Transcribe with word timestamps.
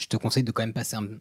je 0.00 0.06
te 0.06 0.16
conseille 0.16 0.44
de 0.44 0.52
quand 0.52 0.62
même 0.62 0.72
passer 0.72 0.96
un. 0.96 1.06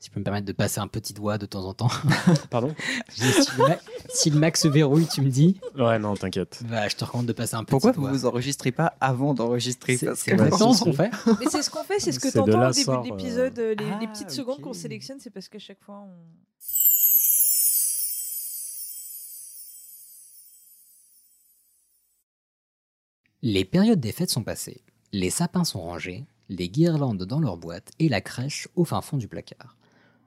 Si 0.00 0.08
je 0.10 0.12
peux 0.12 0.20
me 0.20 0.24
permettre 0.24 0.44
de 0.44 0.52
passer 0.52 0.80
un 0.80 0.88
petit 0.88 1.14
doigt 1.14 1.38
de 1.38 1.46
temps 1.46 1.64
en 1.64 1.72
temps. 1.72 1.88
Pardon? 2.50 2.74
Si, 3.08 3.22
le 3.56 3.68
Mac, 3.68 3.80
si 4.10 4.28
le 4.28 4.38
Mac 4.38 4.56
se 4.58 4.68
verrouille, 4.68 5.06
tu 5.06 5.22
me 5.22 5.30
dis. 5.30 5.58
Ouais, 5.78 5.98
non, 5.98 6.14
t'inquiète. 6.14 6.62
Bah, 6.68 6.88
je 6.88 6.96
te 6.96 7.04
recommande 7.06 7.24
de 7.26 7.32
passer 7.32 7.54
un 7.54 7.62
petit 7.64 7.70
Pourquoi 7.70 7.92
doigt. 7.92 8.10
vous 8.10 8.18
vous 8.18 8.26
enregistrez 8.26 8.70
pas 8.70 8.96
avant 9.00 9.32
d'enregistrer 9.32 9.96
C'est 9.96 10.32
exactement 10.32 10.74
ce 10.74 10.84
qu'on 10.84 10.92
fait. 10.92 11.10
Mais 11.40 11.46
c'est 11.48 11.62
ce 11.62 11.70
qu'on 11.70 11.84
fait, 11.84 12.00
c'est 12.00 12.12
ce 12.12 12.18
que 12.20 12.28
t'entends 12.28 12.68
au 12.68 12.72
début 12.72 12.82
sort, 12.84 13.02
de 13.02 13.08
euh, 13.08 13.16
l'épisode, 13.16 13.58
euh, 13.58 13.74
les, 13.78 13.84
les 13.86 13.92
Ah, 14.02 14.06
petites 14.12 14.30
secondes 14.30 14.60
qu'on 14.60 14.74
sélectionne, 14.74 15.20
c'est 15.20 15.30
parce 15.30 15.48
qu'à 15.48 15.60
chaque 15.60 15.80
fois 15.80 16.00
on. 16.00 16.10
Les 23.42 23.64
périodes 23.64 24.00
des 24.00 24.12
fêtes 24.12 24.30
sont 24.30 24.42
passées, 24.44 24.82
les 25.12 25.30
sapins 25.30 25.64
sont 25.64 25.80
rangés, 25.82 26.24
les 26.48 26.68
guirlandes 26.68 27.24
dans 27.24 27.40
leur 27.40 27.56
boîte 27.56 27.92
et 27.98 28.08
la 28.08 28.20
crèche 28.20 28.68
au 28.76 28.84
fin 28.84 29.00
fond 29.00 29.16
du 29.16 29.28
placard. 29.28 29.76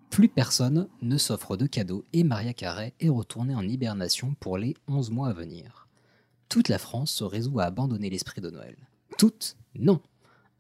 Plus 0.10 0.30
personne 0.30 0.88
ne 1.02 1.18
s'offre 1.18 1.58
de 1.58 1.68
cadeaux 1.68 2.04
et 2.14 2.24
Maria 2.24 2.54
Carré 2.54 2.94
est 3.00 3.10
retournée 3.10 3.56
en 3.56 3.68
hibernation 3.68 4.36
pour 4.40 4.58
les 4.58 4.76
11 4.88 5.12
mois 5.12 5.30
à 5.30 5.34
venir. 5.34 5.88
Toute 6.50 6.70
la 6.70 6.80
France 6.80 7.12
se 7.12 7.24
résout 7.24 7.60
à 7.60 7.66
abandonner 7.66 8.10
l'esprit 8.10 8.42
de 8.42 8.50
Noël. 8.50 8.78
Toute 9.18 9.58
Non 9.76 10.00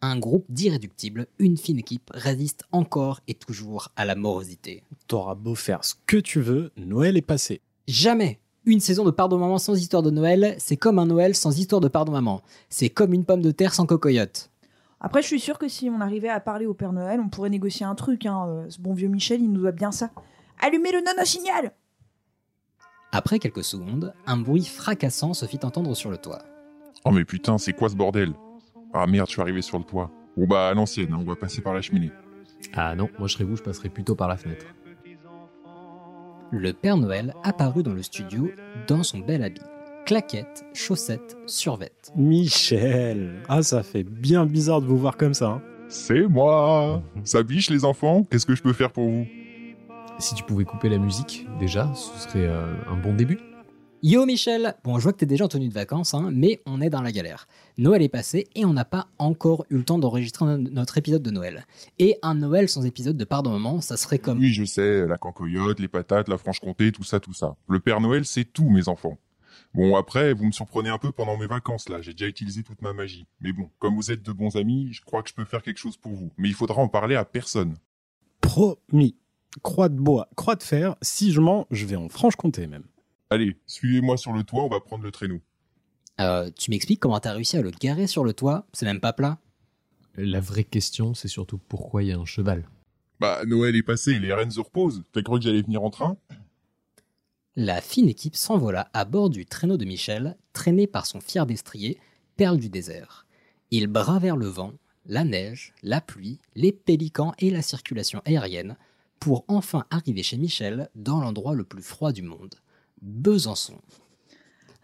Un 0.01 0.19
groupe 0.19 0.45
d'irréductibles, 0.49 1.27
une 1.39 1.57
fine 1.57 1.79
équipe, 1.79 2.11
résiste 2.13 2.65
encore 2.71 3.21
et 3.27 3.33
toujours 3.33 3.89
à 3.95 4.05
la 4.05 4.15
morosité. 4.15 4.83
T'auras 5.07 5.35
beau 5.35 5.55
faire 5.55 5.85
ce 5.85 5.95
que 6.05 6.17
tu 6.17 6.41
veux, 6.41 6.71
Noël 6.75 7.17
est 7.17 7.21
passé. 7.21 7.61
Jamais 7.87 8.39
une 8.65 8.81
saison 8.81 9.05
de 9.05 9.11
pardon 9.11 9.37
maman 9.37 9.59
sans 9.59 9.79
histoire 9.79 10.03
de 10.03 10.11
Noël, 10.11 10.55
c'est 10.59 10.75
comme 10.75 10.99
un 10.99 11.05
Noël 11.05 11.35
sans 11.35 11.57
histoire 11.57 11.79
de 11.79 11.87
pardon 11.87 12.11
maman. 12.11 12.41
C'est 12.69 12.89
comme 12.89 13.13
une 13.13 13.23
pomme 13.23 13.41
de 13.41 13.51
terre 13.51 13.73
sans 13.73 13.85
cocoyote. 13.85 14.49
Après, 14.99 15.21
je 15.21 15.27
suis 15.27 15.39
sûre 15.39 15.59
que 15.59 15.67
si 15.67 15.89
on 15.89 16.01
arrivait 16.01 16.29
à 16.29 16.39
parler 16.39 16.65
au 16.65 16.73
Père 16.73 16.91
Noël, 16.93 17.19
on 17.19 17.29
pourrait 17.29 17.49
négocier 17.49 17.85
un 17.85 17.95
truc. 17.95 18.25
Hein. 18.25 18.45
euh, 18.47 18.69
Ce 18.69 18.81
bon 18.81 18.93
vieux 18.93 19.07
Michel, 19.09 19.41
il 19.41 19.51
nous 19.51 19.61
doit 19.61 19.71
bien 19.71 19.91
ça. 19.91 20.09
Allumez 20.59 20.91
le 20.91 21.01
nano-signal 21.01 21.71
Après 23.11 23.37
quelques 23.39 23.63
secondes, 23.63 24.13
un 24.25 24.37
bruit 24.37 24.65
fracassant 24.65 25.33
se 25.33 25.45
fit 25.45 25.59
entendre 25.63 25.95
sur 25.95 26.09
le 26.09 26.17
toit. 26.17 26.39
Oh 27.05 27.11
mais 27.11 27.25
putain, 27.25 27.57
c'est 27.59 27.73
quoi 27.73 27.89
ce 27.89 27.95
bordel? 27.95 28.33
Ah 28.93 29.05
merde, 29.05 29.27
je 29.27 29.33
suis 29.33 29.41
arrivé 29.41 29.61
sur 29.61 29.77
le 29.77 29.83
toit. 29.83 30.09
Bon 30.35 30.47
bah 30.47 30.69
à 30.69 30.73
l'ancienne, 30.73 31.13
hein, 31.13 31.19
on 31.19 31.23
va 31.25 31.35
passer 31.35 31.61
par 31.61 31.73
la 31.75 31.81
cheminée. 31.81 32.11
Ah 32.73 32.95
non, 32.95 33.07
moi 33.19 33.27
je 33.27 33.33
serais 33.33 33.43
vous, 33.43 33.55
je 33.55 33.61
passerais 33.63 33.89
plutôt 33.89 34.15
par 34.15 34.27
la 34.27 34.35
fenêtre. 34.37 34.65
Le 36.51 36.73
Père 36.73 36.97
Noël 36.97 37.33
apparut 37.43 37.83
dans 37.83 37.93
le 37.93 38.01
studio 38.01 38.49
dans 38.87 39.03
son 39.03 39.19
bel 39.19 39.43
habit. 39.43 39.61
Claquettes, 40.07 40.63
chaussettes, 40.73 41.35
survêtes. 41.47 42.13
Michel 42.15 43.41
Ah, 43.49 43.61
ça 43.61 43.83
fait 43.83 44.03
bien 44.05 44.45
bizarre 44.45 44.79
de 44.81 44.85
vous 44.87 44.97
voir 44.97 45.17
comme 45.17 45.33
ça. 45.33 45.47
hein. 45.49 45.61
C'est 45.89 46.25
moi 46.27 47.03
Ça 47.25 47.43
biche 47.43 47.69
les 47.69 47.83
enfants 47.83 48.23
Qu'est-ce 48.23 48.45
que 48.45 48.55
je 48.55 48.63
peux 48.63 48.71
faire 48.71 48.93
pour 48.93 49.03
vous? 49.09 49.27
Si 50.17 50.33
tu 50.33 50.43
pouvais 50.45 50.63
couper 50.63 50.87
la 50.87 50.97
musique, 50.97 51.45
déjà, 51.59 51.91
ce 51.93 52.21
serait 52.21 52.45
euh, 52.47 52.73
un 52.89 52.95
bon 52.95 53.13
début. 53.15 53.37
Yo 54.01 54.25
Michel 54.25 54.75
Bon, 54.85 54.97
je 54.97 55.03
vois 55.03 55.11
que 55.11 55.17
t'es 55.17 55.25
déjà 55.25 55.43
en 55.43 55.49
tenue 55.49 55.67
de 55.67 55.73
vacances, 55.73 56.13
hein, 56.13 56.29
mais 56.31 56.61
on 56.65 56.79
est 56.79 56.89
dans 56.89 57.01
la 57.01 57.11
galère. 57.11 57.45
Noël 57.77 58.01
est 58.01 58.07
passé 58.09 58.47
et 58.55 58.63
on 58.63 58.71
n'a 58.71 58.85
pas 58.85 59.07
encore 59.19 59.65
eu 59.69 59.75
le 59.75 59.83
temps 59.83 59.99
d'enregistrer 59.99 60.45
no- 60.45 60.57
notre 60.57 60.97
épisode 60.97 61.21
de 61.21 61.31
Noël. 61.31 61.65
Et 61.99 62.17
un 62.21 62.35
Noël 62.35 62.69
sans 62.69 62.85
épisode 62.85 63.17
de 63.17 63.25
Pardon 63.25 63.51
Maman, 63.51 63.81
ça 63.81 63.97
serait 63.97 64.19
comme... 64.19 64.39
Oui, 64.39 64.53
je 64.53 64.63
sais, 64.63 65.05
la 65.05 65.17
cancoyote, 65.17 65.81
les 65.81 65.89
patates, 65.89 66.29
la 66.29 66.37
Franche-Comté, 66.37 66.93
tout 66.93 67.03
ça, 67.03 67.19
tout 67.19 67.33
ça. 67.33 67.55
Le 67.67 67.79
Père 67.81 67.99
Noël, 67.99 68.23
c'est 68.23 68.45
tout, 68.45 68.69
mes 68.69 68.87
enfants. 68.87 69.17
Bon, 69.73 69.95
après, 69.95 70.33
vous 70.33 70.45
me 70.45 70.51
surprenez 70.51 70.89
un 70.89 70.97
peu 70.97 71.11
pendant 71.11 71.37
mes 71.37 71.47
vacances, 71.47 71.89
là. 71.89 72.01
J'ai 72.01 72.13
déjà 72.13 72.27
utilisé 72.27 72.63
toute 72.63 72.81
ma 72.81 72.93
magie. 72.93 73.27
Mais 73.41 73.53
bon, 73.53 73.69
comme 73.79 73.95
vous 73.95 74.11
êtes 74.11 74.23
de 74.23 74.31
bons 74.31 74.55
amis, 74.55 74.89
je 74.91 75.01
crois 75.01 75.21
que 75.21 75.29
je 75.29 75.35
peux 75.35 75.45
faire 75.45 75.61
quelque 75.61 75.77
chose 75.77 75.97
pour 75.97 76.13
vous. 76.13 76.31
Mais 76.37 76.49
il 76.49 76.55
faudra 76.55 76.81
en 76.81 76.87
parler 76.87 77.15
à 77.15 77.25
personne. 77.25 77.75
Promis. 78.41 79.15
Croix 79.63 79.89
de 79.89 79.99
bois, 79.99 80.29
croix 80.35 80.55
de 80.55 80.63
fer, 80.63 80.95
si 81.01 81.31
je 81.31 81.41
mens, 81.41 81.67
je 81.71 81.85
vais 81.85 81.95
en 81.95 82.09
Franche-Comté 82.09 82.67
même. 82.67 82.83
Allez, 83.29 83.57
suivez-moi 83.65 84.17
sur 84.17 84.31
le 84.33 84.43
toit, 84.43 84.63
on 84.63 84.69
va 84.69 84.79
prendre 84.79 85.03
le 85.03 85.11
traîneau. 85.11 85.39
Euh, 86.19 86.49
tu 86.55 86.71
m'expliques 86.71 86.99
comment 86.99 87.19
t'as 87.19 87.33
réussi 87.33 87.57
à 87.57 87.61
le 87.61 87.71
garer 87.71 88.07
sur 88.07 88.23
le 88.23 88.33
toit? 88.33 88.65
C'est 88.73 88.85
même 88.85 88.99
pas 88.99 89.13
plat 89.13 89.39
La 90.15 90.39
vraie 90.39 90.63
question, 90.63 91.13
c'est 91.13 91.27
surtout 91.27 91.57
pourquoi 91.57 92.03
il 92.03 92.09
y 92.09 92.11
a 92.11 92.17
un 92.17 92.25
cheval. 92.25 92.67
Bah, 93.19 93.41
Noël 93.45 93.75
est 93.75 93.83
passé, 93.83 94.19
les 94.19 94.33
reines 94.33 94.51
se 94.51 94.59
reposent. 94.59 95.03
T'as 95.11 95.21
cru 95.21 95.39
que 95.39 95.45
j'allais 95.45 95.61
venir 95.61 95.83
en 95.83 95.89
train? 95.89 96.17
La 97.59 97.81
fine 97.81 98.07
équipe 98.07 98.35
s'envola 98.35 98.87
à 98.93 99.03
bord 99.03 99.29
du 99.31 99.45
traîneau 99.47 99.77
de 99.77 99.85
Michel, 99.85 100.37
traîné 100.53 100.85
par 100.85 101.07
son 101.07 101.19
fier 101.19 101.45
destrier, 101.47 101.97
perle 102.35 102.57
du 102.57 102.69
désert. 102.69 103.25
Ils 103.71 103.87
bravèrent 103.87 104.37
le 104.37 104.45
vent, 104.47 104.73
la 105.07 105.23
neige, 105.23 105.73
la 105.81 105.99
pluie, 105.99 106.37
les 106.55 106.71
pélicans 106.71 107.33
et 107.39 107.49
la 107.49 107.63
circulation 107.63 108.21
aérienne 108.25 108.77
pour 109.19 109.43
enfin 109.47 109.85
arriver 109.89 110.21
chez 110.21 110.37
Michel 110.37 110.89
dans 110.93 111.19
l'endroit 111.19 111.55
le 111.55 111.63
plus 111.63 111.81
froid 111.81 112.11
du 112.11 112.21
monde, 112.21 112.53
Besançon. 113.01 113.79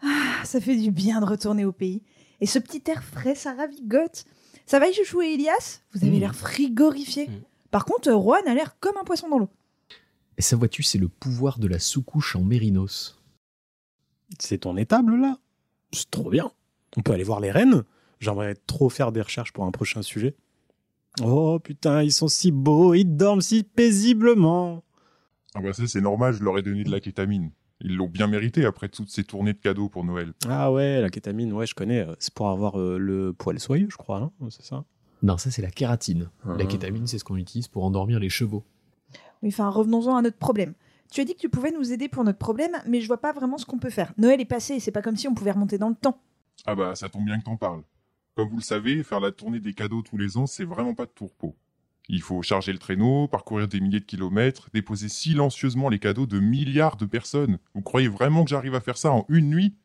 Ah, 0.02 0.44
ça 0.44 0.60
fait 0.60 0.76
du 0.76 0.90
bien 0.90 1.20
de 1.20 1.26
retourner 1.26 1.64
au 1.64 1.72
pays. 1.72 2.02
Et 2.40 2.46
ce 2.46 2.58
petit 2.58 2.82
air 2.90 3.04
frais, 3.04 3.36
ça 3.36 3.54
ravigote. 3.54 4.24
Ça 4.66 4.80
va, 4.80 4.90
Chouchou 4.92 5.22
et 5.22 5.34
Elias? 5.34 5.80
Vous 5.92 6.04
avez 6.04 6.16
Mm. 6.16 6.20
l'air 6.20 6.34
frigorifiés. 6.34 7.28
Mm. 7.28 7.42
Par 7.70 7.84
contre, 7.84 8.10
Juan 8.10 8.42
a 8.48 8.54
l'air 8.54 8.76
comme 8.80 8.96
un 9.00 9.04
poisson 9.04 9.28
dans 9.28 9.38
l'eau. 9.38 9.48
Et 10.38 10.42
ça, 10.42 10.56
vois-tu, 10.56 10.82
c'est 10.82 10.98
le 10.98 11.08
pouvoir 11.08 11.58
de 11.58 11.66
la 11.66 11.78
sous-couche 11.78 12.36
en 12.36 12.42
mérinos. 12.42 13.22
C'est 14.38 14.58
ton 14.58 14.76
étable 14.76 15.20
là 15.20 15.38
C'est 15.92 16.10
trop 16.10 16.30
bien. 16.30 16.50
On 16.96 17.02
peut 17.02 17.12
aller 17.12 17.24
voir 17.24 17.40
les 17.40 17.50
rennes 17.50 17.84
J'aimerais 18.20 18.54
trop 18.66 18.88
faire 18.88 19.12
des 19.12 19.20
recherches 19.20 19.52
pour 19.52 19.64
un 19.64 19.70
prochain 19.70 20.00
sujet. 20.00 20.34
Oh 21.22 21.58
putain, 21.62 22.02
ils 22.02 22.12
sont 22.12 22.28
si 22.28 22.52
beaux, 22.52 22.94
ils 22.94 23.04
dorment 23.04 23.42
si 23.42 23.62
paisiblement. 23.64 24.82
Ah 25.54 25.60
bah 25.60 25.72
ça, 25.72 25.86
c'est 25.86 26.00
normal, 26.00 26.34
je 26.34 26.42
leur 26.42 26.58
ai 26.58 26.62
donné 26.62 26.84
de 26.84 26.90
la 26.90 27.00
kétamine. 27.00 27.50
Ils 27.80 27.96
l'ont 27.96 28.08
bien 28.08 28.26
mérité 28.26 28.64
après 28.64 28.88
toutes 28.88 29.10
ces 29.10 29.24
tournées 29.24 29.52
de 29.52 29.58
cadeaux 29.58 29.88
pour 29.88 30.04
Noël. 30.04 30.32
Ah 30.48 30.72
ouais, 30.72 31.00
la 31.00 31.10
kétamine, 31.10 31.52
ouais, 31.52 31.66
je 31.66 31.74
connais. 31.74 32.06
C'est 32.18 32.32
pour 32.32 32.48
avoir 32.48 32.80
euh, 32.80 32.98
le 32.98 33.32
poil 33.32 33.60
soyeux, 33.60 33.88
je 33.90 33.96
crois, 33.96 34.18
hein, 34.18 34.48
c'est 34.48 34.64
ça? 34.64 34.84
Non, 35.22 35.36
ça 35.38 35.50
c'est 35.50 35.62
la 35.62 35.70
kératine. 35.70 36.30
Ah. 36.44 36.54
La 36.58 36.64
kétamine, 36.64 37.06
c'est 37.06 37.18
ce 37.18 37.24
qu'on 37.24 37.36
utilise 37.36 37.68
pour 37.68 37.84
endormir 37.84 38.18
les 38.18 38.30
chevaux. 38.30 38.64
Enfin, 39.44 39.68
revenons-en 39.68 40.16
à 40.16 40.22
notre 40.22 40.38
problème. 40.38 40.74
Tu 41.10 41.20
as 41.20 41.24
dit 41.24 41.34
que 41.34 41.40
tu 41.40 41.48
pouvais 41.48 41.70
nous 41.70 41.92
aider 41.92 42.08
pour 42.08 42.24
notre 42.24 42.38
problème, 42.38 42.72
mais 42.86 43.00
je 43.00 43.06
vois 43.06 43.20
pas 43.20 43.32
vraiment 43.32 43.58
ce 43.58 43.66
qu'on 43.66 43.78
peut 43.78 43.90
faire. 43.90 44.12
Noël 44.18 44.40
est 44.40 44.46
passé, 44.46 44.80
c'est 44.80 44.90
pas 44.90 45.02
comme 45.02 45.16
si 45.16 45.28
on 45.28 45.34
pouvait 45.34 45.52
remonter 45.52 45.78
dans 45.78 45.88
le 45.88 45.94
temps. 45.94 46.20
Ah 46.66 46.74
bah 46.74 46.94
ça 46.94 47.08
tombe 47.08 47.24
bien 47.24 47.38
que 47.38 47.44
t'en 47.44 47.56
parles. 47.56 47.82
Comme 48.34 48.48
vous 48.48 48.56
le 48.56 48.62
savez, 48.62 49.02
faire 49.02 49.20
la 49.20 49.30
tournée 49.30 49.60
des 49.60 49.74
cadeaux 49.74 50.02
tous 50.02 50.16
les 50.16 50.36
ans, 50.36 50.46
c'est 50.46 50.64
vraiment 50.64 50.94
pas 50.94 51.06
de 51.06 51.10
tourpeau. 51.10 51.54
Il 52.08 52.20
faut 52.20 52.42
charger 52.42 52.72
le 52.72 52.78
traîneau, 52.78 53.28
parcourir 53.28 53.68
des 53.68 53.80
milliers 53.80 54.00
de 54.00 54.04
kilomètres, 54.04 54.68
déposer 54.74 55.08
silencieusement 55.08 55.88
les 55.88 55.98
cadeaux 55.98 56.26
de 56.26 56.38
milliards 56.38 56.96
de 56.96 57.06
personnes. 57.06 57.58
Vous 57.74 57.82
croyez 57.82 58.08
vraiment 58.08 58.44
que 58.44 58.50
j'arrive 58.50 58.74
à 58.74 58.80
faire 58.80 58.98
ça 58.98 59.12
en 59.12 59.24
une 59.28 59.48
nuit? 59.48 59.76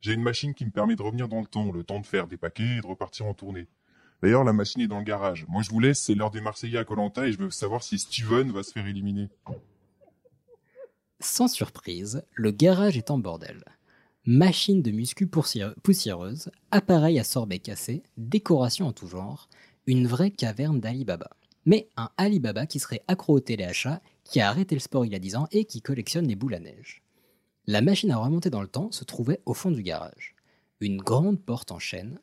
J'ai 0.00 0.12
une 0.12 0.22
machine 0.22 0.54
qui 0.54 0.64
me 0.64 0.70
permet 0.70 0.94
de 0.94 1.02
revenir 1.02 1.28
dans 1.28 1.40
le 1.40 1.46
temps, 1.46 1.72
le 1.72 1.82
temps 1.82 2.00
de 2.00 2.06
faire 2.06 2.28
des 2.28 2.36
paquets 2.36 2.76
et 2.76 2.80
de 2.80 2.86
repartir 2.86 3.26
en 3.26 3.34
tournée. 3.34 3.66
D'ailleurs, 4.22 4.44
la 4.44 4.52
machine 4.52 4.80
est 4.80 4.88
dans 4.88 4.98
le 4.98 5.04
garage. 5.04 5.46
Moi, 5.48 5.62
je 5.62 5.70
vous 5.70 5.80
laisse, 5.80 6.00
c'est 6.00 6.14
l'heure 6.14 6.30
des 6.30 6.40
Marseillais 6.40 6.78
à 6.78 6.84
Colanta 6.84 7.26
et 7.26 7.32
je 7.32 7.38
veux 7.38 7.50
savoir 7.50 7.82
si 7.82 7.98
Steven 7.98 8.50
va 8.50 8.62
se 8.62 8.72
faire 8.72 8.86
éliminer. 8.86 9.28
Sans 11.20 11.48
surprise, 11.48 12.22
le 12.34 12.50
garage 12.50 12.96
est 12.96 13.10
en 13.10 13.18
bordel. 13.18 13.64
Machine 14.24 14.82
de 14.82 14.90
muscu 14.90 15.28
poussiéreuse, 15.28 16.50
appareil 16.70 17.18
à 17.18 17.24
sorbet 17.24 17.58
cassé, 17.58 18.02
décoration 18.16 18.86
en 18.86 18.92
tout 18.92 19.06
genre, 19.06 19.48
une 19.86 20.06
vraie 20.06 20.30
caverne 20.30 20.80
d'Alibaba. 20.80 21.30
Mais 21.64 21.88
un 21.96 22.10
Alibaba 22.16 22.66
qui 22.66 22.78
serait 22.78 23.02
accro 23.08 23.34
au 23.34 23.40
téléachat, 23.40 24.00
qui 24.24 24.40
a 24.40 24.48
arrêté 24.48 24.74
le 24.74 24.80
sport 24.80 25.04
il 25.04 25.12
y 25.12 25.16
a 25.16 25.20
10 25.20 25.36
ans 25.36 25.48
et 25.52 25.64
qui 25.64 25.80
collectionne 25.80 26.26
les 26.26 26.36
boules 26.36 26.54
à 26.54 26.60
neige. 26.60 27.02
La 27.66 27.80
machine 27.80 28.10
à 28.10 28.16
remonter 28.16 28.50
dans 28.50 28.62
le 28.62 28.68
temps 28.68 28.92
se 28.92 29.04
trouvait 29.04 29.40
au 29.46 29.54
fond 29.54 29.70
du 29.70 29.82
garage. 29.82 30.34
Une 30.80 30.98
grande 30.98 31.40
porte 31.40 31.72
en 31.72 31.78
chêne, 31.78 32.20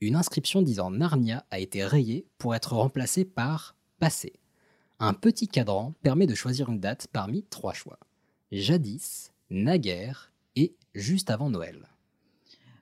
une 0.00 0.16
inscription 0.16 0.62
disant 0.62 0.90
Narnia 0.90 1.44
a 1.50 1.58
été 1.58 1.84
rayée 1.84 2.26
pour 2.38 2.54
être 2.54 2.74
remplacée 2.74 3.24
par 3.24 3.76
passé. 3.98 4.34
Un 4.98 5.14
petit 5.14 5.48
cadran 5.48 5.94
permet 6.02 6.26
de 6.26 6.34
choisir 6.34 6.68
une 6.70 6.80
date 6.80 7.06
parmi 7.12 7.44
trois 7.44 7.72
choix 7.72 7.98
jadis, 8.52 9.32
naguère 9.50 10.32
et 10.54 10.74
juste 10.94 11.30
avant 11.30 11.50
Noël. 11.50 11.88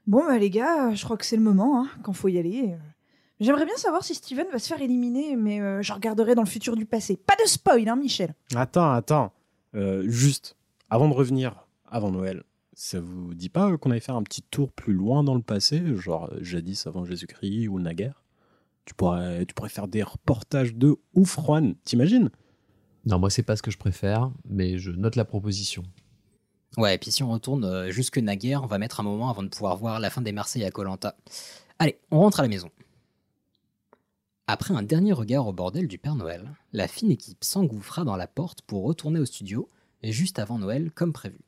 Bon, 0.07 0.25
bah 0.27 0.39
les 0.39 0.51
gars, 0.51 0.91
euh, 0.91 0.95
je 0.95 1.05
crois 1.05 1.17
que 1.17 1.25
c'est 1.25 1.37
le 1.37 1.43
moment, 1.43 1.83
hein, 1.83 1.89
quand 2.03 2.13
faut 2.13 2.29
y 2.29 2.39
aller. 2.39 2.73
euh. 2.73 2.77
J'aimerais 3.41 3.65
bien 3.65 3.77
savoir 3.77 4.05
si 4.05 4.15
Steven 4.15 4.47
va 4.53 4.59
se 4.59 4.69
faire 4.69 4.81
éliminer, 4.83 5.35
mais 5.37 5.61
euh, 5.61 5.83
je 5.83 5.93
regarderai 5.93 6.35
dans 6.35 6.43
le 6.43 6.49
futur 6.49 6.77
du 6.77 6.87
passé. 6.87 7.17
Pas 7.17 7.35
de 7.43 7.49
spoil, 7.49 7.89
hein, 7.89 7.97
Michel 7.97 8.35
Attends, 8.55 8.93
attends. 8.93 9.33
Euh, 9.75 10.05
juste, 10.09 10.57
avant 10.91 11.09
de 11.09 11.15
revenir, 11.15 11.67
avant 11.91 12.11
Noël, 12.11 12.45
ça 12.75 13.01
vous 13.01 13.35
dit 13.35 13.49
pas 13.49 13.71
euh, 13.71 13.77
qu'on 13.77 13.91
allait 13.91 14.01
faire 14.01 14.17
un 14.17 14.23
petit 14.23 14.43
tour 14.43 14.73
plus 14.73 14.93
loin 14.93 15.25
dans 15.25 15.35
le 15.35 15.43
passé, 15.43 15.83
genre 15.97 16.31
euh, 16.33 16.39
jadis 16.43 16.87
avant 16.87 17.05
Jésus-Christ 17.05 17.69
ou 17.69 17.81
naguère 17.81 18.25
tu 18.85 18.95
pourrais, 18.95 19.47
tu 19.47 19.55
pourrais 19.55 19.69
faire 19.69 19.89
des 19.89 20.03
reportages 20.03 20.75
de 20.75 20.97
ouf, 21.15 21.39
Juan, 21.41 21.75
t'imagines? 21.85 22.31
Non, 23.07 23.19
moi 23.19 23.31
c'est 23.31 23.43
pas 23.43 23.57
ce 23.57 23.63
que 23.63 23.71
je 23.71 23.79
préfère, 23.79 24.31
mais 24.45 24.79
je 24.79 24.91
note 24.91 25.17
la 25.17 25.25
proposition. 25.25 25.83
Ouais, 26.77 26.95
et 26.95 26.99
puis 26.99 27.11
si 27.11 27.23
on 27.23 27.31
retourne 27.31 27.65
euh, 27.65 27.91
jusque 27.91 28.19
naguère, 28.19 28.63
on 28.63 28.67
va 28.67 28.79
mettre 28.79 29.01
un 29.01 29.05
moment 29.05 29.31
avant 29.31 29.43
de 29.43 29.49
pouvoir 29.49 29.77
voir 29.77 30.01
la 30.01 30.11
fin 30.11 30.23
des 30.23 30.33
Marseillais 30.33 30.67
à 30.67 30.71
Colanta. 30.71 31.17
Allez, 31.79 31.99
on 32.11 32.19
rentre 32.19 32.41
à 32.41 32.43
la 32.43 32.49
maison. 32.49 32.71
Après 34.47 34.75
un 34.75 34.83
dernier 34.83 35.13
regard 35.13 35.47
au 35.47 35.53
bordel 35.53 35.89
du 35.89 35.99
Père 35.99 36.17
Noël, 36.17 36.55
la 36.73 36.89
fine 36.89 37.11
équipe 37.11 37.45
s'engouffra 37.45 38.05
dans 38.05 38.17
la 38.17 38.27
porte 38.27 38.63
pour 38.63 38.85
retourner 38.85 39.21
au 39.21 39.25
studio, 39.25 39.69
juste 40.03 40.39
avant 40.39 40.59
Noël 40.59 40.91
comme 40.91 41.13
prévu. 41.13 41.39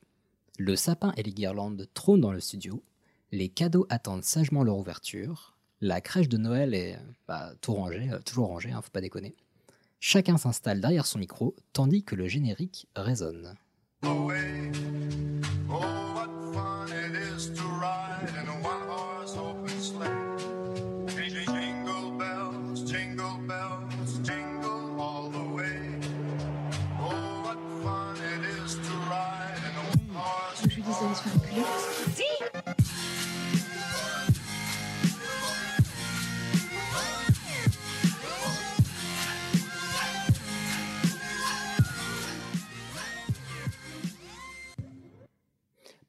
Le 0.59 0.75
sapin 0.75 1.13
et 1.17 1.23
les 1.23 1.33
guirlandes 1.33 1.87
trônent 1.93 2.21
dans 2.21 2.33
le 2.33 2.41
studio, 2.41 2.83
les 3.31 3.49
cadeaux 3.49 3.87
attendent 3.91 4.25
sagement 4.25 4.63
leur 4.63 4.79
ouverture, 4.79 5.57
la 5.83 6.01
crèche 6.01 6.29
de 6.29 6.39
Noël 6.39 6.73
est 6.73 6.99
bah, 7.29 7.53
tout 7.61 7.75
rangée, 7.75 8.11
euh, 8.11 8.21
toujours 8.21 8.47
rangée, 8.47 8.71
hein, 8.71 8.81
faut 8.81 8.91
pas 8.91 9.03
déconner. 9.03 9.35
Chacun 10.01 10.39
s'installe 10.39 10.81
derrière 10.81 11.05
son 11.05 11.19
micro, 11.19 11.55
tandis 11.75 12.03
que 12.03 12.15
le 12.15 12.29
générique 12.29 12.89
résonne. 12.97 13.55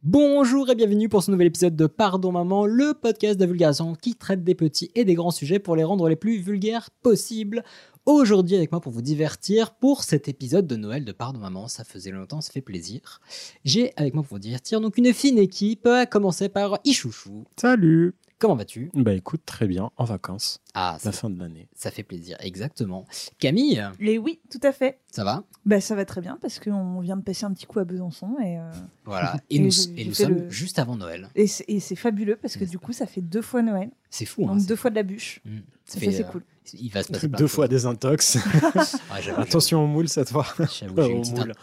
Bonjour 0.09 0.69
et 0.69 0.75
bienvenue 0.75 1.09
pour 1.09 1.21
ce 1.21 1.31
nouvel 1.31 1.48
épisode 1.48 1.75
de 1.75 1.86
Pardon 1.86 2.31
Maman, 2.31 2.65
le 2.65 2.94
podcast 2.94 3.38
de 3.38 3.45
vulgarisation 3.45 3.94
qui 3.94 4.15
traite 4.15 4.42
des 4.42 4.56
petits 4.56 4.89
et 4.95 5.04
des 5.04 5.15
grands 5.15 5.31
sujets 5.31 5.59
pour 5.59 5.75
les 5.75 5.83
rendre 5.83 6.07
les 6.07 6.15
plus 6.15 6.38
vulgaires 6.38 6.92
possibles. 7.04 7.62
Aujourd'hui 8.06 8.56
avec 8.56 8.71
moi 8.71 8.80
pour 8.80 8.94
vous 8.94 9.01
divertir 9.01 9.75
pour 9.75 10.06
cet 10.06 10.30
épisode 10.30 10.65
de 10.65 10.77
Noël 10.77 11.04
de 11.04 11.12
Pardon 11.12 11.42
Maman, 11.42 11.68
ça 11.68 11.83
faisait 11.83 12.12
longtemps, 12.12 12.39
ça 12.39 12.54
fait 12.54 12.62
plaisir. 12.62 13.19
J'ai 13.65 13.92
avec 13.98 14.13
moi 14.13 14.24
pour 14.24 14.38
vous 14.38 14.39
divertir 14.39 14.80
donc 14.80 14.98
une 14.98 15.12
fine 15.13 15.38
équipe, 15.38 15.86
à 15.86 16.06
commencer 16.06 16.48
par 16.48 16.80
Ichouchou. 16.86 17.44
Salut 17.57 18.15
Comment 18.39 18.56
vas-tu? 18.56 18.92
Bah 18.94 19.13
écoute, 19.13 19.42
très 19.48 19.66
bien, 19.66 19.89
en 19.98 20.06
vacances, 20.06 20.62
Ah, 20.75 20.98
ça, 21.00 21.10
la 21.10 21.12
fin 21.12 21.30
de 21.31 21.39
l'année. 21.39 21.68
ça 21.75 21.89
fait 21.89 22.04
plaisir, 22.04 22.38
exactement. 22.39 23.06
Camille, 23.39 23.84
Et 24.00 24.19
oui, 24.19 24.39
tout 24.51 24.60
à 24.62 24.72
fait. 24.72 25.00
ça 25.12 25.24
va? 25.24 25.44
Bah, 25.66 25.81
ça 25.81 25.95
va 25.95 26.06
très 26.06 26.22
bien 26.22 26.38
parce 26.39 26.60
qu'on 26.60 27.00
vient 27.00 27.18
de 27.18 27.24
passer 27.24 27.45
un 27.45 27.51
petit 27.54 27.66
coup 27.66 27.80
à 27.80 27.84
Besançon 27.84 28.36
et, 28.39 28.60
euh, 28.60 28.72
Voilà. 29.06 29.38
Et 29.50 29.56
Et 29.56 29.60
nous, 29.60 29.72
et 29.98 30.06
nous 30.06 30.13
fait 30.13 30.24
sommes 30.25 30.36
le- 30.36 30.50
juste 30.51 30.78
avant 30.78 30.95
Noël. 30.95 31.30
et 31.36 31.48
c'est 31.48 31.95
fabuleux 31.95 32.36
parce 32.39 32.57
que 32.57 32.66
du 32.66 32.78
coup, 32.78 32.94
ça 32.94 33.07
fait 33.07 33.22
deux 33.22 33.42
fois 33.42 33.63
Noël. 33.63 33.89
C'est 34.12 34.25
fou, 34.25 34.44
hein 34.48 34.56
donc 34.56 34.66
deux 34.68 34.75
fois 34.75 34.92
de 34.92 34.95
la 34.95 35.04
bûche. 35.04 35.42
Mm. 35.44 35.57
Ça 35.86 36.00
c'est 36.00 36.22
euh, 36.24 36.28
cool. 36.28 36.44
Il 36.74 36.92
va 36.92 37.01
se 37.01 37.07
passer 37.12 37.28
Deux 37.30 37.38
de 37.44 37.48
fois 37.48 37.68
des 37.68 37.86
intox. 37.86 38.36
Ouais, 38.75 39.22
j'avoue, 39.22 39.42
Attention 39.42 39.83
aux 39.83 39.88
moules 39.88 40.10
cette 40.10 40.30
fois. 40.30 40.45
j'avoue, 40.57 40.95
j'ai 41.01 41.01
Au 41.01 41.07
une 41.16 41.22
petite 41.22 41.38
moule. 41.38 41.54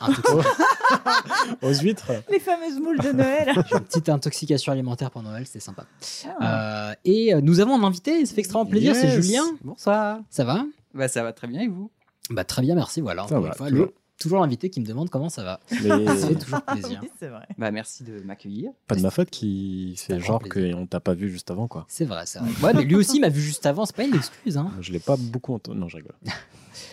Aux 1.62 1.72
huîtres. 1.74 2.10
Les 2.30 2.38
fameuses 2.40 2.78
moules 2.80 2.98
de 3.00 3.12
Noël. 3.12 3.52
Une 3.72 3.80
petite 3.80 4.08
intoxication 4.08 4.72
alimentaire 4.72 5.10
pour 5.10 5.22
Noël, 5.22 5.46
c'était 5.46 5.60
sympa. 5.60 5.84
Ah. 6.40 6.90
Euh, 6.90 6.94
et 7.04 7.34
euh, 7.34 7.40
nous 7.40 7.60
avons 7.60 7.74
un 7.74 7.84
invité, 7.84 8.24
ça 8.26 8.34
fait 8.34 8.40
extrêmement 8.40 8.66
plaisir, 8.66 8.94
c'est. 8.94 9.10
Julien. 9.10 9.44
Bonsoir. 9.62 10.18
Ça 10.30 10.44
va? 10.44 10.64
Bah 10.94 11.08
ça 11.08 11.22
va 11.22 11.32
très 11.32 11.46
bien 11.48 11.60
et 11.62 11.68
vous? 11.68 11.90
Bah 12.30 12.44
très 12.44 12.62
bien, 12.62 12.74
merci. 12.74 13.00
Voilà, 13.00 13.22
Ça 13.26 13.36
encore 13.36 13.42
va, 13.42 13.48
une 13.48 13.54
fois, 13.54 13.68
toujours. 13.68 13.86
le- 13.86 13.94
toujours 14.18 14.40
l'invité 14.40 14.70
qui 14.70 14.80
me 14.80 14.86
demande 14.86 15.10
comment 15.10 15.28
ça 15.28 15.42
va. 15.42 15.60
Mais 15.82 16.06
Ça 16.16 16.28
fait 16.28 16.34
toujours 16.36 16.62
plaisir. 16.62 17.00
Oui, 17.02 17.10
c'est 17.18 17.28
vrai. 17.28 17.46
Bah 17.58 17.70
merci 17.72 18.04
de 18.04 18.20
m'accueillir. 18.20 18.70
pas 18.86 18.94
de 18.94 19.00
ma 19.02 19.10
faute 19.10 19.28
qui 19.30 19.94
C'est 19.96 20.20
genre 20.20 20.40
qu'on 20.42 20.86
t'a 20.86 21.00
pas 21.00 21.14
vu 21.14 21.28
juste 21.30 21.50
avant 21.50 21.66
quoi. 21.68 21.84
C'est 21.88 22.04
vrai, 22.04 22.22
c'est 22.26 22.38
vrai. 22.38 22.48
Ouais, 22.62 22.72
mais 22.74 22.84
lui 22.84 22.94
aussi 22.94 23.18
m'a 23.20 23.28
vu 23.28 23.40
juste 23.40 23.66
avant, 23.66 23.84
c'est 23.86 23.96
pas 23.96 24.04
une 24.04 24.14
excuse. 24.14 24.56
Hein. 24.56 24.70
Je 24.80 24.92
l'ai 24.92 25.00
pas 25.00 25.16
beaucoup 25.18 25.52
entendu. 25.54 25.78
Non, 25.78 25.88
je 25.88 25.96
rigole. 25.96 26.14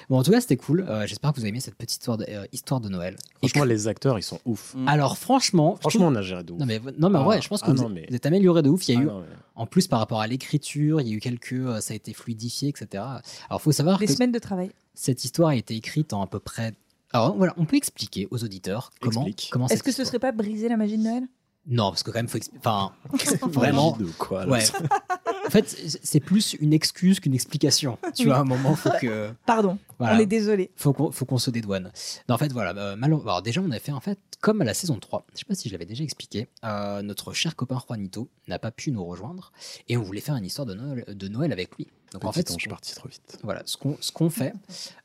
Bon, 0.09 0.17
en 0.19 0.23
tout 0.23 0.31
cas, 0.31 0.41
c'était 0.41 0.57
cool. 0.57 0.85
Euh, 0.87 1.05
J'espère 1.07 1.31
que 1.31 1.35
vous 1.37 1.41
avez 1.41 1.49
aimé 1.49 1.59
cette 1.59 1.75
petite 1.75 1.99
histoire 1.99 2.17
de, 2.17 2.25
euh, 2.29 2.45
histoire 2.51 2.79
de 2.81 2.89
Noël. 2.89 3.15
Et 3.41 3.47
Franchement, 3.47 3.63
que- 3.63 3.67
les 3.69 3.87
acteurs, 3.87 4.17
ils 4.19 4.23
sont 4.23 4.39
ouf. 4.45 4.73
Mm. 4.75 4.87
Alors, 4.87 5.17
franchement, 5.17 5.75
Franchement, 5.79 6.05
trouve- 6.05 6.13
on 6.13 6.19
a 6.19 6.21
géré 6.21 6.43
de 6.43 6.53
ouf. 6.53 6.59
Non 6.59 6.65
mais, 6.65 6.79
non, 6.97 7.09
mais 7.09 7.19
en 7.19 7.29
Ah. 7.29 7.39
je 7.39 7.47
pense 7.47 7.61
que 7.61 7.69
Ah 7.69 7.73
vous, 7.73 7.81
non, 7.83 7.89
mais- 7.89 8.05
vous 8.09 8.15
êtes 8.15 8.25
amélioré 8.25 8.61
de 8.61 8.69
ouf. 8.69 8.87
Il 8.87 8.93
y 8.93 8.97
a 8.97 8.99
Ah 8.99 9.03
eu, 9.03 9.05
non, 9.07 9.19
mais- 9.21 9.25
en 9.55 9.65
plus, 9.65 9.87
par 9.87 9.99
rapport 9.99 10.21
à 10.21 10.27
l'écriture, 10.27 11.01
il 11.01 11.07
y 11.07 11.11
a 11.11 11.15
eu 11.15 11.19
quelques. 11.19 11.53
euh, 11.53 11.79
ça 11.81 11.93
a 11.93 11.95
été 11.95 12.13
fluidifié, 12.13 12.69
etc. 12.69 13.03
Alors, 13.49 13.61
faut 13.61 13.71
savoir 13.71 13.97
Des 13.99 14.05
que 14.07 14.13
semaines 14.13 14.31
de 14.31 14.39
travail. 14.39 14.71
cette 14.93 15.23
histoire 15.23 15.49
a 15.49 15.55
été 15.55 15.75
écrite 15.75 16.13
en 16.13 16.21
à 16.23 16.27
peu 16.27 16.39
près. 16.39 16.73
Alors 17.13 17.35
voilà, 17.35 17.53
on 17.57 17.65
peut 17.65 17.75
expliquer 17.75 18.27
aux 18.31 18.43
auditeurs 18.43 18.91
comment. 19.01 19.25
Explique. 19.25 19.49
comment 19.51 19.67
Est-ce 19.67 19.83
que 19.83 19.91
ce 19.91 20.01
histoire- 20.01 20.07
serait 20.07 20.19
pas 20.19 20.31
briser 20.31 20.69
la 20.69 20.77
magie 20.77 20.97
de 20.97 21.03
Noël? 21.03 21.23
Non, 21.67 21.89
parce 21.91 22.01
que 22.01 22.09
quand 22.09 22.17
même, 22.19 22.27
faut 22.27 22.37
expli- 22.39 22.57
Enfin, 22.57 22.91
vraiment. 23.51 23.95
De 23.97 24.05
quoi 24.17 24.45
là? 24.45 24.51
Ouais. 24.53 24.63
en 25.59 25.63
fait, 25.63 25.99
c'est 26.03 26.19
plus 26.19 26.53
une 26.59 26.73
excuse 26.73 27.19
qu'une 27.19 27.33
explication. 27.33 27.97
Tu 28.15 28.25
vois, 28.25 28.37
à 28.37 28.39
un 28.39 28.43
moment, 28.45 28.75
faut 28.75 28.89
que. 29.01 29.31
Pardon, 29.45 29.77
Voilà. 29.99 30.15
on 30.15 30.19
est 30.19 30.25
désolé. 30.25 30.71
faut 30.75 30.93
qu'on 30.93 31.11
faut 31.11 31.25
qu'on 31.25 31.37
se 31.37 31.51
dédouane. 31.51 31.91
Non, 32.29 32.35
en 32.35 32.37
fait, 32.37 32.51
voilà. 32.53 32.73
euh, 32.79 32.95
alors, 33.01 33.41
déjà, 33.41 33.61
on 33.61 33.71
a 33.71 33.79
fait 33.79 33.91
en 33.91 33.99
fait 33.99 34.17
comme 34.39 34.61
à 34.61 34.65
la 34.65 34.73
saison 34.73 34.97
3. 34.99 35.25
Je 35.33 35.39
sais 35.39 35.45
pas 35.45 35.55
si 35.55 35.67
je 35.69 35.73
l'avais 35.73 35.85
déjà 35.85 36.03
expliqué. 36.03 36.47
euh, 36.63 37.01
notre 37.01 37.33
cher 37.33 37.55
copain 37.55 37.79
Juanito 37.85 38.29
n'a 38.47 38.59
pas 38.59 38.71
pu 38.71 38.91
nous 38.91 39.03
rejoindre 39.05 39.51
et 39.89 39.97
on 39.97 40.01
voulait 40.03 40.21
faire 40.21 40.35
une 40.35 40.45
histoire 40.45 40.65
de 40.65 40.73
Noël, 40.73 41.05
de 41.07 41.27
Noël 41.27 41.51
avec 41.51 41.75
lui. 41.77 41.87
Donc 42.13 42.25
en 42.25 42.31
fait, 42.31 42.49
ange 42.51 42.63
qu'on- 42.63 42.69
parti 42.69 42.93
trop 42.95 43.07
vite. 43.07 43.37
voilà, 43.43 43.61
ce 43.65 43.77
qu'on 43.77 43.97
ce 44.01 44.11
qu'on 44.11 44.29
fait. 44.29 44.53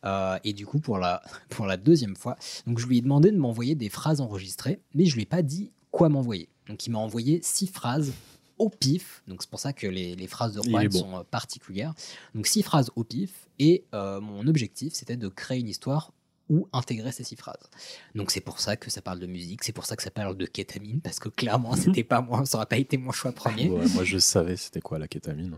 euh, 0.04 0.38
et 0.44 0.52
du 0.52 0.66
coup, 0.66 0.78
pour 0.80 0.98
la 0.98 1.22
pour 1.50 1.66
la 1.66 1.76
deuxième 1.76 2.16
fois, 2.16 2.36
donc 2.66 2.78
je 2.78 2.86
lui 2.86 2.98
ai 2.98 3.00
demandé 3.00 3.30
de 3.30 3.36
m'envoyer 3.36 3.74
des 3.74 3.88
phrases 3.88 4.20
enregistrées, 4.20 4.80
mais 4.94 5.04
je 5.06 5.14
lui 5.14 5.22
ai 5.22 5.26
pas 5.26 5.42
dit 5.42 5.70
quoi 5.90 6.08
m'envoyer. 6.08 6.48
Donc 6.68 6.86
il 6.86 6.90
m'a 6.90 6.98
envoyé 6.98 7.40
six 7.42 7.66
phrases 7.68 8.12
au 8.58 8.68
pif. 8.68 9.22
Donc 9.26 9.42
c'est 9.42 9.50
pour 9.50 9.60
ça 9.60 9.72
que 9.72 9.86
les, 9.86 10.16
les 10.16 10.26
phrases 10.26 10.54
de 10.54 10.62
Juan 10.62 10.88
bon. 10.88 10.98
sont 10.98 11.16
euh, 11.16 11.22
particulières. 11.30 11.94
Donc 12.34 12.46
six 12.46 12.62
phrases 12.62 12.90
au 12.96 13.04
pif. 13.04 13.48
Et 13.58 13.84
euh, 13.94 14.20
mon 14.20 14.46
objectif, 14.46 14.92
c'était 14.92 15.16
de 15.16 15.28
créer 15.28 15.60
une 15.60 15.68
histoire 15.68 16.12
où 16.48 16.68
intégrer 16.72 17.12
ces 17.12 17.24
six 17.24 17.36
phrases. 17.36 17.70
Donc 18.14 18.30
c'est 18.30 18.40
pour 18.40 18.60
ça 18.60 18.76
que 18.76 18.90
ça 18.90 19.02
parle 19.02 19.18
de 19.18 19.26
musique, 19.26 19.64
c'est 19.64 19.72
pour 19.72 19.86
ça 19.86 19.96
que 19.96 20.02
ça 20.02 20.10
parle 20.10 20.36
de 20.36 20.46
kétamine, 20.46 21.00
parce 21.00 21.18
que 21.18 21.28
clairement, 21.28 21.74
c'était 21.76 22.04
pas 22.04 22.20
moi, 22.20 22.44
ça 22.46 22.58
aurait 22.58 22.66
pas 22.66 22.76
été 22.76 22.98
mon 22.98 23.10
choix 23.12 23.32
premier. 23.32 23.68
Ouais, 23.68 23.86
moi, 23.94 24.04
je 24.04 24.18
savais 24.18 24.56
c'était 24.56 24.80
quoi 24.80 24.98
la 24.98 25.08
kétamine. 25.08 25.56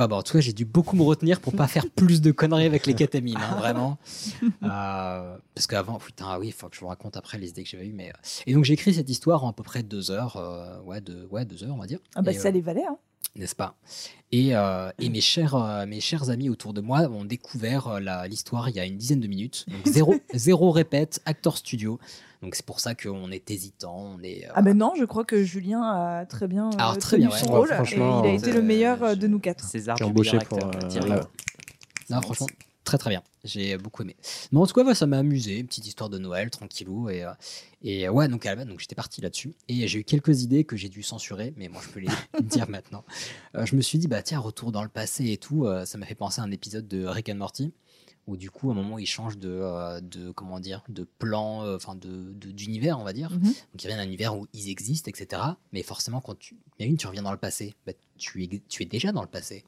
Ah 0.00 0.06
bah, 0.06 0.16
en 0.16 0.22
tout 0.22 0.34
cas, 0.34 0.40
j'ai 0.40 0.52
dû 0.52 0.64
beaucoup 0.64 0.94
me 0.94 1.02
retenir 1.02 1.40
pour 1.40 1.52
pas 1.54 1.66
faire 1.66 1.84
plus 1.90 2.20
de 2.20 2.30
conneries 2.30 2.66
avec 2.66 2.86
les 2.86 2.94
kétamines, 2.94 3.36
hein, 3.36 3.56
vraiment. 3.56 3.98
Euh, 4.62 5.36
parce 5.54 5.66
qu'avant, 5.66 5.98
putain, 5.98 6.26
ah 6.28 6.38
oui, 6.38 6.48
il 6.48 6.52
faut 6.52 6.68
que 6.68 6.76
je 6.76 6.80
vous 6.80 6.86
raconte 6.88 7.16
après 7.16 7.38
les 7.38 7.48
idées 7.48 7.62
que 7.64 7.68
j'avais 7.68 7.86
eues. 7.86 7.92
Mais... 7.92 8.10
euh, 8.10 8.42
Et 8.46 8.54
donc, 8.54 8.64
j'ai 8.64 8.74
écrit 8.74 8.92
cette 8.94 9.08
histoire 9.08 9.44
en 9.44 9.50
à 9.50 9.52
peu 9.52 9.62
près 9.62 9.82
deux 9.82 10.10
heures. 10.10 10.36
euh, 10.36 10.80
ouais, 10.82 11.00
de, 11.00 11.26
ouais, 11.30 11.44
deux 11.44 11.64
heures, 11.64 11.74
on 11.74 11.78
va 11.78 11.86
dire. 11.86 11.98
Ah 12.14 12.22
bah 12.22 12.32
Et, 12.32 12.34
ça 12.34 12.48
euh, 12.48 12.52
les 12.52 12.60
valait. 12.60 12.84
Hein. 12.88 12.96
N'est-ce 13.36 13.54
pas? 13.54 13.76
Et, 14.32 14.56
euh, 14.56 14.90
et 14.98 15.08
mes, 15.10 15.20
chers, 15.20 15.54
euh, 15.54 15.86
mes 15.86 16.00
chers 16.00 16.28
amis 16.30 16.48
autour 16.50 16.72
de 16.72 16.80
moi 16.80 17.02
ont 17.02 17.24
découvert 17.24 17.86
euh, 17.86 18.00
l'histoire 18.26 18.68
il 18.68 18.74
y 18.76 18.80
a 18.80 18.84
une 18.84 18.96
dizaine 18.96 19.20
de 19.20 19.28
minutes. 19.28 19.64
Donc, 19.68 19.86
zéro, 19.86 20.14
zéro 20.34 20.70
répète, 20.72 21.20
acteur 21.24 21.56
studio. 21.56 21.98
Donc, 22.42 22.54
c'est 22.54 22.64
pour 22.66 22.80
ça 22.80 22.94
qu'on 22.94 23.30
est 23.30 23.50
hésitant. 23.50 23.96
On 24.18 24.22
est, 24.22 24.46
euh, 24.46 24.52
Ah 24.54 24.62
ben 24.62 24.76
non, 24.76 24.92
je 24.98 25.04
crois 25.04 25.24
que 25.24 25.44
Julien 25.44 25.82
a 25.82 26.26
très 26.26 26.46
bien 26.48 26.70
Alors, 26.78 26.98
très 26.98 27.16
tenu 27.16 27.28
bien, 27.28 27.36
ouais. 27.36 27.42
son 27.42 27.50
Ouais, 27.52 27.58
rôle 27.58 27.68
franchement, 27.68 28.24
et 28.24 28.28
il 28.28 28.30
a 28.30 28.34
été 28.34 28.52
le 28.52 28.62
meilleur 28.62 29.10
je- 29.10 29.14
de 29.14 29.26
nous 29.28 29.38
quatre. 29.38 29.64
César 29.64 29.96
embauché 30.02 30.38
pour. 30.38 30.58
acteur, 30.58 30.84
euh, 30.84 30.88
Thierry. 30.88 31.10
là. 31.10 31.20
Non, 32.10 32.20
franchement, 32.22 32.46
très 32.88 32.98
très 32.98 33.10
bien. 33.10 33.22
J'ai 33.44 33.76
beaucoup 33.78 34.02
aimé. 34.02 34.16
Mais 34.50 34.58
en 34.58 34.66
tout 34.66 34.72
cas, 34.74 34.82
ouais, 34.84 34.94
ça 34.94 35.06
m'a 35.06 35.18
amusé. 35.18 35.58
Une 35.58 35.66
petite 35.66 35.86
histoire 35.86 36.08
de 36.10 36.18
Noël, 36.18 36.50
tranquillou. 36.50 37.08
Et, 37.10 37.22
euh, 37.22 37.30
et 37.82 38.08
euh, 38.08 38.10
ouais, 38.12 38.28
donc, 38.28 38.44
à 38.46 38.50
la 38.50 38.56
base, 38.56 38.66
donc 38.66 38.80
j'étais 38.80 38.94
parti 38.94 39.20
là-dessus. 39.20 39.54
Et 39.68 39.86
j'ai 39.86 39.98
eu 40.00 40.04
quelques 40.04 40.42
idées 40.42 40.64
que 40.64 40.76
j'ai 40.76 40.88
dû 40.88 41.02
censurer, 41.02 41.52
mais 41.56 41.68
moi, 41.68 41.80
je 41.84 41.88
peux 41.90 42.00
les 42.00 42.08
dire 42.42 42.68
maintenant. 42.68 43.04
Euh, 43.54 43.66
je 43.66 43.76
me 43.76 43.82
suis 43.82 43.98
dit, 43.98 44.08
bah 44.08 44.22
tiens, 44.22 44.38
retour 44.40 44.72
dans 44.72 44.82
le 44.82 44.88
passé 44.88 45.30
et 45.30 45.36
tout. 45.36 45.66
euh, 45.66 45.84
ça 45.84 45.98
m'a 45.98 46.06
fait 46.06 46.14
penser 46.14 46.40
à 46.40 46.44
un 46.44 46.50
épisode 46.50 46.88
de 46.88 47.04
Rick 47.04 47.28
and 47.28 47.36
Morty. 47.36 47.72
Où 48.26 48.36
du 48.36 48.50
coup, 48.50 48.68
à 48.68 48.72
un 48.72 48.76
moment, 48.76 48.98
il 48.98 49.06
change 49.06 49.38
de, 49.38 49.48
euh, 49.48 50.00
de 50.02 50.30
comment 50.32 50.60
dire, 50.60 50.84
de 50.90 51.04
plan, 51.18 51.64
euh, 51.64 51.76
enfin 51.76 51.94
de 51.94 52.34
de- 52.34 52.50
d'univers, 52.50 52.98
on 52.98 53.04
va 53.04 53.14
dire. 53.14 53.30
Mhm. 53.30 53.40
Donc 53.42 53.54
il 53.82 53.86
revient 53.86 53.96
d'un 53.96 54.04
univers 54.04 54.36
où 54.36 54.46
ils 54.52 54.68
existent, 54.68 55.08
etc. 55.10 55.40
Mais 55.72 55.82
forcément, 55.82 56.20
quand 56.20 56.38
tu, 56.38 56.54
imagine, 56.78 56.98
tu 56.98 57.06
reviens 57.06 57.22
dans 57.22 57.32
le 57.32 57.38
passé, 57.38 57.74
bah, 57.86 57.92
tu, 58.18 58.44
es, 58.44 58.60
tu 58.68 58.82
es 58.82 58.86
déjà 58.86 59.12
dans 59.12 59.22
le 59.22 59.28
passé. 59.28 59.64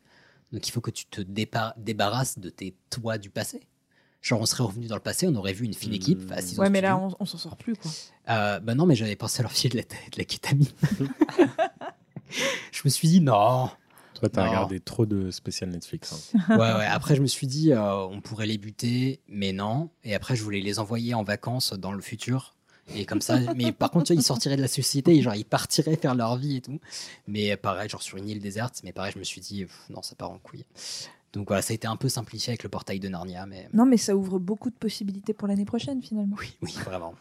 Donc 0.53 0.67
il 0.67 0.71
faut 0.73 0.81
que 0.81 0.91
tu 0.91 1.07
te 1.07 1.21
dépa- 1.21 1.75
débarrasses 1.77 2.39
de 2.39 2.51
tes 2.51 2.75
toits 2.91 3.19
du 3.19 3.31
passé. 3.31 3.61
Genre 4.23 4.41
on 4.41 4.47
serait 4.47 4.65
revenu 4.65 4.87
dans 4.87 4.97
le 4.97 5.01
passé, 5.01 5.27
on 5.27 5.35
aurait 5.37 5.53
vu 5.55 5.65
une 5.65 5.73
fine 5.75 5.95
équipe 5.95 6.31
assise 6.33 6.59
Ouais, 6.59 6.69
mais 6.69 6.81
là, 6.83 6.99
on, 6.99 7.09
on 7.21 7.25
s'en 7.25 7.39
sort 7.39 7.57
plus, 7.57 7.75
quoi. 7.75 7.91
Euh, 8.29 8.61
bah 8.61 8.75
non, 8.75 8.85
mais 8.85 8.95
j'avais 8.95 9.17
pensé 9.17 9.41
à 9.41 9.43
leur 9.45 9.53
filer 9.53 9.71
de 9.71 9.77
la, 9.79 9.83
de 9.85 10.19
la 10.19 10.25
kétamine. 10.25 10.67
je 12.73 12.81
me 12.85 12.91
suis 12.91 13.09
dit 13.09 13.21
non. 13.21 13.71
Toi, 14.15 14.29
t'as 14.29 14.47
regardé 14.49 14.81
trop 14.81 15.07
de 15.07 15.31
spécial 15.31 15.71
Netflix. 15.71 16.31
hein. 16.35 16.41
Ouais, 16.59 16.75
ouais. 16.75 16.85
Après, 16.87 17.17
je 17.17 17.23
me 17.23 17.27
suis 17.27 17.47
dit, 17.47 17.73
euh, 17.73 17.95
on 18.07 18.21
pourrait 18.21 18.47
les 18.47 18.59
buter, 18.59 19.21
mais 19.29 19.53
non. 19.53 19.89
Et 20.05 20.15
après, 20.15 20.37
je 20.37 20.43
voulais 20.43 20.61
les 20.61 20.79
envoyer 20.79 21.15
en 21.15 21.23
vacances 21.23 21.73
dans 21.73 21.93
le 21.93 22.03
futur. 22.03 22.55
Et 22.95 23.05
comme 23.07 23.21
ça, 23.21 23.39
mais 23.55 23.73
par 23.73 23.91
contre, 23.91 24.07
tu 24.07 24.13
vois, 24.15 24.21
ils 24.21 24.25
sortiraient 24.25 24.57
de 24.57 24.63
la 24.63 24.69
société, 24.69 25.15
et 25.17 25.23
genre, 25.23 25.35
ils 25.35 25.45
partiraient 25.45 25.97
faire 25.97 26.15
leur 26.15 26.37
vie 26.37 26.57
et 26.57 26.61
tout. 26.61 26.81
Mais 27.29 27.57
pareil, 27.57 27.89
genre 27.89 28.03
sur 28.03 28.17
une 28.19 28.29
île 28.29 28.41
déserte, 28.41 28.81
mais 28.85 28.93
pareil, 28.93 29.13
je 29.15 29.19
me 29.19 29.25
suis 29.25 29.41
dit, 29.41 29.65
pff, 29.65 29.91
non, 29.91 30.03
ça 30.03 30.15
part 30.17 30.31
en 30.31 30.39
couille. 30.39 30.65
Donc 31.33 31.47
voilà, 31.47 31.63
ça 31.63 31.71
a 31.71 31.75
été 31.77 31.87
un 31.87 31.95
peu 31.95 32.09
simplifié 32.09 32.51
avec 32.51 32.65
le 32.65 32.69
portail 32.69 32.99
de 32.99 33.07
Narnia, 33.07 33.47
mais 33.47 33.69
Non, 33.73 33.87
mais 33.87 33.97
ça 33.97 34.17
ouvre 34.17 34.41
beaucoup 34.41 34.69
de 34.69 34.75
possibilités 34.75 35.33
pour 35.33 35.47
l'année 35.47 35.65
prochaine, 35.65 36.03
finalement. 36.03 36.35
oui, 36.41 36.57
oui, 36.63 36.75
vraiment. 36.85 37.15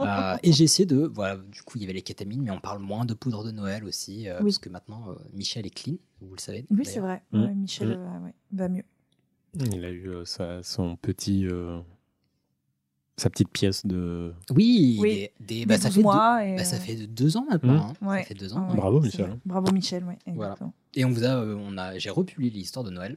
Euh, 0.00 0.36
et 0.44 0.52
j'ai 0.52 0.62
essayé 0.62 0.86
de, 0.86 1.10
voilà, 1.12 1.36
du 1.38 1.62
coup, 1.62 1.76
il 1.78 1.80
y 1.80 1.84
avait 1.84 1.94
les 1.94 2.02
kétamines, 2.02 2.42
mais 2.42 2.52
on 2.52 2.60
parle 2.60 2.78
moins 2.78 3.04
de 3.04 3.14
poudre 3.14 3.42
de 3.42 3.50
Noël 3.50 3.82
aussi, 3.84 4.28
euh, 4.28 4.36
Oui. 4.38 4.44
parce 4.44 4.58
que 4.58 4.68
maintenant, 4.68 5.06
euh, 5.08 5.14
Michel 5.34 5.66
est 5.66 5.70
clean, 5.74 5.96
vous 6.20 6.36
le 6.36 6.40
savez. 6.40 6.66
Oui, 6.70 6.84
c'est 6.84 7.00
vrai. 7.00 7.20
Mm. 7.32 7.42
Ouais, 7.42 7.54
Michel 7.56 7.88
Mm. 7.98 8.24
ouais, 8.24 8.34
va 8.52 8.68
mieux. 8.68 8.84
Il 9.54 9.84
a 9.84 9.90
eu 9.90 10.08
euh, 10.08 10.24
sa, 10.24 10.62
son 10.62 10.94
petit, 10.94 11.44
euh, 11.48 11.80
sa 13.18 13.28
petite 13.30 13.50
pièce 13.50 13.84
de. 13.84 14.32
Oui, 14.54 14.96
Oui. 15.00 15.08
des, 15.08 15.32
des- 15.40 15.60
Des 15.60 15.66
bah, 15.66 15.76
ça, 15.78 15.88
12 15.88 15.96
fait 15.96 16.02
mois. 16.02 16.38
deux, 16.40 16.46
et, 16.48 16.56
bah, 16.56 16.64
ça 16.64 16.76
euh, 16.76 16.80
fait 16.80 16.94
deux 17.06 17.36
ans 17.36 17.46
maintenant. 17.50 17.92
hein. 18.00 18.06
Ouais. 18.06 18.20
Ça 18.22 18.24
fait 18.28 18.34
deux 18.34 18.54
ans. 18.54 18.62
ouais, 18.64 18.70
ouais. 18.70 18.76
Bravo, 18.76 19.00
Michel. 19.00 19.38
Bravo 19.44 19.72
Michel, 19.72 20.04
ouais. 20.04 20.16
Voilà. 20.26 20.52
exactement. 20.52 20.72
Et 20.94 21.04
on 21.04 21.10
vous 21.10 21.24
a, 21.24 21.28
euh, 21.36 21.56
on 21.60 21.76
a, 21.76 21.98
j'ai 21.98 22.10
republié 22.10 22.48
l'histoire 22.50 22.84
de 22.84 22.90
Noël 22.90 23.16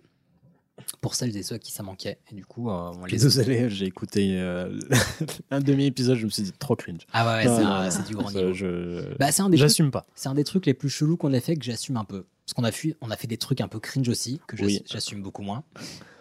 pour 1.00 1.14
celles 1.16 1.36
et 1.38 1.44
ceux 1.44 1.56
à 1.56 1.60
qui 1.60 1.72
ça 1.72 1.84
manquait. 1.84 2.18
Et 2.32 2.36
du 2.36 2.46
coup, 2.46 2.70
euh, 2.70 2.92
on 3.00 3.06
les. 3.06 3.18
Désolé, 3.18 3.70
j'ai 3.70 3.86
écouté 3.86 4.40
euh, 4.40 4.78
un 5.52 5.60
demi-épisode, 5.60 6.18
je 6.18 6.26
me 6.26 6.30
suis 6.32 6.44
dit 6.44 6.52
trop 6.58 6.76
cringe. 6.76 7.06
Ah 7.14 7.26
ouais, 7.38 7.92
c'est, 7.92 8.08
du 8.08 8.16
grand 8.16 8.32
niveau. 8.32 8.54
je- 8.54 9.16
Bah, 9.18 9.32
c'est 9.32 9.42
un 9.44 9.50
des 9.50 9.58
trucs- 9.58 9.70
J'assume 9.70 9.92
pas. 9.92 10.06
C'est 10.16 10.30
un 10.30 10.34
des 10.36 10.44
trucs 10.44 10.66
les 10.66 10.74
plus 10.74 10.90
chelous 10.90 11.18
qu'on 11.18 11.34
a 11.34 11.40
fait 11.40 11.56
que 11.56 11.64
j'assume 11.64 11.98
un 11.98 12.04
peu. 12.06 12.26
Parce 12.46 12.54
qu'on 12.56 12.64
a, 12.64 12.72
fait, 12.72 12.98
on 13.02 13.12
a 13.12 13.16
fait 13.16 13.28
des 13.28 13.38
trucs 13.38 13.62
un 13.62 13.68
peu 13.68 13.80
cringe 13.80 14.10
aussi, 14.10 14.42
que 14.48 14.58
Oui. 14.62 14.82
j'assume 14.92 15.22
beaucoup 15.22 15.44
moins. 15.44 15.64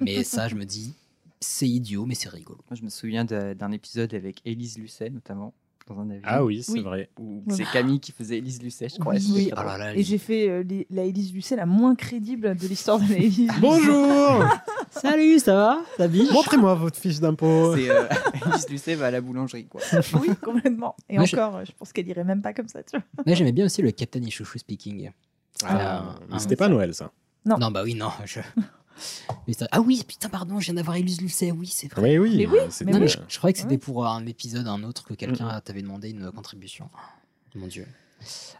Mais 0.00 0.22
ça, 0.22 0.46
je 0.48 0.54
me 0.54 0.64
dis, 0.64 0.94
c'est 1.40 1.68
idiot, 1.68 2.06
mais 2.06 2.14
c'est 2.14 2.28
rigolo. 2.28 2.60
Moi, 2.70 2.76
je 2.78 2.84
me 2.84 2.90
souviens 2.90 3.24
d'un 3.24 3.72
épisode 3.72 4.12
avec 4.14 4.40
Élise 4.44 4.78
Lucet, 4.78 5.08
notamment, 5.10 5.54
dans 5.88 5.98
un 5.98 6.10
avion. 6.10 6.22
Ah 6.24 6.44
oui, 6.44 6.62
c'est 6.62 6.72
Oui. 6.72 6.80
vrai. 6.82 7.10
C'est 7.48 7.64
Camille 7.64 7.98
qui 7.98 8.12
faisait 8.12 8.38
Élise 8.38 8.62
Lucet, 8.62 8.88
je 8.90 8.98
crois. 8.98 9.14
Oui, 9.14 9.18
et 9.18 9.20
c'était 9.20 9.34
oui. 9.38 9.44
très 9.50 9.52
Oh 9.52 9.64
drôle. 9.66 9.78
là 9.78 9.86
là, 9.92 9.96
Et 9.96 10.02
j'ai 10.02 10.18
fait 10.18 10.48
euh, 10.48 10.62
les- 10.62 10.86
la 10.90 11.04
Élise 11.04 11.32
Lucet 11.32 11.56
la 11.56 11.66
moins 11.66 11.94
crédible 11.94 12.54
de 12.56 12.66
l'histoire 12.68 12.98
de 13.00 13.08
la 13.08 13.16
Élise. 13.18 13.50
Bonjour 13.60 14.44
Salut, 14.90 15.38
ça 15.38 15.54
va 15.54 15.80
Ça 15.96 16.08
Montrez-moi 16.08 16.74
votre 16.74 16.98
fiche 16.98 17.20
d'impôt. 17.20 17.74
C'est 17.76 17.90
euh, 17.90 18.06
Élise 18.46 18.68
Lucet 18.68 18.94
va 18.94 19.06
à 19.06 19.10
la 19.10 19.20
boulangerie, 19.20 19.66
quoi. 19.66 19.80
oui, 20.20 20.30
complètement. 20.42 20.94
Et 21.08 21.16
Moi, 21.16 21.24
je- 21.24 21.36
encore, 21.36 21.56
euh, 21.56 21.64
je 21.64 21.72
pense 21.72 21.92
qu'elle 21.92 22.06
irait 22.08 22.24
même 22.24 22.42
pas 22.42 22.52
comme 22.52 22.68
ça, 22.68 22.82
tu 22.82 22.96
vois. 22.96 23.04
Moi, 23.26 23.34
j'aimais 23.34 23.52
bien 23.52 23.64
aussi 23.64 23.80
le 23.82 23.90
Captain 23.92 24.20
Ichouchou 24.22 24.58
speaking. 24.58 25.10
Ah, 25.64 26.02
Euh, 26.20 26.24
mais 26.32 26.38
c'était 26.38 26.56
pas 26.56 26.68
Noël, 26.68 26.94
ça. 26.94 27.10
Non. 27.46 27.56
Non, 27.58 27.70
bah 27.70 27.82
oui, 27.82 27.94
non. 27.94 28.10
je- 28.26 28.40
Mais 29.46 29.52
ça- 29.54 29.66
Ah 29.72 29.80
oui, 29.80 30.02
putain, 30.06 30.28
pardon, 30.28 30.58
je 30.60 30.66
viens 30.66 30.74
d'avoir 30.74 30.96
Élise 30.96 31.20
Lucet, 31.20 31.52
oui, 31.52 31.66
c'est 31.66 31.88
vrai. 31.92 32.18
Oui, 32.18 32.30
oui. 32.30 32.36
Mais 32.38 32.46
oui, 32.46 32.58
mais 32.84 32.92
non, 32.92 32.98
mais 33.00 33.04
oui. 33.06 33.12
je, 33.12 33.18
je 33.28 33.38
croyais 33.38 33.52
que 33.52 33.58
c'était 33.60 33.72
Ouais. 33.72 33.78
pour 33.78 34.06
un 34.06 34.26
épisode, 34.26 34.66
un 34.66 34.82
autre, 34.84 35.04
que 35.04 35.14
quelqu'un 35.14 35.60
t'avait 35.64 35.82
demandé 35.82 36.10
une 36.10 36.30
contribution. 36.30 36.88
Mon 37.54 37.66
Dieu. 37.66 37.86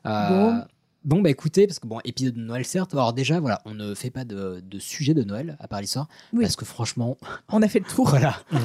Euh, 0.07 0.29
Bon. 0.29 0.65
bon. 1.05 1.21
bah 1.23 1.31
écoutez, 1.31 1.67
parce 1.67 1.79
que 1.79 1.87
bon, 1.87 2.01
épisode 2.05 2.35
de 2.35 2.41
Noël, 2.41 2.65
certes. 2.65 2.93
Alors 2.95 3.13
déjà, 3.13 3.39
voilà, 3.41 3.61
on 3.67 3.75
ne 3.75 3.95
fait 3.95 4.11
pas 4.11 4.25
de, 4.25 4.63
de 4.65 4.79
sujet 4.79 5.15
de 5.15 5.23
Noël, 5.23 5.57
à 5.61 5.69
part 5.69 5.81
l'histoire. 5.81 6.09
Oui. 6.33 6.43
Parce 6.43 6.57
que 6.57 6.65
franchement, 6.65 7.17
On 7.51 7.63
a 7.63 7.69
fait 7.69 7.79
le 7.81 7.85
tour. 7.85 8.09
voilà. 8.09 8.37
Ouais. 8.53 8.59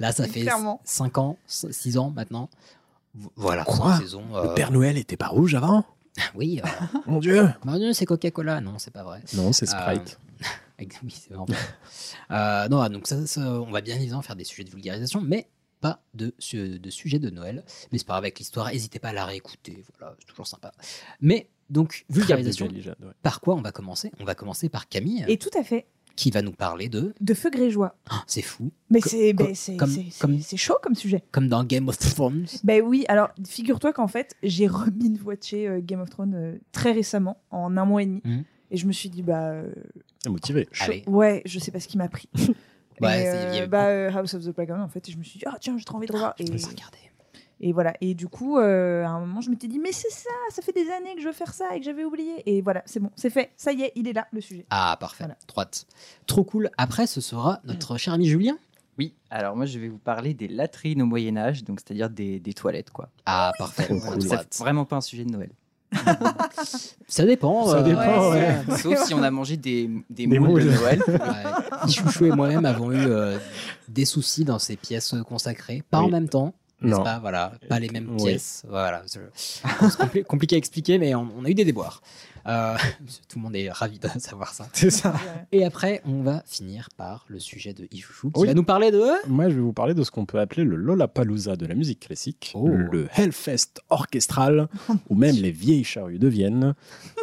Là, 0.00 0.12
ça 0.12 0.24
fait 0.28 0.40
Clairement. 0.42 0.80
5 0.84 1.18
ans, 1.18 1.36
6 1.46 1.98
ans 1.98 2.10
maintenant. 2.10 2.48
Voilà, 3.36 3.64
Quoi 3.64 3.98
euh, 4.02 4.48
Le 4.48 4.54
Père 4.54 4.72
Noël 4.72 4.98
était 4.98 5.16
pas 5.16 5.28
rouge 5.28 5.54
avant? 5.54 5.84
Oui, 6.34 6.60
euh, 6.64 6.68
Mon 7.06 7.18
Dieu 7.20 7.48
mon 7.64 7.76
Dieu, 7.76 7.92
c'est 7.92 8.06
Coca-Cola. 8.06 8.60
Non, 8.60 8.74
c'est 8.78 8.92
pas 8.92 9.02
vrai. 9.04 9.20
Non, 9.34 9.52
c'est 9.52 9.66
Sprite. 9.66 10.18
Oui, 11.02 11.10
c'est 11.10 11.32
vraiment. 11.32 11.46
euh, 12.30 12.68
non, 12.68 12.88
donc 12.88 13.06
ça, 13.06 13.26
ça, 13.26 13.40
on 13.40 13.70
va 13.70 13.80
bien 13.80 13.96
évidemment 13.96 14.22
faire 14.22 14.36
des 14.36 14.44
sujets 14.44 14.64
de 14.64 14.70
vulgarisation, 14.70 15.20
mais 15.20 15.48
pas 15.80 16.02
de, 16.14 16.34
su- 16.38 16.78
de 16.78 16.90
sujet 16.90 17.18
de 17.18 17.30
Noël. 17.30 17.62
Mais 17.92 17.98
c'est 17.98 18.06
pas 18.06 18.14
grave 18.14 18.24
avec 18.24 18.38
l'histoire, 18.38 18.68
n'hésitez 18.68 18.98
pas 18.98 19.10
à 19.10 19.12
la 19.12 19.24
réécouter, 19.24 19.84
voilà, 19.98 20.14
c'est 20.18 20.26
toujours 20.26 20.46
sympa. 20.46 20.72
Mais 21.20 21.48
donc, 21.70 22.04
vulgarisation, 22.10 22.66
ouais. 22.68 22.94
par 23.22 23.40
quoi 23.40 23.54
on 23.54 23.60
va 23.62 23.72
commencer? 23.72 24.10
On 24.20 24.24
va 24.24 24.34
commencer 24.34 24.68
par 24.68 24.88
Camille, 24.88 25.24
Et 25.28 25.38
tout 25.38 25.50
à 25.58 25.62
fait. 25.62 25.86
qui 26.16 26.30
va 26.30 26.42
nous 26.42 26.52
parler 26.52 26.88
de. 26.88 27.14
De 27.20 27.34
feu 27.34 27.50
grégeois. 27.50 27.96
Ah, 28.10 28.22
c'est 28.26 28.42
fou, 28.42 28.70
Mais 28.90 29.00
c'est 29.00 29.32
ben, 29.32 29.54
c'est- 29.54 29.76
comme- 29.76 30.40
c'est- 30.40 30.56
chaud 30.56 30.76
comme 30.82 30.94
sujet. 30.94 31.22
comme 31.32 31.48
dans 31.48 31.64
Game 31.64 31.88
of 31.88 31.98
Thrones. 31.98 32.46
Ben 32.64 32.82
oui, 32.82 33.04
alors 33.08 33.28
figure-toi 33.46 33.92
qu'en 33.92 34.08
fait, 34.08 34.34
j'ai 34.42 34.66
remin-watché 34.68 35.68
euh, 35.68 35.80
Game 35.82 36.00
of 36.00 36.10
Thrones 36.10 36.34
euh, 36.34 36.58
très 36.72 36.92
récemment, 36.92 37.40
en 37.50 37.76
un 37.76 37.84
mois 37.84 38.02
et 38.02 38.06
demi. 38.06 38.20
Mhm. 38.24 38.44
Et 38.70 38.76
je 38.76 38.86
me 38.86 38.92
suis 38.92 39.08
dit, 39.10 39.22
bah. 39.22 39.50
euh, 39.50 39.70
motivé. 40.28 40.68
chaud. 40.72 40.90
Allez. 40.90 41.04
Ouais, 41.06 41.42
je 41.44 41.58
sais 41.58 41.70
pas 41.70 41.80
ce 41.80 41.88
qui 41.88 41.96
m'a 41.98 42.08
pris. 42.08 42.28
Ouais, 42.34 42.42
Et, 43.22 43.24
c'est- 43.24 43.48
il 43.52 43.56
y 43.56 43.60
euh, 43.62 43.66
bah, 43.66 43.86
euh, 43.88 44.10
House 44.12 44.34
of 44.34 44.42
the 44.44 44.48
Dragon, 44.54 44.80
en 44.80 44.88
fait, 44.88 45.08
et 45.08 45.12
je 45.12 45.18
me 45.18 45.22
suis 45.24 45.38
dit, 45.38 45.44
ah 45.46 45.56
tiens, 45.60 45.76
j'ai 45.78 45.84
trop 45.84 45.96
envie 45.98 46.06
de 46.06 46.12
revoir. 46.12 46.34
Et, 46.38 46.44
Regardez. 46.44 46.98
et 47.60 47.72
voilà. 47.72 47.94
Et 48.00 48.14
du 48.14 48.26
coup, 48.28 48.58
euh, 48.58 49.04
à 49.04 49.08
un 49.10 49.20
moment, 49.20 49.40
je 49.40 49.50
m'étais 49.50 49.68
dit, 49.68 49.78
mais 49.78 49.92
c'est 49.92 50.10
ça, 50.10 50.30
ça 50.50 50.62
fait 50.62 50.72
des 50.72 50.88
années 50.90 51.14
que 51.14 51.20
je 51.20 51.26
veux 51.26 51.32
faire 51.32 51.52
ça 51.54 51.74
et 51.76 51.78
que 51.80 51.84
j'avais 51.84 52.04
oublié. 52.04 52.42
Et 52.46 52.62
voilà, 52.62 52.82
c'est 52.86 53.00
bon, 53.00 53.10
c'est 53.16 53.30
fait. 53.30 53.50
Ça 53.56 53.72
y 53.72 53.82
est, 53.82 53.92
il 53.94 54.08
est 54.08 54.12
là, 54.12 54.26
le 54.32 54.40
sujet. 54.40 54.64
Ah, 54.70 54.96
parfait, 54.98 55.24
Voilà. 55.24 55.36
droite. 55.48 55.86
Trop 56.26 56.44
cool. 56.44 56.70
Après, 56.78 57.06
ce 57.06 57.20
sera 57.20 57.60
notre 57.64 57.96
cher 57.98 58.14
ami 58.14 58.26
Julien. 58.26 58.56
Oui, 58.96 59.12
alors 59.28 59.56
moi, 59.56 59.66
je 59.66 59.78
vais 59.80 59.88
vous 59.88 59.98
parler 59.98 60.34
des 60.34 60.46
latrines 60.46 61.02
au 61.02 61.06
Moyen-Âge, 61.06 61.64
donc 61.64 61.80
c'est-à-dire 61.80 62.08
des, 62.10 62.38
des 62.38 62.52
toilettes, 62.54 62.90
quoi. 62.90 63.08
Ah, 63.26 63.52
parfait. 63.58 63.86
Trop 63.86 63.96
voilà, 63.96 64.18
cool. 64.18 64.46
Vraiment 64.60 64.84
pas 64.84 64.96
un 64.96 65.00
sujet 65.00 65.24
de 65.24 65.30
Noël. 65.30 65.50
Ça 67.08 67.24
dépend. 67.24 67.66
Ça 67.66 67.76
euh, 67.78 67.82
dépend, 67.82 68.30
ouais. 68.30 68.48
ouais. 68.68 68.76
Sauf 68.82 69.04
si 69.04 69.14
on 69.14 69.22
a 69.22 69.30
mangé 69.30 69.56
des, 69.56 69.88
des, 70.10 70.26
Des 70.26 70.38
moules 70.38 70.64
de. 70.64 70.70
Noël. 70.70 71.02
Ouais. 71.08 71.90
Chouchou 71.90 72.26
et 72.26 72.30
moi-même 72.30 72.64
avons 72.64 72.90
eu 72.90 72.96
euh, 72.98 73.38
des 73.88 74.04
soucis 74.04 74.44
dans 74.44 74.58
ces 74.58 74.76
pièces 74.76 75.14
consacrées, 75.28 75.82
pas 75.90 76.00
en 76.00 76.08
même 76.08 76.28
temps, 76.28 76.54
n'est-ce 76.88 77.00
pas? 77.00 77.18
Voilà, 77.20 77.52
pas 77.68 77.78
les 77.80 77.88
mêmes 77.90 78.08
Oui. 78.18 78.24
pièces. 78.24 78.64
Voilà, 78.68 79.02
c'est 79.06 79.20
c'est 79.34 79.64
compli- 79.98 80.24
compliqué 80.24 80.54
à 80.56 80.58
expliquer, 80.58 80.98
mais 80.98 81.14
on, 81.14 81.28
on 81.38 81.44
a 81.44 81.50
eu 81.50 81.54
des 81.54 81.64
déboires. 81.64 82.02
Euh, 82.46 82.76
tout 83.28 83.38
le 83.38 83.42
monde 83.42 83.56
est 83.56 83.70
ravi 83.70 83.98
de 83.98 84.06
savoir 84.18 84.52
ça. 84.52 84.66
C'est 84.74 84.90
ça. 84.90 85.14
Et 85.50 85.64
après, 85.64 86.02
on 86.04 86.22
va 86.22 86.42
finir 86.46 86.88
par 86.96 87.24
le 87.28 87.38
sujet 87.38 87.72
de 87.72 87.88
Ichouchou, 87.90 88.30
qui 88.30 88.40
Oui. 88.42 88.46
va 88.48 88.54
nous 88.54 88.64
parler 88.64 88.90
de. 88.90 89.02
Moi, 89.28 89.48
je 89.48 89.54
vais 89.54 89.60
vous 89.62 89.72
parler 89.72 89.94
de 89.94 90.02
ce 90.04 90.10
qu'on 90.10 90.26
peut 90.26 90.38
appeler 90.40 90.64
le 90.64 90.76
Lollapalooza 90.76 91.56
de 91.56 91.64
la 91.66 91.74
musique 91.74 92.00
classique, 92.00 92.52
Oh. 92.54 92.68
le 92.68 93.08
Hellfest 93.16 93.80
orchestral, 93.88 94.68
ou 95.08 95.14
même 95.14 95.36
les 95.36 95.50
vieilles 95.52 95.84
charrues 95.84 96.18
de 96.18 96.28
Vienne. 96.28 96.74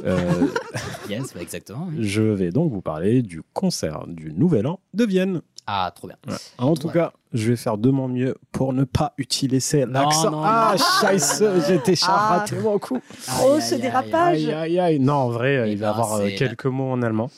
Euh, 0.06 0.18
Yes, 1.10 1.34
bah, 1.34 1.42
exactement. 1.42 1.88
oui. 1.92 1.98
je 2.08 2.22
vais 2.22 2.52
donc 2.52 2.72
vous 2.72 2.82
parler 2.82 3.22
du 3.22 3.42
concert 3.54 4.08
du 4.08 4.32
Nouvel 4.34 4.66
An 4.66 4.80
de 4.94 5.04
Vienne. 5.06 5.42
Ah, 5.68 5.92
trop 5.96 6.08
bien. 6.08 6.18
En 6.58 6.74
tout 6.76 6.88
Ouais. 6.88 6.94
cas, 6.94 7.14
je 7.34 7.50
vais 7.50 7.56
faire 7.56 7.78
de 7.78 7.90
mon 7.92 8.08
mieux 8.08 8.36
pour 8.52 8.74
ne 8.74 8.84
pas 8.84 9.14
utiliser 9.18 9.86
l'accent. 9.86 10.42
ah, 10.44 10.76
scheisse, 10.78 11.42
j'ai 11.68 11.76
été 11.76 11.94
Ah. 12.08 12.40
raté 12.40 12.58
mon 12.60 12.78
coup. 12.80 13.00
Trop 13.28 13.54
Aïe, 13.54 13.62
ce 13.62 13.76
dérapage. 13.76 14.46
Aïe, 14.46 14.52
aïe, 14.54 14.80
aïe. 14.80 15.00
Non, 15.00 15.14
en 15.14 15.30
vrai, 15.30 15.58
euh, 15.58 15.66
Eh 15.68 15.72
il 15.74 15.78
va 15.78 15.88
y 15.88 15.90
ben, 15.94 16.00
avoir 16.00 16.14
euh, 16.20 16.30
quelques 16.38 16.66
mots 16.66 16.92
en 16.92 17.02
allemand. 17.02 17.30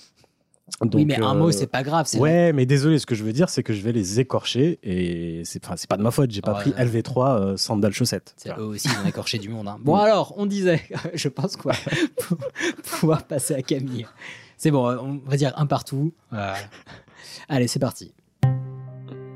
oui, 0.94 1.06
mais 1.06 1.20
un 1.22 1.36
euh, 1.36 1.40
mot, 1.40 1.52
c'est 1.52 1.68
pas 1.68 1.84
grave. 1.84 2.08
c'est- 2.08 2.18
Ouais, 2.18 2.54
mais 2.54 2.66
désolé, 2.66 2.98
ce 2.98 3.06
que 3.06 3.14
je 3.14 3.24
veux 3.24 3.34
dire, 3.34 3.50
c'est 3.50 3.62
que 3.62 3.74
je 3.74 3.82
vais 3.82 3.92
les 3.92 4.20
écorcher 4.20 4.80
et 4.82 5.42
c'est 5.46 5.64
enfin, 5.66 5.76
c'est 5.78 5.90
pas 5.90 5.98
de 5.98 6.02
ma 6.04 6.10
faute, 6.12 6.32
j'ai 6.32 6.42
pas 6.42 6.54
Ouais, 6.54 6.62
pris 6.62 6.70
ouais. 6.72 6.86
LV3 6.86 7.36
euh, 7.40 7.58
sandales 7.58 7.92
chaussettes. 7.94 8.34
C'est 8.38 8.50
eux 8.58 8.64
aussi, 8.64 8.88
ils 8.88 9.06
ont 9.06 9.08
écorché 9.08 9.38
du 9.38 9.50
monde. 9.50 9.68
hein. 9.68 9.78
Bon, 9.84 9.96
alors, 9.96 10.34
on 10.38 10.46
disait, 10.46 10.82
je 11.14 11.28
pense 11.30 11.56
quoi, 11.58 11.74
pour 12.18 12.38
pouvoir 13.00 13.24
passer 13.24 13.54
à 13.54 13.62
Camille. 13.62 14.08
C'est 14.58 14.72
bon, 14.72 14.88
on 14.88 15.20
va 15.30 15.36
dire 15.36 15.52
un 15.58 15.66
partout. 15.66 16.14
Voilà. 16.32 16.56
Allez, 17.50 17.68
c'est 17.68 17.80
parti. 17.80 18.14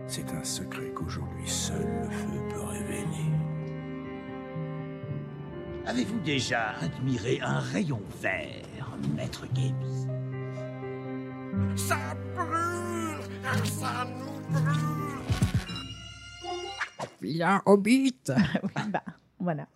C'est 0.08 0.30
un 0.32 0.44
secret 0.44 0.92
qu'aujourd'hui 0.96 1.48
seul 1.48 1.86
le 2.04 2.10
feu 2.10 2.40
peut 2.50 2.62
révéler. 2.62 3.32
Avez-vous 5.86 6.20
déjà 6.20 6.76
admiré 6.82 7.40
un 7.42 7.60
rayon 7.60 8.02
vert, 8.22 8.98
maître 9.16 9.46
Gaby? 9.54 10.08
Ça 11.76 11.98
brûle 12.36 13.22
Ça 13.64 14.08
nous 14.18 14.60
brûle 14.60 15.08
Viens, 17.22 17.62
Hobbit 17.66 18.16
oui, 18.30 18.84
bah, 18.90 19.04
voilà. 19.40 19.68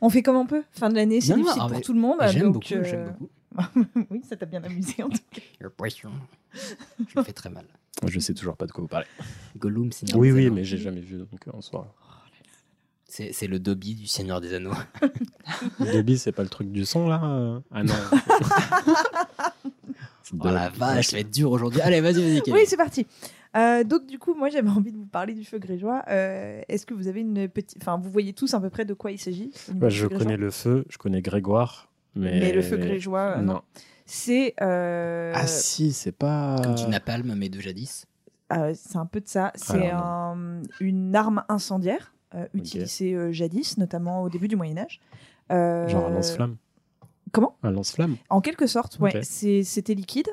On 0.00 0.10
fait 0.10 0.22
comme 0.22 0.36
on 0.36 0.46
peut. 0.46 0.62
Fin 0.72 0.88
de 0.88 0.94
l'année, 0.94 1.20
c'est 1.20 1.34
difficile 1.34 1.62
ah, 1.64 1.68
pour 1.68 1.80
tout 1.80 1.92
le 1.92 2.00
monde. 2.00 2.18
J'aime 2.28 2.52
beaucoup, 2.52 2.74
euh, 2.74 2.84
j'aime 2.84 3.04
beaucoup. 3.06 3.30
oui, 4.10 4.22
ça 4.28 4.36
t'a 4.36 4.46
bien 4.46 4.62
amusé 4.62 5.02
en 5.02 5.08
tout 5.10 5.18
cas. 5.30 5.68
Poisson. 5.76 6.10
Je 6.54 7.18
me 7.18 7.22
fais 7.24 7.32
très 7.32 7.50
mal. 7.50 7.64
Je 8.06 8.18
sais 8.18 8.34
toujours 8.34 8.56
pas 8.56 8.66
de 8.66 8.72
quoi 8.72 8.82
vous 8.82 8.88
parlez. 8.88 9.06
Gollum, 9.56 9.92
Seigneur 9.92 10.18
Oui, 10.18 10.28
des 10.28 10.34
oui, 10.34 10.46
Anneaux. 10.46 10.54
mais 10.56 10.64
j'ai 10.64 10.78
jamais 10.78 11.00
vu 11.00 11.18
donc 11.18 11.28
en 11.52 11.60
soi. 11.60 11.94
C'est 13.04 13.32
c'est 13.32 13.46
le 13.46 13.58
Dobby 13.58 13.94
du 13.94 14.06
Seigneur 14.06 14.40
des 14.40 14.54
Anneaux. 14.54 14.72
Dobby, 15.80 16.18
c'est 16.18 16.32
pas 16.32 16.42
le 16.42 16.48
truc 16.48 16.72
du 16.72 16.84
son 16.86 17.08
là 17.08 17.20
euh? 17.24 17.60
Ah 17.70 17.82
non. 17.82 17.94
Oh 20.40 20.48
la 20.48 20.70
vache, 20.70 21.08
ça 21.08 21.16
va 21.16 21.20
être 21.20 21.30
dur 21.30 21.50
aujourd'hui. 21.50 21.80
Allez, 21.82 22.00
vas-y, 22.00 22.22
vas-y. 22.22 22.52
Oui, 22.52 22.60
c'est 22.66 22.76
parti. 22.78 23.06
Euh, 23.54 23.84
donc 23.84 24.06
du 24.06 24.18
coup, 24.18 24.34
moi 24.34 24.48
j'avais 24.48 24.70
envie 24.70 24.90
de 24.92 24.96
vous 24.96 25.04
parler 25.06 25.34
du 25.34 25.44
feu 25.44 25.58
grégeois. 25.58 26.02
Euh, 26.08 26.62
Est-ce 26.68 26.86
que 26.86 26.94
vous 26.94 27.06
avez 27.06 27.20
une 27.20 27.48
petite, 27.48 27.76
enfin 27.82 27.98
vous 27.98 28.10
voyez 28.10 28.32
tous 28.32 28.54
à 28.54 28.60
peu 28.60 28.70
près 28.70 28.86
de 28.86 28.94
quoi 28.94 29.10
il 29.10 29.18
s'agit 29.18 29.50
Bah, 29.74 29.90
je 29.90 30.06
connais 30.06 30.38
le 30.38 30.50
feu, 30.50 30.86
je 30.88 30.96
connais 30.96 31.20
Grégoire, 31.20 31.91
mais. 32.14 32.40
Mais 32.40 32.52
le 32.52 32.62
feu 32.62 32.76
grégeois, 32.76 33.34
euh, 33.36 33.40
non. 33.42 33.54
non. 33.54 33.62
C'est 34.06 34.54
euh, 34.60 35.32
Ah 35.34 35.46
si, 35.46 35.92
c'est 35.92 36.12
pas. 36.12 36.56
Comme 36.62 36.74
du 36.74 36.86
napalm, 36.86 37.34
mais 37.36 37.48
de 37.48 37.60
jadis. 37.60 38.06
euh, 38.52 38.72
c'est 38.74 38.96
un 38.98 39.06
peu 39.06 39.20
de 39.20 39.28
ça. 39.28 39.52
C'est 39.54 39.90
un- 39.90 40.60
une 40.80 41.14
arme 41.16 41.44
incendiaire 41.48 42.12
euh, 42.34 42.46
utilisée 42.54 43.14
euh, 43.14 43.32
jadis, 43.32 43.78
notamment 43.78 44.22
au 44.22 44.28
début 44.28 44.48
du 44.48 44.56
Moyen 44.56 44.78
Âge. 44.78 45.00
Euh, 45.50 45.88
Genre 45.88 46.06
un 46.06 46.10
lance-flamme. 46.10 46.56
Comment? 47.32 47.56
Un 47.62 47.70
lance-flamme 47.70 48.16
En 48.28 48.40
quelque 48.42 48.66
sorte, 48.66 48.98
ouais. 49.00 49.22
C'était 49.22 49.94
liquide 49.94 50.28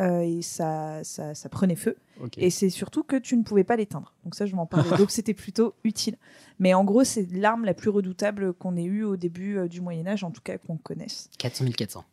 euh, 0.00 0.20
et 0.20 0.42
ça, 0.42 1.04
ça, 1.04 1.34
ça 1.34 1.48
prenait 1.48 1.76
feu. 1.76 1.96
Et 2.36 2.50
c'est 2.50 2.70
surtout 2.70 3.02
que 3.02 3.16
tu 3.16 3.36
ne 3.36 3.42
pouvais 3.42 3.64
pas 3.64 3.76
l'éteindre. 3.76 4.14
Donc 4.24 4.34
ça, 4.34 4.46
je 4.46 4.54
m'en 4.54 4.66
parlais. 4.66 4.90
Donc 4.96 5.10
c'était 5.10 5.34
plutôt 5.34 5.74
utile. 5.84 6.16
Mais 6.58 6.72
en 6.74 6.84
gros, 6.84 7.04
c'est 7.04 7.26
l'arme 7.32 7.64
la 7.64 7.74
plus 7.74 7.90
redoutable 7.90 8.52
qu'on 8.52 8.76
ait 8.76 8.84
eue 8.84 9.02
au 9.04 9.16
début 9.16 9.58
euh, 9.58 9.68
du 9.68 9.80
Moyen 9.80 10.06
Âge, 10.06 10.22
en 10.24 10.30
tout 10.30 10.40
cas 10.42 10.56
qu'on 10.58 10.76
connaisse. 10.76 11.28
400 11.38 11.64
400. 11.76 12.04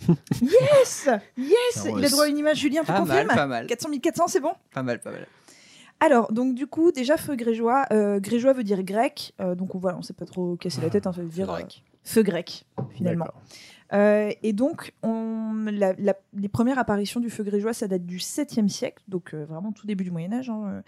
Yes 0.42 1.08
Yes 1.36 1.84
Ah 1.84 1.88
Il 1.96 2.04
a 2.04 2.08
droit 2.08 2.24
à 2.24 2.28
une 2.28 2.38
image, 2.38 2.58
Julien, 2.58 2.82
mal, 2.86 2.96
confirmes? 3.00 3.26
pas 3.28 3.46
mal. 3.46 3.66
400 3.66 3.88
400, 4.00 4.28
c'est 4.28 4.40
bon? 4.40 4.52
Pas 4.72 4.82
mal, 4.82 5.00
pas 5.00 5.10
mal. 5.10 5.26
Alors, 6.02 6.32
donc 6.32 6.54
du 6.54 6.66
coup, 6.66 6.92
déjà, 6.92 7.16
feu 7.18 7.36
grégeois. 7.36 7.84
euh, 7.92 8.20
grégeois 8.20 8.54
veut 8.54 8.64
dire 8.64 8.82
grec. 8.82 9.34
euh, 9.40 9.54
donc 9.54 9.74
on 9.74 9.78
voit, 9.78 9.94
on 9.96 10.02
s'est 10.02 10.14
pas 10.14 10.24
trop 10.24 10.56
cassé 10.56 10.80
la 10.80 10.88
tête. 10.88 11.06
hein, 11.06 11.12
ça 11.12 11.20
veut 11.20 11.28
dire 11.28 11.46
Feu 11.46 11.52
euh, 11.52 11.56
grec. 11.58 11.84
feu 12.02 12.22
grec, 12.22 12.64
finalement. 12.94 13.26
Euh, 13.92 14.30
et 14.42 14.52
donc, 14.52 14.92
on, 15.02 15.64
la- 15.72 15.94
la- 15.94 16.16
les 16.34 16.48
premières 16.48 16.78
apparitions 16.78 17.18
du 17.20 17.28
feu 17.30 17.42
grégeois, 17.42 17.72
ça 17.72 17.88
date 17.88 18.06
du 18.06 18.18
7e 18.18 18.68
siècle, 18.68 19.02
donc 19.08 19.34
euh, 19.34 19.44
vraiment 19.44 19.72
tout 19.72 19.86
début 19.86 20.04
du 20.04 20.10
Moyen-Âge. 20.10 20.48
hein. 20.50 20.82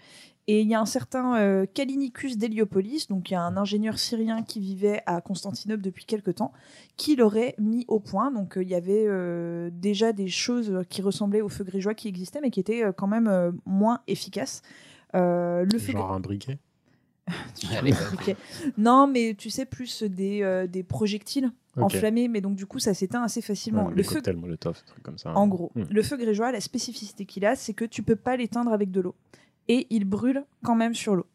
Et 0.47 0.59
il 0.61 0.67
y 0.67 0.75
a 0.75 0.79
un 0.81 0.85
certain 0.85 1.37
euh, 1.37 1.65
Callinicus 1.65 2.37
d'Héliopolis, 2.37 3.07
donc 3.07 3.29
il 3.29 3.33
y 3.33 3.37
a 3.37 3.41
un 3.41 3.55
ingénieur 3.55 3.97
syrien 3.97 4.43
qui 4.43 4.59
vivait 4.59 5.01
à 5.05 5.21
Constantinople 5.21 5.81
depuis 5.81 6.03
quelque 6.05 6.31
temps, 6.31 6.51
qui 6.97 7.15
l'aurait 7.15 7.55
mis 7.59 7.85
au 7.87 7.99
point. 8.01 8.29
Donc 8.29 8.57
euh, 8.57 8.63
il 8.63 8.67
y 8.69 8.75
avait 8.75 9.05
euh, 9.07 9.69
déjà 9.71 10.11
des 10.11 10.27
choses 10.27 10.81
qui 10.89 11.01
ressemblaient 11.01 11.39
au 11.41 11.47
feu 11.47 11.63
grégeois 11.63 11.93
qui 11.93 12.09
existaient, 12.09 12.41
mais 12.41 12.49
qui 12.51 12.59
étaient 12.59 12.83
euh, 12.83 12.91
quand 12.91 13.07
même 13.07 13.27
euh, 13.29 13.51
moins 13.65 14.01
efficaces. 14.07 14.61
Euh, 15.15 15.65
le 15.71 15.79
feu 15.79 15.93
Genre 15.93 16.11
un 17.27 17.81
briquet. 18.15 18.35
Non, 18.77 19.07
mais 19.07 19.35
tu 19.37 19.49
sais, 19.49 19.65
plus 19.65 20.03
des, 20.03 20.41
euh, 20.41 20.67
des 20.67 20.83
projectiles 20.83 21.51
Ok. 21.77 21.83
enflammés, 21.85 22.27
mais 22.27 22.39
donc 22.41 22.55
du 22.55 22.65
coup, 22.65 22.79
ça 22.79 22.93
s'éteint 22.93 23.23
assez 23.23 23.41
facilement. 23.41 23.87
Ouais, 23.87 23.93
le 23.95 24.03
feu, 24.03 24.21
Molotov, 24.35 24.75
des 24.75 24.85
trucs 24.85 25.03
comme 25.03 25.17
ça. 25.17 25.31
en 25.35 25.47
gros, 25.47 25.71
Hmm. 25.75 25.83
le 25.89 26.03
feu 26.03 26.17
grégeois, 26.17 26.51
la 26.51 26.61
spécificité 26.61 27.25
qu'il 27.25 27.45
a, 27.45 27.55
c'est 27.55 27.73
que 27.73 27.85
tu 27.85 28.03
peux 28.03 28.15
pas 28.15 28.35
l'éteindre 28.37 28.71
avec 28.71 28.91
de 28.91 29.01
l'eau. 29.01 29.15
Et 29.67 29.87
il 29.89 30.05
brûle 30.05 30.43
quand 30.63 30.75
même 30.75 30.93
sur 30.93 31.15
l'eau. 31.15 31.25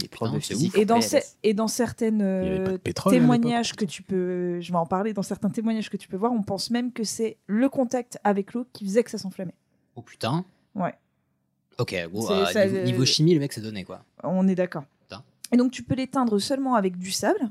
Les 0.00 0.08
Putain, 0.08 0.40
physique. 0.40 0.76
Et 0.76 0.86
dans, 0.86 1.00
PLS. 1.00 1.08
ce- 1.22 1.34
et 1.42 1.52
dans 1.52 1.68
certaines 1.68 2.22
euh, 2.22 2.78
pétrole 2.78 3.12
témoignages 3.12 3.74
que 3.74 3.84
tu 3.84 4.02
peux, 4.02 4.58
je 4.60 4.72
vais 4.72 4.78
en 4.78 4.86
parler, 4.86 5.12
dans 5.12 5.22
certains 5.22 5.50
témoignages 5.50 5.90
que 5.90 5.98
tu 5.98 6.08
peux 6.08 6.16
voir, 6.16 6.32
on 6.32 6.42
pense 6.42 6.70
même 6.70 6.92
que 6.92 7.04
c'est 7.04 7.36
le 7.46 7.68
contact 7.68 8.18
avec 8.24 8.54
l'eau 8.54 8.64
qui 8.72 8.84
faisait 8.86 9.04
que 9.04 9.10
ça 9.10 9.18
s'enflammait. 9.18 9.54
Oh 9.94 10.00
putain. 10.00 10.46
Ouais. 10.74 10.94
Ok, 11.78 11.94
bon, 12.10 12.22
C'est- 12.22 12.32
euh, 12.32 12.46
ça, 12.46 12.64
niveau, 12.66 12.76
euh, 12.78 12.84
niveau 12.84 13.04
chimie, 13.04 13.34
le 13.34 13.40
mec 13.40 13.52
s'est 13.52 13.60
donné 13.60 13.84
quoi. 13.84 14.02
On 14.24 14.48
est 14.48 14.54
d'accord. 14.54 14.84
Et 15.54 15.58
donc 15.58 15.70
tu 15.72 15.82
peux 15.82 15.94
l'éteindre 15.94 16.38
seulement 16.38 16.74
avec 16.76 16.96
du 16.96 17.10
sable, 17.10 17.50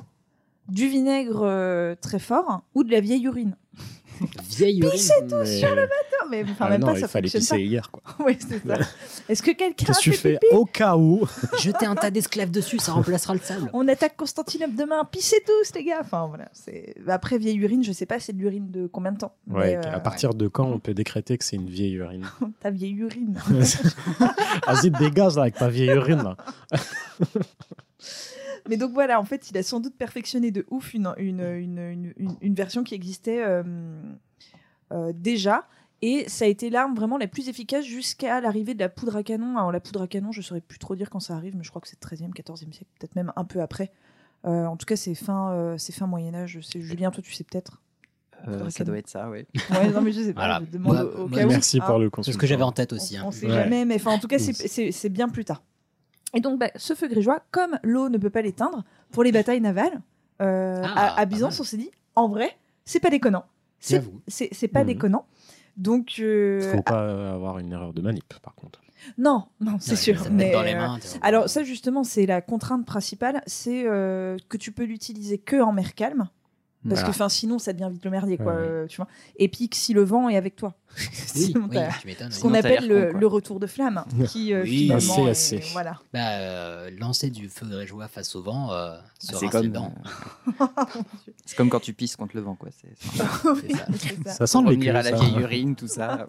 du 0.70 0.88
vinaigre 0.88 1.42
euh, 1.44 1.96
très 2.02 2.20
fort 2.20 2.62
ou 2.76 2.84
de 2.84 2.92
la 2.92 3.00
vieille 3.02 3.24
urine. 3.26 3.56
Vieille 4.50 4.80
urine. 4.82 5.02
Mais- 5.32 5.62
Non, 5.62 6.28
mais 6.30 6.44
enfin, 6.44 6.66
Ah 6.66 6.70
même 6.70 6.82
non, 6.82 6.88
pas, 6.88 6.94
il 6.94 7.02
ça 7.02 7.08
fallait 7.08 7.28
pisser 7.30 7.60
hier, 7.62 7.90
quoi. 7.90 8.04
Ouais, 8.26 8.38
c'est 8.40 8.62
ça. 8.68 8.76
Est-ce 9.30 9.42
que 9.42 9.50
quelqu'un 9.52 9.84
a 9.84 9.86
Qu'est-ce 9.88 9.98
que 9.98 10.04
tu 10.04 10.12
fait 10.14 10.38
fais 10.40 10.56
au 10.56 10.66
cas 10.66 10.96
où 10.96 11.28
Jeter 11.60 11.88
un 11.88 11.96
tas 11.96 12.12
d'esclaves 12.12 12.52
dessus, 12.52 12.78
ça 12.78 12.92
remplacera 12.92 13.34
le 13.34 13.40
sable. 13.40 13.72
On 13.74 13.88
attaque 13.88 14.16
Constantinople 14.16 14.76
demain, 14.76 15.04
pissez 15.12 15.38
tous 15.46 15.74
les 15.76 15.84
gars. 15.86 15.98
Enfin 16.02 16.28
voilà, 16.28 16.50
c'est 16.54 16.94
après 17.08 17.40
vieille 17.40 17.58
urine, 17.58 17.84
je 17.84 17.92
sais 17.92 18.06
pas 18.06 18.20
c'est 18.20 18.34
de 18.34 18.38
l'urine 18.38 18.70
de 18.70 18.86
combien 18.86 19.12
de 19.12 19.18
temps. 19.18 19.34
Ouais, 19.50 19.76
euh, 19.78 19.82
à 19.96 20.00
partir 20.00 20.36
de 20.36 20.48
quand 20.48 20.66
on 20.68 20.78
peut 20.78 20.94
décréter 20.94 21.38
que 21.40 21.44
c'est 21.44 21.56
une 21.56 21.70
vieille 21.70 21.94
urine 21.96 22.28
ta 22.60 22.70
vieille 22.70 22.94
urine. 22.94 23.40
Vas-y, 24.68 24.92
dégage 24.92 25.36
là, 25.36 25.42
avec 25.44 25.56
ta 25.56 25.68
vieille 25.70 25.90
urine. 25.90 26.22
là. 26.24 26.38
Mais 28.70 28.78
donc 28.78 28.92
voilà, 28.94 29.20
en 29.20 29.26
fait, 29.26 29.50
il 29.50 29.58
a 29.58 29.64
sans 29.64 29.80
doute 29.80 29.96
perfectionné 29.96 30.52
de 30.52 30.66
ouf 30.72 30.94
une, 30.94 31.14
une, 31.18 31.40
une, 31.42 31.78
une, 31.80 32.14
une- 32.18 32.36
une 32.42 32.54
version 32.56 32.84
qui 32.84 32.94
existait 32.96 33.44
euh, 33.44 33.64
euh, 34.92 35.12
déjà. 35.16 35.68
Et 36.04 36.28
ça 36.28 36.46
a 36.46 36.48
été 36.48 36.70
l'arme 36.72 36.96
vraiment 36.96 37.18
la 37.20 37.28
plus 37.28 37.48
efficace 37.48 37.86
jusqu'à 37.86 38.42
l'arrivée 38.42 38.74
de 38.74 38.80
la 38.80 38.90
poudre 38.90 39.16
à 39.18 39.24
canon. 39.24 39.58
Alors 39.58 39.72
la 39.72 39.80
poudre 39.80 40.02
à 40.02 40.08
canon, 40.08 40.32
je 40.32 40.42
saurais 40.42 40.62
plus 40.62 40.80
trop 40.80 40.96
dire 40.96 41.10
quand 41.12 41.20
ça 41.20 41.36
arrive, 41.36 41.56
mais 41.56 41.64
je 41.64 41.70
crois 41.70 41.80
que 41.82 41.88
c'est 41.88 42.02
13e, 42.02 42.34
14e 42.34 42.72
siècle, 42.74 42.90
peut-être 43.00 43.16
même 43.16 43.32
un 43.36 43.44
peu 43.46 43.62
après. 43.62 43.92
Euh, 44.46 44.66
en 44.66 44.76
tout 44.78 44.88
cas, 44.88 44.96
c'est 44.96 45.14
fin, 45.14 45.52
euh, 45.52 45.78
c'est 45.78 45.94
fin 45.94 46.08
Moyen-Âge. 46.08 46.60
Julien, 46.76 47.12
toi 47.12 47.22
tu 47.22 47.32
sais 47.34 47.44
peut-être. 47.44 47.84
Euh, 48.48 48.72
ça 48.72 48.84
doit 48.84 48.98
être 48.98 49.08
ça, 49.08 49.30
oui. 49.30 49.46
Ouais, 49.70 49.92
non, 49.92 50.02
mais 50.02 50.12
je 50.12 50.22
sais 50.22 50.34
pas. 50.34 50.42
Voilà. 50.42 50.62
Je 50.66 50.72
demande 50.72 50.94
Moi- 50.96 51.04
au, 51.04 51.24
au 51.26 51.28
moi, 51.28 51.38
cas 51.38 51.46
où. 51.46 51.50
Merci 51.50 51.78
hein. 51.80 51.84
pour 51.86 52.00
le 52.00 52.06
C'est 52.08 52.10
conseil. 52.10 52.34
ce 52.34 52.40
que 52.40 52.48
j'avais 52.48 52.64
en 52.64 52.72
tête 52.72 52.92
aussi. 52.94 53.20
On, 53.24 53.28
hein. 53.28 53.32
sait 53.32 53.46
Ouais. 53.46 53.54
jamais, 53.54 53.86
mais 53.86 54.04
en 54.08 54.18
tout 54.18 54.28
cas, 54.28 54.40
c'est 54.40 55.10
bien 55.10 55.30
plus 55.30 55.46
tard. 55.46 55.62
Et 56.34 56.40
donc, 56.42 56.60
bah, 56.60 56.70
ce 56.76 56.94
feu 56.94 57.08
grégeois, 57.08 57.42
comme 57.52 57.78
l'eau 57.84 58.10
ne 58.10 58.18
peut 58.18 58.30
pas 58.30 58.42
l'éteindre, 58.42 58.84
pour 59.12 59.24
les 59.24 59.32
batailles 59.32 59.62
navales, 59.62 60.02
euh, 60.42 60.86
Ah, 60.96 61.20
à, 61.20 61.26
Byzance, 61.26 61.60
on 61.60 61.64
s'est 61.64 61.78
dit, 61.78 61.92
en 62.16 62.28
vrai, 62.30 62.58
c'est 62.86 63.00
pas 63.00 63.10
déconnant. 63.10 63.46
C'est 63.80 64.02
c'est- 64.28 64.50
c'est 64.52 64.68
pas 64.68 64.82
Mhm. 64.82 64.88
déconnant. 64.88 65.26
Donc, 65.78 66.16
euh, 66.20 66.62
Faut 66.72 66.82
pas 66.84 67.32
avoir 67.34 67.60
une 67.60 67.72
erreur 67.72 67.94
de 67.94 68.02
manip, 68.02 68.34
par 68.42 68.54
contre. 68.56 68.82
non, 69.18 69.46
non, 69.60 69.78
c'est 69.80 69.92
Ouais, 69.92 69.98
sûr. 69.98 70.28
Mais, 70.32 70.52
dans 70.52 70.62
les 70.62 70.74
euh, 70.74 70.78
mains. 70.78 71.00
alors 71.22 71.50
ça 71.50 71.64
justement, 71.64 72.04
c'est 72.04 72.26
la 72.28 72.42
contrainte 72.42 72.86
principale, 72.86 73.42
c'est 73.48 73.84
euh, 73.88 74.38
que 74.50 74.58
tu 74.58 74.72
peux 74.72 74.84
l'utiliser 74.84 75.38
que 75.40 75.60
en 75.62 75.72
mer 75.74 75.96
calme. 75.96 76.30
Parce 76.88 77.02
Ah. 77.02 77.04
que 77.06 77.10
enfin, 77.12 77.30
sinon, 77.30 77.60
ça 77.60 77.74
devient 77.74 77.90
vite 77.92 78.04
le 78.04 78.10
merdier, 78.12 78.38
quoi, 78.38 78.54
Ouais, 78.54 78.60
euh, 78.60 78.88
tu 78.88 78.98
vois. 78.98 79.08
Et 79.38 79.48
puis 79.50 79.70
que 79.70 79.76
si 79.76 79.94
le 79.94 80.04
vent 80.04 80.30
est 80.30 80.36
avec 80.38 80.56
toi. 80.56 80.74
Oui, 81.36 81.54
oui, 81.56 82.16
tu 82.18 82.32
ce 82.32 82.42
qu'on 82.42 82.54
appelle 82.54 82.88
le, 82.88 83.06
con, 83.06 83.12
quoi. 83.12 83.20
le 83.20 83.28
retour 83.28 83.60
de 83.60 83.68
flamme, 83.68 84.04
qui 84.30 84.54
euh, 84.54 84.64
Oui, 84.64 84.70
finalement, 84.90 85.28
assez, 85.28 85.56
est- 85.56 85.60
assez. 85.60 85.72
voilà. 85.74 86.00
Bah, 86.12 86.32
euh, 86.40 86.90
lancer 87.00 87.30
du 87.30 87.48
feu 87.50 87.66
grégeois 87.68 88.08
face 88.08 88.36
au 88.36 88.42
vent, 88.42 88.72
euh, 88.74 88.98
se 89.20 89.36
C'est 89.36 89.48
comme, 89.50 89.72
c'est 91.46 91.56
comme 91.56 91.70
quand 91.70 91.80
tu 91.80 91.94
pisses 91.94 92.16
contre 92.16 92.36
le 92.36 92.42
vent, 92.42 92.56
quoi. 92.56 92.70
C'est 92.72 92.90
c'est- 93.00 93.24
Oui, 93.50 93.74
ça. 93.76 93.86
c'est 93.98 94.24
ça. 94.26 94.32
Ça 94.34 94.48
sent 94.48 94.62
le 94.62 94.68
revenir 94.70 94.96
à 94.96 95.02
la 95.04 95.12
vieille 95.12 95.40
urine, 95.40 95.76
tout 95.76 95.88
ça. 95.88 96.26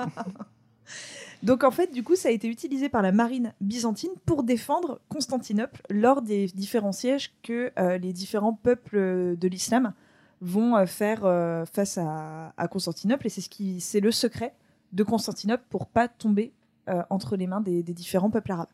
Donc 1.43 1.65
en 1.65 1.73
fait, 1.73 1.93
du 1.93 2.05
coup, 2.05 2.15
ça 2.15 2.29
a 2.29 2.31
été 2.31 2.47
utilisé 2.47 2.89
par 2.89 3.03
la 3.03 3.11
marine 3.11 3.53
byzantine 3.61 4.13
pour 4.27 4.45
défendre 4.45 5.01
Constantinople 5.09 5.83
lors 5.91 6.23
des 6.23 6.47
différents 6.47 6.93
sièges 6.93 7.33
que 7.43 7.73
euh, 7.79 7.99
les 7.99 8.13
différents 8.13 8.53
peuples 8.55 9.37
de 9.37 9.49
l'islam 9.49 9.93
vont 10.43 10.77
euh, 10.77 10.87
faire 10.87 11.21
euh, 11.25 11.65
face 11.65 11.99
à, 11.99 12.69
Constantinople. 12.69 13.27
Et 13.27 13.31
c'est 13.31 13.41
ce 13.41 13.49
qui, 13.49 13.81
c'est 13.81 14.01
le 14.01 14.11
secret 14.11 14.53
de 14.93 15.05
Constantinople 15.05 15.65
pour 15.71 15.87
pas 15.87 16.09
tomber 16.09 16.53
euh, 16.89 17.03
entre 17.09 17.37
les 17.37 17.47
mains 17.47 17.61
des, 17.61 17.83
différents 17.83 18.31
peuples 18.31 18.53
arabes. 18.53 18.69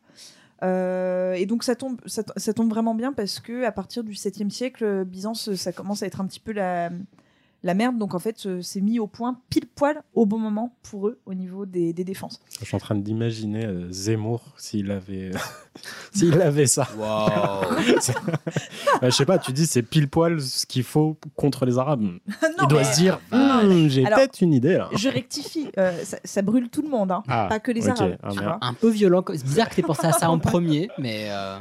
Et 1.37 1.45
donc 1.45 1.63
ça 1.63 1.75
tombe, 1.75 2.01
ça, 2.05 2.53
tombe 2.53 2.69
vraiment 2.69 2.93
bien 2.93 3.13
parce 3.13 3.39
que 3.39 3.63
à 3.63 3.71
partir 3.71 4.03
du 4.03 4.11
7e 4.11 4.49
siècle, 4.49 5.05
Byzance, 5.05 5.53
ça 5.55 5.71
commence 5.71 6.03
à 6.03 6.07
être 6.07 6.19
un 6.19 6.25
petit 6.25 6.41
peu 6.41 6.51
la, 6.51 6.89
la 7.63 7.73
merde. 7.73 7.97
Donc 7.97 8.13
en 8.15 8.19
fait, 8.19 8.45
euh, 8.45 8.61
c'est 8.61 8.81
mis 8.81 8.99
au 8.99 9.07
point 9.07 9.39
pile 9.49 9.67
poil 9.67 10.01
au 10.13 10.25
bon 10.25 10.37
moment 10.39 10.75
pour 10.83 11.07
eux 11.07 11.19
au 11.25 11.33
niveau 11.33 11.65
des, 11.65 11.93
des 11.93 12.03
défenses. 12.03 12.39
Je 12.59 12.65
suis 12.65 12.75
en 12.75 12.79
train 12.79 12.95
d'imaginer 12.95 13.65
euh, 13.65 13.91
Zemmour 13.91 14.41
s'il 14.57 14.91
avait, 14.91 15.31
s'il 16.13 16.41
avait 16.41 16.67
ça. 16.67 16.87
Waouh 16.97 17.29
Bah, 19.01 19.09
je 19.09 19.15
sais 19.15 19.25
pas, 19.25 19.37
tu 19.39 19.51
dis 19.53 19.65
c'est 19.65 19.83
pile 19.83 20.07
poil 20.09 20.41
ce 20.41 20.65
qu'il 20.65 20.83
faut 20.83 21.17
contre 21.35 21.65
les 21.65 21.77
Arabes. 21.77 22.01
Non, 22.59 22.63
Il 22.63 22.67
doit 22.67 22.79
mais- 22.81 22.93
se 22.93 22.99
dire, 22.99 23.19
Hmm, 23.31 23.87
j'ai 23.87 24.03
peut-être 24.03 24.41
une 24.41 24.53
idée 24.53 24.77
là. 24.77 24.89
Je 24.95 25.07
rectifie, 25.09 25.69
euh, 25.77 25.97
ça, 26.03 26.17
ça 26.23 26.41
brûle 26.41 26.69
tout 26.69 26.81
le 26.81 26.89
monde, 26.89 27.11
hein, 27.11 27.23
Ah, 27.27 27.45
pas 27.49 27.59
que 27.59 27.71
les. 27.71 27.87
Arabes. 27.87 28.17
Ah. 28.23 28.57
Un 28.61 28.73
peu 28.73 28.89
violent. 28.89 29.23
C'est 29.33 29.43
bizarre 29.43 29.69
que 29.69 29.75
tu 29.75 29.81
pensé 29.81 30.05
à 30.07 30.11
ça 30.11 30.29
en 30.29 30.39
premier, 30.39 30.89
mais 30.97 31.27
euh, 31.29 31.57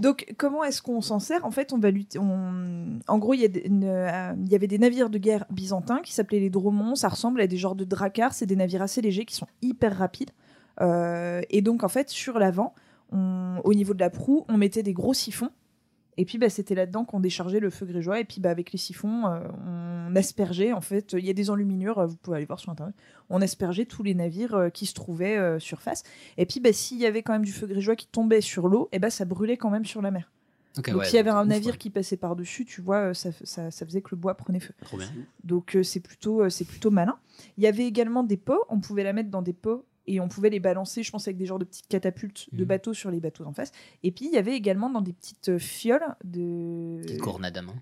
Donc, 0.00 0.34
comment 0.36 0.64
est-ce 0.64 0.82
qu'on 0.82 1.00
s'en 1.00 1.18
sert? 1.20 1.44
En 1.44 1.50
fait, 1.50 1.72
on 1.72 1.78
va 1.78 1.88
on- 2.18 2.98
En 3.06 3.18
gros, 3.18 3.32
euh, 3.34 3.36
il 3.36 4.48
y 4.48 4.54
avait 4.54 4.66
des 4.66 4.78
navires 4.78 5.10
de 5.10 5.18
guerre 5.18 5.44
byzantins 5.50 6.00
qui 6.02 6.12
s'appelaient 6.12 6.40
les 6.40 6.50
dromons. 6.50 6.94
Ça 6.94 7.08
ressemble 7.08 7.40
à 7.40 7.46
des 7.46 7.56
genres 7.56 7.76
de 7.76 7.84
dracars. 7.84 8.32
C'est 8.34 8.46
des 8.46 8.56
navires 8.56 8.82
assez 8.82 9.00
légers 9.00 9.24
qui 9.24 9.34
sont 9.34 9.46
hyper 9.62 9.96
rapides. 9.96 10.30
Euh, 10.80 11.42
et 11.50 11.62
donc, 11.62 11.84
en 11.84 11.88
fait, 11.88 12.10
sur 12.10 12.38
l'avant, 12.38 12.74
au 13.12 13.74
niveau 13.74 13.94
de 13.94 14.00
la 14.00 14.10
proue, 14.10 14.44
on 14.48 14.56
mettait 14.56 14.82
des 14.82 14.92
gros 14.92 15.14
siphons. 15.14 15.50
Et 16.16 16.24
puis, 16.24 16.38
bah, 16.38 16.48
c'était 16.48 16.74
là-dedans 16.74 17.04
qu'on 17.04 17.20
déchargeait 17.20 17.60
le 17.60 17.70
feu 17.70 17.86
grégeois. 17.86 18.20
Et 18.20 18.24
puis, 18.24 18.40
bah, 18.40 18.50
avec 18.50 18.72
les 18.72 18.78
siphons, 18.78 19.26
euh, 19.26 19.40
on 19.66 20.14
aspergeait. 20.16 20.72
En 20.72 20.80
fait, 20.80 21.14
il 21.14 21.24
y 21.24 21.30
a 21.30 21.32
des 21.32 21.50
enluminures, 21.50 21.98
euh, 21.98 22.06
vous 22.06 22.16
pouvez 22.16 22.36
aller 22.36 22.46
voir 22.46 22.60
sur 22.60 22.70
Internet. 22.70 22.94
On 23.30 23.40
aspergeait 23.42 23.84
tous 23.84 24.02
les 24.02 24.14
navires 24.14 24.54
euh, 24.54 24.68
qui 24.70 24.86
se 24.86 24.94
trouvaient 24.94 25.36
euh, 25.36 25.58
sur 25.58 25.82
face. 25.82 26.02
Et 26.36 26.46
puis, 26.46 26.60
bah, 26.60 26.72
s'il 26.72 26.98
y 26.98 27.06
avait 27.06 27.22
quand 27.22 27.32
même 27.32 27.44
du 27.44 27.52
feu 27.52 27.66
grégeois 27.66 27.96
qui 27.96 28.06
tombait 28.06 28.40
sur 28.40 28.68
l'eau, 28.68 28.88
et 28.92 28.98
bah, 28.98 29.10
ça 29.10 29.24
brûlait 29.24 29.56
quand 29.56 29.70
même 29.70 29.84
sur 29.84 30.02
la 30.02 30.10
mer. 30.10 30.30
ok, 30.78 30.90
Donc, 30.90 31.00
ouais, 31.00 31.06
s'il 31.06 31.16
y 31.16 31.18
avait 31.18 31.30
un 31.30 31.42
ouf, 31.42 31.48
navire 31.48 31.72
ouais. 31.72 31.78
qui 31.78 31.90
passait 31.90 32.16
par-dessus, 32.16 32.64
tu 32.64 32.80
vois, 32.80 33.14
ça, 33.14 33.30
ça, 33.44 33.70
ça 33.70 33.86
faisait 33.86 34.02
que 34.02 34.10
le 34.12 34.16
bois 34.16 34.34
prenait 34.34 34.60
feu. 34.60 34.74
Trop 34.82 34.98
bien. 34.98 35.08
Donc, 35.42 35.76
c'est 35.82 36.00
plutôt, 36.00 36.48
c'est 36.48 36.64
plutôt 36.66 36.90
malin. 36.90 37.18
Il 37.58 37.64
y 37.64 37.66
avait 37.66 37.86
également 37.86 38.22
des 38.22 38.36
pots. 38.36 38.62
On 38.68 38.80
pouvait 38.80 39.02
la 39.04 39.12
mettre 39.12 39.30
dans 39.30 39.42
des 39.42 39.52
pots 39.52 39.84
et 40.06 40.20
on 40.20 40.28
pouvait 40.28 40.50
les 40.50 40.60
balancer, 40.60 41.02
je 41.02 41.10
pense, 41.10 41.26
avec 41.28 41.36
des 41.36 41.46
genres 41.46 41.58
de 41.58 41.64
petites 41.64 41.88
catapultes 41.88 42.48
de 42.52 42.62
Mhm. 42.62 42.68
bateaux 42.68 42.94
sur 42.94 43.10
les 43.10 43.20
bateaux 43.20 43.44
en 43.44 43.52
face. 43.52 43.72
Et 44.02 44.10
puis, 44.12 44.26
il 44.26 44.32
y 44.32 44.36
avait 44.36 44.54
également 44.54 44.90
dans 44.90 45.00
des 45.00 45.12
petites 45.12 45.48
euh, 45.48 45.58
fioles 45.58 46.04
de. 46.24 47.00
Petite 47.02 47.20
cornade 47.20 47.56
à 47.56 47.62
main. 47.62 47.74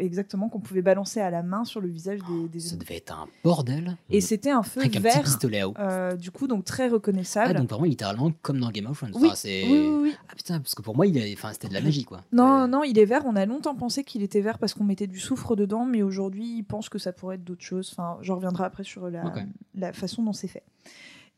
exactement, 0.00 0.48
qu'on 0.48 0.60
pouvait 0.60 0.82
balancer 0.82 1.20
à 1.20 1.30
la 1.30 1.42
main 1.42 1.64
sur 1.64 1.80
le 1.80 1.88
visage 1.88 2.20
des, 2.28 2.48
des 2.48 2.60
Ça 2.60 2.76
devait 2.76 2.96
être 2.96 3.12
un 3.12 3.26
bordel. 3.42 3.96
Et 4.10 4.20
c'était 4.20 4.50
un 4.50 4.62
feu 4.62 4.80
Avec 4.80 4.96
un 4.96 5.00
petit 5.00 5.14
vert, 5.14 5.22
pistolet 5.22 5.60
à 5.60 5.68
eau. 5.68 5.74
euh, 5.78 6.14
du 6.16 6.30
coup, 6.30 6.46
donc 6.46 6.64
très 6.64 6.88
Ah, 6.88 6.92
reconnaissable. 6.92 7.54
donc 7.54 7.68
vraiment 7.70 7.84
littéralement 7.86 8.30
comme 8.42 8.60
dans 8.60 8.70
Game 8.70 8.86
of 8.86 8.98
Thrones. 8.98 9.12
Oui, 9.14 9.28
Enfin, 9.28 9.34
oui, 9.44 9.64
oui, 9.70 9.98
oui. 10.02 10.14
Ah 10.28 10.34
putain, 10.36 10.60
parce 10.60 10.74
que 10.74 10.82
pour 10.82 10.94
moi, 10.94 11.06
il 11.06 11.16
est... 11.16 11.32
enfin, 11.34 11.52
c'était 11.52 11.68
de 11.68 11.74
la 11.74 11.80
magie, 11.80 12.04
quoi. 12.04 12.20
Non, 12.32 12.68
non, 12.68 12.84
il 12.84 12.98
est 12.98 13.04
vert. 13.06 13.22
On 13.24 13.34
a 13.36 13.46
longtemps 13.46 13.74
pensé 13.74 14.04
qu'il 14.04 14.22
était 14.22 14.40
vert 14.42 14.58
parce 14.58 14.74
qu'on 14.74 14.84
mettait 14.84 15.06
du 15.06 15.18
soufre 15.18 15.56
dedans, 15.56 15.86
mais 15.86 16.02
aujourd'hui, 16.02 16.58
ils 16.58 16.64
pensent 16.64 16.88
que 16.90 16.98
ça 16.98 17.12
pourrait 17.12 17.36
être 17.36 17.44
d'autres 17.44 17.64
choses. 17.64 17.88
Enfin, 17.92 18.18
j'en 18.20 18.34
reviendrai 18.36 18.64
après 18.64 18.84
sur 18.84 19.08
la, 19.08 19.32
la 19.74 19.92
façon 19.94 20.22
dont 20.22 20.32
c'est 20.34 20.48
fait. 20.48 20.62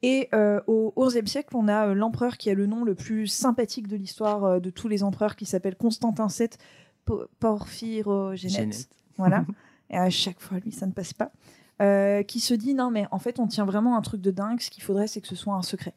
Et 0.03 0.29
euh, 0.33 0.61
au 0.69 0.93
XIe 0.97 1.27
siècle, 1.27 1.57
on 1.57 1.67
a 1.69 1.89
euh, 1.89 1.95
l'empereur 1.95 2.37
qui 2.37 2.51
a 2.51 2.55
le 2.55 2.67
nom 2.67 2.85
le 2.85 2.95
plus 2.95 3.27
sympathique 3.27 3.89
de 3.89 3.97
l'histoire 3.97 4.45
euh, 4.45 4.61
de 4.61 4.71
tous 4.71 4.87
les 4.89 5.03
empereurs, 5.03 5.35
qui 5.35 5.45
s'appelle 5.47 5.75
Constantin 5.77 6.29
VII 6.29 6.49
Po- 7.05 7.25
Porphyrogénète. 7.41 8.57
Génète. 8.57 8.89
Voilà. 9.17 9.45
Et 9.91 9.97
à 9.97 10.11
chaque 10.11 10.41
fois, 10.41 10.59
lui, 10.59 10.71
ça 10.73 10.87
ne 10.87 10.93
passe 10.93 11.13
pas. 11.15 11.33
euh, 11.81 12.23
qui 12.23 12.41
se 12.41 12.55
dit 12.55 12.75
non 12.75 12.91
mais 12.91 13.07
en 13.13 13.19
fait 13.21 13.39
on 13.39 13.47
tient 13.47 13.65
vraiment 13.65 13.97
un 13.97 14.01
truc 14.03 14.21
de 14.21 14.31
dingue, 14.33 14.61
ce 14.61 14.69
qu'il 14.69 14.83
faudrait 14.83 15.07
c'est 15.07 15.21
que 15.21 15.29
ce 15.29 15.37
soit 15.37 15.55
un 15.55 15.63
secret. 15.63 15.95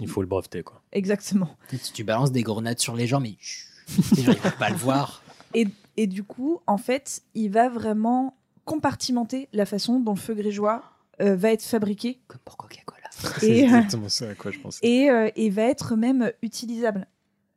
Il 0.00 0.08
faut 0.08 0.20
le 0.22 0.26
breveter, 0.26 0.62
quoi. 0.62 0.82
Exactement. 0.92 1.48
Si 1.70 1.92
tu 1.92 2.02
balances 2.04 2.32
des 2.32 2.42
grenades 2.42 2.78
sur 2.78 2.94
les 2.96 3.06
gens, 3.06 3.20
mais 3.20 3.36
chut, 3.40 3.68
les 4.16 4.22
gens 4.22 4.32
ils 4.32 4.38
peuvent 4.38 4.56
pas 4.58 4.70
le 4.70 4.76
voir. 4.76 5.22
Et, 5.54 5.66
et 5.96 6.06
du 6.06 6.24
coup, 6.24 6.60
en 6.66 6.76
fait, 6.76 7.22
il 7.34 7.50
va 7.50 7.70
vraiment 7.70 8.36
compartimenter 8.66 9.48
la 9.54 9.64
façon 9.64 9.98
dont 9.98 10.12
le 10.12 10.18
feu 10.18 10.34
grégeois 10.34 10.82
euh, 11.22 11.36
va 11.36 11.52
être 11.52 11.62
fabriqué 11.62 12.20
Comme 12.28 12.40
pour 12.44 12.58
Coca-Cola. 12.58 12.97
C'est 13.40 13.46
Et, 13.48 13.62
euh, 13.62 13.66
exactement 13.66 14.08
ça 14.08 14.30
à 14.30 14.34
quoi 14.34 14.50
je 14.50 14.58
pensais. 14.58 14.80
et, 14.86 15.10
euh, 15.10 15.30
et 15.36 15.50
va 15.50 15.62
être 15.64 15.96
même 15.96 16.32
utilisable. 16.42 17.06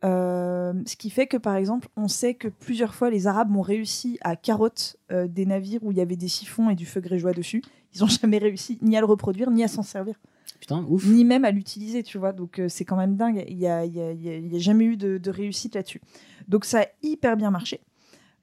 Euh, 0.03 0.73
ce 0.87 0.95
qui 0.95 1.09
fait 1.11 1.27
que, 1.27 1.37
par 1.37 1.55
exemple, 1.55 1.87
on 1.95 2.07
sait 2.07 2.33
que 2.33 2.47
plusieurs 2.47 2.95
fois, 2.95 3.09
les 3.11 3.27
Arabes 3.27 3.55
ont 3.55 3.61
réussi 3.61 4.17
à 4.21 4.35
carotte 4.35 4.97
euh, 5.11 5.27
des 5.27 5.45
navires 5.45 5.83
où 5.83 5.91
il 5.91 5.97
y 5.97 6.01
avait 6.01 6.15
des 6.15 6.27
siphons 6.27 6.69
et 6.71 6.75
du 6.75 6.85
feu 6.87 7.01
grégeois 7.01 7.33
dessus. 7.33 7.61
Ils 7.93 8.01
n'ont 8.01 8.07
jamais 8.21 8.39
réussi 8.39 8.79
ni 8.81 8.97
à 8.97 8.99
le 8.99 9.05
reproduire, 9.05 9.51
ni 9.51 9.63
à 9.63 9.67
s'en 9.67 9.83
servir, 9.83 10.15
Putain, 10.59 10.83
ouf. 10.89 11.05
ni 11.05 11.23
même 11.23 11.45
à 11.45 11.51
l'utiliser, 11.51 12.01
tu 12.01 12.17
vois. 12.17 12.31
Donc, 12.33 12.57
euh, 12.59 12.67
c'est 12.67 12.85
quand 12.85 12.97
même 12.97 13.15
dingue. 13.15 13.43
Il 13.47 13.57
n'y 13.57 13.67
a, 13.67 13.79
a- 13.79 13.85
il 13.85 13.93
y 13.95 14.01
a- 14.01 14.11
il 14.11 14.51
y 14.51 14.55
a 14.55 14.59
jamais 14.59 14.85
eu 14.85 14.97
de, 14.97 15.19
de 15.19 15.29
réussite 15.29 15.75
là-dessus. 15.75 16.01
Donc, 16.47 16.65
ça 16.65 16.81
a 16.81 16.85
hyper 17.03 17.37
bien 17.37 17.51
marché. 17.51 17.79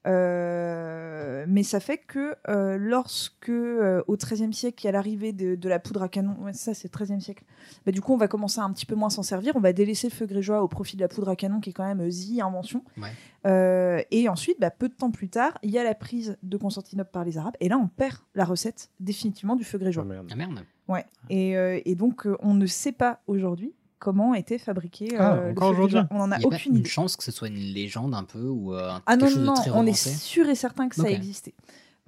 Euh, 0.07 1.45
mais 1.47 1.63
ça 1.63 1.79
fait 1.79 1.97
que 1.97 2.35
euh, 2.47 2.77
lorsque, 2.79 3.49
euh, 3.49 4.01
au 4.07 4.15
XIIIe 4.15 4.53
siècle, 4.53 4.83
il 4.83 4.85
y 4.85 4.89
a 4.89 4.91
l'arrivée 4.91 5.33
de, 5.33 5.55
de 5.55 5.69
la 5.69 5.79
poudre 5.79 6.03
à 6.03 6.09
canon, 6.09 6.35
ouais, 6.41 6.53
ça 6.53 6.73
c'est 6.73 6.93
XIIIe 6.93 7.21
siècle, 7.21 7.43
bah, 7.85 7.91
du 7.91 8.01
coup 8.01 8.13
on 8.13 8.17
va 8.17 8.27
commencer 8.27 8.59
à 8.59 8.63
un 8.63 8.71
petit 8.71 8.85
peu 8.85 8.95
moins 8.95 9.09
s'en 9.09 9.23
servir, 9.23 9.55
on 9.55 9.59
va 9.59 9.73
délaisser 9.73 10.07
le 10.07 10.13
feu 10.13 10.25
grégeois 10.25 10.61
au 10.61 10.67
profit 10.67 10.95
de 10.95 11.01
la 11.01 11.07
poudre 11.07 11.29
à 11.29 11.35
canon 11.35 11.59
qui 11.59 11.71
est 11.71 11.73
quand 11.73 11.85
même 11.85 12.01
euh, 12.01 12.09
the 12.09 12.41
invention. 12.41 12.83
Ouais. 12.97 13.09
Euh, 13.45 14.01
et 14.11 14.29
ensuite, 14.29 14.59
bah, 14.59 14.71
peu 14.71 14.89
de 14.89 14.93
temps 14.93 15.11
plus 15.11 15.29
tard, 15.29 15.57
il 15.63 15.71
y 15.71 15.77
a 15.77 15.83
la 15.83 15.95
prise 15.95 16.37
de 16.43 16.57
Constantinople 16.57 17.11
par 17.11 17.25
les 17.25 17.37
Arabes, 17.37 17.55
et 17.59 17.69
là 17.69 17.77
on 17.77 17.87
perd 17.87 18.17
la 18.35 18.45
recette 18.45 18.89
définitivement 18.99 19.55
du 19.55 19.63
feu 19.63 19.77
grégeois. 19.77 20.05
merde. 20.05 20.27
Ah 20.31 20.35
merde. 20.35 20.63
Ouais. 20.87 21.05
Et, 21.29 21.57
euh, 21.57 21.79
et 21.85 21.95
donc 21.95 22.27
on 22.41 22.53
ne 22.53 22.65
sait 22.65 22.91
pas 22.91 23.21
aujourd'hui 23.27 23.73
comment 23.99 24.33
était 24.33 24.57
fabriqué 24.57 25.09
Ah, 25.17 25.35
euh, 25.35 25.51
encore 25.51 25.71
aujourd'hui. 25.71 25.99
On 26.11 26.17
n'en 26.17 26.31
a 26.31 26.37
Il 26.37 26.43
y 26.43 26.45
a 26.45 26.49
pas 26.49 26.55
aucune 26.55 26.73
une 26.73 26.79
idée. 26.79 26.89
chance 26.89 27.15
que 27.15 27.23
ce 27.23 27.31
soit 27.31 27.47
une 27.49 27.55
légende 27.55 28.13
un 28.15 28.23
peu 28.23 28.41
ou 28.43 28.73
euh, 28.73 28.89
un- 28.89 29.01
Ah 29.05 29.17
quelque 29.17 29.21
non, 29.21 29.27
chose 29.29 29.37
non, 29.37 29.41
de 29.43 29.47
non, 29.47 29.53
très 29.55 29.71
on 29.71 29.85
est 29.85 29.93
sûr 29.93 30.49
et 30.49 30.55
certain 30.55 30.89
que 30.89 30.95
ça 30.95 31.09
existait. 31.11 31.53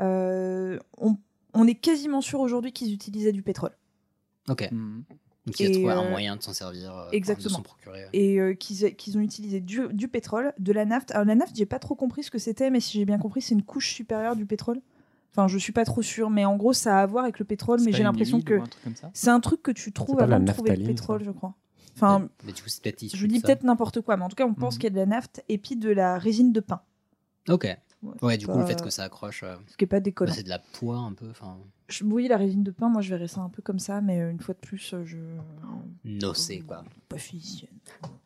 Euh, 0.01 0.79
on, 0.97 1.17
on 1.53 1.67
est 1.67 1.75
quasiment 1.75 2.21
sûr 2.21 2.39
aujourd'hui 2.39 2.71
qu'ils 2.71 2.93
utilisaient 2.93 3.31
du 3.33 3.43
pétrole. 3.43 3.71
Ok. 4.49 4.67
Mhm. 4.71 5.03
Donc 5.47 5.59
il 5.59 5.65
a 5.65 5.69
Et, 5.69 5.71
trouvé 5.71 5.89
un 5.91 6.03
euh, 6.05 6.09
moyen 6.09 6.35
de 6.35 6.43
s'en 6.43 6.53
servir, 6.53 6.95
euh, 6.95 7.09
exactement. 7.11 7.49
de 7.49 7.53
s'en 7.55 7.61
procurer. 7.63 8.05
Et 8.13 8.39
euh, 8.39 8.53
qu'ils 8.53 8.95
qu'ils 8.95 9.17
ont 9.17 9.21
utilisé 9.21 9.59
du, 9.59 9.81
du 9.91 10.07
pétrole, 10.07 10.53
de 10.59 10.71
la 10.71 10.85
nafte. 10.85 11.11
Alors 11.11 11.25
la 11.25 11.33
nafte, 11.35 11.55
j'ai 11.55 11.65
pas 11.65 11.79
trop 11.79 11.95
compris 11.95 12.21
ce 12.23 12.29
que 12.31 12.37
c'était, 12.37 12.69
mais 12.69 12.79
si 12.79 12.97
j'ai 12.99 13.05
bien 13.05 13.17
compris, 13.17 13.41
c'est 13.41 13.55
une 13.55 13.63
couche 13.63 13.91
supérieure 13.93 14.35
du 14.35 14.45
pétrole. 14.45 14.81
Enfin, 15.31 15.47
je 15.47 15.57
suis 15.57 15.71
pas 15.71 15.85
trop 15.85 16.01
sûre, 16.01 16.29
mais 16.29 16.45
en 16.45 16.57
gros, 16.57 16.73
ça 16.73 16.99
a 16.99 17.01
à 17.01 17.05
voir 17.05 17.23
avec 17.23 17.39
le 17.39 17.45
pétrole, 17.45 17.79
C'est 17.79 17.85
mais 17.85 17.91
j'ai 17.93 18.03
l'impression 18.03 18.41
que 18.41 18.59
c'est 19.13 19.29
un 19.29 19.39
truc 19.39 19.63
que 19.63 19.71
tu 19.71 19.91
trouves 19.93 20.17
pas 20.17 20.27
la 20.27 20.35
avant 20.35 20.45
de 20.45 20.51
trouver 20.51 20.75
le 20.75 20.85
pétrole, 20.85 21.21
ça 21.21 21.25
je 21.25 21.31
crois. 21.31 21.55
Enfin, 21.95 22.19
Mais- 22.19 22.27
mais 22.47 22.51
du 22.53 22.61
coup, 22.63 22.69
c'est 22.69 22.81
peut-être 22.83 23.01
issu 23.01 23.17
je 23.17 23.25
dis 23.27 23.39
peut-être 23.41 23.63
n'importe 23.63 24.01
quoi, 24.01 24.17
mais 24.17 24.23
en 24.23 24.29
tout 24.29 24.35
cas, 24.35 24.45
on 24.45 24.53
pense 24.53 24.75
Mhm. 24.75 24.79
qu'il 24.79 24.83
y 24.85 24.87
a 24.87 24.95
de 24.95 24.99
la 24.99 25.05
nafte 25.05 25.43
et 25.49 25.57
puis 25.57 25.75
de 25.75 25.89
la 25.89 26.17
résine 26.17 26.51
de 26.51 26.59
pain. 26.59 26.81
Ok. 27.49 27.67
Ouais, 28.23 28.37
du 28.37 28.47
coup, 28.47 28.57
le 28.57 28.65
fait 28.65 28.81
que 28.81 28.89
ça 28.89 29.03
accroche, 29.03 29.43
euh, 29.43 29.55
Ce 29.67 29.77
qui 29.77 29.83
est 29.83 29.87
pas 29.87 29.97
bah, 29.97 30.01
déconnant. 30.01 30.33
c'est 30.33 30.41
de 30.43 30.49
la 30.49 30.57
poix 30.57 30.97
un 30.97 31.13
peu. 31.13 31.27
Je- 31.87 32.03
oui, 32.03 32.27
la 32.27 32.37
résine 32.37 32.63
de 32.63 32.71
pain, 32.71 32.89
moi 32.89 33.01
je 33.01 33.09
verrais 33.13 33.27
ça 33.27 33.41
un 33.41 33.49
peu 33.49 33.61
comme 33.61 33.77
ça, 33.77 34.01
mais 34.01 34.19
euh, 34.21 34.31
une 34.31 34.39
fois 34.39 34.55
de 34.55 34.59
plus, 34.59 34.93
euh, 34.93 35.03
je. 35.05 35.17
nocé, 36.03 36.61
quoi. 36.61 36.83
Pas 37.09 37.17
physicienne. 37.17 37.69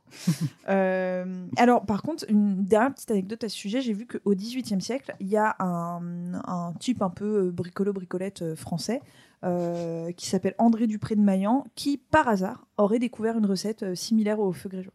Euh, 0.69 1.47
alors, 1.57 1.85
par 1.85 2.01
contre, 2.01 2.23
une 2.29 2.63
dernière 2.63 2.93
petite 2.93 3.11
anecdote 3.11 3.43
à 3.43 3.49
ce 3.49 3.55
sujet, 3.57 3.81
j'ai 3.81 3.91
vu 3.93 4.07
qu'au 4.07 4.33
XVIIIe 4.33 4.81
siècle, 4.81 5.13
il 5.19 5.27
y 5.27 5.35
a 5.37 5.55
un, 5.59 6.33
un 6.45 6.73
type 6.79 7.01
un 7.01 7.09
peu 7.09 7.51
bricolo-bricolette 7.51 8.55
français 8.55 9.01
euh, 9.45 10.11
qui 10.13 10.27
s'appelle 10.27 10.55
André 10.57 10.87
Dupré 10.87 11.15
de 11.15 11.21
Maillan, 11.21 11.65
qui, 11.75 11.97
par 11.97 12.27
hasard, 12.27 12.65
aurait 12.77 12.99
découvert 12.99 13.37
une 13.37 13.45
recette 13.45 13.83
euh, 13.83 13.95
similaire 13.95 14.39
au 14.39 14.51
feu 14.51 14.69
grégeois. 14.69 14.93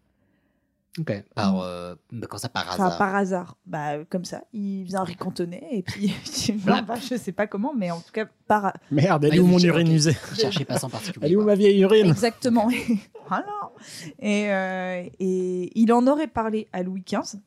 Ok. 0.98 1.24
Par, 1.36 1.60
euh, 1.60 1.94
bah, 2.10 2.26
quand 2.28 2.38
ça 2.38 2.48
par 2.48 2.64
Enfin, 2.68 2.86
hasard. 2.86 2.98
par 2.98 3.14
hasard. 3.14 3.56
Bah, 3.64 3.92
euh, 3.92 4.04
comme 4.10 4.24
ça. 4.24 4.42
Il 4.52 4.88
riz 4.96 5.14
cantonné, 5.14 5.62
et 5.70 5.82
puis. 5.82 6.12
non, 6.66 6.82
bah, 6.82 6.96
je 6.96 7.16
sais 7.16 7.32
pas 7.32 7.46
comment, 7.46 7.72
mais 7.74 7.90
en 7.90 8.00
tout 8.00 8.12
cas, 8.12 8.26
par, 8.48 8.72
Merde, 8.90 9.24
elle 9.24 9.34
est 9.34 9.38
Ah, 9.38 9.42
où 9.42 9.46
mon 9.46 9.58
urine 9.58 9.92
usée 9.92 10.16
Cherchez 10.36 10.64
pas 10.64 10.78
sans 10.78 10.90
particulier. 10.90 11.26
Elle 11.26 11.32
est 11.32 11.36
où 11.36 11.44
ma 11.44 11.54
vieille 11.54 11.80
urine? 11.80 12.10
Exactement. 12.10 12.68
voilà. 13.28 13.70
Et, 14.18 14.50
euh, 14.50 15.04
et 15.20 15.70
il 15.80 15.92
en 15.92 16.06
aurait 16.08 16.26
parlé 16.26 16.66
à 16.72 16.82
Louis 16.82 17.04
XV. 17.06 17.38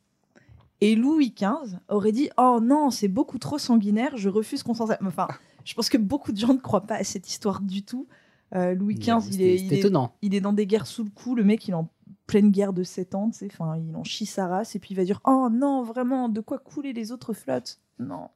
Et 0.80 0.96
Louis 0.96 1.34
XV 1.38 1.78
aurait 1.90 2.12
dit 2.14 2.30
Oh 2.38 2.60
non, 2.62 2.92
c'est 2.92 3.08
beaucoup 3.08 3.40
trop 3.40 3.58
sanguinaire, 3.58 4.16
je 4.16 4.30
refuse 4.30 4.64
qu'on 4.64 4.74
s'en. 4.74 4.88
Enfin, 5.06 5.28
je 5.66 5.74
pense 5.74 5.90
que 5.90 5.98
beaucoup 5.98 6.32
de 6.32 6.38
gens 6.38 6.54
ne 6.54 6.60
croient 6.60 6.86
pas 6.86 6.96
à 6.96 7.04
cette 7.04 7.28
histoire 7.28 7.62
du 7.62 7.84
tout. 7.84 8.08
Euh, 8.56 8.74
Louis 8.74 8.96
XV, 8.96 9.28
il 9.32 9.42
est, 9.42 9.56
il, 9.56 9.74
est, 9.74 9.80
étonnant. 9.80 10.14
il 10.22 10.36
est 10.36 10.42
dans 10.42 10.54
des 10.54 10.68
guerres 10.68 10.88
sous 10.88 11.04
le 11.04 11.10
coup. 11.10 11.36
Le 11.36 11.44
mec, 11.44 11.68
il 11.68 11.72
est 11.72 11.76
en 11.76 11.90
pleine 12.28 12.52
guerre 12.52 12.74
de 12.74 12.84
7 12.84 13.16
ans. 13.16 13.32
Enfin, 13.46 13.78
il 13.78 13.96
en 13.96 14.04
chie 14.04 14.26
sa 14.26 14.48
race. 14.48 14.76
Et 14.76 14.80
puis 14.80 14.90
il 14.92 14.98
va 14.98 15.04
dire 15.04 15.22
Oh 15.26 15.50
non, 15.52 15.84
vraiment, 15.84 16.30
de 16.30 16.42
quoi 16.42 16.60
couler 16.60 16.94
les 16.94 17.12
autres 17.12 17.34
flottes? 17.34 17.80
Non. 18.00 18.30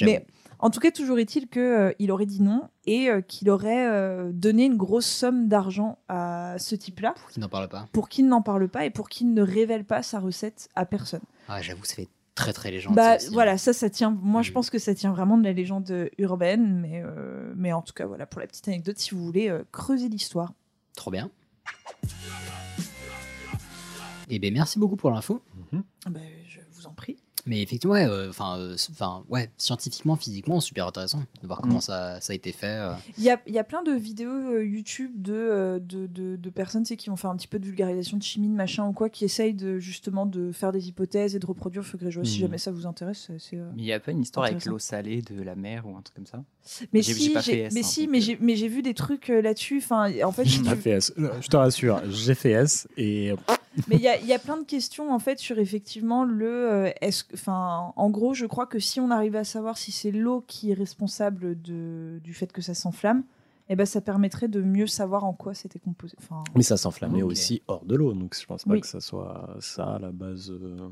Mais 0.00 0.26
en 0.58 0.70
tout 0.70 0.80
cas, 0.80 0.90
toujours 0.90 1.18
est-il 1.18 1.48
qu'il 1.48 2.10
aurait 2.10 2.26
dit 2.26 2.40
non 2.40 2.68
et 2.86 3.08
euh, 3.08 3.20
qu'il 3.20 3.50
aurait 3.50 3.86
euh, 3.86 4.30
donné 4.32 4.64
une 4.64 4.76
grosse 4.76 5.06
somme 5.06 5.48
d'argent 5.48 5.98
à 6.08 6.56
ce 6.58 6.74
type-là 6.74 7.14
Qui 7.30 7.40
n'en 7.40 7.48
parle 7.48 7.68
pas. 7.68 7.86
pour 7.92 8.08
qu'il 8.08 8.28
n'en 8.28 8.42
parle 8.42 8.68
pas 8.68 8.86
et 8.86 8.90
pour 8.90 9.08
qu'il 9.08 9.34
ne 9.34 9.42
révèle 9.42 9.84
pas 9.84 10.02
sa 10.02 10.20
recette 10.20 10.68
à 10.74 10.86
personne. 10.86 11.22
Ah, 11.48 11.60
j'avoue, 11.60 11.84
ça 11.84 11.96
fait 11.96 12.08
très 12.34 12.52
très 12.52 12.70
légende. 12.70 12.94
bah 12.94 13.10
ça 13.10 13.16
aussi. 13.16 13.26
hein. 13.26 13.30
voilà, 13.32 13.58
ça, 13.58 13.72
ça 13.72 13.90
tient. 13.90 14.10
Moi, 14.22 14.42
je 14.42 14.50
Mm. 14.50 14.54
pense 14.54 14.70
que 14.70 14.78
ça 14.78 14.94
tient 14.94 15.10
vraiment 15.12 15.36
de 15.38 15.44
la 15.44 15.52
légende 15.52 16.08
urbaine, 16.18 16.80
mais 16.80 17.02
euh, 17.04 17.52
mais 17.56 17.72
en 17.72 17.82
tout 17.82 17.92
cas, 17.92 18.06
voilà 18.06 18.26
pour 18.26 18.40
la 18.40 18.46
petite 18.46 18.66
anecdote, 18.68 18.98
si 18.98 19.14
vous 19.14 19.24
voulez 19.24 19.48
euh, 19.50 19.64
creuser 19.72 20.08
l'histoire. 20.08 20.52
Trop 20.96 21.10
bien. 21.10 21.30
Eh 24.28 24.38
bien, 24.38 24.50
merci 24.50 24.78
beaucoup 24.78 24.96
pour 24.96 25.10
l'info. 25.10 25.42
Bah, 25.72 25.72
je 25.74 25.74
vous 25.74 26.10
en 26.10 26.12
prie. 26.12 26.61
Mais 27.44 27.60
effectivement, 27.60 27.94
ouais, 27.94 28.06
euh, 28.06 28.30
enfin, 28.30 28.56
euh, 28.58 28.76
enfin, 28.92 29.24
ouais, 29.28 29.50
scientifiquement, 29.58 30.14
physiquement, 30.16 30.60
super 30.60 30.86
intéressant 30.86 31.22
de 31.42 31.46
voir 31.46 31.60
comment 31.60 31.78
Mm. 31.78 31.82
ça, 31.82 32.20
ça 32.20 32.32
a 32.32 32.36
été 32.36 32.52
fait. 32.52 32.66
euh. 32.68 32.92
Il 33.18 33.24
y 33.24 33.30
a, 33.30 33.40
il 33.48 33.52
y 33.52 33.58
a 33.58 33.64
plein 33.64 33.82
de 33.82 33.90
vidéos 33.92 34.30
euh, 34.30 34.64
YouTube 34.64 35.10
de, 35.16 35.32
euh, 35.34 35.78
de, 35.80 36.06
de, 36.06 36.36
de 36.36 36.50
personnes 36.50 36.84
qui 36.84 37.10
vont 37.10 37.16
faire 37.16 37.30
un 37.30 37.36
petit 37.36 37.48
peu 37.48 37.58
de 37.58 37.64
vulgarisation 37.66 38.16
de 38.16 38.22
chimie, 38.22 38.48
de 38.48 38.54
machin 38.54 38.86
ou 38.86 38.92
quoi, 38.92 39.08
qui 39.10 39.24
essayent 39.24 39.54
de, 39.54 39.78
justement 39.80 40.24
de 40.24 40.52
faire 40.52 40.70
des 40.72 40.88
hypothèses 40.88 41.34
et 41.34 41.38
de 41.40 41.46
reproduire 41.46 41.82
le 41.82 41.86
feu 41.88 41.98
grégeois. 41.98 42.24
Si 42.24 42.36
Mhm. 42.36 42.40
jamais 42.42 42.58
ça 42.58 42.70
vous 42.70 42.86
intéresse, 42.86 43.24
c'est- 43.26 43.38
c'est. 43.40 43.56
euh, 43.56 43.68
Mais 43.74 43.82
il 43.82 43.84
n'y 43.86 43.92
a 43.92 43.98
pas 44.00 44.12
une 44.12 44.22
histoire 44.22 44.46
avec 44.46 44.64
l'eau 44.64 44.78
salée 44.78 45.22
de 45.22 45.42
la 45.42 45.56
mer 45.56 45.84
ou 45.86 45.96
un 45.96 46.02
truc 46.02 46.14
comme 46.14 46.26
ça? 46.26 46.42
Mais 46.92 47.02
J'ai- 47.02 47.14
si, 47.14 47.24
j'ai 47.24 47.32
pas 47.32 47.40
j'ai- 47.40 47.52
fait 47.52 47.58
S, 47.62 47.74
mais 47.74 47.80
hein, 47.80 47.82
si, 47.82 48.06
mais 48.06 48.18
euh. 48.18 48.20
j'ai 48.20 48.38
mais 48.40 48.54
j'ai 48.54 48.68
vu 48.68 48.82
des 48.82 48.94
trucs 48.94 49.30
euh, 49.30 49.42
là-dessus. 49.42 49.78
Enfin, 49.78 50.12
en 50.24 50.30
fait, 50.30 50.44
tu- 50.44 50.64
fait 50.76 50.90
S. 50.90 51.12
Euh, 51.18 51.30
Je 51.40 51.48
te 51.48 51.56
rassure, 51.56 52.00
j'ai 52.08 52.34
fait 52.36 52.50
S 52.52 52.86
et 52.96 53.32
mais 53.88 53.96
il 53.96 54.02
y 54.02 54.08
a, 54.08 54.18
il 54.18 54.26
y 54.26 54.32
a 54.32 54.38
plein 54.38 54.56
de 54.58 54.64
questions 54.64 55.12
en 55.12 55.18
fait 55.18 55.38
sur 55.38 55.58
effectivement 55.58 56.24
le. 56.24 56.70
euh, 56.70 56.90
enfin, 57.34 57.92
en 57.96 58.10
gros, 58.10 58.34
je 58.34 58.46
crois 58.46 58.66
que 58.66 58.78
si 58.78 59.00
on 59.00 59.10
arrive 59.10 59.36
à 59.36 59.44
savoir 59.44 59.78
si 59.78 59.92
c'est 59.92 60.10
l'eau 60.12 60.42
qui 60.46 60.70
est 60.70 60.74
responsable 60.74 61.60
de, 61.60 62.20
du 62.22 62.34
fait 62.34 62.52
que 62.52 62.60
ça 62.62 62.74
s'enflamme, 62.74 63.24
eh 63.68 63.76
ben 63.76 63.86
ça 63.86 64.00
permettrait 64.00 64.48
de 64.48 64.60
mieux 64.60 64.86
savoir 64.86 65.24
en 65.24 65.32
quoi 65.32 65.54
c'était 65.54 65.78
composé. 65.78 66.14
Enfin, 66.18 66.42
mais 66.54 66.62
ça 66.62 66.76
s'enflammait 66.76 67.22
Ok. 67.22 67.30
aussi 67.30 67.62
hors 67.68 67.84
de 67.84 67.94
l'eau, 67.94 68.12
donc 68.12 68.36
je 68.38 68.44
pense 68.46 68.64
pas 68.64 68.72
Oui. 68.72 68.80
que 68.80 68.86
ça 68.86 69.00
soit 69.00 69.56
ça 69.60 69.94
à 69.94 69.98
la 69.98 70.10
base. 70.12 70.50
euh. 70.50 70.88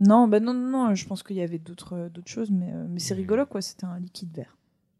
non, 0.00 0.28
bah 0.28 0.40
non, 0.40 0.52
non, 0.52 0.68
non, 0.88 0.94
je 0.94 1.06
pense 1.06 1.22
qu'il 1.22 1.36
y 1.36 1.42
avait 1.42 1.58
d'autres, 1.58 1.94
euh, 1.94 2.08
choses, 2.26 2.50
mais, 2.50 2.70
euh, 2.72 2.86
mais 2.90 2.98
c'est 3.00 3.14
rigolo 3.14 3.46
quoi. 3.46 3.60
C'était 3.62 3.86
un 3.86 3.98
liquide 3.98 4.34
vert. 4.36 4.54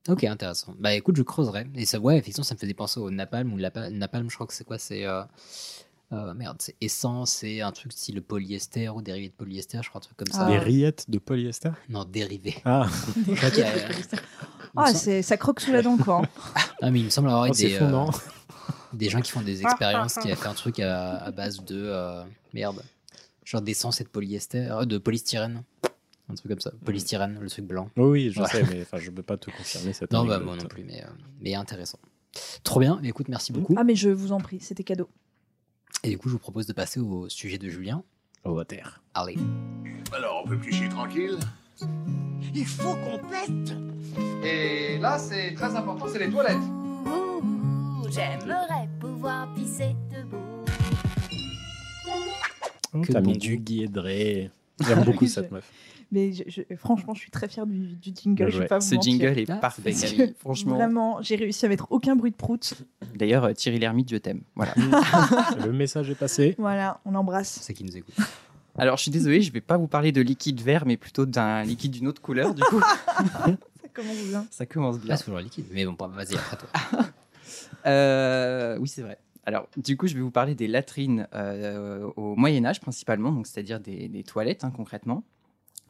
Ok, 0.08 0.24
intéressant. 0.24 0.74
Bah 0.78 0.94
écoute, 0.94 1.16
je 1.16 1.22
creuserai. 1.22 1.66
Et 1.74 1.84
ça, 1.84 2.00
ouais, 2.00 2.16
effectivement, 2.16 2.44
ça 2.44 2.54
me 2.54 2.58
faisait 2.58 2.72
penser 2.72 2.98
au 2.98 3.10
napalm 3.10 3.52
ou 3.52 3.58
la 3.58 3.70
napalm. 3.90 4.30
Je 4.30 4.34
crois 4.36 4.46
que 4.46 4.54
c'est 4.54 4.64
quoi 4.64 4.78
C'est 4.78 5.04
euh, 5.04 5.22
euh, 6.12 6.32
merde, 6.34 6.56
c'est 6.60 6.74
essence, 6.80 7.30
c'est 7.32 7.60
un 7.60 7.70
truc 7.72 7.92
style 7.92 8.22
polyester 8.22 8.88
ou 8.88 9.02
dérivé 9.02 9.28
de 9.28 9.34
polyester, 9.34 9.78
je 9.82 9.88
crois 9.88 9.98
un 10.00 10.02
truc 10.02 10.16
comme 10.16 10.28
ça. 10.32 10.46
Ah. 10.46 10.50
Des 10.50 10.58
rillettes 10.58 11.04
de 11.10 11.18
polyester? 11.18 11.70
Non, 11.88 12.04
dérivé. 12.04 12.54
Ah, 12.64 12.86
Ah, 14.76 14.94
semble- 14.94 15.22
ça 15.22 15.36
croque 15.36 15.60
sous 15.60 15.72
la 15.72 15.82
dent 15.82 15.96
quoi. 15.96 16.22
Ah, 16.82 16.90
mais 16.90 17.00
il 17.00 17.04
me 17.06 17.10
semble 17.10 17.28
avoir 17.28 17.48
oh, 17.50 17.52
c'est 17.52 17.66
des, 17.68 17.74
euh, 17.76 17.78
fondant. 17.80 18.10
des 18.92 19.08
gens 19.08 19.20
qui 19.20 19.32
font 19.32 19.40
des 19.40 19.62
expériences 19.62 20.14
qui 20.14 20.30
a 20.30 20.36
fait 20.36 20.46
un 20.46 20.54
truc 20.54 20.78
à, 20.80 21.16
à 21.16 21.30
base 21.32 21.64
de 21.64 21.82
euh, 21.84 22.22
merde, 22.54 22.82
genre 23.44 23.62
d'essence 23.62 24.00
et 24.00 24.04
de 24.04 24.08
polyester, 24.08 24.66
euh, 24.70 24.84
de 24.84 24.98
polystyrène, 24.98 25.62
un 26.28 26.34
truc 26.34 26.50
comme 26.50 26.60
ça, 26.60 26.70
polystyrène, 26.84 27.38
le 27.40 27.48
truc 27.48 27.64
blanc. 27.66 27.90
Oui, 27.96 28.06
oui, 28.08 28.30
je 28.30 28.40
Ouais. 28.40 28.48
sais, 28.48 28.62
mais 28.64 28.82
enfin, 28.82 28.98
je 28.98 29.10
peux 29.10 29.22
pas 29.22 29.36
te 29.36 29.50
confirmer 29.50 29.92
cette 29.92 30.12
Non, 30.12 30.24
bah 30.26 30.38
moi 30.38 30.54
non 30.56 30.66
plus, 30.66 30.84
mais, 30.84 31.02
euh, 31.02 31.08
mais 31.40 31.54
intéressant. 31.54 31.98
Trop 32.62 32.78
bien, 32.80 32.98
mais 33.02 33.08
écoute, 33.08 33.28
merci 33.28 33.52
beaucoup. 33.52 33.74
Ah, 33.76 33.84
mais 33.84 33.94
je 33.96 34.10
vous 34.10 34.32
en 34.32 34.38
prie, 34.38 34.60
c'était 34.60 34.84
cadeau. 34.84 35.08
Et 36.04 36.10
du 36.10 36.18
coup, 36.18 36.28
je 36.28 36.34
vous 36.34 36.38
propose 36.38 36.66
de 36.66 36.72
passer 36.72 37.00
au 37.00 37.28
sujet 37.28 37.58
de 37.58 37.68
Julien. 37.68 38.02
Au 38.44 38.50
water. 38.52 39.02
Allez. 39.14 39.36
Alors, 40.12 40.42
on 40.44 40.48
peut 40.48 40.58
plus 40.58 40.72
chier 40.72 40.88
tranquille 40.88 41.38
Il 42.54 42.66
faut 42.66 42.94
qu'on 42.94 43.18
pète 43.28 43.76
Et 44.44 44.98
là, 44.98 45.18
c'est 45.18 45.54
très 45.54 45.74
important, 45.74 46.06
c'est 46.08 46.20
les 46.20 46.30
toilettes. 46.30 46.56
Ouh, 47.06 48.08
J'aimerais 48.10 48.88
pouvoir 49.00 49.52
pisser 49.54 49.96
debout. 50.10 50.36
Oh, 52.94 53.00
Que 53.00 53.12
T'as 53.12 53.20
mis 53.20 53.36
du 53.36 53.58
guédré. 53.58 54.50
J'aime 54.80 55.02
beaucoup 55.04 55.26
cette 55.26 55.50
meuf. 55.50 55.70
Mais 56.10 56.32
je- 56.32 56.44
je- 56.46 56.74
franchement, 56.76 57.12
je 57.14 57.20
suis 57.20 57.30
très 57.30 57.48
fière 57.48 57.66
du, 57.66 57.78
du 57.94 58.10
jingle. 58.14 58.48
Je 58.50 58.62
pas 58.62 58.78
vous 58.78 58.86
Ce 58.86 58.94
mentir. 58.94 59.12
jingle 59.12 59.38
est 59.38 59.50
Ah, 59.50 59.56
parfait, 59.56 59.92
Camille. 59.92 60.34
Franchement. 60.38 60.74
Vraiment, 60.76 61.20
j'ai 61.20 61.36
réussi 61.36 61.66
à 61.66 61.68
mettre 61.68 61.86
aucun 61.90 62.16
bruit 62.16 62.30
de 62.30 62.36
prout. 62.36 62.74
D'ailleurs, 63.14 63.44
euh, 63.44 63.52
Thierry 63.52 63.78
Lhermitte, 63.78 64.10
je 64.10 64.16
t'aime. 64.16 64.40
Voilà. 64.54 64.72
Le 65.66 65.72
message 65.72 66.08
est 66.10 66.14
passé. 66.14 66.54
Voilà, 66.58 67.00
on 67.04 67.14
embrasse. 67.14 67.58
C'est 67.62 67.74
qui 67.74 67.84
nous 67.84 67.96
écoute. 67.96 68.14
Alors, 68.78 68.96
je 68.96 69.02
suis 69.02 69.10
désolé, 69.10 69.42
je 69.42 69.52
vais 69.52 69.60
pas 69.60 69.76
vous 69.76 69.88
parler 69.88 70.12
de 70.12 70.20
liquide 70.22 70.60
vert, 70.62 70.84
mais 70.86 70.96
plutôt 70.96 71.26
d'un 71.26 71.62
liquide 71.64 71.90
d'une 71.92 72.06
autre 72.08 72.22
couleur, 72.22 72.54
du 72.54 72.62
coup. 72.62 72.80
Ça 73.82 73.88
commence 73.92 74.16
bien. 74.28 74.46
Ça 74.50 74.66
commence 74.66 74.98
bien. 75.00 75.08
Là, 75.08 75.16
c'est 75.16 75.24
toujours 75.24 75.40
liquide. 75.40 75.66
Mais 75.72 75.84
bon, 75.84 75.92
bah, 75.92 76.08
vas-y, 76.14 76.36
après 76.36 76.56
toi. 76.56 76.68
Euh, 77.86 78.76
oui, 78.80 78.88
c'est 78.88 79.02
vrai. 79.02 79.18
Alors, 79.44 79.66
du 79.76 79.96
coup, 79.96 80.06
je 80.06 80.14
vais 80.14 80.20
vous 80.20 80.30
parler 80.30 80.54
des 80.54 80.66
latrines 80.68 81.26
euh, 81.34 82.06
au 82.16 82.34
Moyen 82.36 82.64
Âge 82.66 82.80
principalement, 82.80 83.32
donc 83.32 83.46
c'est-à-dire 83.46 83.80
des, 83.80 84.08
des 84.08 84.22
toilettes 84.24 84.64
hein, 84.64 84.72
concrètement. 84.74 85.24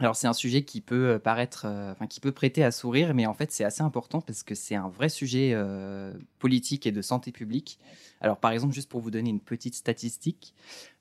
Alors, 0.00 0.14
c'est 0.16 0.26
un 0.28 0.32
sujet 0.32 0.62
qui 0.62 0.80
peut 0.80 1.08
euh, 1.08 1.18
paraître, 1.18 1.62
euh, 1.66 1.92
enfin, 1.92 2.06
qui 2.06 2.20
peut 2.20 2.30
prêter 2.32 2.62
à 2.62 2.70
sourire, 2.70 3.14
mais 3.14 3.26
en 3.26 3.34
fait, 3.34 3.50
c'est 3.50 3.64
assez 3.64 3.82
important 3.82 4.20
parce 4.20 4.42
que 4.42 4.54
c'est 4.54 4.74
un 4.76 4.88
vrai 4.88 5.08
sujet 5.08 5.52
euh, 5.54 6.12
politique 6.38 6.86
et 6.86 6.92
de 6.92 7.02
santé 7.02 7.32
publique. 7.32 7.78
Alors, 8.20 8.36
par 8.38 8.52
exemple, 8.52 8.74
juste 8.74 8.88
pour 8.88 9.00
vous 9.00 9.10
donner 9.10 9.30
une 9.30 9.40
petite 9.40 9.74
statistique, 9.74 10.54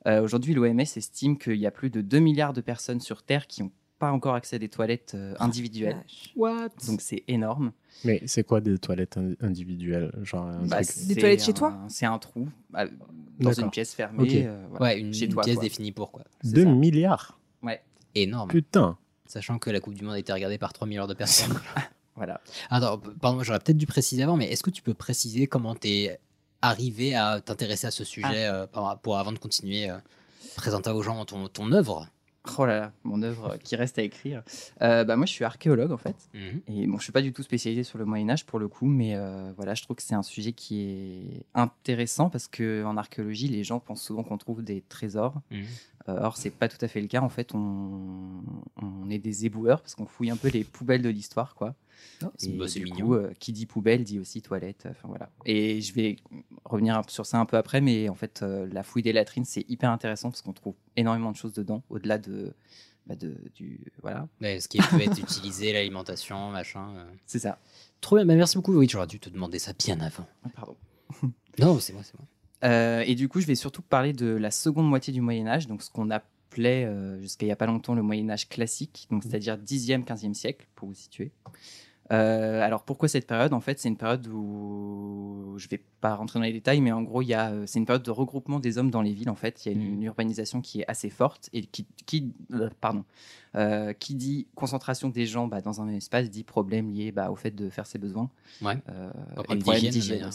euh, 0.07 0.21
aujourd'hui, 0.23 0.53
l'OMS 0.53 0.79
estime 0.79 1.37
qu'il 1.37 1.55
y 1.57 1.67
a 1.67 1.71
plus 1.71 1.89
de 1.89 2.01
2 2.01 2.19
milliards 2.19 2.53
de 2.53 2.61
personnes 2.61 2.99
sur 2.99 3.21
Terre 3.23 3.45
qui 3.47 3.61
n'ont 3.63 3.71
pas 3.99 4.11
encore 4.11 4.35
accès 4.35 4.57
à 4.57 4.59
des 4.59 4.69
toilettes 4.69 5.13
euh, 5.15 5.33
individuelles. 5.39 6.03
What? 6.35 6.69
Donc, 6.87 7.01
c'est 7.01 7.23
énorme. 7.27 7.71
Mais 8.03 8.21
c'est 8.27 8.43
quoi 8.43 8.61
des 8.61 8.77
toilettes 8.77 9.17
in- 9.17 9.33
individuelles 9.41 10.11
Genre 10.21 10.45
un 10.45 10.65
Bah, 10.67 10.83
truc- 10.83 11.07
Des 11.07 11.15
toilettes 11.15 11.43
chez 11.43 11.53
toi? 11.53 11.77
C'est 11.89 12.05
un 12.05 12.17
trou 12.19 12.47
dans 13.39 13.53
une 13.53 13.69
pièce 13.71 13.93
fermée. 13.95 14.23
Ok. 14.23 14.35
euh, 14.35 14.65
voilà. 14.69 14.85
Ouais, 14.85 14.99
une, 14.99 15.13
Chez 15.13 15.25
une 15.25 15.33
toi, 15.33 15.43
pièce 15.43 15.55
quoi. 15.55 15.63
définie 15.63 15.91
pour 15.91 16.11
quoi. 16.11 16.23
c'est 16.41 16.53
2 16.53 16.63
ça. 16.63 16.69
milliards? 16.71 17.39
Énorme. 18.21 18.49
Putain 18.49 18.97
Sachant 19.25 19.59
que 19.59 19.69
la 19.69 19.79
Coupe 19.79 19.93
du 19.93 20.03
Monde 20.03 20.13
a 20.15 20.19
été 20.19 20.31
regardée 20.31 20.57
par 20.57 20.71
3 20.73 20.87
milliards 20.87 21.07
de 21.07 21.13
personnes. 21.13 21.59
voilà. 22.15 22.39
Attends, 22.69 23.01
pardon, 23.21 23.43
j'aurais 23.43 23.59
peut-être 23.59 23.77
dû 23.77 23.85
préciser 23.85 24.23
avant, 24.23 24.37
mais 24.37 24.45
est-ce 24.51 24.63
que 24.63 24.69
tu 24.69 24.81
peux 24.81 24.93
préciser 24.93 25.47
comment 25.47 25.75
t'es 25.75 26.19
arrivé 26.61 27.13
à 27.15 27.41
t'intéresser 27.41 27.87
à 27.87 27.91
ce 27.91 28.03
sujet 28.03 28.45
euh, 28.47 28.65
par- 28.67 28.99
pour 28.99 29.17
avant 29.17 29.31
de 29.33 29.37
continuer 29.39 29.89
euh, 29.89 29.97
présenter 30.55 30.89
aux 30.91 31.03
gens 31.03 31.23
ton, 31.25 31.47
ton 31.49 31.71
œuvre? 31.73 32.07
Oh 32.57 32.65
là 32.65 32.79
là, 32.79 32.91
mon 33.03 33.21
œuvre 33.21 33.57
qui 33.63 33.75
reste 33.75 33.99
à 33.99 34.03
écrire. 34.03 34.43
Euh, 34.81 35.03
bah, 35.03 35.15
moi, 35.15 35.25
je 35.25 35.31
suis 35.31 35.43
archéologue 35.43 35.91
en 35.91 35.97
fait. 35.97 36.15
Mhm. 36.33 36.61
Et 36.67 36.87
bon, 36.87 36.97
je 36.97 37.03
suis 37.03 37.11
pas 37.11 37.21
du 37.21 37.33
tout 37.33 37.43
spécialisé 37.43 37.83
sur 37.83 37.97
le 37.97 38.05
Moyen 38.05 38.29
Âge 38.29 38.45
pour 38.45 38.59
le 38.59 38.67
coup, 38.67 38.85
mais 38.85 39.15
euh, 39.15 39.51
voilà, 39.55 39.73
je 39.73 39.83
trouve 39.83 39.95
que 39.95 40.01
c'est 40.03 40.15
un 40.15 40.23
sujet 40.23 40.53
qui 40.53 40.81
est 40.81 41.45
intéressant 41.53 42.29
parce 42.29 42.47
que 42.47 42.83
en 42.83 42.97
archéologie, 42.97 43.47
les 43.47 43.63
gens 43.63 43.79
pensent 43.79 44.03
souvent 44.03 44.23
qu'on 44.23 44.37
trouve 44.37 44.63
des 44.63 44.81
trésors. 44.81 45.41
Mhm. 45.51 45.65
Euh, 46.09 46.19
or, 46.21 46.37
c'est 46.37 46.51
pas 46.51 46.69
tout 46.69 46.83
à 46.83 46.87
fait 46.87 47.01
le 47.01 47.07
cas. 47.07 47.21
En 47.21 47.29
fait, 47.29 47.53
on, 47.53 48.41
on 48.81 49.09
est 49.09 49.19
des 49.19 49.45
éboueurs 49.45 49.81
parce 49.81 49.95
qu'on 49.95 50.05
fouille 50.05 50.29
un 50.29 50.37
peu 50.37 50.47
les 50.49 50.63
poubelles 50.63 51.01
de 51.01 51.09
l'histoire, 51.09 51.53
quoi. 51.53 51.75
C'est- 52.37 52.49
Et 52.49 52.53
bah, 52.57 52.65
mignon. 52.83 53.05
coup, 53.07 53.13
euh, 53.15 53.31
qui 53.39 53.53
dit 53.53 53.65
poubelle 53.65 54.03
dit 54.03 54.19
aussi 54.19 54.41
toilette. 54.41 54.87
Enfin 54.89 55.07
voilà. 55.07 55.29
Et 55.45 55.81
je 55.81 55.93
vais 55.93 56.17
revenir 56.65 57.01
sur 57.09 57.25
ça 57.25 57.39
un 57.39 57.45
peu 57.45 57.57
après, 57.57 57.81
mais 57.81 58.09
en 58.09 58.15
fait, 58.15 58.41
euh, 58.43 58.67
la 58.71 58.83
fouille 58.83 59.01
des 59.03 59.13
latrines, 59.13 59.45
c'est 59.45 59.65
hyper 59.69 59.91
intéressant 59.91 60.29
parce 60.29 60.41
qu'on 60.41 60.53
trouve 60.53 60.75
énormément 60.95 61.31
de 61.31 61.37
choses 61.37 61.53
dedans, 61.53 61.83
au-delà 61.89 62.17
de, 62.17 62.53
bah, 63.05 63.15
de 63.15 63.35
du 63.55 63.79
voilà. 64.01 64.27
Ouais, 64.41 64.59
ce 64.59 64.67
qui 64.67 64.77
peut 64.79 65.01
être 65.01 65.19
utilisé, 65.19 65.73
l'alimentation, 65.73 66.49
machin. 66.51 66.93
euh. 66.97 67.05
C'est 67.25 67.39
ça. 67.39 67.59
Trop 68.01 68.15
bien, 68.17 68.25
bah, 68.25 68.35
merci 68.35 68.55
beaucoup. 68.57 68.73
Oui, 68.75 68.87
j'aurais 68.89 69.07
dû 69.07 69.19
te 69.19 69.29
demander 69.29 69.59
ça 69.59 69.73
bien 69.73 69.99
avant. 69.99 70.25
Ah, 70.43 70.49
Pardon. 70.55 70.75
Non, 71.59 71.79
c'est 71.79 71.93
moi, 71.93 72.03
c'est 72.03 72.13
moi. 72.19 73.03
Et 73.05 73.15
du 73.15 73.29
coup, 73.29 73.39
je 73.41 73.47
vais 73.47 73.55
surtout 73.55 73.81
parler 73.81 74.13
de 74.13 74.27
la 74.27 74.51
seconde 74.51 74.87
moitié 74.87 75.11
du 75.13 75.21
Moyen 75.21 75.47
Âge, 75.47 75.67
donc 75.67 75.81
ce 75.81 75.89
qu'on 75.89 76.11
appelait 76.11 76.85
euh, 76.85 77.19
jusqu'à 77.19 77.45
il 77.45 77.49
n'y 77.49 77.53
a 77.53 77.55
pas 77.55 77.65
longtemps 77.65 77.95
le 77.95 78.01
Moyen 78.03 78.29
Âge 78.29 78.47
classique, 78.49 79.07
donc 79.09 79.23
c'est-à-dire 79.23 79.57
10e, 79.57 80.03
15e 80.03 80.33
siècle, 80.35 80.67
pour 80.75 80.87
vous 80.89 80.93
situer. 80.93 81.31
Euh, 82.11 82.61
alors 82.61 82.83
pourquoi 82.83 83.09
cette 83.09 83.27
période? 83.27 83.53
En 83.53 83.59
fait, 83.59 83.79
c'est 83.79 83.89
une 83.89 83.97
période 83.97 84.27
où 84.27 85.55
je 85.57 85.67
vais 85.67 85.81
pas 85.99 86.15
rentrer 86.15 86.39
dans 86.39 86.45
les 86.45 86.53
détails, 86.53 86.79
mais 86.81 86.91
en 86.91 87.01
gros, 87.01 87.21
il 87.21 87.27
y 87.27 87.33
a, 87.33 87.51
euh, 87.51 87.63
c'est 87.65 87.79
une 87.79 87.85
période 87.85 88.03
de 88.03 88.11
regroupement 88.11 88.59
des 88.59 88.77
hommes 88.77 88.91
dans 88.91 89.01
les 89.01 89.13
villes. 89.13 89.29
En 89.29 89.35
fait, 89.35 89.65
il 89.65 89.71
y 89.71 89.75
a 89.75 89.77
une, 89.77 89.93
une 89.95 90.03
urbanisation 90.03 90.61
qui 90.61 90.81
est 90.81 90.85
assez 90.87 91.09
forte 91.09 91.49
et 91.53 91.63
qui, 91.65 91.85
qui 92.05 92.33
euh, 92.53 92.69
pardon, 92.79 93.03
euh, 93.55 93.93
qui 93.93 94.15
dit 94.15 94.47
concentration 94.55 95.09
des 95.09 95.25
gens 95.25 95.47
bah, 95.47 95.61
dans 95.61 95.81
un 95.81 95.85
même 95.85 95.95
espace 95.95 96.29
dit 96.29 96.43
problème 96.43 96.91
lié 96.91 97.11
bah, 97.11 97.29
au 97.29 97.35
fait 97.35 97.51
de 97.51 97.69
faire 97.69 97.85
ses 97.85 97.97
besoins. 97.97 98.29
Ouais. 98.61 98.77
Euh, 98.89 99.11
et 99.49 99.57
problème 99.57 99.89
d'hygiène. 99.89 100.29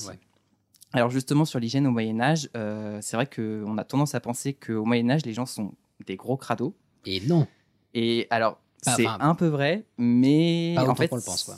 Alors 0.94 1.08
justement 1.08 1.46
sur 1.46 1.58
l'hygiène 1.58 1.86
au 1.86 1.90
Moyen 1.90 2.20
Âge, 2.20 2.50
euh, 2.54 2.98
c'est 3.00 3.16
vrai 3.16 3.26
qu'on 3.26 3.78
a 3.78 3.84
tendance 3.84 4.14
à 4.14 4.20
penser 4.20 4.52
qu'au 4.52 4.84
Moyen 4.84 5.08
Âge, 5.08 5.24
les 5.24 5.32
gens 5.32 5.46
sont 5.46 5.72
des 6.06 6.16
gros 6.16 6.36
crados. 6.36 6.74
Et 7.06 7.20
non. 7.26 7.46
Et 7.94 8.26
alors, 8.30 8.60
c'est 8.82 9.06
enfin, 9.06 9.18
un 9.20 9.34
peu 9.34 9.46
vrai, 9.46 9.84
mais 9.98 10.74
en 10.78 10.94
fait, 10.94 11.08
qu'on 11.08 11.16
le 11.16 11.22
pense, 11.22 11.44
quoi. 11.44 11.56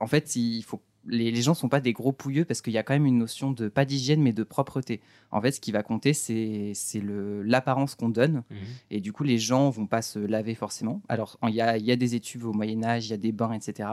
en 0.00 0.06
fait, 0.06 0.36
il 0.36 0.62
faut 0.62 0.80
les, 1.06 1.30
les 1.30 1.42
gens 1.42 1.54
sont 1.54 1.68
pas 1.68 1.80
des 1.80 1.92
gros 1.92 2.12
pouilleux 2.12 2.44
parce 2.44 2.62
qu'il 2.62 2.72
y 2.72 2.78
a 2.78 2.82
quand 2.82 2.94
même 2.94 3.06
une 3.06 3.18
notion 3.18 3.50
de 3.50 3.68
pas 3.68 3.84
d'hygiène 3.84 4.22
mais 4.22 4.32
de 4.32 4.42
propreté. 4.42 5.00
En 5.30 5.40
fait, 5.40 5.52
ce 5.52 5.60
qui 5.60 5.72
va 5.72 5.82
compter, 5.82 6.12
c'est 6.12 6.72
c'est 6.74 7.00
le 7.00 7.42
l'apparence 7.42 7.94
qu'on 7.94 8.08
donne. 8.08 8.42
Mhm. 8.50 8.58
Et 8.90 9.00
du 9.00 9.12
coup, 9.12 9.24
les 9.24 9.38
gens 9.38 9.70
vont 9.70 9.86
pas 9.86 10.02
se 10.02 10.18
laver 10.18 10.54
forcément. 10.54 11.02
Alors, 11.08 11.38
il 11.48 11.54
y 11.54 11.60
a, 11.60 11.76
il 11.76 11.84
y 11.84 11.92
a 11.92 11.96
des 11.96 12.14
études 12.14 12.44
au 12.44 12.52
Moyen 12.52 12.84
Âge, 12.84 13.06
il 13.06 13.10
y 13.10 13.14
a 13.14 13.18
des 13.18 13.32
bains, 13.32 13.52
etc. 13.52 13.88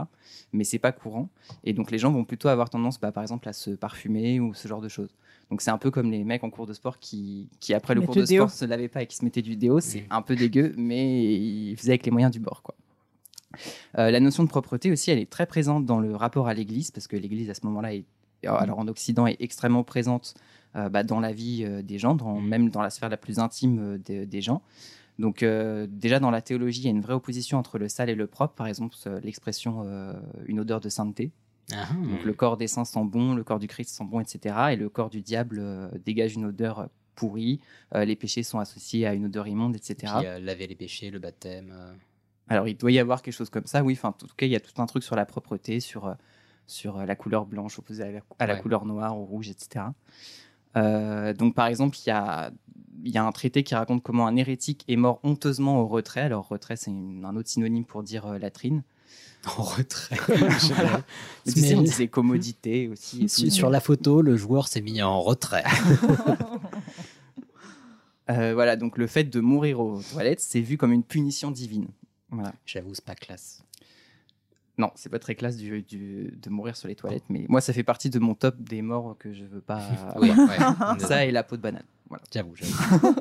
Mais 0.53 0.63
c'est 0.63 0.79
pas 0.79 0.91
courant. 0.91 1.29
Et 1.63 1.73
donc, 1.73 1.91
les 1.91 1.97
gens 1.97 2.11
vont 2.11 2.25
plutôt 2.25 2.49
avoir 2.49 2.69
tendance, 2.69 2.99
bah, 2.99 3.11
par 3.11 3.23
exemple, 3.23 3.47
à 3.49 3.53
se 3.53 3.71
parfumer 3.71 4.39
ou 4.39 4.53
ce 4.53 4.67
genre 4.67 4.81
de 4.81 4.89
choses. 4.89 5.15
Donc, 5.49 5.61
c'est 5.61 5.71
un 5.71 5.77
peu 5.77 5.91
comme 5.91 6.11
les 6.11 6.23
mecs 6.23 6.43
en 6.43 6.49
cours 6.49 6.67
de 6.67 6.73
sport 6.73 6.99
qui, 6.99 7.49
qui 7.59 7.73
après 7.73 7.95
le 7.95 8.01
cours 8.01 8.15
de 8.15 8.23
déo. 8.23 8.43
sport, 8.43 8.51
se 8.51 8.65
lavaient 8.65 8.87
pas 8.87 9.01
et 9.01 9.07
qui 9.07 9.15
se 9.15 9.25
mettaient 9.25 9.41
du 9.41 9.55
déo. 9.55 9.79
C'est 9.79 10.05
un 10.09 10.21
peu 10.21 10.35
dégueu, 10.35 10.73
mais 10.77 11.33
ils 11.33 11.75
faisaient 11.75 11.91
avec 11.91 12.05
les 12.05 12.11
moyens 12.11 12.31
du 12.31 12.39
bord, 12.39 12.61
quoi. 12.61 12.75
Euh, 13.97 14.11
la 14.11 14.19
notion 14.19 14.43
de 14.43 14.49
propreté 14.49 14.91
aussi, 14.91 15.09
elle 15.09 15.17
est 15.17 15.29
très 15.29 15.47
présente 15.47 15.85
dans 15.85 15.99
le 15.99 16.15
rapport 16.15 16.47
à 16.47 16.53
l'Église, 16.53 16.91
parce 16.91 17.07
que 17.07 17.17
l'Église 17.17 17.49
à 17.49 17.55
ce 17.55 17.65
moment-là, 17.65 17.95
est, 17.95 18.05
alors 18.45 18.77
en 18.77 18.87
Occident, 18.87 19.25
est 19.25 19.41
extrêmement 19.41 19.83
présente 19.83 20.35
euh, 20.75 20.87
bah, 20.87 21.03
dans 21.03 21.19
la 21.19 21.31
vie 21.31 21.63
euh, 21.65 21.81
des 21.81 21.97
gens, 21.97 22.13
dans, 22.13 22.39
même 22.39 22.69
dans 22.69 22.83
la 22.83 22.91
sphère 22.91 23.09
la 23.09 23.17
plus 23.17 23.39
intime 23.39 23.79
euh, 23.79 23.97
des, 23.97 24.27
des 24.27 24.41
gens. 24.41 24.61
Donc 25.17 25.43
euh, 25.43 25.85
déjà 25.89 26.19
dans 26.19 26.31
la 26.31 26.41
théologie, 26.41 26.81
il 26.81 26.85
y 26.85 26.87
a 26.87 26.91
une 26.91 27.01
vraie 27.01 27.13
opposition 27.13 27.57
entre 27.57 27.77
le 27.77 27.89
sale 27.89 28.09
et 28.09 28.15
le 28.15 28.27
propre. 28.27 28.53
Par 28.53 28.67
exemple, 28.67 28.95
euh, 29.07 29.19
l'expression 29.21 29.83
euh, 29.85 30.13
une 30.45 30.59
odeur 30.61 30.79
de 30.79 30.87
sainteté. 30.87 31.31
Ah, 31.73 31.87
Donc 31.93 32.23
le 32.23 32.33
corps 32.33 32.57
des 32.57 32.67
saints 32.67 32.85
sent 32.85 33.03
bon, 33.05 33.35
le 33.35 33.43
corps 33.43 33.59
du 33.59 33.67
Christ 33.67 33.89
sent 33.95 34.05
bon, 34.05 34.19
etc. 34.19 34.55
Et 34.71 34.75
le 34.75 34.89
corps 34.89 35.09
du 35.09 35.21
diable 35.21 35.59
euh, 35.59 35.89
dégage 36.05 36.33
une 36.35 36.45
odeur 36.45 36.89
pourrie. 37.15 37.59
Euh, 37.93 38.05
les 38.05 38.15
péchés 38.15 38.43
sont 38.43 38.59
associés 38.59 39.05
à 39.05 39.13
une 39.13 39.25
odeur 39.25 39.47
immonde, 39.47 39.75
etc. 39.75 40.13
Puis, 40.17 40.27
euh, 40.27 40.39
laver 40.39 40.67
les 40.67 40.75
péchés, 40.75 41.11
le 41.11 41.19
baptême. 41.19 41.71
euh. 41.73 41.93
Alors, 42.47 42.67
il 42.67 42.75
doit 42.75 42.91
y 42.91 42.97
avoir 42.97 43.21
quelque 43.21 43.33
chose 43.35 43.49
comme 43.51 43.65
ça, 43.67 43.83
oui. 43.83 43.93
Enfin, 43.93 44.09
en 44.09 44.13
tout 44.13 44.27
cas, 44.35 44.45
il 44.47 44.51
y 44.51 44.55
a 44.55 44.59
tout 44.59 44.81
un 44.81 44.85
truc 44.87 45.03
sur 45.03 45.15
la 45.15 45.25
propreté, 45.25 45.79
sur, 45.79 46.07
euh, 46.07 46.13
sur 46.65 46.97
euh, 46.97 47.05
la 47.05 47.15
couleur 47.15 47.45
blanche 47.45 47.77
opposée 47.77 48.03
à 48.03 48.11
la, 48.11 48.19
à 48.39 48.47
la 48.47 48.55
Ouais. 48.55 48.61
couleur 48.61 48.85
noire, 48.85 49.15
au 49.17 49.25
rouge, 49.25 49.49
etc. 49.49 49.85
Euh, 50.77 51.33
donc, 51.33 51.55
par 51.55 51.67
exemple, 51.67 51.97
il 52.03 52.07
y 52.07 52.11
a, 52.11 52.51
y 53.03 53.17
a 53.17 53.23
un 53.23 53.31
traité 53.31 53.63
qui 53.63 53.75
raconte 53.75 54.01
comment 54.03 54.27
un 54.27 54.35
hérétique 54.35 54.83
est 54.87 54.95
mort 54.95 55.19
honteusement 55.23 55.79
au 55.81 55.87
retrait. 55.87 56.21
Alors, 56.21 56.47
retrait, 56.47 56.75
c'est 56.75 56.91
un 56.91 57.35
autre 57.35 57.49
synonyme 57.49 57.85
pour 57.85 58.03
dire 58.03 58.25
euh, 58.25 58.37
latrine. 58.39 58.83
En 59.57 59.63
retrait. 59.63 60.17
Voilà. 60.27 61.01
Mais 61.45 61.51
tu 61.53 61.59
sais, 61.61 61.75
on 61.75 61.81
disait 61.81 62.07
commodité 62.09 62.87
aussi. 62.89 63.23
et 63.23 63.27
Sur, 63.29 63.43
tout. 63.45 63.49
sur 63.51 63.69
la 63.69 63.79
photo, 63.79 64.21
le 64.21 64.35
joueur 64.37 64.67
s'est 64.67 64.81
mis 64.81 65.01
en 65.01 65.21
retrait. 65.21 65.63
Euh, 68.29 68.53
voilà, 68.53 68.75
donc 68.75 68.99
le 68.99 69.07
fait 69.07 69.23
de 69.23 69.39
mourir 69.39 69.79
aux 69.79 70.01
toilettes, 70.03 70.39
c'est 70.39 70.61
vu 70.61 70.77
comme 70.77 70.91
une 70.91 71.01
punition 71.03 71.49
divine. 71.49 71.87
Voilà. 72.29 72.53
J'avoue, 72.63 72.93
c'est 72.93 73.03
pas 73.03 73.15
classe. 73.15 73.63
Non, 74.77 74.91
c'est 74.93 75.09
pas 75.09 75.17
très 75.17 75.33
classe 75.33 75.57
du, 75.57 75.81
du- 75.81 76.37
de 76.39 76.49
mourir 76.51 76.77
sur 76.77 76.87
les 76.87 76.93
toilettes, 76.95 77.23
mais 77.29 77.45
moi, 77.49 77.59
ça 77.59 77.73
fait 77.73 77.81
partie 77.83 78.11
de 78.11 78.19
mon 78.19 78.35
top 78.35 78.55
des 78.61 78.83
morts 78.83 79.15
que 79.17 79.33
je 79.33 79.43
veux 79.45 79.61
pas. 79.61 79.81
Oui, 80.17 80.29
avoir. 80.29 80.95
ouais. 80.99 81.03
ça 81.07 81.25
et 81.25 81.31
la 81.31 81.41
peau 81.43 81.57
de 81.57 81.61
banane. 81.63 81.81
Voilà. 82.07 82.23
J'avoue, 82.31 82.53
j'avoue. 82.55 83.15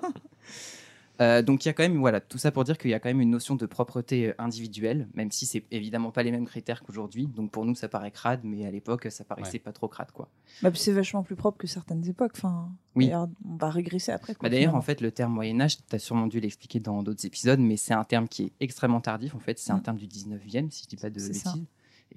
Euh, 1.21 1.43
donc 1.43 1.65
il 1.65 1.69
y 1.69 1.71
a 1.71 1.73
quand 1.73 1.83
même, 1.83 1.99
voilà, 1.99 2.21
tout 2.21 2.39
ça 2.39 2.53
pour 2.53 2.63
dire 2.65 2.79
qu'il 2.79 2.91
y 2.91 2.95
a 2.95 3.01
quand 3.01 3.09
même 3.09 3.21
une 3.21 3.31
notion 3.31 3.57
de 3.57 3.67
propreté 3.67 4.29
euh, 4.29 4.35
individuelle, 4.39 5.09
même 5.15 5.33
si 5.33 5.47
c'est 5.47 5.65
évidemment 5.71 6.11
pas 6.13 6.23
les 6.23 6.31
mêmes 6.31 6.47
critères 6.47 6.83
qu'aujourd'hui. 6.83 7.27
Donc 7.27 7.51
pour 7.51 7.65
nous, 7.65 7.75
ça 7.75 7.89
paraît 7.89 8.11
crade, 8.13 8.41
mais 8.45 8.65
à 8.67 8.71
l'époque, 8.71 9.09
ça 9.11 9.25
paraissait 9.25 9.59
pas 9.59 9.73
trop 9.73 9.89
crade, 9.89 10.13
quoi. 10.13 10.29
Bah, 10.63 10.71
c'est 10.75 10.93
vachement 10.93 11.23
plus 11.23 11.35
propre 11.37 11.59
que 11.59 11.67
certaines 11.67 12.07
époques. 12.09 12.33
Enfin, 12.37 12.71
Oui. 12.95 13.07
d'ailleurs, 13.07 13.29
on 13.49 13.57
va 13.57 13.71
régresser 13.71 14.13
après. 14.13 14.35
quoi, 14.35 14.49
Bah 14.49 14.55
D'ailleurs, 14.55 14.75
en 14.75 14.83
fait, 14.83 15.01
le 15.01 15.11
terme 15.11 15.33
Moyen 15.33 15.61
Âge, 15.61 15.79
tu 15.79 15.97
as 15.97 15.99
sûrement 15.99 16.27
dû 16.29 16.39
l'expliquer 16.41 16.79
dans 16.81 17.03
d'autres 17.03 17.27
épisodes, 17.27 17.59
mais 17.61 17.77
c'est 17.77 17.95
un 17.95 18.05
terme 18.05 18.29
qui 18.29 18.45
est 18.45 18.53
extrêmement 18.61 19.01
tardif. 19.01 19.35
En 19.35 19.41
fait, 19.41 19.59
c'est 19.59 19.73
un 19.73 19.79
Mm. 19.79 19.83
terme 19.83 19.97
du 19.97 20.07
19e, 20.07 20.71
si 20.71 20.85
je 20.85 20.89
dis 20.89 20.97
pas 20.97 21.11
de 21.11 21.15
bêtises. 21.21 21.65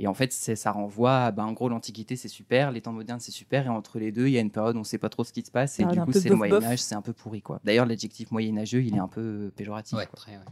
Et 0.02 0.08
en 0.08 0.16
fait, 0.16 0.34
ça 0.34 0.72
renvoie, 0.72 1.26
à, 1.26 1.32
bah, 1.32 1.46
en 1.46 1.52
gros, 1.52 1.70
l'Antiquité, 1.70 2.16
c'est 2.16 2.28
super, 2.28 2.72
les 2.72 2.82
temps 2.82 2.92
modernes, 2.92 3.20
c'est 3.20 3.32
super, 3.32 3.68
et 3.68 3.70
entre 3.70 4.00
les 4.00 4.12
deux, 4.12 4.26
il 4.26 4.34
y 4.34 4.38
a 4.40 4.42
une 4.42 4.50
période 4.50 4.76
où 4.76 4.80
on 4.80 4.82
ne 4.82 4.86
sait 4.86 4.98
pas 4.98 5.10
trop 5.10 5.24
ce 5.24 5.32
qui 5.32 5.44
se 5.44 5.52
passe, 5.52 5.80
et 5.80 5.84
Période 5.84 6.06
du 6.08 6.12
coup, 6.12 6.20
c'est 6.20 6.30
le 6.30 6.36
bof-bof. 6.36 6.60
Moyen 6.60 6.72
Âge, 6.72 6.80
c'est 6.82 6.96
un 6.96 7.04
peu 7.04 7.14
pourri, 7.14 7.44
quoi. 7.44 7.60
D'ailleurs, 7.64 7.86
l'adjectif 7.86 8.32
moyenâgeux, 8.32 8.84
il 8.84 8.96
est 8.96 9.00
un 9.00 9.08
peu 9.08 9.52
péjoratif. 9.56 9.96
Ouais, 9.96 10.08
quoi. 10.08 10.16
très, 10.16 10.32
ouais. 10.32 10.44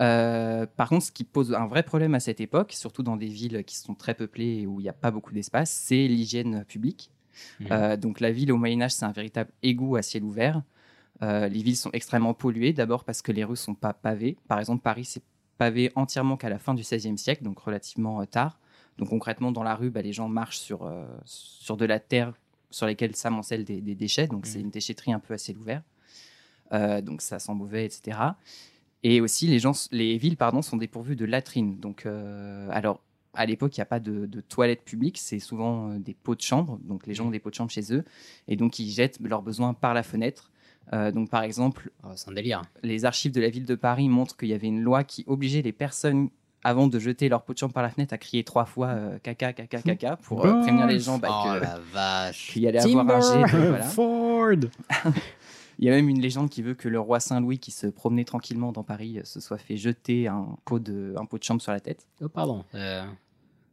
Euh, 0.00 0.66
par 0.76 0.88
contre, 0.88 1.06
ce 1.06 1.10
qui 1.10 1.24
pose 1.24 1.52
un 1.52 1.66
vrai 1.66 1.82
problème 1.82 2.14
à 2.14 2.20
cette 2.20 2.40
époque, 2.40 2.72
surtout 2.74 3.02
dans 3.02 3.16
des 3.16 3.26
villes 3.26 3.64
qui 3.64 3.76
sont 3.76 3.94
très 3.94 4.14
peuplées 4.14 4.60
et 4.60 4.66
où 4.66 4.78
il 4.78 4.84
n'y 4.84 4.88
a 4.88 4.94
pas 4.94 5.10
beaucoup 5.10 5.32
d'espace, 5.32 5.70
c'est 5.70 6.06
l'hygiène 6.06 6.64
publique. 6.64 7.10
Mhm. 7.60 7.66
Euh, 7.70 7.96
donc 7.96 8.20
la 8.20 8.30
ville 8.30 8.52
au 8.52 8.56
Moyen 8.56 8.82
Âge, 8.82 8.92
c'est 8.92 9.04
un 9.04 9.12
véritable 9.12 9.50
égout 9.62 9.96
à 9.96 10.02
ciel 10.02 10.22
ouvert. 10.22 10.62
Euh, 11.22 11.48
les 11.48 11.62
villes 11.62 11.76
sont 11.76 11.90
extrêmement 11.92 12.34
polluées, 12.34 12.72
d'abord 12.72 13.04
parce 13.04 13.22
que 13.22 13.32
les 13.32 13.42
rues 13.42 13.56
sont 13.56 13.74
pas 13.74 13.94
pavées. 13.94 14.36
Par 14.48 14.58
exemple, 14.58 14.82
Paris, 14.82 15.06
c'est 15.06 15.22
pavé 15.58 15.92
entièrement 15.94 16.36
qu'à 16.36 16.48
la 16.48 16.58
fin 16.58 16.74
du 16.74 16.82
XVIe 16.82 17.18
siècle, 17.18 17.42
donc 17.42 17.58
relativement 17.58 18.20
euh, 18.20 18.24
tard. 18.24 18.58
Donc 18.98 19.10
concrètement, 19.10 19.52
dans 19.52 19.62
la 19.62 19.74
rue, 19.74 19.90
bah, 19.90 20.02
les 20.02 20.12
gens 20.12 20.28
marchent 20.28 20.58
sur, 20.58 20.84
euh, 20.84 21.06
sur 21.24 21.76
de 21.76 21.84
la 21.84 22.00
terre 22.00 22.32
sur 22.70 22.86
lesquelles 22.86 23.14
s'amoncellent 23.16 23.64
des, 23.64 23.80
des 23.80 23.94
déchets. 23.94 24.26
Donc 24.26 24.46
c'est 24.46 24.60
une 24.60 24.70
déchetterie 24.70 25.12
un 25.12 25.20
peu 25.20 25.34
à 25.34 25.38
ciel 25.38 25.58
ouvert. 25.58 25.82
Euh, 26.72 27.00
donc 27.00 27.22
ça 27.22 27.38
sent 27.38 27.54
mauvais, 27.54 27.84
etc. 27.84 28.18
Et 29.02 29.20
aussi, 29.20 29.46
les, 29.46 29.58
gens, 29.58 29.88
les 29.92 30.18
villes 30.18 30.36
pardon, 30.36 30.62
sont 30.62 30.76
dépourvues 30.76 31.16
de 31.16 31.24
latrines. 31.24 31.78
Donc, 31.78 32.06
euh, 32.06 32.68
alors, 32.72 33.00
à 33.34 33.46
l'époque, 33.46 33.76
il 33.76 33.80
n'y 33.80 33.82
a 33.82 33.86
pas 33.86 34.00
de, 34.00 34.26
de 34.26 34.40
toilettes 34.40 34.82
publiques, 34.82 35.18
c'est 35.18 35.38
souvent 35.38 35.90
euh, 35.90 35.98
des 35.98 36.14
pots 36.14 36.34
de 36.34 36.40
chambre. 36.40 36.78
Donc, 36.82 37.06
les 37.06 37.14
gens 37.14 37.26
ont 37.26 37.30
des 37.30 37.38
pots 37.38 37.50
de 37.50 37.54
chambre 37.54 37.70
chez 37.70 37.92
eux. 37.92 38.04
Et 38.48 38.56
donc, 38.56 38.78
ils 38.78 38.90
jettent 38.90 39.20
leurs 39.20 39.42
besoins 39.42 39.74
par 39.74 39.94
la 39.94 40.02
fenêtre. 40.02 40.50
Euh, 40.92 41.10
donc, 41.12 41.30
par 41.30 41.42
exemple, 41.42 41.90
un 42.04 42.32
délire. 42.32 42.62
les 42.82 43.04
archives 43.04 43.32
de 43.32 43.40
la 43.40 43.48
ville 43.48 43.64
de 43.66 43.74
Paris 43.74 44.08
montrent 44.08 44.36
qu'il 44.36 44.48
y 44.48 44.54
avait 44.54 44.68
une 44.68 44.80
loi 44.82 45.02
qui 45.04 45.24
obligeait 45.26 45.62
les 45.62 45.72
personnes, 45.72 46.28
avant 46.64 46.86
de 46.88 46.98
jeter 46.98 47.28
leur 47.28 47.42
pot 47.42 47.52
de 47.54 47.58
chambre 47.58 47.72
par 47.72 47.82
la 47.82 47.90
fenêtre, 47.90 48.12
à 48.14 48.18
crier 48.18 48.42
trois 48.44 48.64
fois 48.64 48.88
euh, 48.88 49.18
caca, 49.22 49.52
caca, 49.52 49.82
caca, 49.82 50.16
pour 50.16 50.44
euh, 50.46 50.60
prévenir 50.62 50.86
les 50.86 50.98
gens 51.00 51.18
bah, 51.18 51.28
Oh 51.30 51.54
que- 51.54 51.60
la 51.62 51.78
vache. 51.92 52.50
qu'il 52.52 52.66
allait 52.66 52.80
avoir 52.80 53.08
un 53.08 53.46
jet. 53.46 53.56
de- 53.56 53.68
voilà. 53.68 53.84
Ford 53.84 54.50
Il 55.78 55.84
y 55.84 55.90
a 55.90 55.92
même 55.92 56.08
une 56.08 56.20
légende 56.22 56.48
qui 56.48 56.62
veut 56.62 56.72
que 56.74 56.88
le 56.88 56.98
roi 56.98 57.20
Saint-Louis, 57.20 57.58
qui 57.58 57.70
se 57.70 57.86
promenait 57.86 58.24
tranquillement 58.24 58.72
dans 58.72 58.82
Paris, 58.82 59.20
se 59.24 59.40
soit 59.40 59.58
fait 59.58 59.76
jeter 59.76 60.26
un 60.26 60.56
pot 60.64 60.78
de, 60.78 61.14
un 61.18 61.26
pot 61.26 61.36
de 61.38 61.42
chambre 61.44 61.60
sur 61.60 61.70
la 61.72 61.80
tête. 61.80 62.06
Oh, 62.22 62.28
pardon. 62.30 62.64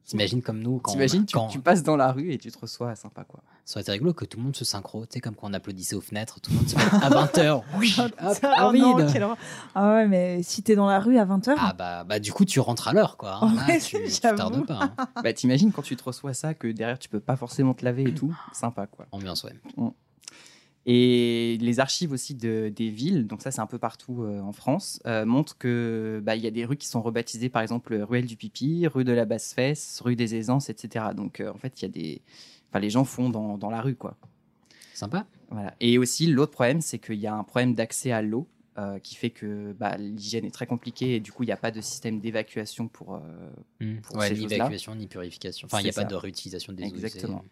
T'imagines 0.06 0.42
comme 0.42 0.60
nous 0.60 0.80
quand. 0.80 0.92
T'imagines, 0.92 1.26
tu, 1.26 1.34
quand- 1.38 1.48
tu 1.48 1.60
passes 1.60 1.82
dans 1.84 1.96
la 1.96 2.12
rue 2.12 2.32
et 2.34 2.38
tu 2.38 2.52
te 2.52 2.60
reçois 2.60 2.94
sympa, 2.96 3.24
quoi. 3.24 3.42
Ça 3.66 3.76
aurait 3.78 3.82
été 3.84 3.92
rigolo 3.94 4.14
que 4.14 4.26
tout 4.26 4.38
le 4.38 4.44
monde 4.44 4.56
se 4.56 4.66
synchro, 4.66 5.06
tu 5.06 5.14
sais, 5.14 5.20
comme 5.22 5.36
quand 5.36 5.48
on 5.50 5.54
applaudissait 5.54 5.96
aux 5.96 6.02
fenêtres, 6.02 6.42
tout 6.42 6.52
le 6.52 6.58
monde 6.58 6.68
se 6.68 6.76
met 6.76 6.82
à 6.82 7.10
20h. 7.10 7.62
Oui, 7.78 7.96
hop, 7.98 8.12
Ah 8.44 8.72
non, 8.74 8.92
horreur. 8.92 9.38
Ah 9.74 9.94
ouais, 9.94 10.08
mais 10.08 10.44
si 10.44 10.62
t'es 10.64 10.76
dans 10.76 10.88
la 10.88 11.00
rue 11.00 11.18
à 11.18 11.26
20h. 11.26 11.56
Ah 11.58 11.74
bah, 11.78 12.04
bah 12.04 12.20
du 12.20 12.34
coup 12.34 12.44
tu 12.44 12.60
rentres 12.60 12.90
à 12.90 12.94
l'heure 12.94 13.16
quoi. 13.16 13.40
hein. 13.42 13.54
Là, 13.56 13.66
Ouais, 13.68 13.80
tu, 13.80 13.98
tu 14.04 14.20
tardes 14.20 14.66
pas. 14.66 14.80
hein. 14.98 15.08
Bah, 15.24 15.32
t'imagines 15.32 15.72
quand 15.72 15.82
tu 15.82 15.96
te 15.96 16.04
reçois 16.04 16.34
ça, 16.34 16.54
que 16.54 16.68
derrière 16.68 17.00
tu 17.00 17.08
peux 17.08 17.22
pas 17.22 17.38
forcément 17.38 17.74
te 17.74 17.86
laver 17.86 18.04
et 18.04 18.14
tout. 18.14 18.36
Sympa, 18.52 18.88
quoi. 18.88 19.08
Ambiance 19.14 19.44
ouais. 19.46 19.54
Et 20.86 21.58
les 21.62 21.80
archives 21.80 22.12
aussi 22.12 22.36
de- 22.36 22.72
des 22.76 22.90
villes, 22.90 23.26
donc 23.26 23.42
ça 23.42 23.52
c'est 23.52 23.62
un 23.62 23.66
peu 23.68 23.78
partout 23.78 24.24
euh, 24.24 24.42
en 24.42 24.52
France, 24.52 25.00
euh, 25.06 25.26
montrent 25.26 25.58
que 25.58 26.22
bah, 26.24 26.36
il 26.36 26.44
y 26.44 26.48
a 26.48 26.52
des 26.52 26.66
rues 26.66 26.76
qui 26.76 26.88
sont 26.88 27.02
rebaptisées, 27.02 27.48
par 27.50 27.62
exemple 27.62 27.96
ruelle 27.96 28.26
du 28.26 28.36
Pipi, 28.36 28.86
rue 28.88 29.06
de 29.06 29.14
la 29.14 29.24
Basse-Fesse, 29.26 30.02
rue 30.04 30.18
des 30.18 30.36
Aisances, 30.36 30.70
etc. 30.70 31.14
Donc 31.16 31.40
euh, 31.40 31.52
en 31.54 31.58
fait 31.58 31.82
il 31.82 31.84
y 31.84 31.86
a 31.86 31.90
des, 31.92 32.22
enfin 32.70 32.80
les 32.80 32.90
gens 32.90 33.06
font 33.06 33.30
dans, 33.30 33.58
dans 33.58 33.70
la 33.70 33.82
rue 33.82 33.96
quoi. 33.96 34.18
Sympa. 34.94 35.26
Voilà. 35.50 35.74
Et 35.80 35.98
aussi 35.98 36.28
l'autre 36.28 36.52
problème 36.52 36.82
c'est 36.82 37.00
qu'il 37.00 37.16
y 37.20 37.28
a 37.28 37.34
un 37.34 37.44
problème 37.44 37.76
d'accès 37.76 38.12
à 38.12 38.22
l'eau. 38.22 38.48
euh, 38.80 38.98
qui 38.98 39.14
fait 39.16 39.30
que 39.30 39.72
bah, 39.74 39.98
l'hygiène 39.98 40.46
est 40.46 40.52
très 40.52 40.66
compliquée 40.66 41.16
et 41.16 41.20
du 41.20 41.32
coup 41.32 41.44
il 41.44 41.46
n'y 41.46 41.52
a 41.54 41.58
pas 41.58 41.70
de 41.70 41.80
système 41.80 42.20
d'évacuation 42.20 42.88
pour, 42.88 43.14
euh, 43.16 43.20
Mm. 43.80 44.02
pour 44.02 44.16
Ouais, 44.18 44.30
ces 44.30 44.34
ni 44.36 44.46
évacuation 44.46 44.96
ni 44.96 45.06
purification. 45.08 45.68
Enfin, 45.68 45.80
il 45.80 45.84
n'y 45.84 45.90
a 45.92 45.94
pas 45.94 46.06
de 46.06 46.16
réutilisation 46.16 46.74
des 46.74 46.84
eaux 46.84 46.88
usées. 46.88 47.06
Exactement. 47.06 47.44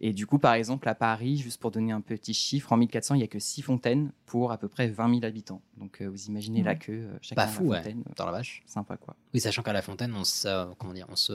Et 0.00 0.12
du 0.12 0.26
coup, 0.26 0.38
par 0.38 0.54
exemple, 0.54 0.88
à 0.88 0.94
Paris, 0.94 1.36
juste 1.36 1.60
pour 1.60 1.70
donner 1.70 1.92
un 1.92 2.00
petit 2.00 2.34
chiffre, 2.34 2.72
en 2.72 2.76
1400, 2.76 3.14
il 3.14 3.18
n'y 3.18 3.24
a 3.24 3.28
que 3.28 3.38
6 3.38 3.62
fontaines 3.62 4.10
pour 4.26 4.50
à 4.52 4.58
peu 4.58 4.68
près 4.68 4.88
20 4.88 5.08
000 5.20 5.24
habitants. 5.24 5.62
Donc, 5.78 6.00
euh, 6.02 6.06
vous 6.08 6.26
imaginez 6.26 6.58
Ouais. 6.60 6.64
la 6.64 6.74
queue, 6.74 6.92
euh, 7.06 7.18
chacun 7.20 7.36
Pas 7.42 7.46
la 7.46 7.52
fou, 7.52 7.64
ouais. 7.68 7.78
fontaine. 7.78 8.02
Dans 8.16 8.26
la 8.26 8.32
vache. 8.32 8.62
Sympa, 8.66 8.96
quoi. 8.96 9.14
Oui, 9.32 9.40
sachant 9.40 9.62
qu'à 9.62 9.72
la 9.72 9.82
fontaine, 9.82 10.12
on 10.14 10.24
se, 10.24 10.72
comment 10.74 10.92
dire, 10.92 11.06
on 11.10 11.16
se. 11.16 11.32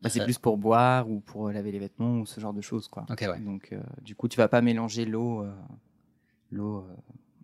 Bah, 0.00 0.08
c'est 0.08 0.22
plus 0.24 0.38
pour 0.38 0.56
boire 0.56 1.10
ou 1.10 1.20
pour 1.20 1.50
laver 1.50 1.72
les 1.72 1.78
vêtements 1.80 2.20
ou 2.20 2.26
ce 2.26 2.40
genre 2.40 2.52
de 2.54 2.60
choses, 2.60 2.88
quoi. 2.88 3.04
Ok, 3.10 3.20
ouais. 3.28 3.38
Donc, 3.40 3.68
euh, 3.72 3.80
du 4.02 4.14
coup, 4.14 4.28
tu 4.28 4.36
vas 4.38 4.48
pas 4.48 4.60
mélanger 4.62 5.04
l'eau 5.04 5.42
euh, 5.42 5.52
l'eau 6.52 6.78
euh, 6.78 6.94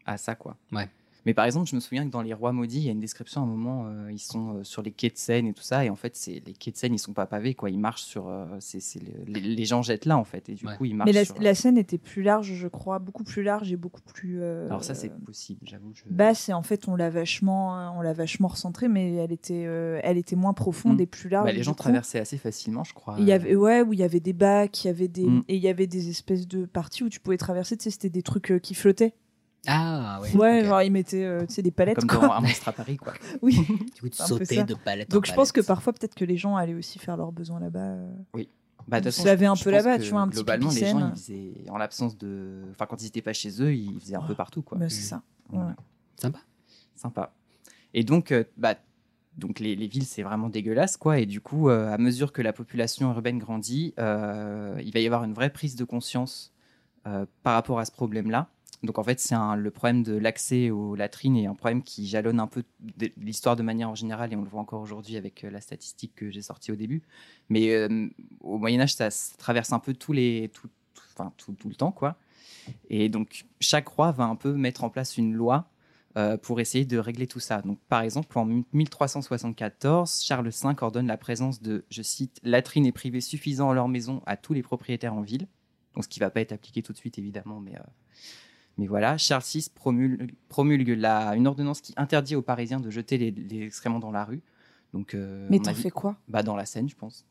à 0.07 0.17
ça, 0.17 0.35
quoi. 0.37 0.57
Ouais. 0.73 0.89
Mais 1.27 1.35
par 1.35 1.45
exemple, 1.47 1.69
je 1.69 1.75
me 1.75 1.81
souviens 1.81 2.05
que 2.07 2.11
dans 2.11 2.21
Les 2.23 2.35
Rois 2.35 2.53
Maudits, 2.53 2.79
il 2.79 2.85
y 2.85 2.89
a 2.89 2.93
une 2.93 3.01
description 3.01 3.41
à 3.41 3.45
un 3.45 3.47
moment, 3.47 3.87
euh, 3.87 4.13
ils 4.13 4.19
sont 4.19 4.57
euh, 4.57 4.65
sur 4.65 4.83
les 4.83 4.91
quais 4.91 5.09
de 5.09 5.17
Seine 5.17 5.47
et 5.47 5.53
tout 5.55 5.63
ça, 5.63 5.85
et 5.85 5.91
en 5.91 5.97
fait, 5.97 6.17
c'est 6.17 6.43
les 6.47 6.53
quais 6.53 6.71
de 6.71 6.77
Seine, 6.77 6.93
ils 6.95 6.99
sont 6.99 7.13
pas 7.15 7.27
pavés, 7.27 7.55
quoi. 7.55 7.71
Ils 7.71 7.79
marchent 7.79 8.03
sur. 8.03 8.29
euh, 8.29 8.45
le- 8.47 9.33
les, 9.33 9.41
les 9.41 9.65
gens 9.65 9.83
jettent 9.83 10.05
là, 10.05 10.19
en 10.19 10.25
fait, 10.25 10.49
et 10.49 10.55
du 10.55 10.65
coup, 10.67 10.85
ils 10.85 10.95
marchent 10.95 11.07
Mais 11.07 11.13
la, 11.13 11.25
sur. 11.25 11.41
la 11.41 11.55
scène 11.55 11.79
était 11.79 11.99
plus 11.99 12.23
large, 12.23 12.53
je 12.55 12.69
crois, 12.69 12.99
beaucoup 12.99 13.25
plus 13.25 13.43
large 13.43 13.73
et 13.73 13.77
beaucoup 13.77 14.03
plus. 14.03 14.43
euh, 14.43 14.67
Alors, 14.67 14.85
ça, 14.85 14.95
c'est 14.95 15.09
possible, 15.25 15.61
j'avoue. 15.65 15.93
je- 15.95 16.03
basse 16.11 16.49
et 16.49 16.53
en 16.53 16.63
fait 16.63 16.89
on 16.89 16.97
l'a 16.97 17.11
vachement, 17.11 17.97
on 17.97 18.01
l'a 18.03 18.13
vachement 18.13 18.49
recentrée, 18.49 18.89
mais 18.89 19.15
elle 19.15 19.33
était, 19.33 19.65
euh, 19.67 20.01
elle 20.03 20.19
était 20.19 20.37
moins 20.37 20.53
profonde 20.53 20.99
Mm. 20.99 21.03
et 21.03 21.07
plus 21.07 21.29
large. 21.31 21.45
Bah, 21.47 21.53
et 21.53 21.57
les 21.57 21.63
gens 21.63 21.73
coup, 21.73 21.79
traversaient 21.79 22.19
assez 22.21 22.37
facilement, 22.39 22.85
je 22.85 22.93
crois. 22.95 23.17
Il 23.19 23.25
y 23.25 23.33
avait, 23.33 23.55
ouais, 23.57 23.83
où 23.83 23.93
il 23.93 23.99
y 23.99 24.03
avait 24.05 24.21
des 24.21 24.33
bacs, 24.35 24.85
il 24.85 24.89
y 24.89 24.91
avait 24.91 25.09
des, 25.09 25.25
Mm. 25.27 25.43
et 25.49 25.57
il 25.57 25.63
y 25.63 25.69
avait 25.69 25.87
des 25.87 26.11
espèces 26.11 26.47
de 26.47 26.67
parties 26.67 27.03
où 27.05 27.09
tu 27.09 27.19
pouvais 27.21 27.39
traverser. 27.39 27.77
Tu 27.77 27.85
sais, 27.85 27.91
c'était 27.91 28.11
des 28.11 28.23
trucs 28.23 28.51
euh, 28.53 28.59
qui 28.59 28.75
flottaient. 28.75 29.15
Ah, 29.67 30.21
ouais. 30.23 30.37
Ouais, 30.37 30.65
genre 30.65 30.83
ils 30.83 30.91
mettaient, 30.91 31.25
euh, 31.25 31.47
tu 31.47 31.55
sais, 31.55 31.63
des 31.63 31.71
palettes. 31.71 31.97
Comme 31.99 32.09
quoi. 32.09 32.29
dans 32.29 32.35
Un 32.35 32.41
monstre 32.41 32.69
à 32.69 32.73
Paris, 32.73 32.97
quoi. 32.97 33.13
oui. 33.43 33.57
Du 33.95 34.01
coup, 34.01 34.09
tu 34.09 34.23
sautais 34.23 34.65
de 34.65 34.75
palette 34.75 35.13
en 35.13 35.17
Donc 35.17 35.27
je 35.27 35.33
pense 35.33 35.53
que 35.53 35.61
parfois 35.61 35.93
peut-être 35.93 36.15
que 36.15 36.25
les 36.25 36.37
gens 36.37 36.57
allaient 36.57 36.75
aussi 36.75 36.99
faire 36.99 37.17
leurs 37.17 37.33
besoins 37.33 37.61
là-bas. 37.61 37.81
euh. 37.81 38.13
Oui. 38.35 38.49
Bah, 38.87 39.01
de 39.01 39.05
toute 39.05 39.07
Ils 39.07 39.13
façon, 39.13 39.23
se 39.23 39.27
lavaient 39.29 39.47
un 39.47 39.57
peu 39.57 39.71
là-bas, 39.71 39.99
tu 39.99 40.11
vois, 40.11 40.21
un 40.21 40.29
petit 40.29 40.37
Globalement, 40.37 40.71
les 40.71 40.87
gens, 40.87 41.09
ils 41.09 41.17
faisaient, 41.17 41.71
en 41.71 41.79
l'absence 41.79 42.19
de. 42.19 42.63
Enfin, 42.73 42.85
quand 42.87 43.01
ils 43.03 43.07
étaient 43.07 43.23
pas 43.23 43.33
chez 43.33 43.63
eux, 43.63 43.75
ils 43.75 43.99
faisaient 44.01 44.17
un 44.17 44.23
peu 44.23 44.35
partout, 44.35 44.63
quoi. 44.63 44.79
C'est 44.89 45.01
ça. 45.01 45.23
Ouais. 45.51 45.61
Sympa. 46.17 46.41
Sympa. 46.95 47.33
Et 47.95 48.05
donc, 48.05 48.31
euh, 48.33 48.45
bah, 48.59 48.75
donc 49.39 49.59
les, 49.59 49.75
les 49.75 49.87
villes, 49.87 50.05
c'est 50.05 50.23
vraiment 50.23 50.49
dégueulasse, 50.49 50.97
quoi. 50.97 51.19
Et 51.19 51.27
du 51.27 51.41
coup, 51.41 51.69
euh, 51.69 51.93
à 51.93 51.99
mesure 51.99 52.33
que 52.33 52.43
la 52.43 52.53
population 52.53 53.11
urbaine 53.11 53.39
grandit, 53.39 53.95
euh, 53.99 54.79
il 54.85 54.93
va 54.93 55.01
y 55.01 55.07
avoir 55.07 55.25
une 55.25 55.33
vraie 55.33 55.51
prise 55.51 55.77
de 55.77 55.85
conscience 55.85 56.53
euh, 57.07 57.27
par 57.43 57.55
rapport 57.55 57.79
à 57.79 57.85
ce 57.85 57.91
problème-là. 57.93 58.49
Donc, 58.85 58.99
en 58.99 59.05
fait, 59.05 59.19
c'est 59.19 59.35
le 59.57 59.71
problème 59.71 60.03
de 60.03 60.15
l'accès 60.15 60.71
aux 60.71 60.95
latrines 60.95 61.37
est 61.37 61.47
un 61.47 61.55
problème 61.55 61.83
qui 61.83 62.07
jalonne 62.07 62.39
un 62.39 62.47
peu 62.47 62.65
l'histoire 63.17 63.57
de 63.57 63.63
manière 63.63 63.89
en 63.89 63.95
général, 63.95 64.33
et 64.33 64.37
on 64.37 64.43
le 64.43 64.49
voit 64.49 64.61
encore 64.61 64.83
aujourd'hui 64.83 65.17
avec 65.17 65.45
euh, 65.45 65.51
la 65.51 65.61
statistique 65.61 66.15
que 66.15 66.31
j'ai 66.31 66.43
sortie 66.43 66.71
au 66.71 66.77
début. 66.77 67.03
Mais 67.49 67.71
euh, 67.71 68.09
au 68.41 68.59
Moyen 68.59 68.81
Âge, 68.81 68.95
ça, 68.95 69.09
traverse 69.39 69.73
un 69.73 69.79
peu 69.79 69.95
tout, 69.95 70.13
le 70.13 70.49
temps, 71.77 71.93
quoi. 71.93 72.17
Et 72.91 73.09
donc, 73.09 73.47
chaque 73.61 73.89
roi 73.89 74.13
va 74.13 74.25
un 74.25 74.37
peu 74.37 74.53
mettre 74.53 74.85
en 74.85 74.91
place 74.91 75.17
une 75.17 75.33
loi 75.33 75.71
euh, 76.17 76.37
pour 76.37 76.61
essayer 76.61 76.85
de 76.85 76.99
régler 76.99 77.27
tout 77.27 77.41
ça. 77.41 77.63
Donc, 77.63 77.79
par 77.89 78.03
exemple, 78.03 78.39
en 78.39 78.45
1374, 78.73 80.23
Charles 80.23 80.49
V 80.49 80.75
ordonne 80.81 81.07
la 81.07 81.17
présence 81.17 81.63
de, 81.63 81.85
je 81.91 82.03
cite, 82.03 82.39
latrines 82.43 82.87
et 82.87 82.93
privés 82.93 83.23
suffisants 83.23 83.69
en 83.69 83.73
leur 83.73 83.89
maison 83.89 84.23
à 84.27 84.37
tous 84.37 84.53
les 84.53 84.63
propriétaires 84.63 85.15
en 85.15 85.23
ville. 85.23 85.49
Donc, 85.95 86.05
ce 86.05 86.09
qui 86.09 86.21
ne 86.21 86.25
va 86.27 86.31
pas 86.31 86.41
être 86.41 86.53
appliqué 86.53 86.83
tout 86.83 86.93
de 86.93 86.99
suite, 86.99 87.19
évidemment, 87.19 87.61
mais, 87.61 87.77
mais 88.79 88.87
voilà. 88.87 89.17
Charles 89.19 89.43
VI 89.53 89.69
promulgue, 89.75 90.35
promulgue 90.49 90.97
la, 90.99 91.35
une 91.37 91.47
ordonnance 91.47 91.81
qui 91.81 91.93
interdit 91.97 92.37
aux 92.37 92.43
Parisiens 92.43 92.81
de 92.81 92.91
jeter 92.91 93.19
les, 93.19 93.31
les 93.31 93.63
excréments 93.63 94.01
dans 94.01 94.11
la 94.11 94.25
rue. 94.25 94.43
Donc, 94.93 95.15
euh, 95.15 95.47
Mais 95.51 95.59
t'en 95.59 95.75
fais 95.75 95.91
quoi? 95.91 96.17
bah, 96.29 96.43
Dans 96.43 96.57
la 96.57 96.67
Seine, 96.67 96.89
je 96.89 96.95
pense. 96.97 97.25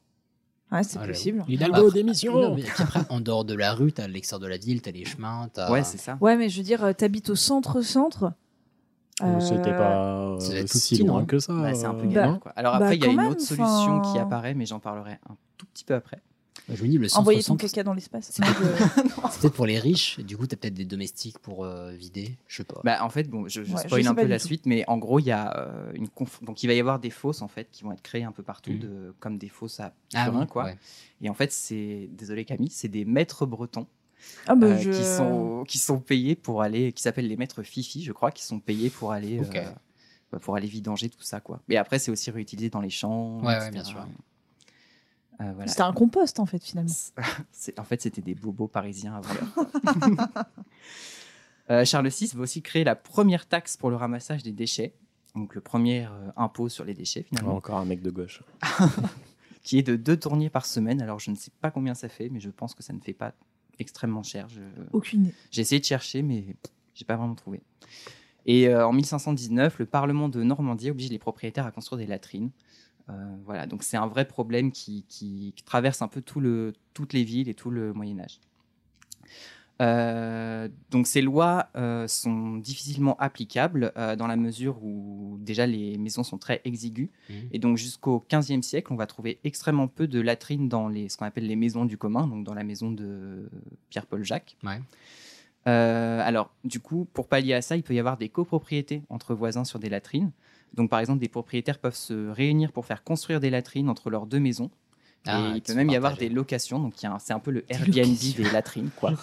Ouais, 0.72 0.84
c'est 0.84 0.98
Ah, 1.02 1.06
possible. 1.08 1.44
Hidalgo, 1.48 1.92
démission 1.92 2.56
en 3.10 3.20
dehors 3.22 3.46
de 3.46 3.54
la 3.54 3.74
rue, 3.74 3.92
t'as 3.94 4.08
l'extérieur 4.08 4.42
de 4.42 4.48
la 4.48 4.58
ville, 4.58 4.82
t'as 4.82 4.92
les 4.92 5.06
chemins, 5.06 5.50
t'as. 5.54 5.72
Ouais, 5.72 5.84
c'est 5.84 5.98
ça. 6.00 6.18
Ouais, 6.20 6.36
mais 6.36 6.50
je 6.50 6.58
veux 6.58 6.64
dire, 6.64 6.84
euh, 6.84 6.94
t'habites 6.94 7.30
au 7.30 7.36
centre-centre. 7.36 8.34
Oh, 9.22 9.40
C'était 9.40 9.70
Euh, 9.70 9.78
pas 9.78 10.38
euh, 10.42 10.66
si 10.66 10.98
loin 10.98 11.20
non 11.20 11.26
que 11.26 11.38
ça. 11.38 11.54
Bah, 11.54 11.74
c'est 11.76 11.86
un 11.86 11.94
peu 11.94 12.06
euh, 12.06 12.10
galère, 12.10 12.40
quoi. 12.40 12.52
Alors 12.56 12.74
Bah, 12.74 12.86
après, 12.86 12.98
il 12.98 13.04
y 13.04 13.06
a 13.06 13.10
une 13.12 13.18
même, 13.18 13.28
autre 13.28 13.42
solution 13.42 14.02
qui 14.02 14.18
apparaît, 14.18 14.56
mais 14.56 14.66
j'en 14.66 14.80
parlerai 14.80 15.20
un 15.30 15.36
tout 15.58 15.68
petit 15.68 15.84
peu 15.86 15.94
après. 15.94 16.20
Je 16.74 16.82
me 16.84 16.88
dis, 16.88 16.98
le 16.98 17.08
centre 17.10 17.22
Envoyer 17.22 17.40
ton 17.42 17.54
centre, 17.54 17.62
caca 17.62 17.84
dans 17.84 17.94
l'espace. 17.94 18.30
c'est 18.32 18.42
Non, 18.46 18.54
peut-être 18.54 18.78
je- 18.78 19.10
c'est 19.32 19.42
peut-être 19.42 19.54
pour 19.54 19.66
les 19.66 19.80
riches, 19.80 20.20
du 20.20 20.38
coup, 20.38 20.48
t'as 20.48 20.56
peut-être 20.56 20.74
des 20.74 20.86
domestiques 20.86 21.40
pour 21.40 21.66
euh, 21.66 21.92
vider, 21.92 22.38
je 22.48 22.58
sais 22.58 22.64
pas. 22.64 22.80
Bah, 22.84 23.04
en 23.04 23.10
fait, 23.10 23.30
bon, 23.30 23.48
je, 23.48 23.64
je 23.64 23.74
Ouais, 23.74 23.82
spoil 23.88 24.08
un 24.08 24.16
peu 24.16 24.26
la 24.28 24.40
tout. 24.40 24.46
suite, 24.48 24.66
mais 24.66 24.84
en 24.88 24.98
gros, 24.98 25.20
il 25.20 25.26
y 25.26 25.32
a 25.32 25.58
euh, 25.58 25.92
une 25.94 26.08
conf- 26.08 26.44
donc 26.44 26.64
il 26.64 26.68
va 26.68 26.74
y 26.74 26.80
avoir 26.80 27.00
des 27.00 27.10
fosses 27.10 27.42
en 27.42 27.48
fait 27.48 27.68
qui 27.72 27.84
vont 27.84 27.92
être 27.92 28.02
créées 28.02 28.24
un 28.24 28.32
peu 28.32 28.44
partout, 28.44 28.74
de, 28.78 29.14
comme 29.20 29.38
des 29.38 29.50
fosses 29.50 29.80
à 29.80 29.94
Ah 30.14 30.30
oui, 30.32 30.48
quoi. 30.48 30.66
ouais. 30.66 30.78
Et 31.22 31.30
en 31.30 31.34
fait, 31.34 31.52
c'est 31.52 32.08
désolé 32.12 32.46
Camille, 32.46 32.70
c'est 32.70 32.88
des 32.88 33.04
maîtres 33.06 33.46
bretons 33.46 33.88
Ah, 34.48 34.56
bah, 34.56 34.68
euh, 34.68 34.78
je- 34.78 34.90
qui 34.90 35.04
sont 35.04 35.64
qui 35.68 35.80
sont 35.80 36.00
payés 36.00 36.36
pour 36.36 36.62
aller, 36.62 36.94
qui 36.94 37.02
s'appellent 37.02 37.28
les 37.28 37.38
maîtres 37.38 37.64
Fifi, 37.64 38.04
je 38.04 38.12
crois, 38.14 38.32
qui 38.32 38.44
sont 38.44 38.60
payés 38.60 38.90
pour 38.90 39.12
aller 39.12 39.40
euh, 39.40 39.64
bah, 40.32 40.40
pour 40.40 40.56
aller 40.56 40.68
vidanger 40.68 41.10
tout 41.10 41.22
ça, 41.24 41.40
quoi. 41.42 41.62
Mais 41.68 41.76
après, 41.78 42.00
c'est 42.00 42.10
aussi 42.12 42.32
réutilisé 42.32 42.70
dans 42.70 42.82
les 42.82 42.90
champs. 42.90 43.40
Ouais, 43.40 43.48
ouais, 43.48 43.58
etc. 43.68 43.72
bien 43.72 43.84
sûr. 43.84 44.06
Euh, 45.42 45.52
voilà. 45.54 45.68
C'était 45.68 45.82
un 45.82 45.94
compost 45.94 46.40
en 46.40 46.46
fait 46.46 46.64
finalement. 46.64 46.92
C'est- 47.52 47.80
en 47.80 47.84
fait, 47.84 48.02
c'était 48.02 48.22
des 48.22 48.36
bobos 48.36 48.68
parisiens 48.68 49.16
avant 49.16 49.34
l'heure. 49.34 50.46
Euh, 51.70 51.86
Charles 51.86 52.10
VI 52.10 52.30
va 52.36 52.42
aussi 52.44 52.62
créer 52.62 52.84
la 52.84 52.96
première 52.96 53.48
taxe 53.48 53.78
pour 53.78 53.90
le 53.90 53.96
ramassage 53.96 54.44
des 54.44 54.52
déchets, 54.52 54.94
donc 55.34 55.56
le 55.56 55.62
premier 55.62 56.06
euh, 56.06 56.10
impôt 56.36 56.68
sur 56.68 56.84
les 56.84 56.94
déchets 56.94 57.24
finalement, 57.24 57.56
Encore 57.56 57.78
un 57.78 57.86
mec 57.86 58.02
de 58.02 58.12
gauche. 58.12 58.44
qui 59.64 59.78
est 59.78 59.84
de 59.84 59.96
deux 59.96 60.18
tourniers 60.18 60.50
par 60.50 60.66
semaine. 60.66 61.02
Alors 61.02 61.20
je 61.20 61.32
ne 61.32 61.38
sais 61.38 61.52
pas 61.62 61.72
combien 61.72 61.94
ça 61.96 62.10
fait, 62.10 62.28
mais 62.28 62.42
je 62.42 62.50
pense 62.50 62.74
que 62.76 62.84
ça 62.84 62.92
ne 62.92 63.00
fait 63.00 63.14
pas 63.14 63.34
extrêmement 63.80 64.24
cher. 64.24 64.50
Je- 64.50 64.60
Aucune 64.92 65.22
idée. 65.22 65.34
J'ai 65.52 65.62
essayé 65.62 65.80
de 65.80 65.86
chercher, 65.86 66.22
mais 66.22 66.44
j'ai 66.96 67.06
pas 67.06 67.16
vraiment 67.16 67.36
trouvé. 67.36 67.62
Et 68.46 68.68
euh, 68.68 68.86
en 68.86 68.92
1519, 68.92 69.80
le 69.80 69.86
Parlement 69.86 70.28
de 70.28 70.44
Normandie 70.44 70.90
oblige 70.92 71.10
les 71.12 71.18
propriétaires 71.18 71.66
à 71.66 71.72
construire 71.72 71.98
des 72.00 72.08
latrines. 72.08 72.50
Euh, 73.10 73.36
voilà, 73.46 73.66
donc 73.68 73.84
c'est 73.84 73.98
un 73.98 74.08
vrai 74.08 74.26
problème 74.26 74.72
qui, 74.72 75.04
qui- 75.10 75.54
qui 75.56 75.64
traverse 75.64 76.02
un 76.02 76.08
peu 76.08 76.22
tout 76.22 76.40
le, 76.40 76.74
toutes 76.94 77.14
les 77.14 77.24
villes 77.24 77.50
et 77.50 77.54
tout 77.54 77.70
le 77.70 77.94
Moyen 77.94 78.20
Âge. 78.20 78.40
Euh, 79.82 80.70
donc 80.92 81.08
ces 81.08 81.22
lois 81.22 81.68
euh, 81.76 82.08
sont 82.08 82.58
difficilement 82.58 83.18
applicables 83.20 83.92
euh, 83.98 84.16
dans 84.16 84.28
la 84.28 84.36
mesure 84.36 84.82
où 84.84 85.38
déjà 85.42 85.66
les 85.66 85.98
maisons 85.98 86.24
sont 86.24 86.38
très 86.38 86.62
exiguës. 86.64 87.10
Mhm. 87.30 87.36
Et 87.52 87.60
donc 87.60 87.78
jusqu'au 87.78 88.24
XVe 88.32 88.62
siècle, 88.62 88.94
on 88.94 88.96
va 88.96 89.08
trouver 89.08 89.40
extrêmement 89.44 89.88
peu 89.88 90.08
de 90.08 90.22
latrines 90.22 90.70
dans 90.70 90.88
les, 90.88 91.10
ce 91.10 91.18
qu'on 91.18 91.26
appelle 91.26 91.48
les 91.48 91.56
maisons 91.56 91.86
du 91.86 91.98
commun, 91.98 92.28
donc 92.28 92.44
dans 92.46 92.54
la 92.54 92.64
maison 92.64 92.92
de 92.92 93.50
Pierre-Paul 93.90 94.24
Jacques. 94.24 94.56
Ouais. 94.64 94.80
Euh, 95.68 96.22
alors, 96.24 96.54
du 96.64 96.80
coup, 96.80 97.08
pour 97.14 97.28
pallier 97.28 97.54
à 97.54 97.62
ça, 97.62 97.76
il 97.76 97.84
peut 97.84 97.94
y 97.94 98.00
avoir 98.00 98.18
des 98.18 98.30
copropriétés 98.30 99.04
entre 99.10 99.34
voisins 99.34 99.64
sur 99.64 99.80
des 99.80 99.90
latrines. 99.90 100.32
Donc, 100.74 100.90
par 100.90 101.00
exemple, 101.00 101.20
des 101.20 101.30
propriétaires 101.30 101.80
peuvent 101.80 101.96
se 101.96 102.30
réunir 102.30 102.72
pour 102.72 102.86
faire 102.86 103.04
construire 103.04 103.40
des 103.40 103.50
latrines 103.50 103.90
entre 103.90 104.10
leurs 104.10 104.26
deux 104.26 104.40
maisons. 104.40 104.72
Ah, 105.26 105.40
et 105.40 105.58
il 105.58 105.62
tu 105.62 105.72
peut 105.72 105.78
même 105.78 105.90
y 105.90 105.96
avoir 105.96 106.18
des 106.18 106.30
locations. 106.30 106.80
Donc, 106.80 107.02
il 107.02 107.10
c'est 107.20 107.34
un 107.34 107.40
peu 107.40 107.52
le 107.52 107.64
Airbnb 107.70 107.96
locations. 107.96 108.44
des 108.44 108.52
latrines, 108.52 108.90
quoi. 108.96 109.14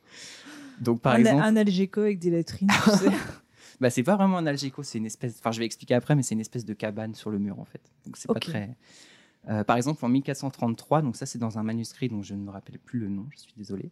donc, 0.80 1.00
par 1.00 1.14
un, 1.14 1.18
exemple, 1.18 1.42
un 1.42 1.56
Algeco 1.56 2.00
avec 2.00 2.18
des 2.18 2.30
latrines. 2.30 2.68
tu 2.84 2.90
sais. 2.90 3.10
bah, 3.80 3.90
c'est 3.90 4.02
pas 4.02 4.16
vraiment 4.16 4.38
un 4.38 4.46
algéco, 4.46 4.82
c'est 4.82 4.98
une 4.98 5.06
espèce. 5.06 5.36
Enfin, 5.38 5.50
je 5.50 5.58
vais 5.58 5.66
expliquer 5.66 5.94
après, 5.94 6.14
mais 6.14 6.22
c'est 6.22 6.34
une 6.34 6.40
espèce 6.40 6.64
de 6.64 6.72
cabane 6.72 7.14
sur 7.14 7.30
le 7.30 7.38
mur, 7.38 7.58
en 7.58 7.64
fait. 7.64 7.82
Donc, 8.06 8.16
c'est 8.16 8.28
pas 8.32 8.40
très. 8.40 8.70
Euh, 9.48 9.64
par 9.64 9.76
exemple, 9.76 10.04
en 10.04 10.08
1433, 10.08 11.02
donc 11.02 11.16
ça 11.16 11.26
c'est 11.26 11.38
dans 11.38 11.58
un 11.58 11.62
manuscrit 11.62 12.08
dont 12.08 12.22
je 12.22 12.34
ne 12.34 12.42
me 12.42 12.50
rappelle 12.50 12.78
plus 12.78 13.00
le 13.00 13.08
nom, 13.08 13.26
je 13.30 13.38
suis 13.38 13.52
désolé. 13.56 13.90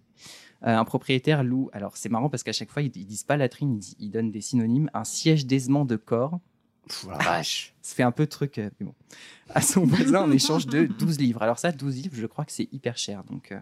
Euh, 0.63 0.77
un 0.77 0.85
propriétaire 0.85 1.43
loue, 1.43 1.71
alors 1.73 1.97
c'est 1.97 2.09
marrant 2.09 2.29
parce 2.29 2.45
qu'à 2.45 2.53
chaque 2.53 2.71
fois 2.71 2.83
ils, 2.83 2.97
ils 2.97 3.05
disent 3.05 3.25
pas 3.25 3.37
latrine, 3.37 3.81
ils, 3.99 4.11
donnent 4.11 4.31
des 4.31 4.41
synonymes, 4.41 4.91
un 4.95 5.05
siège 5.05 5.47
d'aisement 5.47 5.85
de 5.85 5.97
corps. 5.97 6.39
Pff, 6.87 7.07
la 7.09 7.19
vache. 7.19 7.75
Ça 7.83 7.97
fait 7.97 8.03
un 8.05 8.13
peu 8.13 8.27
truc, 8.27 8.59
euh, 8.59 8.71
mais 8.79 8.87
bon. 8.87 8.95
À 9.55 9.61
son 9.61 9.85
voisin 9.85 10.23
en 10.23 10.31
échange 10.31 10.67
de 10.67 10.87
12 10.87 11.19
livres. 11.19 11.43
Alors 11.43 11.59
ça, 11.59 11.73
12 11.73 11.97
livres, 11.97 12.17
je 12.17 12.27
crois 12.27 12.45
que 12.45 12.53
c'est 12.53 12.69
hyper 12.73 12.97
cher. 12.97 13.25
Donc, 13.25 13.53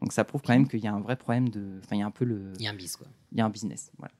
donc 0.00 0.12
ça 0.12 0.22
prouve 0.22 0.42
quand 0.42 0.52
même 0.52 0.68
qu'il 0.68 0.78
y 0.78 0.86
a 0.86 0.94
un 0.94 1.00
vrai 1.00 1.16
problème 1.16 1.48
de. 1.48 1.80
Enfin, 1.82 1.96
il 1.96 1.98
y 1.98 2.02
a 2.02 2.06
un 2.06 2.12
peu 2.12 2.24
le. 2.24 2.52
Il 2.60 2.62
y 2.62 2.68
a 2.68 2.70
un 2.70 2.74
bis, 2.74 2.94
quoi. 2.94 3.08
Il 3.32 3.38
y 3.38 3.40
a 3.40 3.44
un 3.44 3.50
business. 3.50 3.90
Voilà. 3.98 4.14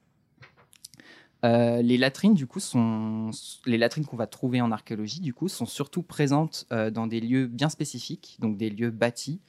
Euh, 1.45 1.83
les 1.83 1.99
latrines, 1.99 2.35
du 2.35 2.47
coup, 2.47 2.61
sont 2.61 3.31
les 3.67 3.77
latrines 3.77 4.07
qu'on 4.07 4.17
va 4.17 4.27
trouver 4.27 4.61
en 4.63 4.73
archéologie, 4.73 5.21
du 5.21 5.35
coup, 5.35 5.49
sont 5.49 5.67
surtout 5.67 6.03
présentes 6.03 6.67
euh, 6.73 6.91
dans 6.91 7.07
des 7.07 7.21
lieux 7.21 7.47
bien 7.47 7.69
spécifiques, 7.69 8.37
donc 8.41 8.57
des 8.57 8.71
lieux 8.71 8.91
bâtis 8.91 9.41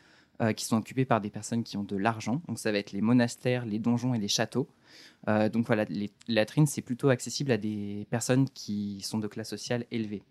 euh, 0.41 0.52
qui 0.52 0.66
sont 0.66 0.76
occupés 0.78 1.06
par 1.06 1.22
des 1.22 1.30
personnes 1.30 1.64
qui 1.64 1.78
ont 1.78 1.84
de 1.84 1.96
l'argent. 1.96 2.41
Donc 2.48 2.60
ça 2.60 2.72
va 2.74 2.80
être 2.80 2.91
les 2.91 3.00
monastères, 3.02 3.66
les 3.66 3.80
donjons 3.80 4.14
et 4.14 4.20
les 4.20 4.28
châteaux. 4.28 4.68
Donc 5.28 5.66
voilà, 5.66 5.86
les 5.86 6.12
latrines, 6.28 6.68
c'est 6.68 6.84
plutôt 6.84 7.10
accessible 7.10 7.52
à 7.52 7.58
des 7.58 8.06
personnes 8.12 8.48
qui 8.54 9.02
sont 9.02 9.18
de 9.18 9.28
classe 9.28 9.50
sociale 9.50 9.86
élevée. 9.89 10.22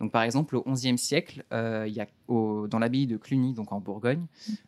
Donc 0.00 0.12
par 0.12 0.22
exemple, 0.22 0.56
au 0.56 0.62
XIe 0.62 0.96
siècle, 0.96 1.44
il 1.50 1.92
y 1.92 2.00
a 2.00 2.06
au- 2.28 2.68
dans 2.68 2.78
l'abbaye 2.78 3.06
de 3.08 3.16
Cluny, 3.16 3.52
donc 3.52 3.72
en 3.72 3.80
Bourgogne, 3.80 4.26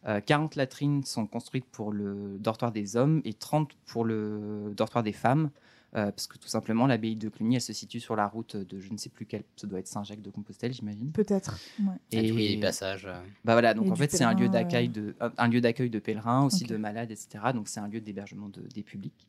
euh, 0.08 0.20
40 0.20 0.56
latrines 0.56 1.04
sont 1.04 1.26
construites 1.26 1.66
pour 1.70 1.92
le 1.92 2.36
dortoir 2.40 2.72
des 2.72 2.96
hommes 2.96 3.22
et 3.24 3.32
30 3.32 3.70
pour 3.86 4.04
le 4.04 4.72
dortoir 4.76 5.04
des 5.04 5.12
femmes. 5.12 5.50
Euh, 5.96 6.10
parce 6.12 6.26
que 6.26 6.38
tout 6.38 6.48
simplement, 6.48 6.86
l'abbaye 6.86 7.16
de 7.16 7.28
Cluny, 7.28 7.56
elle 7.56 7.60
se 7.60 7.72
situe 7.72 7.98
sur 8.00 8.14
la 8.16 8.26
route 8.28 8.56
de 8.56 8.78
je 8.80 8.92
ne 8.92 8.96
sais 8.96 9.08
plus 9.08 9.26
quelle, 9.26 9.42
ça 9.56 9.66
doit 9.66 9.80
être 9.80 9.88
Saint-Jacques 9.88 10.22
de 10.22 10.30
Compostelle, 10.30 10.72
j'imagine. 10.72 11.10
Peut-être. 11.12 11.58
ouais. 11.80 11.94
Et 12.12 12.18
a 12.30 12.32
des 12.34 12.60
passages. 12.60 13.06
euh, 13.06 13.20
Bah 13.44 13.54
voilà, 13.54 13.74
donc 13.74 13.86
Et 13.86 13.90
en 13.90 13.96
fait, 13.96 14.10
c'est 14.10 14.24
un 14.24 14.34
lieu 14.34 14.48
d'accueil 14.48 14.88
euh, 14.96 15.12
de, 15.12 15.32
un 15.36 15.48
lieu 15.48 15.60
d'accueil 15.60 15.90
de 15.90 15.98
pèlerins, 15.98 16.44
aussi 16.44 16.64
de 16.64 16.76
malades, 16.76 17.10
etc. 17.10 17.52
Donc 17.54 17.68
c'est 17.68 17.80
un 17.80 17.88
lieu 17.88 18.00
d'hébergement 18.00 18.48
de- 18.48 18.62
des 18.72 18.82
publics. 18.82 19.26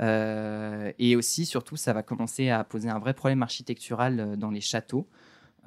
Euh, 0.00 0.92
et 0.98 1.16
aussi, 1.16 1.46
surtout, 1.46 1.76
ça 1.76 1.92
va 1.92 2.02
commencer 2.02 2.48
à 2.50 2.64
poser 2.64 2.88
un 2.88 2.98
vrai 2.98 3.14
problème 3.14 3.42
architectural 3.42 4.36
dans 4.36 4.50
les 4.50 4.60
châteaux. 4.60 5.06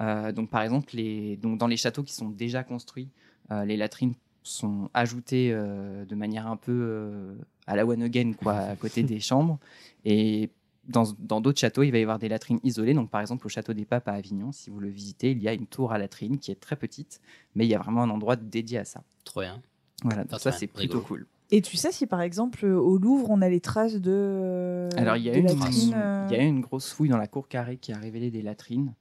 Euh, 0.00 0.32
donc 0.32 0.50
par 0.50 0.62
exemple, 0.62 0.94
les, 0.94 1.36
donc 1.36 1.58
dans 1.58 1.66
les 1.68 1.76
châteaux 1.76 2.02
qui 2.02 2.12
sont 2.14 2.28
déjà 2.28 2.62
construits, 2.64 3.08
euh, 3.50 3.64
les 3.64 3.76
latrines 3.76 4.14
sont 4.46 4.90
ajoutées 4.94 5.50
euh, 5.52 6.04
de 6.04 6.14
manière 6.14 6.46
un 6.46 6.56
peu 6.56 6.72
euh, 6.72 7.34
à 7.66 7.76
la 7.76 7.86
one 7.86 8.02
again, 8.02 8.32
quoi, 8.32 8.54
à 8.54 8.76
côté 8.80 9.02
des 9.02 9.20
chambres. 9.20 9.58
Et 10.04 10.50
dans 10.88 11.04
dans 11.18 11.40
d'autres 11.40 11.58
châteaux, 11.58 11.82
il 11.82 11.90
va 11.90 11.98
y 11.98 12.02
avoir 12.02 12.18
des 12.18 12.28
latrines 12.28 12.60
isolées. 12.62 12.94
Donc, 12.94 13.10
par 13.10 13.20
exemple, 13.20 13.46
au 13.46 13.48
château 13.48 13.72
des 13.72 13.84
Papes 13.84 14.08
à 14.08 14.12
Avignon, 14.12 14.52
si 14.52 14.70
vous 14.70 14.80
le 14.80 14.88
visitez, 14.88 15.32
il 15.32 15.42
y 15.42 15.48
a 15.48 15.52
une 15.52 15.66
tour 15.66 15.92
à 15.92 15.98
latrine 15.98 16.38
qui 16.38 16.50
est 16.50 16.60
très 16.60 16.76
petite, 16.76 17.20
mais 17.54 17.66
il 17.66 17.68
y 17.68 17.74
a 17.74 17.78
vraiment 17.78 18.02
un 18.02 18.10
endroit 18.10 18.36
dédié 18.36 18.78
à 18.78 18.84
ça. 18.84 19.02
Trop 19.24 19.40
bien. 19.40 19.60
Voilà, 20.04 20.24
donc 20.24 20.40
ça, 20.40 20.52
c'est 20.52 20.66
plutôt 20.66 21.00
cool. 21.00 21.26
Et 21.50 21.62
tu 21.62 21.76
sais 21.76 21.92
si 21.92 22.06
par 22.06 22.22
exemple 22.22 22.66
au 22.66 22.98
Louvre 22.98 23.30
on 23.30 23.40
a 23.40 23.48
les 23.48 23.60
traces 23.60 23.94
de. 23.94 24.88
Alors, 24.96 25.16
il 25.16 25.22
y, 25.22 25.30
a 25.30 25.36
une, 25.36 25.46
latrines, 25.46 25.94
euh, 25.96 26.26
il 26.28 26.36
y 26.36 26.40
a 26.40 26.42
eu 26.42 26.46
une 26.46 26.60
grosse 26.60 26.92
fouille 26.92 27.08
dans 27.08 27.18
la 27.18 27.28
cour 27.28 27.46
carrée 27.46 27.76
qui 27.76 27.92
a 27.92 27.98
révélé 27.98 28.30
des 28.30 28.42
latrines. 28.42 28.94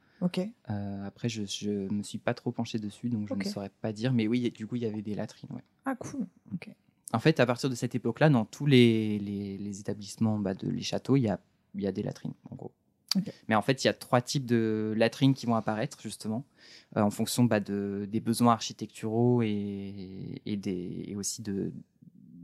Euh, 0.69 1.05
après, 1.05 1.29
je 1.29 1.41
ne 1.69 1.89
me 1.97 2.03
suis 2.03 2.17
pas 2.17 2.33
trop 2.33 2.51
penché 2.51 2.79
dessus, 2.79 3.09
donc 3.09 3.27
je 3.27 3.33
ne 3.33 3.39
saurais 3.51 3.71
pas 3.81 3.91
dire. 3.93 4.13
Mais 4.13 4.27
oui, 4.27 4.49
du 4.51 4.65
coup, 4.67 4.75
il 4.75 4.81
y 4.83 4.85
avait 4.85 5.01
des 5.01 5.15
latrines. 5.15 5.49
ouais. 5.53 5.63
Ah 5.85 5.95
cool. 5.95 6.25
Ok. 6.53 6.69
En 7.13 7.19
fait, 7.19 7.39
à 7.39 7.45
partir 7.45 7.69
de 7.69 7.75
cette 7.75 7.95
époque-là, 7.95 8.29
dans 8.29 8.45
tous 8.45 8.65
les, 8.65 9.19
les- 9.19 9.57
les 9.57 9.79
établissements, 9.79 10.39
bah, 10.39 10.53
de, 10.53 10.67
les 10.69 10.81
châteaux, 10.81 11.15
il 11.15 11.21
y 11.23 11.29
a, 11.29 11.39
il 11.75 11.81
y 11.81 11.87
a 11.87 11.91
des 11.91 12.01
latrines, 12.03 12.33
en 12.49 12.55
gros. 12.55 12.71
Ok. 13.15 13.31
Mais 13.47 13.55
en 13.55 13.61
fait, 13.61 13.83
il 13.83 13.87
y 13.87 13.89
a 13.89 13.93
trois 13.93 14.19
types 14.21 14.45
de 14.45 14.93
latrines 14.97 15.33
qui 15.33 15.45
vont 15.45 15.55
apparaître, 15.55 16.01
justement, 16.01 16.43
euh, 16.97 17.01
en 17.01 17.11
fonction 17.11 17.43
bah, 17.45 17.59
de, 17.59 18.07
des 18.11 18.19
besoins 18.19 18.51
architecturaux 18.53 19.41
et, 19.43 20.41
et, 20.45 20.57
des, 20.57 21.03
et 21.07 21.15
aussi 21.15 21.41
de, 21.41 21.71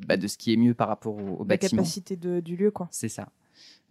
bah, 0.07 0.15
de 0.15 0.27
ce 0.27 0.37
qui 0.37 0.53
est 0.53 0.57
mieux 0.57 0.73
par 0.73 0.87
rapport 0.87 1.15
au, 1.17 1.37
au 1.37 1.39
La 1.39 1.45
bâtiment. 1.57 1.81
capacité 1.81 2.15
de- 2.15 2.39
du 2.39 2.55
lieu 2.55 2.71
quoi. 2.71 2.87
C'est 2.91 3.09
ça. 3.09 3.29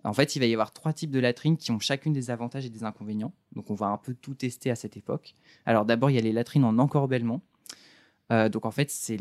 En 0.05 0.13
fait, 0.13 0.37
il 0.37 0.39
va 0.39 0.47
y 0.47 0.53
avoir 0.53 0.73
trois 0.73 0.93
types 0.93 1.11
de 1.11 1.21
latrines 1.21 1.57
qui 1.57 1.71
ont 1.71 1.79
chacune 1.79 2.13
des 2.13 2.31
avantages 2.31 2.65
et 2.65 2.71
des 2.71 2.85
inconvénients. 2.85 3.33
Donc, 3.55 3.71
on 3.71 3.75
va 3.75 3.87
un 3.87 3.99
peu 3.99 4.15
tout 4.15 4.35
tester 4.35 4.71
à 4.71 4.75
cette 4.75 4.97
époque. 4.97 5.35
Alors, 5.67 5.85
d'abord, 5.85 6.11
il 6.11 6.15
y 6.15 6.19
a 6.19 6.23
les 6.23 6.33
latrines 6.33 6.65
en 6.65 6.79
encorbellement. 6.79 7.43
Euh, 8.33 8.49
donc, 8.49 8.65
en 8.65 8.71
fait, 8.71 8.91
c'est 8.91 9.19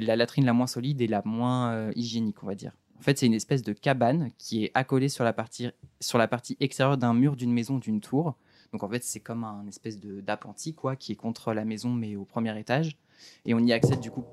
la 0.00 0.16
latrine 0.16 0.46
la 0.46 0.52
moins 0.52 0.66
solide 0.66 1.00
et 1.00 1.06
la 1.06 1.22
moins 1.24 1.72
euh, 1.72 1.92
hygiénique, 1.96 2.42
on 2.42 2.46
va 2.46 2.54
dire. 2.54 2.72
En 2.98 3.02
fait, 3.02 3.18
c'est 3.18 3.26
une 3.26 3.34
espèce 3.34 3.62
de 3.62 3.74
cabane 3.74 4.30
qui 4.38 4.64
est 4.64 4.70
accolée 4.74 5.10
sur 5.10 5.24
la 5.24 5.34
partie, 5.34 5.68
sur 6.00 6.16
la 6.16 6.28
partie 6.28 6.56
extérieure 6.60 6.96
d'un 6.96 7.12
mur 7.12 7.36
d'une 7.36 7.52
maison, 7.52 7.78
d'une 7.78 8.00
tour. 8.00 8.36
Donc, 8.72 8.82
en 8.82 8.88
fait, 8.88 9.04
c'est 9.04 9.20
comme 9.20 9.44
un 9.44 9.66
espèce 9.66 10.00
de 10.00 10.20
d'appentis, 10.22 10.74
quoi, 10.74 10.96
qui 10.96 11.12
est 11.12 11.16
contre 11.16 11.52
la 11.52 11.64
maison, 11.64 11.90
mais 11.90 12.16
au 12.16 12.24
premier 12.24 12.58
étage. 12.58 12.96
Et 13.44 13.52
on 13.52 13.60
y 13.60 13.72
accède, 13.72 14.00
du 14.00 14.10
coup, 14.10 14.24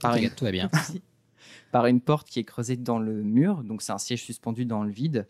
par 0.00 0.16
une, 0.16 0.22
T'inquiète, 0.22 0.36
tout 0.36 0.44
va 0.44 0.50
bien. 0.50 0.70
par 1.72 1.86
une 1.86 2.00
porte 2.00 2.28
qui 2.28 2.38
est 2.40 2.44
creusée 2.44 2.76
dans 2.76 2.98
le 2.98 3.22
mur. 3.22 3.62
Donc, 3.64 3.82
c'est 3.82 3.92
un 3.92 3.98
siège 3.98 4.22
suspendu 4.22 4.64
dans 4.64 4.82
le 4.82 4.90
vide. 4.90 5.26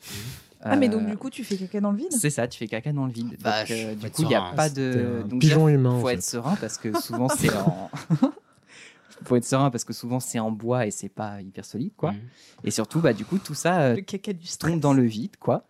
Ah 0.63 0.75
mais 0.77 0.89
donc 0.89 1.03
Euh, 1.03 1.11
du 1.11 1.17
coup 1.19 1.29
tu 1.31 1.45
fais 1.45 1.57
caca 1.57 1.81
dans 1.81 1.93
le 1.93 1.99
vide? 1.99 2.11
c'est 2.13 2.31
ça, 2.31 2.49
tu 2.49 2.59
fais 2.59 2.67
caca 2.67 2.91
dans 2.93 3.05
le 3.07 3.13
vide. 3.13 3.37
Donc, 3.39 3.71
euh, 3.71 3.95
du 3.95 4.11
coup, 4.11 4.23
il 4.23 4.29
n'y 4.29 4.35
a 4.35 4.53
pas 4.57 4.69
C'était 4.69 4.81
de. 4.81 5.23
Donc, 5.29 5.41
pigeon 5.41 5.67
déjà, 5.67 5.75
humain, 5.79 5.91
en 5.91 6.01
faut 6.01 6.09
fait. 6.09 6.15
être 6.15 6.23
serein 6.23 6.57
parce 6.57 6.79
que 6.79 6.93
souvent 7.01 7.29
c'est 7.29 7.55
en. 7.55 7.91
faut 9.25 9.37
être 9.37 9.45
serein 9.45 9.71
parce 9.71 9.85
que 9.85 9.93
souvent 9.93 10.19
c'est 10.19 10.39
en 10.39 10.51
bois 10.51 10.87
et 10.87 10.91
c'est 10.91 11.09
pas 11.09 11.41
hyper 11.43 11.65
solide, 11.65 11.93
quoi. 11.97 12.13
Mhm. 12.13 12.19
Et 12.65 12.71
surtout, 12.71 13.01
bah, 13.01 13.13
du 13.13 13.25
coup, 13.25 13.39
tout 13.39 13.55
ça 13.55 13.81
euh, 13.83 13.97
Le 13.97 14.01
caca 14.03 14.33
du 14.33 14.47
tombe 14.59 14.81
dans 14.81 14.93
le 14.95 15.05
vide, 15.05 15.37
quoi. 15.39 15.67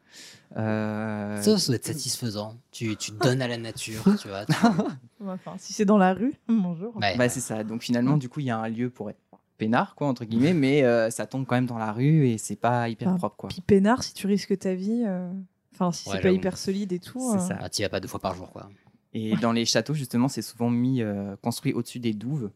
Euh, 0.57 1.43
Ça, 1.43 1.59
ça 1.59 1.67
doit 1.67 1.77
être 1.77 1.85
satisfaisant. 1.87 2.57
Tu, 2.71 2.97
tu 2.97 3.11
donnes 3.13 3.43
à 3.43 3.49
la 3.49 3.59
nature, 3.59 4.03
tu 4.21 4.29
vois. 4.29 4.47
tu- 4.47 4.53
Enfin, 5.27 5.55
si 5.59 5.73
c'est 5.73 5.85
dans 5.85 5.99
la 5.99 6.15
rue, 6.15 6.35
bonjour. 6.49 6.95
Ouais, 6.97 7.17
bah, 7.17 7.25
ouais. 7.25 7.29
c'est 7.29 7.41
ça. 7.41 7.65
Donc 7.65 7.83
finalement, 7.83 8.17
du 8.17 8.29
coup, 8.29 8.41
il 8.41 8.47
y 8.47 8.51
a 8.51 8.59
un 8.59 8.69
lieu 8.69 8.89
pour 8.91 9.11
être 9.11 9.19
peinard, 9.59 9.95
quoi, 9.95 10.07
entre 10.07 10.25
guillemets, 10.25 10.55
mais 10.55 10.85
euh, 10.85 11.11
ça 11.11 11.27
tombe 11.27 11.47
quand 11.47 11.55
même 11.57 11.67
dans 11.67 11.79
la 11.79 11.93
rue 11.93 12.29
et 12.29 12.39
c'est 12.39 12.57
pas 12.57 12.89
hyper 12.89 13.17
propre, 13.17 13.37
quoi. 13.37 13.49
Puis 13.49 13.61
peinard 13.61 14.03
si 14.03 14.15
tu 14.15 14.27
risques 14.27 14.59
ta 14.59 14.75
vie. 14.75 15.05
euh, 15.07 15.31
Enfin 15.75 15.93
si 15.93 16.09
Ouais, 16.09 16.17
c'est 16.17 16.23
pas 16.23 16.31
hyper 16.31 16.57
solide 16.57 16.93
et 16.93 16.99
tout. 16.99 17.21
C'est 17.33 17.37
euh, 17.37 17.49
ça. 17.49 17.59
Ah, 17.61 17.69
tu 17.69 17.83
y 17.83 17.85
vas 17.85 17.91
pas 17.91 18.01
deux 18.01 18.09
fois 18.09 18.21
par 18.21 18.35
jour, 18.35 18.51
quoi. 18.51 18.71
Et 19.13 19.37
dans 19.37 19.53
les 19.53 19.65
châteaux, 19.65 19.95
justement, 19.95 20.29
c'est 20.29 20.43
souvent 20.43 20.71
mis, 20.71 21.03
euh, 21.03 21.37
construit 21.43 21.73
au-dessus 21.75 21.99
des 21.99 22.13
douves. 22.15 22.51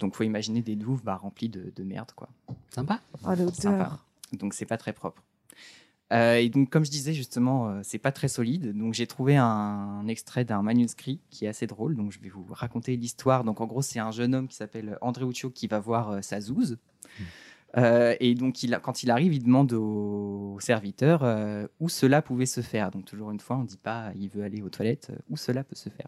Donc, 0.00 0.14
faut 0.14 0.24
imaginer 0.24 0.60
des 0.62 0.74
douves 0.76 1.02
bah, 1.02 1.16
remplies 1.16 1.48
de, 1.48 1.72
de 1.74 1.82
merde, 1.84 2.10
quoi. 2.16 2.28
Sympa. 2.70 3.00
Ah 3.24 3.36
l'odeur. 3.36 4.04
Donc, 4.32 4.54
c'est 4.54 4.66
pas 4.66 4.76
très 4.76 4.92
propre. 4.92 5.22
Euh, 6.12 6.36
et 6.36 6.48
donc, 6.48 6.70
comme 6.70 6.84
je 6.84 6.90
disais, 6.90 7.14
justement, 7.14 7.68
euh, 7.68 7.80
c'est 7.82 7.98
pas 7.98 8.12
très 8.12 8.28
solide. 8.28 8.76
Donc, 8.76 8.94
j'ai 8.94 9.06
trouvé 9.06 9.36
un, 9.36 10.06
extrait 10.06 10.44
d'un 10.44 10.62
manuscrit 10.62 11.20
qui 11.30 11.46
est 11.46 11.48
assez 11.48 11.66
drôle. 11.66 11.96
Donc, 11.96 12.12
je 12.12 12.20
vais 12.20 12.28
vous 12.28 12.46
raconter 12.50 12.96
l'histoire. 12.96 13.42
Donc, 13.44 13.60
en 13.60 13.66
gros, 13.66 13.82
c'est 13.82 13.98
un 13.98 14.10
jeune 14.10 14.34
homme 14.34 14.48
qui 14.48 14.56
s'appelle 14.56 14.98
André 15.00 15.24
Uccio 15.24 15.50
qui 15.50 15.66
va 15.66 15.80
voir 15.80 16.10
euh, 16.10 16.20
sa 16.20 16.40
zouze. 16.40 16.78
Euh, 17.76 18.14
et 18.20 18.34
donc, 18.34 18.62
il 18.62 18.74
a- 18.74 18.80
quand 18.80 19.02
il 19.02 19.10
arrive, 19.10 19.32
il 19.34 19.42
demande 19.42 19.72
au, 19.72 20.54
au 20.54 20.60
serviteur 20.60 21.68
où 21.80 21.88
cela 21.88 22.22
pouvait 22.22 22.46
se 22.46 22.60
faire. 22.60 22.90
Donc, 22.90 23.04
toujours 23.04 23.30
une 23.30 23.40
fois, 23.40 23.56
on 23.56 23.62
ne 23.62 23.66
dit 23.66 23.78
pas 23.78 24.12
il 24.16 24.28
veut 24.28 24.44
aller 24.44 24.62
aux 24.62 24.68
toilettes, 24.68 25.10
où 25.30 25.36
cela 25.36 25.64
peut 25.64 25.74
se 25.74 25.88
faire. 25.88 26.06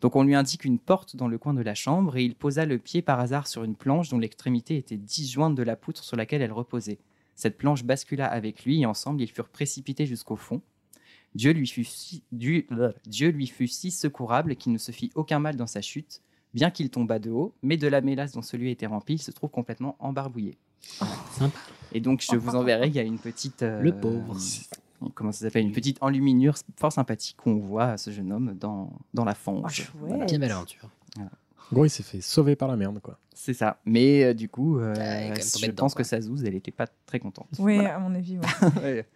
Donc, 0.00 0.14
on 0.16 0.22
lui 0.22 0.34
indique 0.34 0.64
une 0.64 0.78
porte 0.78 1.16
dans 1.16 1.28
le 1.28 1.38
coin 1.38 1.54
de 1.54 1.60
la 1.60 1.74
chambre 1.74 2.16
et 2.16 2.24
il 2.24 2.36
posa 2.36 2.64
le 2.64 2.78
pied 2.78 3.02
par 3.02 3.18
hasard 3.18 3.48
sur 3.48 3.64
une 3.64 3.74
planche 3.74 4.08
dont 4.10 4.18
l'extrémité 4.18 4.76
était 4.76 4.96
disjointe 4.96 5.56
de 5.56 5.62
la 5.62 5.76
poutre 5.76 6.04
sur 6.04 6.16
laquelle 6.16 6.40
elle 6.40 6.52
reposait. 6.52 6.98
Cette 7.38 7.56
planche 7.56 7.84
bascula 7.84 8.26
avec 8.26 8.64
lui 8.64 8.80
et 8.82 8.86
ensemble, 8.86 9.22
ils 9.22 9.30
furent 9.30 9.48
précipités 9.48 10.06
jusqu'au 10.06 10.34
fond. 10.34 10.60
Dieu 11.36 11.52
lui, 11.52 11.68
fut 11.68 11.84
si, 11.84 12.24
Dieu, 12.32 12.66
Dieu 13.06 13.28
lui 13.28 13.46
fut 13.46 13.68
si 13.68 13.92
secourable 13.92 14.56
qu'il 14.56 14.72
ne 14.72 14.78
se 14.78 14.90
fit 14.90 15.12
aucun 15.14 15.38
mal 15.38 15.54
dans 15.54 15.68
sa 15.68 15.80
chute, 15.80 16.20
bien 16.52 16.72
qu'il 16.72 16.90
tombât 16.90 17.20
de 17.20 17.30
haut, 17.30 17.54
mais 17.62 17.76
de 17.76 17.86
la 17.86 18.00
mélasse 18.00 18.32
dont 18.32 18.42
celui 18.42 18.72
était 18.72 18.86
rempli, 18.86 19.14
il 19.14 19.22
se 19.22 19.30
trouve 19.30 19.50
complètement 19.50 19.94
embarbouillé. 20.00 20.58
Sympa. 21.38 21.56
Et 21.92 22.00
donc, 22.00 22.24
je 22.28 22.34
vous 22.34 22.56
enverrai, 22.56 22.88
il 22.88 22.94
y 22.96 22.98
a 22.98 23.02
une 23.04 23.20
petite. 23.20 23.62
euh, 23.62 23.80
Le 23.82 23.92
pauvre. 23.96 24.36
Comment 25.14 25.30
ça 25.30 25.46
s'appelle? 25.46 25.64
Une 25.64 25.70
petite 25.72 25.98
enluminure 26.00 26.56
fort 26.76 26.92
sympathique 26.92 27.36
où 27.46 27.50
on 27.50 27.58
voit 27.58 27.96
ce 27.98 28.10
jeune 28.10 28.32
homme 28.32 28.54
dans, 28.58 28.90
dans 29.14 29.24
la 29.24 29.30
Ah, 29.30 29.34
fange. 29.36 29.92
Voilà. 30.00 30.24
Bien 30.24 30.40
belle 30.40 30.50
aventure. 30.50 30.90
En 31.70 31.74
gros, 31.74 31.84
il 31.84 31.90
s'est 31.90 32.02
fait 32.02 32.20
sauver 32.20 32.56
par 32.56 32.68
la 32.68 32.76
merde, 32.76 33.00
quoi. 33.00 33.18
C'est 33.34 33.54
ça. 33.54 33.80
Mais 33.84 34.24
euh, 34.24 34.34
du 34.34 34.48
coup, 34.48 34.78
euh, 34.78 34.94
tombé 34.94 35.40
je 35.40 35.66
dedans, 35.66 35.82
pense 35.84 35.94
quoi. 35.94 36.02
que 36.02 36.08
Sazouz, 36.08 36.44
elle 36.44 36.54
était 36.54 36.70
pas 36.70 36.86
très 37.06 37.20
contente. 37.20 37.48
Oui, 37.58 37.74
Voilà. 37.76 37.96
à 37.96 37.98
mon 37.98 38.14
avis, 38.14 38.38
ouais. 38.38 38.46
Ouais. 38.82 39.06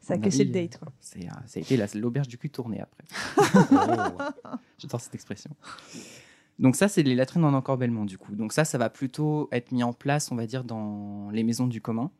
ça 0.00 0.14
a 0.14 0.18
cassé 0.18 0.44
le 0.44 0.50
date. 0.52 0.78
Quoi. 0.78 0.92
C'est, 1.00 1.24
euh, 1.26 1.32
ça 1.46 1.58
a 1.58 1.62
été 1.62 1.76
la- 1.76 1.86
l'auberge 1.94 2.28
du 2.28 2.38
cul 2.38 2.48
tournée 2.50 2.80
après. 2.80 3.04
J'adore 4.78 5.00
cette 5.00 5.14
expression. 5.14 5.50
Donc 6.58 6.76
ça, 6.76 6.88
c'est 6.88 7.02
les 7.02 7.14
latrines 7.14 7.44
en 7.44 7.54
encorbellement 7.54 8.04
du 8.04 8.18
coup. 8.18 8.34
Donc 8.34 8.52
ça, 8.52 8.64
ça 8.64 8.78
va 8.78 8.90
plutôt 8.90 9.48
être 9.52 9.72
mis 9.72 9.82
en 9.82 9.92
place, 9.92 10.30
on 10.30 10.36
va 10.36 10.46
dire, 10.46 10.62
dans 10.64 11.30
les 11.32 11.42
maisons 11.42 11.66
du 11.66 11.80
commun. 11.80 12.10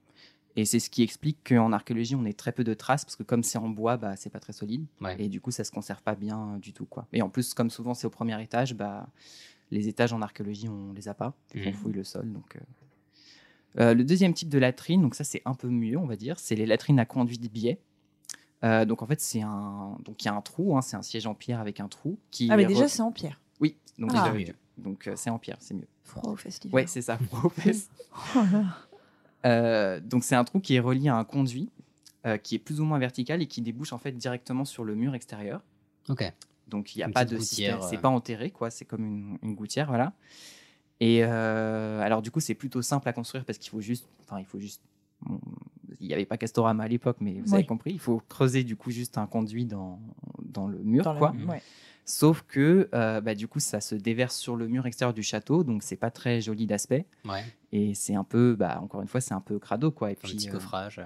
Et 0.56 0.64
c'est 0.64 0.80
ce 0.80 0.90
qui 0.90 1.02
explique 1.02 1.38
qu'en 1.48 1.72
archéologie, 1.72 2.16
on 2.16 2.24
ait 2.24 2.32
très 2.32 2.50
peu 2.50 2.64
de 2.64 2.74
traces, 2.74 3.04
parce 3.04 3.14
que 3.14 3.22
comme 3.22 3.44
c'est 3.44 3.56
en 3.58 3.68
bois, 3.68 3.96
bah, 3.96 4.16
c'est 4.16 4.30
pas 4.30 4.40
très 4.40 4.52
solide. 4.52 4.84
Ouais. 5.00 5.14
Et 5.18 5.28
du 5.28 5.40
coup, 5.40 5.52
ça 5.52 5.62
se 5.62 5.70
conserve 5.70 6.02
pas 6.02 6.16
bien 6.16 6.54
euh, 6.56 6.58
du 6.58 6.72
tout. 6.72 6.86
Quoi. 6.86 7.06
Et 7.12 7.22
en 7.22 7.28
plus, 7.28 7.54
comme 7.54 7.70
souvent 7.70 7.94
c'est 7.94 8.06
au 8.06 8.10
premier 8.10 8.40
étage, 8.42 8.74
bah, 8.74 9.06
les 9.70 9.88
étages 9.88 10.12
en 10.12 10.20
archéologie, 10.22 10.68
on 10.68 10.92
les 10.92 11.08
a 11.08 11.14
pas. 11.14 11.34
Mhm. 11.54 11.62
On 11.68 11.72
fouille 11.72 11.92
le 11.92 12.04
sol. 12.04 12.32
Donc, 12.32 12.56
euh. 12.56 12.60
Euh, 13.78 13.94
le 13.94 14.02
deuxième 14.04 14.34
type 14.34 14.48
de 14.48 14.58
latrine, 14.58 15.00
donc 15.00 15.14
ça 15.14 15.22
c'est 15.22 15.42
un 15.44 15.54
peu 15.54 15.68
mieux, 15.68 15.96
on 15.96 16.06
va 16.06 16.16
dire, 16.16 16.38
c'est 16.40 16.56
les 16.56 16.66
latrines 16.66 16.98
à 16.98 17.04
conduit 17.06 17.38
de 17.38 17.46
biais. 17.46 17.78
Euh, 18.64 18.84
donc 18.84 19.00
en 19.02 19.06
fait, 19.06 19.20
c'est 19.20 19.42
un, 19.42 19.96
donc 20.04 20.22
il 20.22 20.26
y 20.26 20.28
a 20.28 20.34
un 20.34 20.40
trou, 20.40 20.76
hein, 20.76 20.82
c'est 20.82 20.96
un 20.96 21.02
siège 21.02 21.26
en 21.28 21.34
pierre 21.34 21.60
avec 21.60 21.78
un 21.80 21.86
trou 21.88 22.18
qui. 22.32 22.48
Ah, 22.50 22.56
mais 22.56 22.66
déjà, 22.66 22.86
re- 22.86 22.88
c'est 22.88 23.00
en 23.02 23.12
pierre. 23.12 23.40
Oui, 23.60 23.76
donc 23.96 24.10
Ah. 24.12 24.24
déjà, 24.24 24.34
oui. 24.34 24.52
donc 24.76 25.06
euh, 25.06 25.14
c'est 25.16 25.30
en 25.30 25.38
pierre, 25.38 25.56
c'est 25.60 25.74
mieux. 25.74 25.86
Froid 26.02 26.32
au 26.32 26.36
festival. 26.36 26.74
Ouais, 26.74 26.86
c'est 26.88 27.02
ça. 27.02 27.16
froid 27.18 27.42
aux 27.44 27.48
fesses. 27.48 27.88
Oh. 28.36 28.40
Euh, 29.46 30.00
donc 30.00 30.24
c'est 30.24 30.34
un 30.34 30.44
trou 30.44 30.60
qui 30.60 30.74
est 30.74 30.80
relié 30.80 31.08
à 31.08 31.16
un 31.16 31.24
conduit 31.24 31.70
euh, 32.26 32.36
qui 32.36 32.56
est 32.56 32.58
plus 32.58 32.80
ou 32.80 32.84
moins 32.84 32.98
vertical 32.98 33.40
et 33.40 33.46
qui 33.46 33.62
débouche 33.62 33.92
en 33.94 33.98
fait 33.98 34.12
directement 34.12 34.64
sur 34.66 34.84
le 34.84 34.94
mur 34.94 35.14
extérieur. 35.14 35.62
Ok. 36.08 36.30
Donc 36.70 36.94
il 36.94 36.98
n'y 36.98 37.02
a 37.04 37.08
Une 37.08 37.12
pas 37.12 37.24
de 37.26 37.38
système, 37.38 37.72
gouttière, 37.74 37.88
c'est 37.90 37.98
euh. 37.98 38.00
pas 38.00 38.08
enterré 38.08 38.50
quoi, 38.50 38.70
c'est 38.70 38.84
comme 38.86 39.04
une, 39.04 39.38
une 39.42 39.54
gouttière 39.54 39.88
voilà. 39.88 40.12
Et 41.00 41.20
euh, 41.24 42.00
alors 42.00 42.22
du 42.22 42.30
coup 42.30 42.40
c'est 42.40 42.54
plutôt 42.54 42.80
simple 42.82 43.08
à 43.08 43.12
construire 43.12 43.44
parce 43.44 43.58
qu'il 43.58 43.70
faut 43.70 43.80
juste, 43.80 44.06
enfin 44.22 44.38
il 44.38 44.44
faut 44.46 44.58
juste, 44.58 44.82
bon, 45.22 45.40
il 45.98 46.06
n'y 46.08 46.14
avait 46.14 46.26
pas 46.26 46.36
Castorama 46.38 46.84
à 46.84 46.88
l'époque 46.88 47.16
mais 47.20 47.40
vous 47.44 47.54
avez 47.54 47.64
compris, 47.66 47.92
il 47.92 47.98
faut 48.00 48.22
creuser 48.28 48.64
du 48.64 48.76
coup 48.76 48.90
juste 48.90 49.18
un 49.18 49.26
conduit 49.26 49.64
dans 49.66 49.98
dans 50.42 50.66
le 50.68 50.78
mur 50.78 51.04
Dans 51.04 51.16
quoi. 51.16 51.34
ouais. 51.48 51.62
Sauf 52.06 52.42
que 52.48 52.88
euh, 52.92 53.20
bah, 53.20 53.34
du 53.34 53.46
coup 53.46 53.60
ça 53.60 53.80
se 53.80 53.94
déverse 53.94 54.36
sur 54.36 54.56
le 54.56 54.66
mur 54.68 54.84
extérieur 54.86 55.14
du 55.14 55.22
château 55.22 55.62
donc 55.64 55.82
c'est 55.82 55.96
pas 55.96 56.10
très 56.10 56.40
joli 56.40 56.66
d'aspect 56.66 57.06
Ouais. 57.24 57.44
et 57.72 57.94
c'est 57.94 58.14
un 58.14 58.24
peu, 58.24 58.54
bah 58.56 58.80
encore 58.82 59.00
une 59.02 59.08
fois 59.08 59.20
c'est 59.20 59.34
un 59.34 59.40
peu 59.40 59.58
crado 59.58 59.90
quoi. 59.90 60.10
Et 60.10 60.16
puis 60.16 60.32
petit 60.34 60.48
euh, 60.48 60.52
coffrage. 60.52 61.00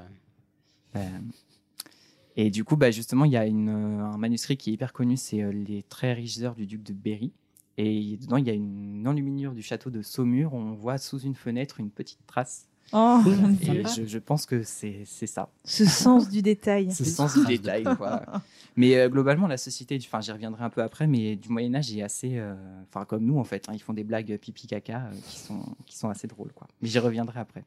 Et 2.37 2.51
du 2.51 2.65
coup, 2.65 2.77
bah, 2.77 2.91
justement, 2.91 3.25
il 3.25 3.33
y 3.33 3.37
a 3.37 3.47
une, 3.47 3.69
euh, 3.69 4.05
un 4.05 4.17
manuscrit 4.19 4.57
qui 4.57 4.71
est 4.71 4.73
hyper 4.73 4.93
connu, 4.93 5.17
c'est 5.17 5.43
euh, 5.43 5.53
Les 5.53 5.83
très 5.83 6.13
riches 6.13 6.41
heures 6.41 6.55
du 6.55 6.67
duc 6.67 6.83
de 6.83 6.93
Berry. 6.93 7.33
Et 7.77 8.17
dedans, 8.21 8.37
il 8.37 8.47
y 8.47 8.51
a 8.51 8.55
une 8.55 9.07
enluminure 9.07 9.53
du 9.53 9.63
château 9.63 9.91
de 9.91 10.03
Saumur. 10.03 10.55
On 10.55 10.75
voit 10.75 10.99
sous 10.99 11.19
une 11.21 11.35
fenêtre 11.35 11.81
une 11.81 11.91
petite 11.91 12.25
trace. 12.27 12.69
Oh, 12.93 13.21
Et 13.63 13.83
je, 13.97 14.05
je 14.07 14.19
pense 14.19 14.47
que 14.47 14.63
c'est 14.63 15.03
c'est 15.07 15.27
ça. 15.27 15.49
Ce 15.65 15.85
sens 15.85 16.29
du 16.29 16.43
détail. 16.43 16.93
Ce 16.93 17.05
sens 17.05 17.37
du 17.37 17.45
détail. 17.47 17.83
quoi. 17.97 18.23
Mais 18.77 18.97
euh, 18.97 19.09
globalement, 19.09 19.47
la 19.47 19.57
société, 19.57 19.99
enfin, 20.05 20.21
j'y 20.21 20.31
reviendrai 20.33 20.63
un 20.65 20.71
peu 20.71 20.83
après, 20.83 21.07
mais 21.07 21.37
du 21.37 21.49
Moyen 21.49 21.75
Âge 21.77 21.97
est 21.97 22.03
assez, 22.03 22.39
euh, 22.39 22.55
enfin, 22.89 23.05
comme 23.05 23.25
nous 23.25 23.39
en 23.39 23.45
fait, 23.45 23.69
hein, 23.69 23.73
ils 23.73 23.81
font 23.81 23.93
des 23.93 24.03
blagues 24.03 24.37
pipi 24.39 24.67
caca 24.67 25.07
euh, 25.07 25.15
qui 25.29 25.39
sont 25.39 25.63
qui 25.87 25.97
sont 25.97 26.09
assez 26.11 26.27
drôles, 26.27 26.53
quoi. 26.53 26.67
Mais 26.83 26.89
j'y 26.89 26.99
reviendrai 26.99 27.39
après. 27.41 27.65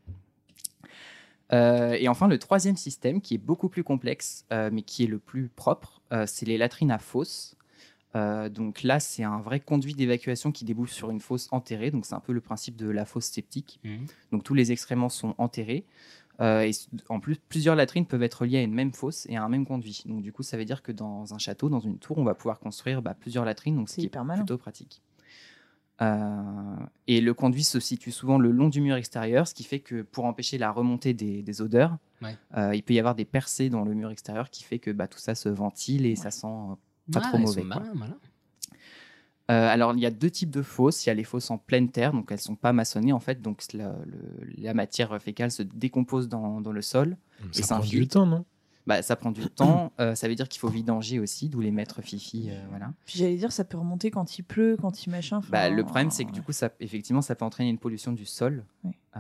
Euh, 1.53 1.93
et 1.99 2.07
enfin, 2.07 2.27
le 2.27 2.37
troisième 2.39 2.75
système, 2.75 3.21
qui 3.21 3.35
est 3.35 3.39
beaucoup 3.39 3.69
plus 3.69 3.83
complexe, 3.83 4.45
euh, 4.51 4.69
mais 4.71 4.81
qui 4.81 5.03
est 5.03 5.07
le 5.07 5.19
plus 5.19 5.47
propre, 5.49 6.01
euh, 6.11 6.25
c'est 6.27 6.45
les 6.45 6.57
latrines 6.57 6.91
à 6.91 6.99
fosse. 6.99 7.55
Euh, 8.15 8.49
donc 8.49 8.83
là, 8.83 8.99
c'est 8.99 9.23
un 9.23 9.39
vrai 9.39 9.59
conduit 9.59 9.93
d'évacuation 9.93 10.51
qui 10.51 10.65
débouche 10.65 10.91
sur 10.91 11.09
une 11.09 11.19
fosse 11.19 11.47
enterrée. 11.51 11.91
Donc 11.91 12.05
c'est 12.05 12.15
un 12.15 12.19
peu 12.19 12.33
le 12.33 12.41
principe 12.41 12.75
de 12.75 12.89
la 12.89 13.05
fosse 13.05 13.25
septique. 13.25 13.79
Mhm. 13.83 14.05
Donc 14.31 14.43
tous 14.43 14.53
les 14.53 14.71
excréments 14.71 15.09
sont 15.09 15.35
enterrés. 15.37 15.85
Euh, 16.39 16.61
et 16.61 16.71
en 17.09 17.19
plus, 17.19 17.37
plusieurs 17.49 17.75
latrines 17.75 18.05
peuvent 18.05 18.21
être 18.23 18.45
liées 18.45 18.59
à 18.59 18.61
une 18.61 18.73
même 18.73 18.93
fosse 18.93 19.25
et 19.27 19.37
à 19.37 19.43
un 19.43 19.49
même 19.49 19.65
conduit. 19.65 20.03
Donc 20.05 20.21
du 20.21 20.31
coup, 20.31 20.43
ça 20.43 20.57
veut 20.57 20.65
dire 20.65 20.83
que 20.83 20.91
dans 20.91 21.33
un 21.33 21.37
château, 21.37 21.69
dans 21.69 21.79
une 21.79 21.97
tour, 21.97 22.17
on 22.17 22.23
va 22.23 22.35
pouvoir 22.35 22.59
construire 22.59 23.01
bah, 23.01 23.15
plusieurs 23.19 23.45
latrines. 23.45 23.75
Donc 23.75 23.89
ce 23.89 23.95
C'est 23.95 24.01
qui 24.01 24.05
est 24.05 24.09
hyper 24.09 24.23
malin. 24.25 24.41
plutôt 24.43 24.57
pratique. 24.57 25.01
Euh, 26.01 26.75
et 27.07 27.21
le 27.21 27.33
conduit 27.33 27.63
se 27.63 27.79
situe 27.79 28.11
souvent 28.11 28.37
le 28.37 28.51
long 28.51 28.69
du 28.69 28.81
mur 28.81 28.95
extérieur, 28.95 29.47
ce 29.47 29.53
qui 29.55 29.63
fait 29.63 29.79
que 29.79 30.03
pour 30.03 30.25
empêcher 30.25 30.57
la 30.57 30.71
remontée 30.71 31.13
des, 31.13 31.41
des 31.41 31.61
odeurs, 31.61 31.97
Ouais. 32.21 32.35
euh, 32.57 32.73
il 32.75 32.81
peut 32.83 32.93
y 32.93 32.99
avoir 32.99 33.15
des 33.15 33.25
percées 33.25 33.69
dans 33.69 33.83
le 33.83 33.93
mur 33.93 34.09
extérieur 34.11 34.49
qui 34.49 34.63
fait 34.63 34.79
que 34.79 34.91
bah, 34.91 35.07
tout 35.07 35.19
ça 35.19 35.35
se 35.35 35.49
ventile 35.49 36.05
et 36.05 36.15
ça 36.15 36.31
sent 36.31 36.47
euh, 36.47 36.75
pas 37.11 37.21
Ah, 37.23 37.27
trop 37.29 37.37
mauvais. 37.39 37.61
sont 37.63 37.67
quoi. 37.69 37.81
malins, 37.81 37.93
malins. 37.95 38.17
Euh, 39.49 39.67
alors, 39.69 39.93
il 39.93 39.99
y 40.01 40.05
a 40.05 40.11
deux 40.11 40.29
types 40.29 40.49
de 40.51 40.61
fosses. 40.61 41.05
Il 41.05 41.09
y 41.09 41.11
a 41.11 41.13
les 41.15 41.23
fosses 41.23 41.49
en 41.51 41.57
pleine 41.57 41.89
terre, 41.89 42.11
donc 42.11 42.31
elles 42.31 42.39
sont 42.41 42.55
pas 42.57 42.73
maçonnées 42.73 43.13
en 43.13 43.19
fait, 43.21 43.41
donc 43.41 43.63
la, 43.73 43.93
le- 44.05 44.45
la 44.57 44.73
matière 44.73 45.19
fécale 45.21 45.51
se 45.51 45.63
décompose 45.63 46.27
dans, 46.27 46.59
dans 46.59 46.73
le 46.73 46.81
sol. 46.81 47.15
et 47.55 47.61
Ça 47.61 47.75
prend 47.75 47.85
du 47.85 48.07
temps, 48.07 48.25
non? 48.25 48.45
Bah, 48.87 49.01
ça 49.01 49.15
prend 49.17 49.31
du 49.31 49.41
temps. 49.49 49.91
euh, 49.99 50.15
ça 50.15 50.27
veut 50.27 50.35
dire 50.35 50.47
qu'il 50.49 50.59
faut 50.59 50.69
vidanger 50.69 51.19
aussi, 51.19 51.49
d'où 51.49 51.59
les 51.59 51.71
maîtres 51.71 52.01
fifi, 52.01 52.47
euh, 52.49 52.65
voilà. 52.69 52.93
Puis 53.05 53.19
j'allais 53.19 53.35
dire, 53.35 53.51
ça 53.51 53.63
peut 53.65 53.77
remonter 53.77 54.09
quand 54.11 54.37
il 54.39 54.43
pleut, 54.43 54.77
quand 54.81 55.05
il 55.05 55.09
machin. 55.09 55.41
Bah, 55.49 55.69
le 55.69 55.83
problème, 55.83 56.09
c'est 56.09 56.23
que 56.25 56.31
du 56.31 56.41
coup, 56.41 56.53
ça, 56.53 56.69
effectivement, 56.79 57.21
ça 57.21 57.35
peut 57.35 57.43
entraîner 57.45 57.69
une 57.69 57.77
pollution 57.79 58.13
du 58.13 58.25
sol. 58.25 58.63
Oui. 58.85 58.93
Euh, 59.17 59.19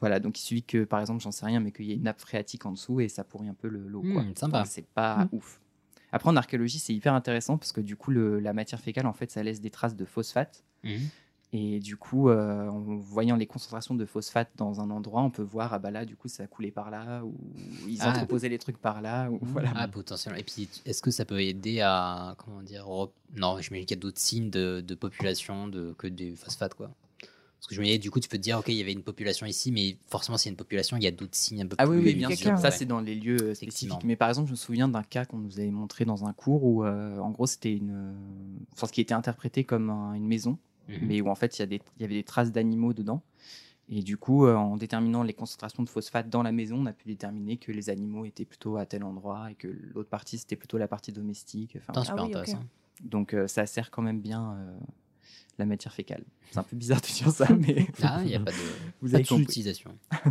voilà, 0.00 0.20
donc 0.20 0.38
il 0.38 0.42
suffit 0.42 0.62
que, 0.62 0.84
par 0.84 1.00
exemple, 1.00 1.22
j'en 1.22 1.32
sais 1.32 1.44
rien, 1.46 1.60
mais 1.60 1.70
qu'il 1.72 1.84
y 1.86 1.92
ait 1.92 1.96
une 1.96 2.02
nappe 2.04 2.20
phréatique 2.20 2.64
en 2.66 2.72
dessous 2.72 3.00
et 3.00 3.08
ça 3.08 3.24
pourrit 3.24 3.48
un 3.48 3.54
peu 3.54 3.68
le- 3.68 3.86
l'eau. 3.86 4.02
quoi. 4.02 4.22
Hmm, 4.22 4.34
sympa. 4.34 4.58
Donc, 4.58 4.66
C'est 4.68 4.86
pas 4.86 5.24
Mm. 5.24 5.28
ouf. 5.32 5.60
Après, 6.12 6.30
en 6.30 6.36
archéologie, 6.36 6.78
c'est 6.78 6.94
hyper 6.94 7.12
intéressant 7.14 7.58
parce 7.58 7.72
que 7.72 7.80
du 7.80 7.96
coup, 7.96 8.10
le- 8.10 8.38
la 8.40 8.52
matière 8.52 8.80
fécale, 8.80 9.06
en 9.06 9.12
fait, 9.12 9.30
ça 9.30 9.42
laisse 9.42 9.60
des 9.60 9.70
traces 9.70 9.96
de 9.96 10.04
phosphate. 10.04 10.64
Mhm. 10.84 11.08
Et 11.56 11.80
du 11.80 11.96
coup, 11.96 12.28
euh, 12.28 12.68
en 12.68 12.96
voyant 12.96 13.36
les 13.36 13.46
concentrations 13.46 13.94
de 13.94 14.04
phosphate 14.04 14.50
dans 14.56 14.80
un 14.80 14.90
endroit, 14.90 15.22
on 15.22 15.30
peut 15.30 15.42
voir, 15.42 15.72
ah 15.72 15.78
bah 15.78 15.90
là, 15.90 16.04
du 16.04 16.14
coup, 16.16 16.28
ça 16.28 16.42
a 16.42 16.46
coulé 16.46 16.70
par 16.70 16.90
là, 16.90 17.24
ou 17.24 17.34
ils 17.88 17.98
Ah. 18.02 18.10
entreposaient 18.10 18.48
les 18.50 18.58
trucs 18.58 18.78
par 18.78 19.00
là, 19.00 19.30
ou 19.30 19.38
voilà. 19.42 19.72
Ah, 19.74 19.88
potentiellement. 19.88 20.38
Et 20.38 20.42
puis, 20.44 20.68
est-ce 20.84 21.00
que 21.02 21.10
ça 21.10 21.24
peut 21.24 21.40
aider 21.42 21.80
à. 21.80 22.34
Comment 22.44 22.62
dire 22.62 22.84
rep- 22.86 23.10
Non, 23.36 23.58
je 23.60 23.68
qu'il 23.70 23.90
y 23.90 23.92
a 23.92 23.96
d'autres 23.96 24.20
signes 24.20 24.50
de, 24.50 24.82
de 24.86 24.94
population 24.94 25.66
de, 25.68 25.94
que 25.96 26.06
des 26.06 26.36
phosphates, 26.36 26.74
quoi. 26.74 26.90
Parce 27.58 27.68
que 27.68 27.74
je 27.74 27.80
me 27.80 27.86
disais, 27.86 27.98
du 27.98 28.10
coup, 28.10 28.20
tu 28.20 28.28
peux 28.28 28.36
te 28.36 28.42
dire, 28.42 28.58
ok, 28.58 28.68
il 28.68 28.74
y 28.74 28.82
avait 28.82 28.92
une 28.92 29.02
population 29.02 29.46
ici, 29.46 29.72
mais 29.72 29.96
forcément, 30.06 30.36
s'il 30.36 30.50
y 30.50 30.50
a 30.50 30.52
une 30.52 30.56
population, 30.58 30.96
il 30.98 31.02
y 31.02 31.06
a 31.06 31.10
d'autres 31.10 31.34
signes 31.34 31.62
un 31.62 31.66
peu 31.66 31.74
Ah 31.78 31.86
plus. 31.86 31.96
oui, 31.98 32.04
oui, 32.04 32.14
bien 32.14 32.30
sûr. 32.30 32.56
Ça, 32.58 32.64
ouais. 32.64 32.70
c'est 32.70 32.84
dans 32.84 33.00
les 33.00 33.14
lieux 33.14 33.40
euh, 33.42 33.54
spécifiques. 33.54 34.04
Mais 34.04 34.14
par 34.14 34.28
exemple, 34.28 34.48
je 34.48 34.52
me 34.52 34.56
souviens 34.56 34.88
d'un 34.88 35.02
cas 35.02 35.24
qu'on 35.24 35.38
nous 35.38 35.58
avait 35.58 35.70
montré 35.70 36.04
dans 36.04 36.26
un 36.26 36.32
cours 36.34 36.62
où, 36.64 36.84
euh, 36.84 37.18
en 37.18 37.30
gros, 37.30 37.46
c'était 37.46 37.72
une. 37.74 38.14
Enfin, 38.74 38.86
ce 38.86 38.92
qui 38.92 39.00
était 39.00 39.14
interprété 39.14 39.64
comme 39.64 39.88
un- 39.90 40.12
une 40.12 40.26
maison, 40.26 40.58
Mhm. 40.88 40.98
mais 41.02 41.20
où 41.20 41.28
en 41.28 41.34
fait, 41.34 41.58
il 41.58 41.80
y, 41.98 42.04
avait 42.04 42.14
des 42.14 42.24
traces 42.24 42.52
d'animaux 42.52 42.92
dedans. 42.92 43.22
Et 43.88 44.02
du 44.02 44.16
coup, 44.16 44.46
euh, 44.46 44.54
en 44.56 44.76
déterminant 44.76 45.22
les 45.22 45.32
concentrations 45.32 45.82
de 45.84 45.88
phosphate 45.88 46.28
dans 46.28 46.42
la 46.42 46.50
maison, 46.50 46.78
on 46.78 46.86
a 46.86 46.92
pu 46.92 47.06
déterminer 47.06 47.56
que 47.56 47.70
les 47.70 47.88
animaux 47.88 48.24
étaient 48.24 48.44
plutôt 48.44 48.76
à 48.78 48.86
tel 48.86 49.04
endroit 49.04 49.50
et 49.50 49.54
que 49.54 49.68
l'autre 49.68 50.08
partie, 50.08 50.38
c'était 50.38 50.56
plutôt 50.56 50.76
la 50.78 50.88
partie 50.88 51.12
domestique. 51.12 51.76
Enfin, 51.78 52.00
super 52.02 52.16
Ah 52.18 52.22
oui, 52.24 52.30
intéressant. 52.30 52.64
donc, 53.04 53.32
euh, 53.32 53.46
ça 53.46 53.64
sert 53.66 53.90
quand 53.92 54.02
même 54.02 54.20
bien 54.20 54.54
euh, 54.54 54.78
la 55.58 55.66
matière 55.66 55.92
fécale. 55.94 56.24
C'est 56.50 56.58
un 56.58 56.64
peu 56.64 56.76
bizarre 56.76 57.00
de 57.00 57.06
dire 57.06 57.30
ça, 57.30 57.46
mais. 57.60 57.86
Ah, 58.02 58.20
il 58.22 58.28
n'y 58.28 58.34
a 58.34 58.40
pas 58.40 58.50
de. 58.50 58.56
Vous 59.00 59.10
pas 59.10 59.14
avez 59.16 59.22
de 59.22 59.28
compris. 59.28 59.44
sous-utilisation. 59.44 59.96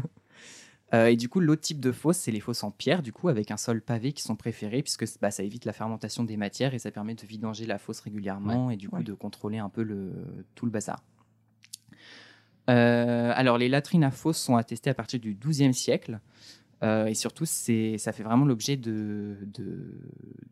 Euh, 0.96 1.08
et 1.08 1.16
du 1.16 1.30
coup, 1.30 1.40
l'autre 1.42 1.62
type 1.62 1.80
de 1.80 1.92
fosse, 1.92 2.18
c'est 2.18 2.32
les 2.32 2.40
fosses 2.40 2.64
en 2.64 2.72
pierre, 2.72 3.04
du 3.04 3.12
coup, 3.12 3.28
avec 3.28 3.52
un 3.52 3.58
sol 3.58 3.82
pavé 3.82 4.14
qui 4.14 4.24
sont 4.24 4.36
préférés, 4.36 4.82
puisque 4.82 5.06
bah, 5.20 5.30
ça 5.30 5.44
évite 5.44 5.66
la 5.66 5.74
fermentation 5.74 6.24
des 6.24 6.38
matières 6.38 6.74
et 6.74 6.80
ça 6.80 6.90
permet 6.92 7.16
de 7.16 7.26
vidanger 7.26 7.66
la 7.66 7.78
fosse 7.78 8.00
régulièrement 8.00 8.72
et 8.72 8.78
du 8.78 8.88
coup 8.90 8.96
Ouais. 8.98 9.04
de 9.04 9.14
contrôler 9.14 9.58
un 9.58 9.70
peu 9.70 9.84
le, 9.84 10.14
tout 10.56 10.66
le 10.66 10.72
bazar. 10.72 11.04
Euh, 12.70 13.32
alors, 13.36 13.58
les 13.58 13.70
latrines 13.70 14.04
à 14.04 14.12
fosse 14.12 14.38
sont 14.38 14.56
attestées 14.56 14.90
à 14.90 14.94
partir 14.94 15.20
du 15.20 15.36
XIIe 15.36 15.74
siècle. 15.74 16.20
euh, 16.84 17.06
et 17.08 17.14
surtout, 17.14 17.46
c'est, 17.46 17.98
ça 17.98 18.12
fait 18.12 18.24
vraiment 18.24 18.46
l'objet 18.46 18.76
de, 18.78 19.38
de- 19.54 19.94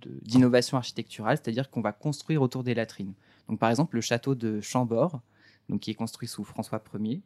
de- 0.02 0.20
d'innovation 0.22 0.78
architecturale, 0.78 1.38
c'est-à-dire 1.38 1.70
qu'on 1.70 1.82
va 1.82 1.92
construire 1.92 2.42
autour 2.42 2.64
des 2.64 2.74
latrines. 2.74 3.14
Donc, 3.50 3.60
par 3.60 3.70
exemple, 3.70 3.96
le 3.96 4.02
château 4.02 4.34
de 4.36 4.62
Chambord, 4.62 5.22
donc, 5.70 5.82
qui 5.82 5.92
est 5.92 5.96
construit 5.96 6.28
sous 6.28 6.44
François 6.44 6.82
Ier. 7.00 7.22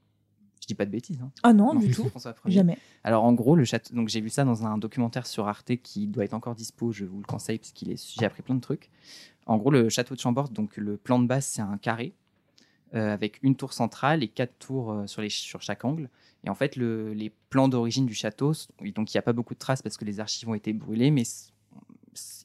Je 0.68 0.74
dis 0.74 0.76
pas 0.76 0.86
de 0.86 0.92
bêtises. 0.92 1.22
Hein. 1.22 1.32
Ah 1.44 1.54
non, 1.54 1.74
du 1.80 1.88
tout. 1.96 2.04
Jamais. 2.52 2.78
Alors 3.06 3.24
en 3.24 3.32
gros, 3.32 3.56
le 3.56 3.64
château, 3.64 3.96
donc 3.96 4.10
j'ai 4.10 4.20
vu 4.20 4.30
ça 4.30 4.44
dans 4.44 4.66
un 4.66 4.78
documentaire 4.78 5.26
sur 5.26 5.48
Arte 5.48 5.78
qui 5.78 6.08
doit 6.08 6.26
être 6.26 6.34
encore 6.34 6.56
dispo, 6.56 6.92
je 6.92 7.06
vous 7.06 7.20
le 7.20 7.26
conseille 7.26 7.58
parce 7.58 7.72
qu'il 7.72 7.90
est, 7.90 8.14
j'ai 8.20 8.26
appris 8.26 8.42
plein 8.42 8.56
de 8.56 8.60
trucs. 8.60 8.90
En 9.46 9.56
gros, 9.58 9.72
le 9.72 9.88
château 9.88 10.14
de 10.14 10.20
Chambord, 10.20 10.50
donc 10.50 10.76
le 10.76 10.98
plan 10.98 11.20
de 11.20 11.26
base 11.26 11.46
c'est 11.46 11.62
un 11.62 11.78
carré 11.78 12.14
euh, 12.96 13.14
avec 13.14 13.40
une 13.44 13.56
tour 13.56 13.72
centrale 13.72 14.24
et 14.24 14.28
quatre 14.28 14.60
tours 14.60 14.92
euh, 14.92 15.08
sur, 15.08 15.22
les, 15.22 15.30
sur 15.30 15.62
chaque 15.62 15.86
angle. 15.86 16.10
Et 16.44 16.50
en 16.50 16.56
fait, 16.56 16.76
le- 16.76 17.14
les 17.14 17.30
plans 17.50 17.70
d'origine 17.70 18.06
du 18.06 18.14
château, 18.14 18.52
donc 18.94 19.14
il 19.14 19.16
n'y 19.18 19.20
a 19.20 19.22
pas 19.22 19.34
beaucoup 19.34 19.54
de 19.54 19.60
traces 19.60 19.82
parce 19.82 19.96
que 19.96 20.04
les 20.04 20.20
archives 20.20 20.50
ont 20.50 20.54
été 20.54 20.74
brûlées, 20.74 21.12
mais 21.12 21.24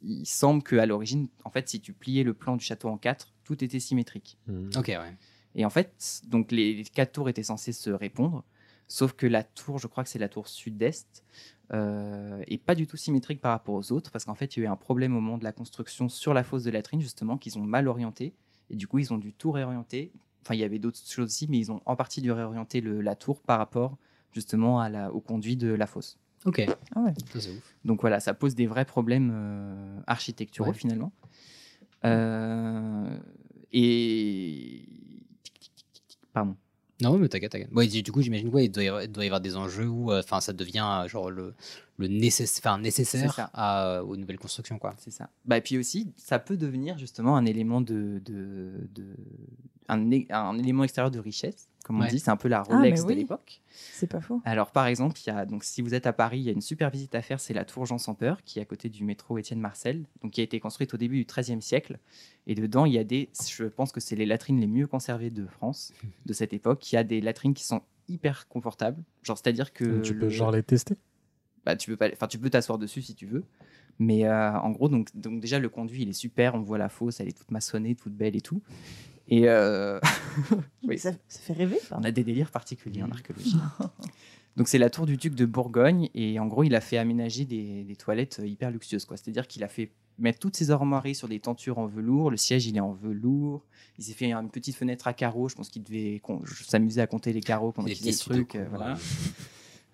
il 0.03 0.27
semble 0.27 0.63
qu'à 0.63 0.85
l'origine, 0.87 1.29
en 1.45 1.51
fait, 1.51 1.69
si 1.69 1.81
tu 1.81 1.93
pliais 1.93 2.25
le 2.25 2.35
plan 2.35 2.57
du 2.57 2.65
château 2.65 2.89
en 2.89 2.99
quatre, 2.99 3.33
tout 3.45 3.63
était 3.65 3.81
symétrique. 3.81 4.37
Ok, 4.77 4.89
ouais. 4.89 5.17
Et 5.55 5.65
en 5.65 5.71
fait, 5.71 6.23
donc 6.29 6.51
les, 6.53 6.75
les 6.75 6.85
quatre 6.85 7.13
tours 7.13 7.29
étaient 7.29 7.43
censées 7.43 7.73
se 7.73 7.91
répondre, 7.91 8.45
sauf 8.89 9.13
que 9.13 9.27
la 9.27 9.43
tour, 9.43 9.79
je 9.79 9.87
crois 9.87 10.03
que 10.05 10.11
c'est 10.11 10.19
la 10.19 10.29
tour 10.29 10.49
sud-est, 10.49 11.25
euh, 11.73 12.43
est 12.47 12.59
pas 12.59 12.75
du 12.75 12.87
tout 12.87 12.97
symétrique 12.97 13.41
par 13.41 13.53
rapport 13.53 13.75
aux 13.75 13.93
autres, 13.93 14.11
parce 14.11 14.25
qu'en 14.25 14.35
fait, 14.35 14.57
il 14.57 14.61
y 14.61 14.63
a 14.63 14.67
eu 14.67 14.69
un 14.73 14.77
problème 14.77 15.17
au 15.17 15.21
moment 15.21 15.39
de 15.39 15.45
la 15.45 15.53
construction 15.53 16.09
sur 16.09 16.35
la 16.35 16.43
fosse 16.45 16.65
de 16.65 16.71
latrine, 16.71 17.01
justement, 17.01 17.37
qu'ils 17.39 17.59
ont 17.59 17.63
mal 17.63 17.89
orienté, 17.89 18.35
Et 18.71 18.77
du 18.77 18.87
coup, 18.87 18.99
ils 18.99 19.13
ont 19.13 19.19
dû 19.19 19.33
tout 19.35 19.51
réorienter. 19.53 20.13
Enfin, 20.43 20.55
il 20.55 20.61
y 20.61 20.65
avait 20.65 20.79
d'autres 20.79 20.99
choses 21.07 21.27
aussi, 21.27 21.47
mais 21.49 21.59
ils 21.59 21.71
ont 21.71 21.81
en 21.85 21.95
partie 21.97 22.21
dû 22.23 22.33
réorienter 22.33 22.81
le- 22.81 23.01
la 23.03 23.15
tour 23.15 23.43
par 23.43 23.59
rapport 23.59 23.97
justement 24.33 24.81
à 24.81 24.89
la, 24.89 25.13
au 25.13 25.21
conduit 25.21 25.57
de 25.57 25.69
la 25.69 25.87
fosse. 25.87 26.19
Ok. 26.47 26.63
Ah 26.97 27.01
ouais. 27.01 27.13
Ça, 27.33 27.41
c'est 27.41 27.51
ouf. 27.51 27.75
Donc 27.85 28.01
voilà, 28.01 28.19
ça 28.19 28.33
pose 28.35 28.55
des 28.55 28.67
vrais 28.67 28.85
problèmes 28.87 29.31
euh, 29.33 30.01
architecturaux 30.07 30.71
Ouais. 30.71 30.75
finalement. 30.75 31.13
Euh, 32.05 33.19
et. 33.73 34.89
Pardon. 36.33 36.57
Non, 37.01 37.19
mais 37.19 37.29
t'inquiète, 37.29 37.51
t'inquiète. 37.53 37.73
Ouais, 37.73 37.87
du 37.89 38.13
coup, 38.13 38.23
j'imagine 38.23 38.49
ouais, 38.49 38.67
il 38.67 38.71
doit 38.71 38.85
y 38.85 39.27
avoir, 39.27 39.41
des 39.41 39.57
enjeux 39.57 39.89
où 39.89 40.13
enfin, 40.13 40.41
ça 40.41 40.53
devient 40.53 40.87
euh, 41.05 41.09
genre 41.09 41.31
le, 41.31 41.55
le 41.97 42.07
nécess- 42.07 42.61
nécessaire 42.81 43.51
à, 43.55 43.87
euh, 43.97 44.03
aux 44.03 44.17
nouvelles 44.17 44.39
constructions. 44.39 44.79
Quoi. 44.79 44.95
C'est 44.99 45.11
ça. 45.11 45.29
Bah, 45.45 45.59
et 45.59 45.61
puis 45.61 45.79
aussi, 45.79 46.13
ça 46.17 46.39
peut 46.39 46.57
devenir 46.57 46.99
justement 46.99 47.37
un 47.37 47.45
élément 47.45 47.81
de. 47.81 48.21
de, 48.25 48.89
de- 48.95 49.17
un, 49.89 50.11
un 50.31 50.59
élément 50.59 50.85
extérieur 50.85 51.11
de 51.11 51.19
richesse, 51.19 51.69
comme 51.85 52.01
on 52.01 52.07
dit. 52.07 52.19
C'est 52.21 52.31
un 52.31 52.37
peu 52.37 52.49
la 52.49 52.61
Ah, 52.61 52.63
Rolex 52.65 53.05
de 53.05 53.13
l'époque. 53.15 53.61
C'est 53.71 54.07
pas 54.07 54.21
faux. 54.21 54.41
Alors, 54.45 54.71
par 54.71 54.87
exemple, 54.87 55.19
il 55.25 55.27
y 55.29 55.31
a, 55.31 55.47
donc, 55.47 55.65
si 55.65 55.83
vous 55.83 55.95
êtes 55.95 56.07
à 56.07 56.13
Paris, 56.13 56.39
il 56.41 56.45
y 56.45 56.49
a 56.49 56.53
une 56.53 56.61
super 56.61 56.91
visite 56.91 57.15
à 57.15 57.23
faire, 57.23 57.41
c'est 57.41 57.55
la 57.55 57.65
tour 57.65 57.87
Jean 57.87 57.99
sans 57.99 58.15
peur, 58.15 58.43
qui 58.45 58.59
est 58.59 58.63
à 58.63 58.65
côté 58.65 58.89
du 58.89 59.05
métro 59.05 59.39
Étienne 59.39 59.61
Marcel, 59.61 60.05
donc, 60.23 60.33
qui 60.33 60.41
a 60.41 60.45
été 60.45 60.61
construite 60.61 60.93
au 60.95 60.97
début 60.97 61.17
du 61.17 61.25
XIIIe 61.25 61.63
siècle. 61.63 61.99
Et 62.47 62.55
dedans, 62.55 62.85
il 62.85 62.93
y 62.93 62.99
a 62.99 63.05
des, 63.05 63.31
je 63.49 63.65
pense 63.65 63.93
que 63.93 64.01
c'est 64.01 64.17
les 64.17 64.27
latrines 64.27 64.61
les 64.61 64.67
mieux 64.67 64.87
conservées 64.87 65.31
de 65.31 65.47
France, 65.47 65.93
de 66.27 66.33
cette 66.33 66.53
époque. 66.53 66.91
Il 66.93 66.97
y 66.97 66.99
a 66.99 67.05
des 67.05 67.21
latrines 67.21 67.55
qui 67.55 67.65
sont 67.65 67.83
hyper 68.09 68.49
confortables. 68.49 69.03
Genre, 69.23 69.39
c'est-à-dire 69.39 69.73
que. 69.73 70.01
tu 70.03 70.15
peux 70.15 70.25
le- 70.27 70.29
genre 70.31 70.51
les 70.51 70.63
tester? 70.63 70.97
Bah, 71.65 71.77
tu 71.77 71.91
peux 71.91 71.97
pas, 71.97 72.09
enfin, 72.13 72.27
tu 72.27 72.39
peux 72.39 72.51
t'asseoir 72.51 72.77
dessus 72.79 73.03
si 73.03 73.15
tu 73.15 73.27
veux. 73.27 73.45
Mais 73.99 74.25
euh, 74.25 74.53
en 74.59 74.71
gros, 74.71 74.89
donc, 74.89 75.09
donc 75.15 75.41
déjà, 75.41 75.59
le 75.59 75.69
conduit, 75.69 76.03
il 76.03 76.09
est 76.09 76.13
super. 76.15 76.55
On 76.55 76.61
voit 76.61 76.79
la 76.79 76.89
fosse, 76.89 77.21
elle 77.21 77.29
est 77.29 77.37
toute 77.37 77.51
maçonnée, 77.51 77.95
toute 77.95 78.15
belle 78.15 78.37
et 78.37 78.41
tout. 78.41 78.63
Et 79.29 79.49
euh, 79.49 80.01
oui. 80.83 80.99
Ça, 80.99 81.13
ça 81.29 81.41
fait 81.41 81.53
rêver. 81.53 81.79
On 81.93 82.03
a 82.03 82.11
des 82.11 82.25
délires 82.25 82.51
particuliers 82.51 83.03
en 83.03 83.11
archéologie. 83.11 83.57
Donc 84.57 84.69
c'est 84.69 84.79
la 84.79 84.91
tour 84.91 85.07
du 85.07 85.17
duc 85.17 85.35
de 85.35 85.47
Bourgogne 85.47 86.11
et 86.15 86.39
en 86.39 86.47
gros 86.47 86.63
il 86.63 86.75
a 86.75 86.83
fait 86.83 86.99
aménager 86.99 87.47
des, 87.47 87.85
des 87.85 87.97
toilettes 87.97 88.41
euh, 88.41 88.47
hyper 88.47 88.71
luxueuses. 88.71 89.07
quoi. 89.07 89.17
C'est-à-dire 89.17 89.47
qu'il 89.49 89.65
a 89.65 89.69
fait 89.69 89.93
mettre 90.19 90.41
toutes 90.41 90.57
ses 90.57 90.71
armoiries 90.71 91.15
sur 91.15 91.27
des 91.27 91.41
tentures 91.41 91.79
en 91.79 91.87
velours, 91.87 92.31
le 92.31 92.37
siège 92.37 92.67
il 92.67 92.77
est 92.77 92.81
en 92.81 92.93
velours, 92.93 93.65
il 93.99 94.05
s'est 94.05 94.13
fait 94.13 94.31
une 94.31 94.51
petite 94.51 94.77
fenêtre 94.77 95.09
à 95.09 95.15
carreaux, 95.15 95.49
je 95.49 95.55
pense 95.55 95.71
qu'il 95.71 95.83
devait 95.83 96.21
s'amuser 96.67 97.01
à 97.01 97.07
compter 97.07 97.33
les 97.33 97.41
carreaux 97.41 97.73
pendant 97.73 97.89
qu'il 97.89 97.97
faisait 97.97 98.11
le 98.11 98.19
truc. 98.19 98.55
euh, 98.57 98.67
trucs, 98.67 98.69
voilà. 98.69 98.99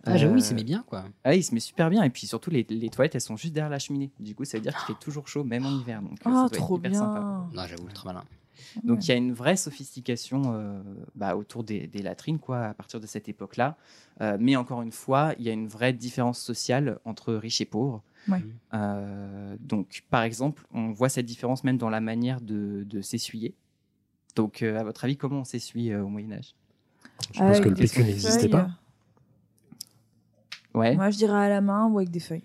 Ah, 0.09 0.17
j'avoue, 0.17 0.37
il 0.37 0.41
Euh, 0.41 0.45
se 0.45 0.55
met 0.55 0.65
bien, 0.65 0.85
quoi. 0.87 1.05
Ah, 1.25 1.35
il 1.35 1.43
se 1.45 1.53
met 1.55 1.61
super 1.61 1.91
bien 1.91 2.03
et 2.03 2.11
puis 2.11 2.27
surtout 2.27 2.51
les, 2.51 2.67
les 2.69 2.89
toilettes 2.91 3.15
elles 3.15 3.21
sont 3.21 3.37
juste 3.37 3.53
derrière 3.55 3.71
la 3.71 3.79
cheminée. 3.79 4.11
Du 4.19 4.35
coup 4.35 4.45
ça 4.45 4.57
veut 4.59 4.63
dire 4.63 4.75
qu'il 4.77 4.95
fait 4.95 5.01
toujours 5.01 5.29
chaud 5.29 5.45
même 5.45 5.65
en 5.67 5.71
hiver. 5.71 6.01
Donc 6.03 6.19
ça 6.23 6.47
être 6.47 6.53
trop 6.55 6.79
hyper 6.79 6.91
bien. 6.91 7.01
sympa. 7.01 7.47
Non, 7.53 7.67
j'avoue, 7.67 7.89
très 7.95 8.07
malin. 8.07 8.25
Donc 8.83 9.05
il 9.07 9.09
y 9.09 9.13
a 9.13 9.17
une 9.17 9.33
vraie 9.33 9.57
sophistication 9.57 10.43
euh, 10.47 10.83
bah, 11.15 11.37
autour 11.37 11.63
des, 11.63 11.87
des 11.87 12.03
latrines 12.03 12.39
quoi, 12.41 12.65
à 12.67 12.75
partir 12.75 12.99
de 13.01 13.07
cette 13.07 13.29
époque-là. 13.29 13.77
Euh, 14.21 14.37
mais 14.41 14.57
encore 14.57 14.83
une 14.83 14.91
fois, 14.91 15.33
il 15.39 15.45
y 15.45 15.49
a 15.49 15.53
une 15.53 15.69
vraie 15.69 15.93
différence 15.93 16.41
sociale 16.41 16.99
entre 17.05 17.35
riches 17.35 17.61
et 17.61 17.65
pauvres. 17.67 18.03
Ouais. 18.29 18.43
Euh, 18.75 19.57
donc 19.61 20.03
par 20.11 20.23
exemple, 20.23 20.65
on 20.75 20.91
voit 20.91 21.09
cette 21.09 21.25
différence 21.27 21.63
même 21.65 21.79
dans 21.79 21.89
la 21.89 22.01
manière 22.01 22.41
de, 22.41 22.85
de 22.85 23.01
s'essuyer. 23.01 23.55
Donc 24.35 24.63
euh, 24.63 24.79
à 24.79 24.83
votre 24.83 25.05
avis, 25.05 25.17
comment 25.17 25.41
on 25.41 25.45
s'essuie 25.45 25.93
euh, 25.93 26.03
au 26.03 26.09
Moyen 26.09 26.33
Âge? 26.33 26.55
Je 27.33 27.39
pense 27.39 27.61
que 27.61 27.69
le 27.69 27.75
PQ 27.75 28.05
n'existait 28.05 28.49
pas. 28.49 28.69
Ouais. 30.79 30.95
Moi, 30.97 31.11
je 31.11 31.17
dirais 31.19 31.45
à 31.47 31.49
la 31.49 31.61
main 31.61 31.87
ou 31.89 31.99
avec 31.99 32.11
des 32.11 32.21
feuilles. 32.21 32.45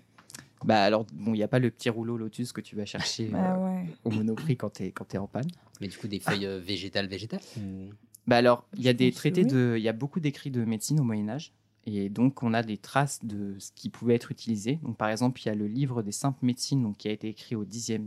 Bah 0.64 0.82
alors 0.82 1.04
bon, 1.12 1.34
il 1.34 1.36
n'y 1.36 1.42
a 1.42 1.48
pas 1.48 1.58
le 1.58 1.70
petit 1.70 1.90
rouleau 1.90 2.16
Lotus 2.16 2.52
que 2.52 2.62
tu 2.62 2.74
vas 2.74 2.86
chercher 2.86 3.30
Ah 3.34 3.54
euh, 3.56 3.64
ouais. 3.66 3.86
au 4.04 4.10
Monoprix 4.10 4.56
quand 4.56 4.70
t'es 4.70 4.92
quand 4.92 5.04
t'es 5.04 5.18
en 5.18 5.26
panne. 5.26 5.46
Mais 5.82 5.88
du 5.88 5.96
coup, 5.98 6.08
des 6.08 6.20
feuilles 6.20 6.46
euh, 6.46 6.58
végétales, 6.58 7.06
végétales 7.06 7.40
ou- 7.58 7.90
Bah 8.26 8.38
alors, 8.38 8.66
il 8.74 8.82
y 8.82 8.88
a 8.88 8.94
des 8.94 9.10
pense 9.10 9.14
que 9.16 9.18
traités 9.20 9.42
oui. 9.42 9.50
de, 9.52 9.74
il 9.76 9.82
y 9.82 9.88
a 9.88 9.92
beaucoup 9.92 10.20
d'écrits 10.20 10.50
de 10.50 10.64
médecine 10.64 10.98
au 11.00 11.04
Moyen 11.04 11.28
Âge, 11.28 11.52
et 11.84 12.08
donc 12.08 12.42
on 12.42 12.54
a 12.54 12.62
des 12.62 12.78
traces 12.78 13.22
de 13.26 13.56
ce 13.58 13.72
qui 13.74 13.90
pouvait 13.90 14.14
être 14.14 14.30
utilisé. 14.30 14.76
Donc 14.82 14.96
par 14.96 15.10
exemple, 15.10 15.38
il 15.42 15.46
y 15.46 15.48
a 15.50 15.54
le 15.54 15.66
livre 15.66 16.02
des 16.02 16.12
simples 16.12 16.46
médecines, 16.46 16.82
donc 16.82 16.96
qui 16.96 17.08
a 17.08 17.12
été 17.12 17.28
écrit 17.28 17.54
au 17.56 17.64
Xe 17.66 17.98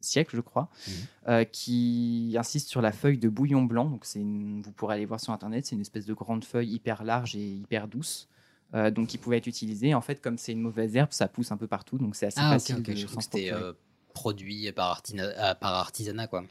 siècle, 0.00 0.36
je 0.36 0.40
crois, 0.40 0.70
Mhm. 0.86 0.92
euh, 1.30 1.44
qui 1.44 2.36
insiste 2.38 2.68
sur 2.68 2.80
la 2.80 2.92
feuille 2.92 3.18
de 3.18 3.28
bouillon 3.28 3.62
blanc. 3.64 3.86
Donc 3.86 4.04
c'est, 4.04 4.20
une- 4.20 4.62
vous 4.62 4.70
pourrez 4.70 4.94
aller 4.94 5.04
voir 5.06 5.18
sur 5.18 5.32
internet, 5.32 5.66
c'est 5.66 5.74
une 5.74 5.80
espèce 5.82 6.06
de 6.06 6.14
grande 6.14 6.44
feuille 6.44 6.70
hyper 6.72 7.02
large 7.02 7.34
et 7.34 7.44
hyper 7.54 7.88
douce. 7.88 8.28
Euh, 8.74 8.90
donc 8.90 9.08
qui 9.08 9.18
pouvait 9.18 9.38
être 9.38 9.46
utilisée. 9.46 9.94
En 9.94 10.00
fait, 10.00 10.20
comme 10.20 10.38
c'est 10.38 10.52
une 10.52 10.60
mauvaise 10.60 10.94
herbe, 10.96 11.12
ça 11.12 11.28
pousse 11.28 11.50
un 11.52 11.56
peu 11.56 11.66
partout, 11.66 11.98
donc 11.98 12.16
c'est 12.16 12.26
assez 12.26 12.40
Ah, 12.40 12.50
facile 12.50 12.76
ok. 12.76 12.82
de 12.82 12.94
Je 12.94 13.06
que 13.06 13.22
c'était 13.22 13.52
euh, 13.52 13.72
produit 14.14 14.70
par, 14.72 14.90
artina- 14.90 15.22
euh, 15.24 15.54
par 15.54 15.74
artisanat, 15.74 16.26
quoi. 16.26 16.44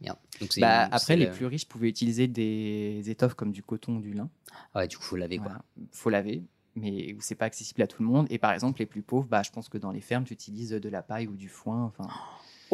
Merde. 0.00 0.18
Donc, 0.40 0.52
c'est- 0.52 0.60
Bah, 0.60 0.88
après, 0.90 1.16
les 1.16 1.26
le- 1.26 1.32
plus 1.32 1.46
riches 1.46 1.66
pouvaient 1.66 1.88
utiliser 1.88 2.26
des 2.28 3.02
étoffes 3.08 3.34
comme 3.34 3.52
du 3.52 3.62
coton 3.62 3.96
ou 3.96 4.00
du 4.00 4.12
lin. 4.12 4.28
Ah 4.74 4.80
ouais, 4.80 4.88
du 4.88 4.96
coup, 4.96 5.02
faut 5.04 5.16
laver, 5.16 5.36
quoi. 5.38 5.46
Voilà. 5.48 5.62
faut 5.92 6.10
laver, 6.10 6.42
mais 6.74 7.16
c'est 7.20 7.34
pas 7.36 7.44
accessible 7.46 7.82
à 7.82 7.86
tout 7.86 8.02
le 8.02 8.08
monde. 8.08 8.26
Et 8.30 8.38
par 8.38 8.52
exemple, 8.52 8.80
les 8.80 8.86
plus 8.86 9.02
pauvres, 9.02 9.26
bah, 9.28 9.42
je 9.42 9.50
pense 9.50 9.68
que 9.68 9.78
dans 9.78 9.92
les 9.92 10.00
fermes, 10.00 10.24
tu 10.24 10.32
utilises 10.34 10.70
de 10.70 10.88
la 10.88 11.02
paille 11.02 11.28
ou 11.28 11.36
du 11.36 11.48
foin, 11.48 11.84
enfin, 11.84 12.08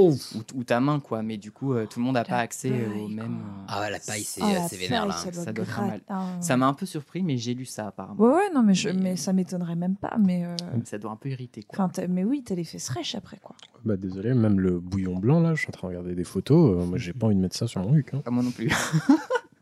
ou, 0.08 0.18
ou 0.54 0.64
ta 0.64 0.80
main, 0.80 1.00
quoi. 1.00 1.22
Mais 1.22 1.36
du 1.36 1.52
coup, 1.52 1.74
euh, 1.74 1.86
tout 1.86 1.98
le 2.00 2.04
monde 2.06 2.14
n'a 2.14 2.24
pas 2.24 2.38
accès 2.38 2.70
euh, 2.70 3.04
au 3.04 3.08
même. 3.08 3.36
euh, 3.36 3.64
Ah 3.68 3.80
ouais, 3.80 3.90
la 3.90 3.98
paille, 4.00 4.24
c'est 4.24 4.40
Ah, 4.42 4.66
c'est 4.68 4.76
vénère, 4.76 5.06
là. 5.06 5.12
ça 5.14 5.30
doit, 5.30 5.44
Ça 5.44 5.52
doit 5.52 5.64
faire 5.64 5.86
mal. 5.86 6.00
Ça 6.40 6.56
m'a 6.56 6.66
un 6.66 6.74
peu 6.74 6.86
surpris, 6.86 7.22
mais 7.22 7.36
j'ai 7.36 7.54
lu 7.54 7.64
ça 7.64 7.88
apparemment. 7.88 8.20
Ouais, 8.22 8.32
ouais, 8.32 8.50
non, 8.54 8.62
mais, 8.62 8.74
je- 8.74 8.88
Mais- 8.88 8.94
mais 9.02 9.16
ça 9.16 9.32
m'étonnerait 9.32 9.76
même 9.76 9.96
pas. 9.96 10.16
Mais, 10.18 10.44
euh, 10.44 10.56
Ça 10.84 10.98
doit 10.98 11.10
un 11.10 11.16
peu 11.16 11.28
irriter, 11.28 11.62
quoi. 11.62 11.84
enfin, 11.84 12.02
mais 12.08 12.24
oui, 12.24 12.42
t'as 12.44 12.54
les 12.54 12.64
fesses 12.64 12.88
rêches 12.88 13.14
après, 13.14 13.38
quoi. 13.42 13.54
Bah 13.84 13.96
désolé, 13.96 14.34
même 14.34 14.60
le 14.60 14.78
bouillon 14.78 15.16
blanc 15.16 15.40
là, 15.40 15.54
je 15.54 15.60
suis 15.60 15.68
en 15.68 15.72
train 15.72 15.88
de 15.88 15.94
regarder 15.96 16.14
des 16.14 16.24
photos. 16.24 16.82
euh, 16.82 16.86
moi, 16.86 16.98
j'ai 16.98 17.12
pas 17.14 17.26
envie 17.26 17.36
de 17.36 17.40
mettre 17.40 17.56
ça 17.56 17.66
sur 17.66 17.80
mon 17.82 17.94
huc. 17.94 18.12
hein. 18.14 18.20
Pas 18.24 18.30
moi 18.30 18.42
non 18.42 18.50
plus. 18.50 18.68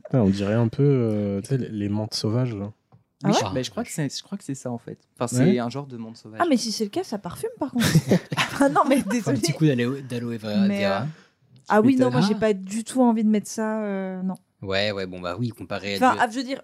Putain, 0.05 0.23
on 0.23 0.29
dirait 0.31 0.55
un 0.55 0.69
peu, 0.69 0.83
euh, 0.83 1.41
tu 1.43 1.49
sais, 1.49 1.59
les- 1.59 1.69
les 1.69 1.89
menthes 1.89 2.15
sauvages. 2.15 2.55
là. 2.55 2.73
Ah 3.25 3.29
ouais 3.29 3.35
je, 3.35 3.55
bah, 3.55 3.63
je 3.63 3.71
crois 3.71 3.83
que 3.85 3.91
c'est, 3.91 4.17
je 4.17 4.23
crois 4.23 4.39
que 4.39 4.45
c'est 4.45 4.55
ça 4.55 4.71
en 4.71 4.79
fait. 4.79 4.99
Enfin, 5.19 5.27
c'est 5.27 5.45
Ouais. 5.45 5.59
un 5.59 5.69
genre 5.69 5.87
de 5.87 5.97
monde 5.97 6.17
sauvage. 6.17 6.41
Ah, 6.43 6.47
mais 6.49 6.57
si 6.57 6.71
c'est 6.71 6.85
le 6.85 6.91
cas, 6.91 7.03
ça 7.03 7.19
parfume 7.19 7.51
par 7.59 7.73
contre. 7.73 7.87
ah 8.61 8.69
non, 8.69 8.83
mais 8.89 8.99
Faut 9.01 9.09
un 9.09 9.13
désolé. 9.13 9.39
petit 9.41 9.53
coup 9.53 9.67
d'aloe 9.67 10.01
d'aloe 10.03 10.37
vera. 10.39 10.51
Euh, 10.51 11.01
Ah 11.69 11.81
oui, 11.81 11.97
non, 11.97 12.11
moi 12.11 12.21
j'ai 12.21 12.35
pas 12.37 12.53
du 12.55 12.85
tout 12.85 13.03
envie 13.03 13.25
de 13.25 13.29
mettre 13.29 13.49
ça. 13.49 13.83
euh, 13.83 14.23
non. 14.23 14.35
Ouais, 14.63 14.93
ouais, 14.93 15.07
bon, 15.07 15.21
bah 15.21 15.37
oui, 15.39 15.51
comparé 15.51 15.95
à. 15.95 15.97
Enfin, 15.97 16.13
du- 16.15 16.19
ah, 16.23 16.29
je 16.31 16.37
veux 16.37 16.45
dire, 16.45 16.63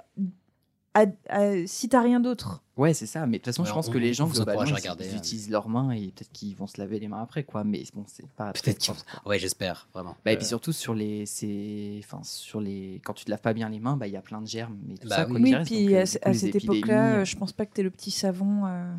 à- 0.95 1.07
à- 1.29 1.67
si 1.67 1.89
t'as 1.89 2.01
rien 2.01 2.21
d'autre. 2.21 2.63
Ouais, 2.77 2.95
c'est 2.95 3.07
ça. 3.07 3.27
Mais 3.27 3.39
de 3.39 3.43
toute 3.43 3.47
façon, 3.47 3.65
je 3.65 3.73
pense 3.73 3.89
on- 3.89 3.93
que 3.93 3.99
les 3.99 4.15
gens 4.15 4.27
globalement, 4.29 4.63
à 4.63 4.67
ils- 4.67 4.75
regarder, 4.75 5.07
ils 5.07 5.15
hein. 5.15 5.19
utilisent 5.19 5.51
leurs 5.51 5.69
mains 5.69 5.91
et 5.93 6.07
peut-être 6.09 6.33
qu'ils 6.33 6.57
vont 6.57 6.67
se 6.67 6.81
laver 6.81 6.99
les 6.99 7.09
mains 7.09 7.23
après, 7.23 7.45
quoi. 7.45 7.63
Mais 7.65 7.85
bon, 7.95 8.05
c'est 8.07 8.27
pas 8.31 8.53
Peut-être 8.53 8.79
qu'ils 8.79 8.95
quoi. 8.95 9.31
Ouais, 9.31 9.39
j'espère, 9.39 9.89
vraiment. 9.93 10.17
Bah, 10.25 10.33
et 10.33 10.35
Euh, 10.35 10.39
puis 10.39 10.47
surtout 10.47 10.73
sur 10.73 10.95
les, 10.95 11.27
c'est, 11.27 12.01
enfin 12.03 12.21
sur 12.25 12.61
les, 12.61 13.01
quand 13.05 13.13
tu 13.13 13.25
te 13.25 13.31
laves 13.31 13.41
pas 13.41 13.53
bien 13.53 13.69
les 13.69 13.79
mains, 13.81 13.97
bah 13.97 14.07
il 14.07 14.13
y 14.13 14.17
a 14.17 14.23
plein 14.23 14.41
de 14.41 14.47
germes 14.47 14.77
et 14.91 14.99
tout 14.99 15.09
Bah 15.09 15.17
ça. 15.17 15.27
oui. 15.29 15.41
Oui, 15.43 15.55
reste. 15.55 15.71
puis 15.71 15.85
Donc, 15.87 15.95
euh, 15.95 16.05
à, 16.23 16.31
coup, 16.33 16.39
cette 16.39 16.55
époque-là, 16.57 17.15
euh, 17.17 17.21
euh, 17.21 17.25
je 17.25 17.37
pense 17.37 17.53
pas 17.53 17.67
que 17.67 17.75
t'aies 17.75 17.83
le 17.83 17.91
petit 17.91 18.11
savon. 18.11 18.67
euh, 18.67 18.93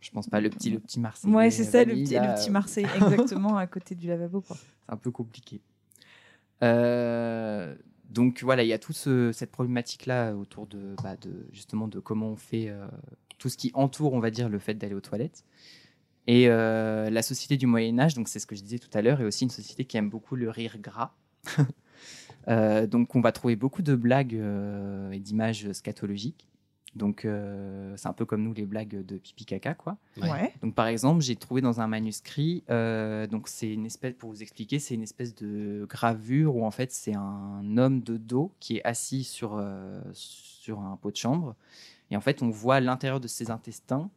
je 0.00 0.10
pense 0.10 0.28
pas 0.28 0.40
le 0.40 0.50
petit, 0.50 0.70
le 0.70 0.80
petit 0.80 0.98
Marseillais. 1.00 1.32
Ouais, 1.34 1.50
c'est 1.50 1.64
ça, 1.64 1.84
le 1.84 1.94
petit, 1.94 2.14
là, 2.14 2.28
le 2.34 2.34
petit 2.40 2.48
euh, 2.50 2.52
Marseille, 2.52 2.86
exactement, 2.96 3.56
à 3.56 3.66
côté 3.68 3.94
du 3.94 4.06
lavabo. 4.08 4.40
Quoi. 4.40 4.56
C'est 4.86 4.92
un 4.92 4.96
peu 4.96 5.10
compliqué. 5.12 5.60
Euh, 6.62 7.74
donc 8.12 8.42
voilà, 8.42 8.62
il 8.62 8.68
y 8.68 8.74
a 8.74 8.78
toute 8.78 8.96
cette 8.96 9.50
problématique-là 9.50 10.34
autour 10.34 10.66
de, 10.66 10.94
bah, 11.02 11.16
de 11.16 11.46
justement 11.50 11.88
de 11.88 11.98
comment 11.98 12.28
on 12.28 12.36
fait 12.36 12.68
euh, 12.68 12.86
tout 13.38 13.48
ce 13.48 13.56
qui 13.56 13.70
entoure, 13.72 14.12
on 14.12 14.20
va 14.20 14.30
dire, 14.30 14.50
le 14.50 14.58
fait 14.58 14.74
d'aller 14.74 14.94
aux 14.94 15.00
toilettes. 15.00 15.44
Et 16.26 16.48
euh, 16.48 17.08
la 17.08 17.22
société 17.22 17.56
du 17.56 17.66
Moyen 17.66 17.98
Âge, 17.98 18.12
c'est 18.26 18.38
ce 18.38 18.46
que 18.46 18.54
je 18.54 18.62
disais 18.62 18.78
tout 18.78 18.90
à 18.92 19.00
l'heure, 19.00 19.20
est 19.22 19.24
aussi 19.24 19.44
une 19.44 19.50
société 19.50 19.86
qui 19.86 19.96
aime 19.96 20.10
beaucoup 20.10 20.36
le 20.36 20.50
rire 20.50 20.78
gras. 20.78 21.12
Euh, 22.48 22.88
donc 22.88 23.14
on 23.14 23.20
va 23.20 23.30
trouver 23.30 23.54
beaucoup 23.54 23.82
de 23.82 23.94
blagues 23.94 24.34
et 25.12 25.20
d'images 25.20 25.70
scatologiques. 25.70 26.48
Donc 26.94 27.24
euh, 27.24 27.94
c'est 27.96 28.08
un 28.08 28.12
peu 28.12 28.26
comme 28.26 28.42
nous 28.42 28.52
les 28.52 28.66
blagues 28.66 29.04
de 29.04 29.16
pipi 29.16 29.46
caca 29.46 29.72
quoi. 29.74 29.96
Ouais. 30.20 30.52
Donc 30.62 30.74
par 30.74 30.86
exemple, 30.86 31.22
j'ai 31.22 31.36
trouvé 31.36 31.62
dans 31.62 31.80
un 31.80 31.86
manuscrit, 31.86 32.62
euh, 32.68 33.26
donc 33.26 33.48
c'est 33.48 33.72
une 33.72 33.86
espèce, 33.86 34.14
pour 34.14 34.30
vous 34.30 34.42
expliquer, 34.42 34.78
c'est 34.78 34.94
une 34.94 35.02
espèce 35.02 35.34
de 35.34 35.86
gravure 35.88 36.54
où 36.56 36.66
en 36.66 36.70
fait 36.70 36.92
c'est 36.92 37.14
un 37.14 37.78
homme 37.78 38.00
de 38.02 38.18
dos 38.18 38.52
qui 38.60 38.76
est 38.76 38.84
assis 38.84 39.24
sur, 39.24 39.56
euh, 39.56 40.02
sur 40.12 40.80
un 40.80 40.96
pot 40.96 41.10
de 41.10 41.16
chambre. 41.16 41.54
Et 42.10 42.16
en 42.16 42.20
fait, 42.20 42.42
on 42.42 42.50
voit 42.50 42.78
l'intérieur 42.80 43.20
de 43.20 43.26
ses 43.28 43.50
intestins 43.50 44.10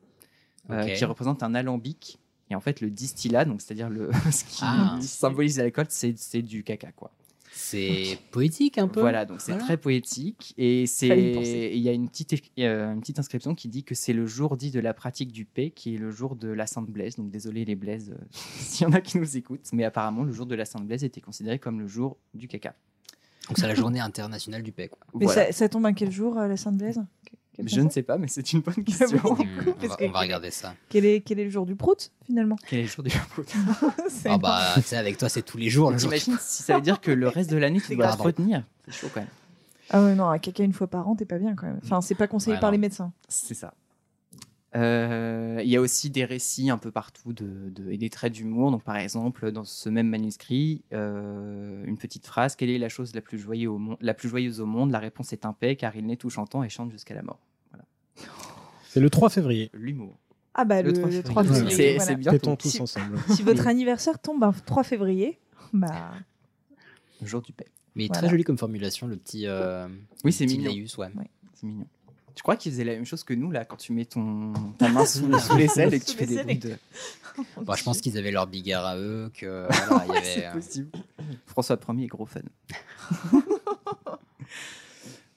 euh, 0.69 0.85
qui 0.85 1.05
représente 1.05 1.43
un 1.43 1.55
alambic. 1.55 2.19
Et 2.49 2.55
en 2.55 2.59
fait, 2.59 2.81
le 2.81 2.89
distillat, 2.91 3.45
donc 3.45 3.61
c'est-à-dire 3.61 3.89
le 3.89 4.11
ce 4.31 4.43
qui 4.43 4.59
Ah. 4.63 4.97
symbolise 5.01 5.57
l'alcool, 5.59 5.85
c'est 5.87 6.17
c'est 6.17 6.41
du 6.41 6.63
caca 6.63 6.91
quoi. 6.91 7.11
C'est 7.57 8.19
poétique 8.31 8.77
un 8.77 8.87
peu. 8.89 8.99
Voilà, 8.99 9.25
donc 9.25 9.39
c'est 9.39 9.53
Voilà. 9.53 9.65
très 9.65 9.77
poétique 9.77 10.53
et 10.57 10.85
c'est 10.87 11.71
il 11.73 11.79
y 11.81 11.87
a 11.87 11.93
une 11.93 12.09
petite 12.09 12.33
euh, 12.59 12.93
une 12.93 12.99
petite 12.99 13.17
inscription 13.17 13.55
qui 13.55 13.69
dit 13.69 13.83
que 13.83 13.95
c'est 13.95 14.11
le 14.13 14.25
jour 14.25 14.57
dit 14.57 14.71
de 14.71 14.79
la 14.81 14.93
pratique 14.93 15.31
du 15.31 15.45
paix 15.45 15.71
qui 15.71 15.95
est 15.95 15.97
le 15.97 16.11
jour 16.11 16.35
de 16.35 16.49
la 16.49 16.67
Sainte 16.67 16.89
Blaise. 16.89 17.15
Donc 17.15 17.31
désolé 17.31 17.63
les 17.63 17.75
Blaises 17.75 18.11
euh, 18.11 18.23
s'il 18.31 18.85
y 18.85 18.89
en 18.89 18.93
a 18.93 18.99
qui 19.01 19.17
nous 19.17 19.37
écoutent, 19.37 19.69
mais 19.73 19.85
apparemment 19.85 20.23
le 20.23 20.33
jour 20.33 20.45
de 20.45 20.55
la 20.55 20.65
Sainte 20.65 20.85
Blaise 20.85 21.03
était 21.05 21.21
considéré 21.21 21.57
comme 21.57 21.79
le 21.79 21.87
jour 21.87 22.17
du 22.33 22.47
caca. 22.47 22.75
Donc 23.47 23.57
c'est 23.59 23.67
la 23.67 23.75
journée 23.75 23.99
internationale 23.99 24.63
du 24.63 24.71
paix, 24.71 24.87
quoi. 24.89 24.97
Mais 25.13 25.25
Voilà. 25.25 25.45
ça, 25.47 25.51
ça 25.51 25.69
tombe 25.69 25.85
à 25.85 25.93
quel 25.93 26.11
jour, 26.11 26.37
euh, 26.37 26.47
la 26.47 26.57
Sainte-Blaise 26.57 26.99
Quelle 27.23 27.34
Je 27.63 27.81
ne 27.81 27.89
sais 27.89 28.03
pas, 28.03 28.17
mais 28.17 28.27
c'est 28.27 28.51
une 28.53 28.61
bonne 28.61 28.73
Oui. 28.77 28.83
question. 28.97 29.17
Hmm, 29.17 29.25
on, 29.29 29.87
va, 29.87 29.95
que- 29.95 30.03
on 30.05 30.11
va 30.11 30.19
regarder 30.19 30.51
ça. 30.51 30.73
Quel 30.89 31.05
est, 31.05 31.21
quel 31.21 31.39
est 31.39 31.45
le 31.45 31.49
jour 31.49 31.65
du 31.65 31.75
prout, 31.75 32.11
finalement? 32.25 32.55
Quel 32.67 32.79
est 32.79 32.83
le 32.83 32.87
jour 32.89 33.03
du 33.03 33.09
prout? 33.29 33.47
C'est 34.09 34.29
Ah 34.29 34.37
bah, 34.37 34.75
avec 34.93 35.17
toi, 35.17 35.29
c'est 35.29 35.41
tous 35.43 35.57
les 35.57 35.69
jours. 35.69 35.95
T'imagines 35.95 36.37
si 36.39 36.63
ça 36.63 36.75
veut 36.75 36.81
dire 36.81 36.99
que 37.01 37.11
le 37.11 37.27
reste 37.27 37.49
de 37.49 37.57
l'année, 37.57 37.79
tu 37.79 37.87
C'est 37.87 37.95
dois 37.95 38.11
retenir 38.11 38.63
C'est 38.87 38.93
chaud 38.93 39.07
quand 39.13 39.21
même. 39.21 39.29
Ah 39.91 40.03
ouais, 40.03 40.15
non, 40.15 40.27
un 40.29 40.39
caca 40.39 40.63
une 40.63 40.73
fois 40.73 40.87
par 40.87 41.07
an, 41.07 41.15
t'es 41.15 41.25
pas 41.25 41.37
bien 41.37 41.53
quand 41.55 41.67
même. 41.67 41.79
Enfin, 41.83 42.01
c'est 42.01 42.15
pas 42.15 42.27
conseillé 42.27 42.55
Ouais, 42.55 42.59
par 42.59 42.69
non. 42.69 42.73
les 42.73 42.77
médecins. 42.79 43.11
C'est 43.29 43.53
ça. 43.53 43.73
Euh, 44.75 45.61
Il 45.63 45.69
y 45.69 45.77
a 45.77 45.81
aussi 45.81 46.09
des 46.09 46.25
récits 46.25 46.69
un 46.69 46.77
peu 46.77 46.91
partout 46.91 47.31
de, 47.33 47.69
de- 47.69 47.89
et 47.91 47.97
des 47.97 48.09
traits 48.09 48.33
d'humour. 48.33 48.71
Donc, 48.71 48.83
par 48.83 48.97
exemple, 48.97 49.51
dans 49.51 49.63
ce 49.63 49.89
même 49.89 50.07
manuscrit, 50.09 50.83
euh, 50.93 51.83
une 51.85 51.97
petite 51.97 52.25
phrase 52.27 52.55
Quelle 52.55 52.69
est 52.69 52.77
la 52.77 52.89
chose 52.89 53.15
la 53.15 53.21
plus, 53.21 53.39
joyeuse 53.39 53.69
au 53.71 53.77
monde, 53.77 53.97
la 54.01 54.13
plus 54.13 54.27
joyeuse 54.29 54.59
au 54.59 54.65
monde? 54.65 54.91
La 54.91 54.99
réponse 54.99 55.31
est 55.33 55.45
un 55.45 55.53
paix, 55.53 55.75
car 55.75 55.95
il 55.95 56.05
naît 56.05 56.17
tout 56.17 56.29
chantant 56.29 56.63
et 56.63 56.69
chante 56.69 56.91
jusqu'à 56.91 57.13
la 57.15 57.21
mort. 57.23 57.39
Voilà. 57.71 57.85
C'est 58.89 58.99
le 58.99 59.09
3 59.09 59.29
février. 59.29 59.69
L'humour. 59.73 60.17
Ah 60.53 60.63
bah, 60.65 60.81
le, 60.81 60.89
Le 60.91 60.93
3 60.93 61.09
le 61.09 61.23
3 61.23 61.43
février. 61.43 61.69
février. 61.69 61.99
C'est- 61.99 62.15
voilà. 62.15 62.31
Fêtons 62.31 62.55
tous 62.55 62.69
Si- 62.69 62.81
ensemble. 62.81 63.17
Si 63.29 63.43
votre 63.43 63.67
anniversaire 63.67 64.19
tombe 64.19 64.43
un 64.43 64.51
3 64.53 64.83
février, 64.83 65.39
bah. 65.73 66.11
Le 67.21 67.27
jour 67.27 67.41
du 67.41 67.53
paix. 67.53 67.65
Mais 67.95 68.07
Voilà. 68.07 68.19
très 68.23 68.29
joli 68.29 68.43
comme 68.43 68.57
formulation, 68.57 69.07
le 69.07 69.15
petit. 69.15 69.47
euh, 69.47 69.87
Oui, 70.25 70.33
c'est 70.33 70.45
mignon. 70.45 70.65
laïus, 70.65 70.97
ouais. 70.97 71.07
C'est 71.53 71.65
mignon. 71.65 71.87
Tu 72.35 72.43
crois 72.43 72.57
qu'ils 72.57 72.71
faisaient 72.73 72.83
la 72.83 72.93
même 72.93 73.05
chose 73.05 73.23
que 73.23 73.33
nous, 73.33 73.49
là, 73.49 73.65
quand 73.65 73.77
tu 73.77 73.93
mets 73.93 74.05
ton, 74.05 74.53
ta 74.77 74.89
main 74.89 75.05
sous, 75.05 75.31
sous 75.39 75.55
les 75.55 75.67
selles 75.67 75.93
et 75.93 75.99
que 75.99 76.05
tu 76.05 76.17
fais 76.17 76.25
des 76.25 76.43
bruits 76.43 76.59
de. 76.59 76.75
Bah, 77.63 77.73
je 77.77 77.83
pense 77.83 77.99
qu'ils 77.99 78.17
avaient 78.17 78.31
leur 78.31 78.47
bigard 78.47 78.85
à 78.85 78.97
eux, 78.97 79.29
que 79.33 79.67
voilà, 79.89 80.05
il 80.05 80.13
y 80.13 80.17
avait. 80.17 80.23
C'est 80.23 80.45
euh, 80.45 80.53
possible. 80.53 80.89
François 81.45 81.77
Ier 81.89 82.05
est 82.05 82.07
gros 82.07 82.25
fan. 82.25 82.47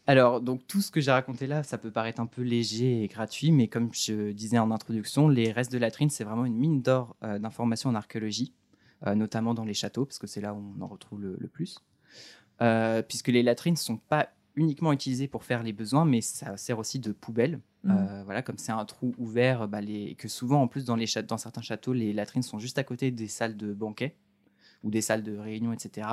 Alors, 0.09 0.41
donc 0.41 0.67
tout 0.67 0.81
ce 0.81 0.91
que 0.91 1.03
j'ai 1.03 1.11
raconté 1.11 1.47
là, 1.47 1.63
ça 1.63 1.77
peut 1.77 1.91
paraître 1.91 2.19
un 2.19 2.27
peu 2.27 2.41
léger 2.41 3.03
et 3.03 3.09
gratuit, 3.09 3.53
mais 3.53 3.69
comme 3.69 3.91
je 3.93 4.31
disais 4.31 4.59
en 4.59 4.71
introduction, 4.71 5.29
les 5.29 5.53
restes 5.53 5.71
de 5.71 5.77
latrines, 5.77 6.09
c'est 6.09 6.25
vraiment 6.25 6.47
une 6.47 6.57
mine 6.57 6.81
d'or 6.81 7.15
euh, 7.23 7.39
d'informations 7.39 7.91
en 7.91 7.95
archéologie, 7.95 8.55
euh, 9.07 9.15
notamment 9.15 9.53
dans 9.53 9.67
les 9.67 9.75
châteaux, 9.75 10.07
parce 10.07 10.19
que 10.19 10.27
c'est 10.27 10.41
là 10.41 10.55
où 10.55 10.63
on 10.79 10.83
en 10.83 10.87
retrouve 10.87 11.21
le, 11.21 11.37
le 11.39 11.49
plus. 11.49 11.81
Euh, 12.63 13.03
puisque 13.03 13.29
les 13.29 13.43
latrines 13.43 13.75
ne 13.75 13.79
sont 13.79 13.99
pas 13.99 14.31
uniquement 14.59 14.93
utilisées 14.93 15.29
pour 15.29 15.45
faire 15.45 15.63
les 15.63 15.73
besoins, 15.73 16.05
mais 16.05 16.21
ça 16.21 16.57
sert 16.57 16.79
aussi 16.79 16.99
de 16.99 17.13
poubelle. 17.13 17.61
Mhm. 17.85 17.97
Euh, 17.97 18.23
voilà, 18.25 18.43
comme 18.43 18.59
c'est 18.59 18.73
un 18.73 18.85
trou 18.85 19.15
ouvert, 19.19 19.69
bah, 19.69 19.81
les... 19.81 20.15
que 20.17 20.29
souvent 20.29 20.61
en 20.63 20.69
plus 20.69 20.85
dans, 20.85 20.97
les 20.97 21.07
châ- 21.07 21.23
dans 21.23 21.39
certains 21.39 21.63
châteaux, 21.63 21.93
les 21.93 22.13
latrines 22.13 22.43
sont 22.43 22.59
juste 22.59 22.79
à 22.79 22.85
côté 22.85 23.11
des 23.11 23.29
salles 23.29 23.57
de 23.57 23.73
banquet 23.73 24.17
ou 24.85 24.91
des 24.91 25.01
salles 25.01 25.23
de 25.23 25.37
réunion, 25.37 25.73
etc. 25.73 26.07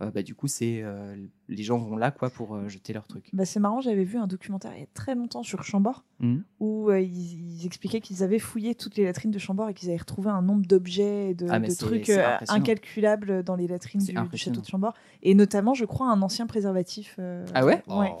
Euh, 0.00 0.10
bah, 0.10 0.22
du 0.22 0.34
coup, 0.34 0.46
c'est 0.48 0.80
euh, 0.82 1.16
les 1.48 1.62
gens 1.62 1.78
vont 1.78 1.96
là 1.96 2.10
quoi 2.10 2.30
pour 2.30 2.54
euh, 2.54 2.68
jeter 2.68 2.92
leurs 2.92 3.06
trucs. 3.06 3.28
Bah, 3.32 3.44
c'est 3.44 3.60
marrant, 3.60 3.80
j'avais 3.80 4.04
vu 4.04 4.16
un 4.18 4.26
documentaire 4.26 4.72
il 4.74 4.80
y 4.80 4.82
a 4.84 4.88
très 4.94 5.14
longtemps 5.14 5.42
sur 5.42 5.62
Chambord 5.64 6.04
Mhm. 6.20 6.42
où 6.60 6.90
euh, 6.90 7.00
ils, 7.00 7.60
ils 7.62 7.66
expliquaient 7.66 8.00
qu'ils 8.00 8.22
avaient 8.24 8.38
fouillé 8.40 8.74
toutes 8.74 8.96
les 8.96 9.04
latrines 9.04 9.30
de 9.30 9.38
Chambord 9.38 9.68
et 9.68 9.74
qu'ils 9.74 9.88
avaient 9.90 9.98
retrouvé 9.98 10.30
un 10.30 10.42
nombre 10.42 10.66
d'objets 10.66 11.30
et 11.30 11.34
de, 11.34 11.46
Ah, 11.48 11.60
de 11.60 11.72
trucs 11.72 12.10
euh, 12.10 12.36
incalculables 12.48 13.42
dans 13.44 13.56
les 13.56 13.66
latrines 13.68 14.00
du, 14.02 14.14
château 14.36 14.60
de 14.60 14.66
Chambord. 14.66 14.94
Et 15.22 15.34
notamment, 15.34 15.74
je 15.74 15.84
crois, 15.84 16.08
un 16.10 16.20
ancien 16.22 16.46
préservatif. 16.46 17.16
euh, 17.18 17.44
Ah 17.54 17.64
ouais 17.64 17.82
Ouais. 17.88 18.12
Oh. 18.16 18.20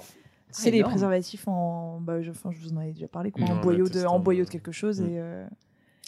C'est 0.50 0.68
Ah, 0.68 0.70
les 0.70 0.78
énorme. 0.78 0.92
préservatifs 0.92 1.46
en. 1.46 2.00
Bah, 2.00 2.22
je, 2.22 2.30
enfin, 2.30 2.50
je 2.52 2.58
vous 2.60 2.72
en 2.72 2.78
avais 2.78 2.92
déjà 2.92 3.06
parlé, 3.08 3.30
quoi, 3.30 3.44
en, 3.44 3.60
boyau 3.60 3.84
de, 3.84 3.90
en 3.90 3.92
testin, 4.04 4.18
boyau 4.18 4.44
de 4.44 4.48
quelque 4.50 4.72
chose. 4.72 5.00
mm. 5.02 5.06
Et, 5.06 5.18
euh, 5.20 5.46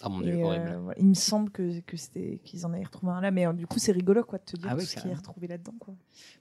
Ah 0.03 0.09
mon 0.09 0.21
et, 0.21 0.25
dieu, 0.25 0.35
euh, 0.39 0.43
horrible. 0.45 0.79
voilà. 0.83 0.99
Il 0.99 1.07
me 1.07 1.13
semble 1.13 1.49
que, 1.51 1.79
que 1.81 1.95
c'était 1.97 2.39
qu'ils 2.43 2.65
en 2.65 2.73
avaient 2.73 2.83
retrouvé 2.83 3.11
un 3.11 3.21
là, 3.21 3.31
mais 3.31 3.45
euh, 3.45 3.53
du 3.53 3.67
coup, 3.67 3.79
c'est 3.79 3.91
rigolo 3.91 4.23
quoi, 4.23 4.39
de 4.39 4.43
te 4.43 4.57
dire 4.57 4.67
Ah 4.71 4.75
tout 4.75 4.81
ce 4.81 4.91
qui 4.93 4.99
est 4.99 5.01
carrément. 5.01 5.17
retrouvé 5.17 5.47
là-dedans. 5.47 5.73
Quoi. 5.79 5.93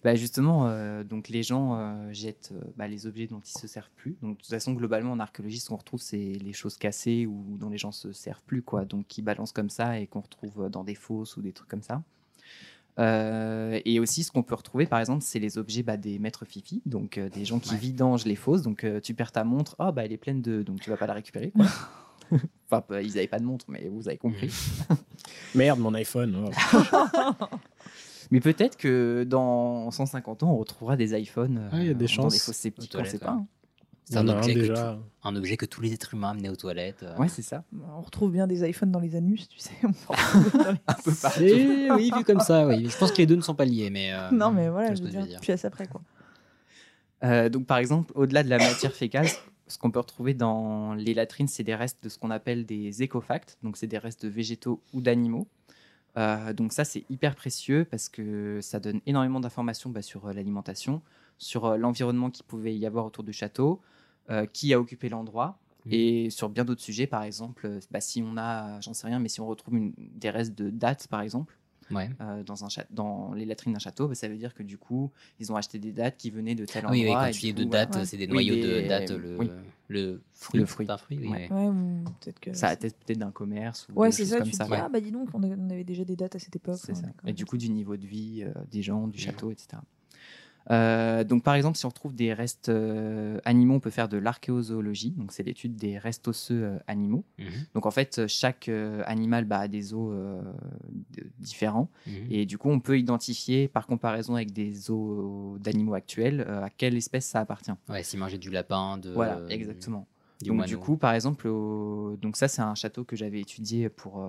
Bah 0.02 0.14
justement, 0.14 0.66
euh, 0.68 1.04
donc 1.04 1.28
les 1.28 1.42
gens 1.42 1.74
euh, 1.76 2.12
jettent 2.12 2.52
euh, 2.54 2.60
bah, 2.76 2.88
les 2.88 3.06
objets 3.06 3.26
dont 3.26 3.40
ils 3.44 3.58
se 3.58 3.66
servent 3.66 3.90
plus. 3.96 4.16
Donc 4.22 4.36
de 4.38 4.42
toute 4.42 4.50
façon, 4.50 4.72
globalement, 4.72 5.12
en 5.12 5.20
archéologie, 5.20 5.58
ce 5.60 5.68
qu'on 5.68 5.76
retrouve, 5.76 6.00
c'est 6.00 6.16
les 6.42 6.52
choses 6.52 6.76
cassées 6.78 7.26
ou 7.26 7.56
dont 7.58 7.68
les 7.70 7.78
gens 7.78 7.92
se 7.92 8.12
servent 8.12 8.42
plus, 8.46 8.62
quoi. 8.62 8.84
Donc 8.84 9.06
qui 9.06 9.22
balancent 9.22 9.52
comme 9.52 9.70
ça 9.70 9.98
et 10.00 10.06
qu'on 10.06 10.20
retrouve 10.20 10.68
dans 10.70 10.84
des 10.84 10.94
fosses 10.94 11.36
ou 11.36 11.42
des 11.42 11.52
trucs 11.52 11.68
comme 11.68 11.82
ça. 11.82 12.02
Euh, 12.98 13.80
et 13.84 13.98
aussi, 14.00 14.24
ce 14.24 14.32
qu'on 14.32 14.42
peut 14.42 14.54
retrouver, 14.54 14.84
par 14.84 14.98
exemple, 14.98 15.22
c'est 15.22 15.38
les 15.38 15.56
objets 15.58 15.82
bah, 15.82 15.96
des 15.96 16.18
maîtres 16.18 16.44
fifi, 16.44 16.82
donc 16.84 17.16
euh, 17.16 17.30
des 17.30 17.44
gens 17.46 17.58
qui 17.58 17.70
Ouais. 17.72 17.78
vidangent 17.78 18.26
les 18.26 18.34
fosses. 18.36 18.62
Donc 18.62 18.84
euh, 18.84 19.00
tu 19.00 19.14
perds 19.14 19.32
ta 19.32 19.44
montre, 19.44 19.76
oh 19.78 19.90
bah 19.92 20.04
elle 20.04 20.12
est 20.12 20.18
pleine 20.18 20.42
de, 20.42 20.62
donc 20.62 20.80
tu 20.80 20.90
vas 20.90 20.96
pas 20.96 21.06
la 21.06 21.14
récupérer. 21.14 21.50
Quoi. 21.52 21.64
enfin, 22.70 22.84
bah, 22.88 23.02
ils 23.02 23.16
avaient 23.18 23.26
pas 23.26 23.38
de 23.38 23.44
montre, 23.44 23.66
mais 23.68 23.88
vous 23.88 24.08
avez 24.08 24.18
compris. 24.18 24.52
Merde, 25.54 25.78
mon 25.80 25.94
iPhone. 25.94 26.50
oh. 26.50 27.44
Mais 28.30 28.38
peut-être 28.40 28.76
que 28.76 29.24
dans 29.28 29.90
150 29.90 30.44
ans, 30.44 30.52
on 30.52 30.56
retrouvera 30.58 30.96
des 30.96 31.18
iPhones 31.20 31.58
euh, 31.58 31.68
Ah, 31.72 31.78
il 31.80 31.86
y 31.86 31.90
a 31.90 31.94
des 31.94 32.04
dans 32.04 32.06
chances. 32.06 32.32
des 32.34 32.38
fosses 32.38 32.56
sceptiques, 32.56 32.92
on 32.94 32.98
sait 33.04 33.18
toilettes, 33.18 33.20
pas. 33.24 33.30
hein. 33.32 33.46
C'est 34.04 34.16
un 34.18 34.28
objet, 34.28 34.54
que 34.54 34.58
déjà. 34.60 34.94
tout- 34.94 35.28
un 35.28 35.36
objet 35.36 35.56
que 35.56 35.66
tous 35.66 35.80
les 35.80 35.92
êtres 35.92 36.14
humains 36.14 36.30
amenaient 36.30 36.48
aux 36.48 36.56
toilettes. 36.56 37.02
euh. 37.04 37.16
Ouais, 37.16 37.28
c'est 37.28 37.42
ça. 37.42 37.64
On 37.96 38.00
retrouve 38.02 38.30
bien 38.32 38.46
des 38.48 38.68
iPhones 38.68 38.90
dans 38.92 38.98
les 39.00 39.14
anus, 39.16 39.48
tu 39.48 39.58
sais. 39.58 39.70
on 39.84 39.88
dans 39.88 40.70
Un 40.86 40.94
peu 40.94 41.12
partout. 41.12 41.40
Oui, 41.96 42.10
vu 42.16 42.24
comme 42.24 42.40
ça, 42.40 42.66
oui. 42.66 42.88
Je 42.88 42.96
pense 42.96 43.10
que 43.12 43.18
les 43.18 43.26
deux 43.26 43.36
ne 43.36 43.40
sont 43.40 43.54
pas 43.54 43.64
liés, 43.64 43.90
mais. 43.90 44.12
euh, 44.12 44.30
non, 44.32 44.50
mais 44.52 44.68
voilà, 44.68 44.94
je 44.94 45.00
veux 45.02 45.06
que 45.08 45.12
je 45.12 45.18
veux 45.18 45.22
dire, 45.22 45.30
dire. 45.32 45.40
puis 45.40 45.52
à 45.52 45.56
ça 45.56 45.68
après 45.68 45.86
quoi. 45.88 46.00
Euh, 47.22 47.48
donc, 47.48 47.66
par 47.66 47.78
exemple, 47.78 48.12
au-delà 48.14 48.42
de 48.42 48.48
la 48.48 48.58
matière 48.58 48.92
fécale, 48.92 49.26
ce 49.70 49.78
qu'on 49.78 49.90
peut 49.90 50.00
retrouver 50.00 50.34
dans 50.34 50.94
les 50.94 51.14
latrines, 51.14 51.48
c'est 51.48 51.62
des 51.62 51.74
restes 51.74 52.02
de 52.02 52.08
ce 52.08 52.18
qu'on 52.18 52.30
appelle 52.30 52.66
des 52.66 53.02
écofacts. 53.02 53.56
Donc, 53.62 53.76
c'est 53.76 53.86
des 53.86 53.98
restes 53.98 54.24
de 54.26 54.28
végétaux 54.30 54.82
ou 54.92 55.00
d'animaux. 55.00 55.46
Euh, 56.16 56.52
donc, 56.52 56.72
ça, 56.72 56.84
c'est 56.84 57.04
hyper 57.08 57.34
précieux 57.34 57.86
parce 57.88 58.08
que 58.08 58.58
ça 58.60 58.80
donne 58.80 59.00
énormément 59.06 59.40
d'informations 59.40 59.90
bah, 59.90 60.02
sur 60.02 60.26
euh, 60.26 60.32
l'alimentation, 60.32 61.02
sur 61.38 61.66
euh, 61.66 61.76
l'environnement 61.76 62.30
qu'il 62.30 62.44
pouvait 62.44 62.76
y 62.76 62.84
avoir 62.84 63.06
autour 63.06 63.24
du 63.24 63.32
château, 63.32 63.80
qui 64.52 64.72
a 64.72 64.78
occupé 64.78 65.08
l'endroit. 65.08 65.58
Mhm. 65.86 65.92
Et 65.92 66.30
sur 66.30 66.48
bien 66.50 66.64
d'autres 66.64 66.82
sujets, 66.82 67.08
par 67.08 67.24
exemple, 67.24 67.80
bah, 67.90 68.00
si 68.00 68.22
on 68.22 68.36
a, 68.36 68.80
j'en 68.80 68.94
sais 68.94 69.08
rien, 69.08 69.18
mais 69.18 69.28
si 69.28 69.40
on 69.40 69.46
retrouve 69.46 69.76
une- 69.76 69.92
des 69.96 70.30
restes 70.30 70.56
de 70.56 70.70
dattes, 70.70 71.08
par 71.08 71.20
exemple, 71.20 71.58
Ouais. 71.90 72.10
euh, 72.20 72.42
dans, 72.44 72.64
un 72.64 72.68
cha- 72.68 72.86
dans 72.90 73.32
les 73.34 73.44
latrines 73.44 73.72
d'un 73.72 73.78
château, 73.78 74.08
bah, 74.08 74.14
ça 74.14 74.28
veut 74.28 74.36
dire 74.36 74.54
que 74.54 74.62
du 74.62 74.78
coup, 74.78 75.10
ils 75.38 75.50
ont 75.52 75.56
acheté 75.56 75.78
des 75.78 75.92
dattes 75.92 76.16
qui 76.16 76.30
venaient 76.30 76.54
de 76.54 76.64
tel 76.64 76.84
Ah 76.86 76.90
Oui, 76.90 77.00
endroit. 77.02 77.18
oui, 77.18 77.22
quand 77.24 77.28
et 77.28 77.32
tu 77.32 77.40
du 77.40 77.46
dis 77.46 77.52
de 77.54 77.64
coup, 77.64 77.70
date, 77.70 77.88
voilà. 77.90 78.06
c'est 78.06 78.16
des 78.16 78.26
Oui, 78.26 78.32
noyaux 78.32 78.54
des- 78.54 78.82
de 78.82 78.88
date, 78.88 79.10
le, 79.10 79.36
oui. 79.38 79.50
le 79.88 80.22
fruit. 80.34 80.60
Le 80.60 80.66
fruit. 80.66 80.86
Un 80.88 80.96
fruit, 80.96 81.18
oui. 81.20 81.28
Ouais. 81.28 81.48
mais- 81.50 81.54
Ouais, 81.56 81.66
ou 81.68 82.04
peut-être 82.20 82.40
que. 82.40 82.52
Ça 82.52 82.68
a 82.68 82.76
peut-être 82.76 82.96
peut-être 82.98 83.18
d'un 83.18 83.30
commerce. 83.32 83.88
Ou 83.94 84.00
Ouais, 84.00 84.12
c'est 84.12 84.24
ça, 84.26 84.36
comme 84.38 84.46
tu 84.46 84.52
te 84.52 84.56
ça. 84.56 84.64
dis, 84.64 84.70
ouais. 84.70 84.78
ah 84.80 84.88
bah 84.88 85.00
dis 85.00 85.10
donc, 85.10 85.28
on 85.34 85.42
avait 85.70 85.84
déjà 85.84 86.04
des 86.04 86.16
dates 86.16 86.36
à 86.36 86.38
cette 86.38 86.54
époque. 86.56 86.78
C'est 86.82 86.92
hein, 86.92 86.94
ça. 86.94 87.08
Et 87.28 87.32
du 87.32 87.44
coup, 87.44 87.56
du 87.56 87.68
niveau 87.70 87.96
de 87.96 88.06
vie 88.06 88.42
euh, 88.44 88.52
des 88.70 88.82
gens, 88.82 89.06
du 89.08 89.18
château, 89.18 89.50
etc. 89.50 89.80
Euh, 90.70 91.24
donc, 91.24 91.42
par 91.42 91.54
exemple, 91.54 91.76
si 91.78 91.86
on 91.86 91.88
retrouve 91.88 92.14
des 92.14 92.32
restes 92.32 92.68
euh, 92.68 93.38
animaux, 93.44 93.74
on 93.74 93.80
peut 93.80 93.90
faire 93.90 94.08
de 94.08 94.18
l'archéozoologie. 94.18 95.10
Donc, 95.12 95.32
c'est 95.32 95.42
l'étude 95.42 95.76
des 95.76 95.98
restes 95.98 96.28
osseux 96.28 96.62
euh, 96.64 96.78
animaux. 96.86 97.24
Mhm, 97.38 97.46
Donc, 97.74 97.86
en 97.86 97.90
fait, 97.90 98.26
chaque 98.28 98.68
animal 99.06 99.44
bah, 99.46 99.60
a 99.60 99.68
des 99.68 99.94
os 99.94 100.14
différents. 101.38 101.88
mhm. 102.06 102.26
Et 102.30 102.46
du 102.46 102.58
coup, 102.58 102.70
on 102.70 102.80
peut 102.80 102.98
identifier, 102.98 103.68
par 103.68 103.86
comparaison 103.86 104.34
avec 104.34 104.52
des 104.52 104.90
os 104.90 105.58
d'animaux 105.60 105.94
actuels, 105.94 106.42
à 106.42 106.70
quelle 106.70 106.96
espèce 106.96 107.26
ça 107.26 107.40
appartient. 107.40 107.72
Ouais, 107.88 108.02
s'ils 108.02 108.18
mangeaient 108.18 108.38
du 108.38 108.50
lapin, 108.50 108.98
de. 108.98 109.10
Voilà, 109.12 109.40
exactement. 109.48 110.06
Du 110.42 110.48
donc 110.48 110.64
du 110.64 110.78
coup, 110.78 110.96
par 110.96 111.12
exemple, 111.12 111.48
au- 111.48 112.16
donc 112.16 112.36
ça 112.36 112.48
c'est 112.48 112.62
un 112.62 112.74
château 112.74 113.04
que 113.04 113.14
j'avais 113.14 113.40
étudié 113.40 113.90
pour, 113.90 114.26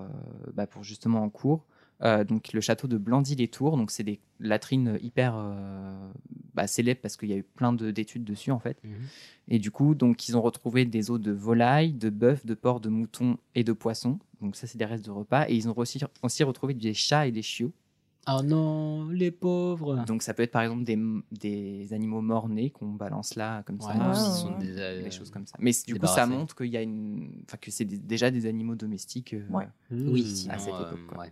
bah, 0.54 0.68
pour 0.68 0.84
justement 0.84 1.24
en 1.24 1.30
cours. 1.30 1.66
Euh, 2.04 2.24
donc 2.24 2.52
le 2.54 2.62
château 2.62 2.88
de 2.88 2.98
Blandy-les-Tours, 2.98 3.78
donc 3.78 3.92
c'est 3.92 4.04
des 4.04 4.20
latrines 4.40 4.98
hyper 5.04 5.36
euh, 5.38 6.12
bah, 6.56 6.66
célèbres 6.66 7.00
parce 7.02 7.16
qu'il 7.16 7.30
y 7.30 7.34
a 7.34 7.38
eu 7.38 7.44
plein 7.44 7.74
de- 7.74 7.92
d'études 7.92 8.24
dessus 8.24 8.52
en 8.52 8.60
fait. 8.60 8.84
Mhm. 8.84 8.92
Et 9.50 9.60
du 9.60 9.70
coup, 9.70 9.94
donc 9.94 10.28
ils 10.28 10.36
ont 10.36 10.42
retrouvé 10.42 10.86
des 10.86 11.12
os 11.12 11.20
de 11.20 11.32
volaille, 11.32 11.94
de 11.94 12.10
bœuf, 12.10 12.46
de 12.46 12.56
porc, 12.56 12.80
de 12.80 12.90
mouton 12.90 13.38
et 13.54 13.64
de 13.64 13.72
poisson. 13.74 14.18
Donc 14.42 14.56
ça 14.56 14.66
c'est 14.66 14.78
des 14.80 14.86
restes 14.86 15.06
de 15.06 15.12
repas. 15.12 15.46
Et 15.48 15.56
ils 15.56 15.70
ont 15.70 15.78
aussi, 15.78 16.00
aussi 16.24 16.44
retrouvé 16.44 16.74
des 16.74 16.94
chats 16.96 17.28
et 17.28 17.32
des 17.32 17.44
chiots. 17.44 17.72
Oh 18.28 18.42
non, 18.44 19.10
les 19.10 19.32
pauvres. 19.32 20.04
Donc 20.06 20.22
ça 20.22 20.34
peut 20.36 20.44
être 20.44 20.52
par 20.52 20.62
exemple 20.62 20.84
des, 20.84 20.98
des 21.32 21.92
animaux 21.94 22.22
morts-nés 22.22 22.70
qu'on 22.70 22.90
balance 22.94 23.36
là 23.36 23.64
comme 23.64 23.80
ça. 23.82 23.90
Ouais, 23.90 23.96
Ah, 24.00 24.14
ce 24.14 24.20
ouais, 24.20 24.38
sont 24.42 24.58
ouais. 24.60 24.66
des, 24.66 24.78
euh, 24.78 25.04
des 25.04 25.12
choses 25.12 25.30
comme 25.32 25.46
ça. 25.48 25.56
Mais 25.60 25.72
du 25.88 25.94
coup, 25.96 26.06
ça 26.08 26.26
montre 26.28 26.56
qu'il 26.56 26.68
y 26.68 26.78
a 26.78 26.82
une, 26.84 27.32
enfin 27.48 27.58
que 27.58 27.72
c'est 27.72 27.86
déjà 27.86 28.30
des 28.32 28.46
animaux 28.46 28.76
domestiques. 28.76 29.34
euh, 29.34 29.48
Ouais. 29.50 29.68
Oui, 29.92 30.24
sinon. 30.24 30.54
à 30.54 30.58
cette 30.60 30.70
époque, 30.74 31.06
quoi. 31.08 31.26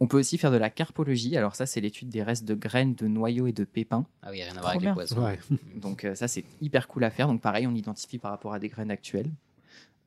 On 0.00 0.06
peut 0.08 0.18
aussi 0.18 0.36
faire 0.36 0.50
de 0.50 0.56
la 0.56 0.70
carpologie. 0.70 1.36
Alors 1.36 1.54
ça, 1.54 1.64
c'est 1.66 1.80
l'étude 1.80 2.08
des 2.08 2.22
restes 2.22 2.44
de 2.44 2.54
graines, 2.54 2.94
de 2.94 3.06
noyaux 3.06 3.46
et 3.46 3.52
de 3.52 3.64
pépins. 3.64 4.04
Ah 4.22 4.30
oui, 4.30 4.42
rien 4.42 4.56
à 4.56 4.60
voir 4.60 4.70
avec 4.70 4.80
bien. 4.80 4.90
les 4.90 4.94
poissons. 4.94 5.22
Ouais. 5.22 5.38
Donc 5.76 6.04
euh, 6.04 6.14
ça, 6.14 6.26
c'est 6.28 6.44
hyper 6.60 6.88
cool 6.88 7.04
à 7.04 7.10
faire. 7.10 7.28
Donc 7.28 7.40
pareil, 7.40 7.66
on 7.66 7.74
identifie 7.74 8.18
par 8.18 8.32
rapport 8.32 8.52
à 8.52 8.58
des 8.58 8.68
graines 8.68 8.90
actuelles. 8.90 9.30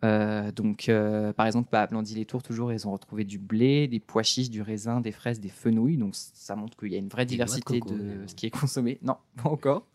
Euh, 0.03 0.51
donc, 0.51 0.89
euh, 0.89 1.33
par 1.33 1.47
exemple, 1.47 1.69
bah, 1.71 1.83
à 1.83 1.88
Blandy-les-Tours, 1.88 2.43
toujours, 2.43 2.71
ils 2.71 2.88
ont 2.88 2.91
retrouvé 2.91 3.23
du 3.23 3.39
blé, 3.39 3.88
des 3.88 3.99
pois 3.99 4.23
chiches, 4.23 4.49
du 4.49 4.61
raisin, 4.61 5.01
des 5.01 5.11
fraises, 5.11 5.39
des 5.39 5.49
fenouilles. 5.49 5.97
Donc, 5.97 6.13
ça 6.15 6.55
montre 6.55 6.77
qu'il 6.77 6.91
y 6.91 6.95
a 6.95 6.99
une 6.99 7.07
vraie 7.07 7.25
Des 7.25 7.31
diversité 7.31 7.79
de, 7.79 7.86
coco, 7.86 7.97
ce 8.27 8.36
qui 8.36 8.45
est 8.45 8.51
consommé. 8.51 8.99
Non, 9.03 9.17
pas 9.41 9.49
encore. 9.49 9.88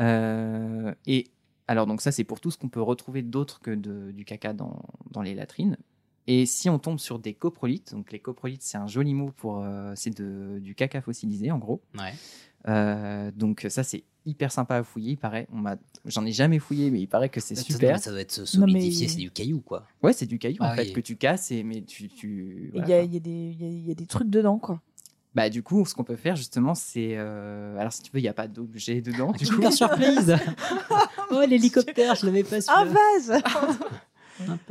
Euh, 0.00 0.94
et 1.06 1.28
alors, 1.68 1.86
donc 1.86 2.00
ça, 2.00 2.12
c'est 2.12 2.24
pour 2.24 2.40
tout 2.40 2.50
ce 2.50 2.58
qu'on 2.58 2.68
peut 2.68 2.82
retrouver 2.82 3.22
d'autre 3.22 3.60
que 3.60 3.70
de- 3.70 4.10
du 4.12 4.24
caca 4.24 4.52
dans, 4.52 4.82
dans 5.10 5.22
les 5.22 5.34
latrines. 5.34 5.76
Et 6.30 6.44
si 6.46 6.68
on 6.68 6.78
tombe 6.78 6.98
sur 6.98 7.18
des 7.18 7.32
coprolites, 7.32 7.92
donc 7.94 8.12
les 8.12 8.18
coprolites, 8.20 8.62
c'est 8.62 8.76
un 8.76 8.86
joli 8.86 9.14
mot 9.14 9.30
pour, 9.36 9.62
euh, 9.64 9.92
c'est 9.96 10.10
du 10.20 10.74
caca 10.76 11.00
fossilisé, 11.00 11.50
en 11.50 11.58
gros. 11.58 11.80
Ouais. 11.98 12.12
Euh, 12.68 13.30
donc 13.34 13.64
ça 13.70 13.82
c'est 13.82 14.04
hyper 14.26 14.52
sympa 14.52 14.76
à 14.76 14.82
fouiller. 14.82 15.12
Il 15.12 15.16
paraît, 15.16 15.48
on 15.52 15.56
m'a, 15.56 15.76
j'en 16.04 16.26
ai 16.26 16.32
jamais 16.32 16.58
fouillé, 16.58 16.90
mais 16.90 17.00
il 17.00 17.06
paraît 17.06 17.30
que 17.30 17.40
c'est 17.40 17.54
Ça- 17.54 17.62
super. 17.62 17.98
Ça 17.98 18.10
doit 18.10 18.20
être 18.20 18.36
Non, 18.58 18.66
mais- 18.66 18.72
solidifié, 18.72 19.08
c'est 19.08 19.16
du 19.16 19.30
caillou, 19.30 19.60
quoi. 19.62 19.86
Ouais, 20.02 20.12
c'est 20.12 20.26
du 20.26 20.38
caillou 20.38 20.58
Ah 20.60 20.72
en 20.72 20.76
fait 20.76 20.82
oui. 20.88 20.92
que 20.92 21.00
tu 21.00 21.16
casses 21.16 21.50
et 21.50 21.62
mais 21.62 21.80
tu, 21.80 22.08
tu 22.08 22.72
Il 22.74 22.78
voilà, 22.80 22.88
y, 22.88 22.92
a, 22.92 23.02
y 23.04 23.20
des- 23.20 23.30
il 23.30 23.62
y 23.62 23.64
a- 23.64 23.68
il 23.68 23.88
y 23.88 23.90
a 23.90 23.94
des 23.94 24.06
trucs 24.06 24.28
dedans, 24.28 24.58
quoi. 24.58 24.82
Bah 25.34 25.48
du 25.50 25.62
coup, 25.62 25.84
ce 25.86 25.94
qu'on 25.94 26.04
peut 26.04 26.16
faire 26.16 26.36
justement, 26.36 26.74
c'est 26.74 27.12
euh, 27.16 27.78
alors 27.78 27.92
si 27.92 28.02
tu 28.02 28.10
veux, 28.12 28.18
il 28.18 28.24
y 28.24 28.28
a 28.28 28.34
pas 28.34 28.48
d'objet 28.48 29.00
dedans. 29.00 29.30
Du 29.32 29.46
coup, 29.46 29.54
Super 29.54 29.72
surprise 29.72 30.36
Oh, 31.30 31.42
l'hélicoptère, 31.48 32.14
je 32.16 32.26
l'avais 32.26 32.42
pas 32.44 32.56
Un 32.56 32.60
celui-là. 32.60 32.94
vase. 33.28 33.42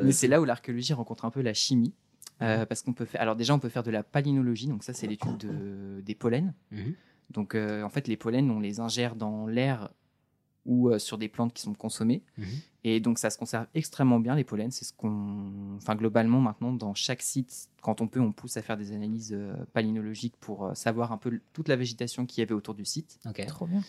Mais 0.05 0.11
c'est 0.11 0.28
là 0.28 0.41
où 0.41 0.45
l'archéologie 0.45 0.93
rencontre 0.93 1.26
un 1.26 1.32
peu 1.32 1.41
la 1.41 1.53
chimie. 1.53 1.93
euh, 2.41 2.65
parce 2.68 2.84
qu'on 2.84 2.93
peut 2.93 3.05
faire. 3.05 3.20
Alors 3.22 3.36
déjà, 3.36 3.55
on 3.55 3.59
peut 3.59 3.70
faire 3.70 3.82
de 3.84 3.89
la 3.89 4.03
palynologie. 4.03 4.68
Donc 4.68 4.84
ça, 4.84 4.93
c'est 4.93 5.07
l'étude 5.07 5.38
de- 5.38 6.01
des 6.05 6.13
pollens. 6.13 6.53
Mhm. 6.72 6.93
Donc 7.32 7.55
euh, 7.55 7.82
en 7.84 7.89
fait, 7.89 8.07
les 8.07 8.15
pollens, 8.18 8.49
on 8.51 8.59
les 8.59 8.80
ingère 8.80 9.15
dans 9.15 9.47
l'air 9.47 9.89
ou 10.65 10.89
euh, 10.89 10.99
sur 10.99 11.18
des 11.18 11.30
plantes 11.30 11.53
qui 11.53 11.63
sont 11.63 11.74
consommées. 11.74 12.22
Mhm. 12.38 12.45
Et 12.90 13.02
donc 13.02 13.20
ça 13.20 13.30
se 13.30 13.38
conserve 13.38 13.68
extrêmement 13.76 14.18
bien 14.18 14.34
les 14.34 14.46
pollens. 14.46 14.72
C'est 14.72 14.86
ce 14.86 14.94
qu'on. 14.94 15.76
Enfin 15.76 15.94
globalement 15.96 16.40
maintenant, 16.40 16.72
dans 16.72 16.94
chaque 16.94 17.22
site, 17.22 17.68
quand 17.82 18.00
on 18.00 18.08
peut, 18.08 18.22
on 18.22 18.32
pousse 18.32 18.56
à 18.56 18.62
faire 18.62 18.78
des 18.78 18.94
analyses 18.94 19.34
euh, 19.38 19.54
palynologiques 19.74 20.36
pour 20.40 20.68
euh, 20.68 20.74
savoir 20.74 21.12
un 21.12 21.18
peu 21.18 21.42
toute 21.52 21.68
la 21.68 21.76
végétation 21.76 22.26
qu'il 22.26 22.42
y 22.42 22.44
avait 22.44 22.54
autour 22.54 22.76
du 22.76 22.86
site. 22.86 23.20
Ok. 23.26 23.46
Trop 23.46 23.68
bien. 23.68 23.82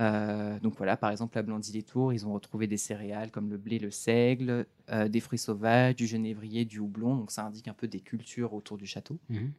Euh, 0.00 0.58
donc 0.58 0.74
voilà, 0.76 0.96
par 0.96 1.12
exemple, 1.12 1.38
à 1.38 1.42
Blandy-les-Tours, 1.42 2.12
ils 2.12 2.26
ont 2.26 2.32
retrouvé 2.32 2.66
des 2.66 2.76
céréales 2.76 3.30
comme 3.30 3.50
le 3.50 3.56
blé, 3.56 3.78
le 3.78 3.92
seigle, 3.92 4.66
euh, 4.90 5.06
des 5.06 5.20
fruits 5.20 5.38
sauvages, 5.38 5.94
du 5.94 6.08
genévrier, 6.08 6.64
du 6.64 6.80
houblon. 6.80 7.14
Donc 7.14 7.30
ça 7.30 7.44
indique 7.44 7.68
un 7.68 7.74
peu 7.74 7.86
des 7.86 8.00
cultures 8.00 8.52
autour 8.52 8.78
du 8.78 8.86
château. 8.86 9.16
Mhm. 9.28 9.52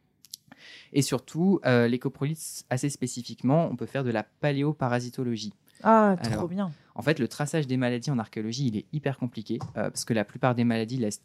Et 0.92 1.00
surtout, 1.00 1.60
euh, 1.64 1.88
les 1.88 1.98
coprolites, 1.98 2.66
assez 2.68 2.90
spécifiquement, 2.90 3.68
on 3.70 3.76
peut 3.76 3.86
faire 3.86 4.04
de 4.04 4.10
la 4.10 4.22
paléoparasitologie. 4.22 5.54
Ah, 5.82 6.16
trop 6.20 6.32
Alors, 6.32 6.48
bien. 6.48 6.72
En 6.94 7.02
fait, 7.02 7.18
le 7.18 7.28
traçage 7.28 7.66
des 7.66 7.76
maladies 7.76 8.10
en 8.10 8.18
archéologie, 8.18 8.66
il 8.68 8.76
est 8.76 8.86
hyper 8.92 9.18
compliqué 9.18 9.58
euh, 9.76 9.90
parce 9.90 10.04
que 10.04 10.14
la 10.14 10.24
plupart 10.24 10.54
des 10.54 10.64
maladies 10.64 10.98
laissent 10.98 11.22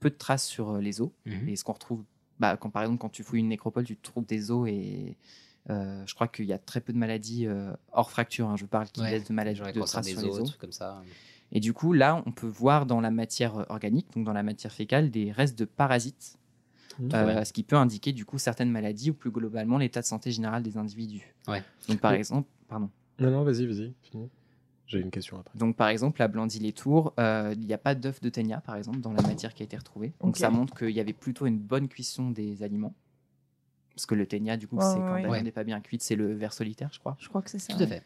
peu 0.00 0.10
de 0.10 0.14
traces 0.16 0.46
sur 0.46 0.70
euh, 0.70 0.80
les 0.80 1.00
os. 1.00 1.10
Mhm. 1.26 1.48
Et 1.48 1.56
ce 1.56 1.64
qu'on 1.64 1.72
retrouve, 1.72 2.04
bah, 2.38 2.56
quand, 2.56 2.70
par 2.70 2.82
exemple, 2.82 3.00
quand 3.00 3.08
tu 3.08 3.22
fouilles 3.22 3.40
une 3.40 3.48
nécropole, 3.48 3.84
tu 3.84 3.96
trouves 3.96 4.26
des 4.26 4.50
os 4.50 4.68
et 4.68 5.16
euh, 5.70 6.02
je 6.06 6.14
crois 6.14 6.26
qu'il 6.28 6.44
y 6.46 6.52
a 6.52 6.58
très 6.58 6.80
peu 6.80 6.92
de 6.92 6.98
maladies 6.98 7.46
euh, 7.46 7.72
hors 7.92 8.10
fracture. 8.10 8.48
hein, 8.48 8.56
je 8.56 8.66
parle 8.66 8.88
qui 8.88 9.00
Ouais, 9.02 9.10
laissent 9.10 9.28
de 9.28 9.32
maladies 9.34 9.60
de 9.60 9.80
traces 9.82 10.04
des 10.06 10.12
sur 10.12 10.22
les 10.22 10.40
os, 10.40 10.56
comme 10.56 10.72
ça. 10.72 11.02
Et 11.52 11.60
du 11.60 11.72
coup, 11.72 11.92
là, 11.92 12.22
on 12.26 12.32
peut 12.32 12.46
voir 12.46 12.86
dans 12.86 13.00
la 13.00 13.10
matière 13.10 13.66
organique, 13.70 14.06
donc 14.14 14.24
dans 14.24 14.32
la 14.32 14.42
matière 14.42 14.72
fécale, 14.72 15.10
des 15.10 15.30
restes 15.30 15.58
de 15.58 15.64
parasites, 15.66 16.38
euh, 17.12 17.36
Ouais. 17.36 17.44
ce 17.44 17.52
qui 17.52 17.62
peut 17.62 17.76
indiquer 17.76 18.12
du 18.12 18.24
coup 18.24 18.38
certaines 18.38 18.70
maladies 18.70 19.10
ou 19.10 19.14
plus 19.14 19.30
globalement 19.30 19.78
l'état 19.78 20.00
de 20.00 20.06
santé 20.06 20.30
général 20.32 20.62
des 20.62 20.76
individus. 20.78 21.34
Ouais. 21.48 21.62
Donc 21.88 22.00
par 22.00 22.12
Oui. 22.12 22.18
exemple, 22.18 22.48
pardon. 22.68 22.90
Non, 23.18 23.30
non, 23.30 23.44
vas-y, 23.44 23.66
vas-y. 23.66 23.94
finis. 24.02 24.30
J'ai 24.86 24.98
une 24.98 25.10
question 25.10 25.38
après. 25.38 25.58
Donc 25.58 25.76
par 25.76 25.88
exemple, 25.88 26.20
à 26.22 26.28
Blandy-les-Tours, 26.28 27.14
euh, 27.18 27.54
il 27.54 27.66
n'y 27.66 27.72
a 27.72 27.78
pas 27.78 27.94
d'œuf 27.94 28.20
de 28.20 28.28
ténia, 28.28 28.60
par 28.60 28.76
exemple, 28.76 29.00
dans 29.00 29.12
la 29.12 29.22
matière 29.22 29.54
qui 29.54 29.62
a 29.62 29.64
été 29.64 29.76
retrouvée. 29.76 30.12
Donc 30.20 30.36
ça 30.36 30.50
montre 30.50 30.74
qu'il 30.74 30.90
y 30.90 31.00
avait 31.00 31.12
plutôt 31.12 31.46
une 31.46 31.58
bonne 31.58 31.88
cuisson 31.88 32.30
des 32.30 32.62
aliments. 32.62 32.94
Parce 33.94 34.06
que 34.06 34.14
le 34.14 34.26
ténia, 34.26 34.56
du 34.56 34.66
coup, 34.66 34.78
c'est 34.80 34.94
ouais, 34.94 35.00
quand 35.00 35.14
ouais. 35.14 35.22
la 35.22 35.28
viande 35.28 35.44
n'est 35.44 35.52
pas 35.52 35.64
bien 35.64 35.80
cuite, 35.80 36.02
c'est 36.02 36.16
le 36.16 36.32
ver 36.34 36.52
solitaire, 36.52 36.90
je 36.92 36.98
crois. 36.98 37.16
Je 37.18 37.28
crois 37.28 37.42
que 37.42 37.50
c'est 37.50 37.58
ça. 37.58 37.72
Tout 37.74 37.78
à 37.78 37.82
ouais. 37.82 37.86
fait. 37.88 38.02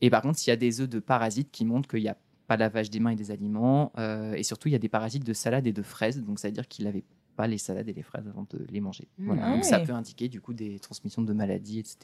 Et 0.00 0.10
par 0.10 0.22
contre, 0.22 0.38
il 0.44 0.50
y 0.50 0.52
a 0.52 0.56
des 0.56 0.80
œufs 0.80 0.88
de 0.88 0.98
parasites 0.98 1.50
qui 1.50 1.64
montrent 1.64 1.88
qu'il 1.88 2.02
n'y 2.02 2.08
a 2.08 2.16
pas 2.46 2.56
lavage 2.56 2.90
des 2.90 3.00
mains 3.00 3.10
et 3.10 3.16
des 3.16 3.30
aliments. 3.30 3.92
euh, 3.98 4.34
et 4.34 4.42
surtout, 4.42 4.68
il 4.68 4.72
y 4.72 4.76
a 4.76 4.80
des 4.80 4.88
parasites 4.88 5.24
de 5.24 5.32
salade 5.32 5.66
et 5.66 5.72
de 5.72 5.82
fraises. 5.82 6.22
Donc, 6.22 6.38
ça 6.38 6.48
veut 6.48 6.52
dire 6.52 6.66
qu'il 6.66 6.84
n'avait 6.84 7.04
pas 7.40 7.46
les 7.46 7.56
salades 7.58 7.88
et 7.88 7.94
les 7.94 8.02
fraises 8.02 8.28
avant 8.28 8.46
de 8.50 8.66
les 8.68 8.80
manger. 8.82 9.08
Mmh. 9.16 9.26
Voilà. 9.26 9.42
Ah 9.46 9.54
donc, 9.54 9.64
ça 9.64 9.80
peut 9.80 9.92
indiquer 9.94 10.28
du 10.28 10.42
coup 10.42 10.52
des 10.52 10.78
transmissions 10.78 11.22
de 11.22 11.32
maladies, 11.32 11.78
etc. 11.78 11.96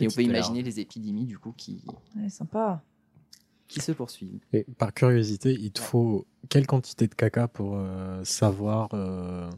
Et 0.00 0.08
on 0.08 0.10
peut 0.10 0.22
larve. 0.22 0.30
imaginer 0.30 0.62
les 0.64 0.80
épidémies 0.80 1.26
du 1.26 1.38
coup 1.38 1.52
qui, 1.56 1.84
Ouais, 2.16 2.28
sympa. 2.28 2.82
qui 3.68 3.80
se 3.80 3.92
poursuivent. 3.92 4.40
Et 4.52 4.64
par 4.78 4.92
curiosité, 4.92 5.52
il 5.52 5.70
te 5.70 5.80
faut 5.80 6.26
quelle 6.48 6.66
quantité 6.66 7.06
de 7.06 7.14
caca 7.14 7.46
pour 7.46 7.74
euh, 7.76 8.24
savoir 8.24 8.88
euh, 8.94 9.48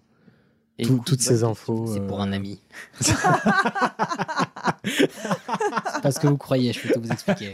Et 0.79 0.85
tout- 0.85 0.95
écoute, 0.97 1.07
toutes 1.07 1.23
ces 1.23 1.45
infos 1.45 1.87
C'est 1.87 2.07
pour 2.07 2.21
euh, 2.21 2.25
un 2.25 2.33
ami. 2.33 2.61
C'est 3.01 3.15
pas 6.03 6.11
ce 6.13 6.21
que 6.21 6.27
vous 6.27 6.37
croyez, 6.37 6.73
je 6.73 6.81
vais 6.89 6.93
tout 6.95 7.01
vous 7.01 7.11
expliquer. 7.11 7.53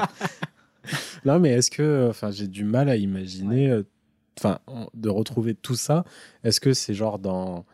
Non, 1.25 1.39
mais 1.39 1.51
est-ce 1.51 1.71
que, 1.71 2.09
enfin, 2.11 2.31
j'ai 2.31 2.49
du 2.49 2.65
mal 2.65 2.89
à 2.89 2.97
imaginer, 2.97 3.69
euh, 3.69 3.83
enfin, 4.43 4.59
en- 4.67 4.89
de 4.95 5.09
retrouver 5.09 5.55
tout 5.55 5.75
ça. 5.77 6.05
Est-ce 6.45 6.61
que 6.61 6.73
c'est 6.73 6.95
genre 6.95 7.19
dans, 7.19 7.65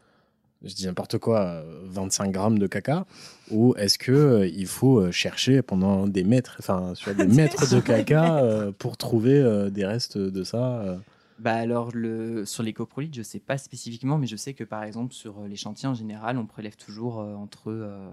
je 0.64 0.75
dis 0.75 0.87
n'importe 0.87 1.19
quoi, 1.19 1.41
euh, 1.43 1.81
25 1.85 2.33
grammes 2.33 2.59
de 2.59 2.67
caca, 2.67 3.07
ou 3.51 3.75
est-ce 3.77 3.99
que 3.99 4.12
euh, 4.12 4.47
il 4.49 4.67
faut 4.67 4.99
euh, 5.01 5.12
chercher 5.12 5.62
pendant 5.62 6.07
des 6.09 6.25
mètres, 6.25 6.57
enfin, 6.59 6.95
sur 6.95 7.14
des 7.14 7.27
mètres 7.37 7.73
de 7.75 7.81
caca 7.81 8.39
euh, 8.43 8.73
pour 8.73 8.97
trouver 8.97 9.39
euh, 9.39 9.71
des 9.71 9.85
restes 9.87 10.19
de 10.19 10.45
ça 10.45 10.81
euh? 10.81 10.97
Bah 11.39 11.53
alors, 11.55 11.91
le, 11.93 12.47
sur 12.47 12.62
les 12.62 12.73
coprolites, 12.73 13.14
je 13.14 13.23
sais 13.23 13.41
pas 13.41 13.59
spécifiquement, 13.59 14.17
mais 14.17 14.27
je 14.27 14.37
sais 14.37 14.55
que 14.55 14.64
par 14.64 14.83
exemple, 14.83 15.12
sur 15.12 15.41
euh, 15.41 15.49
les 15.49 15.57
chantiers 15.57 15.87
en 15.87 15.93
général, 15.95 16.39
on 16.39 16.47
prélève 16.47 16.77
toujours 16.77 17.21
euh, 17.21 17.35
entre, 17.35 17.64
euh, 17.71 18.09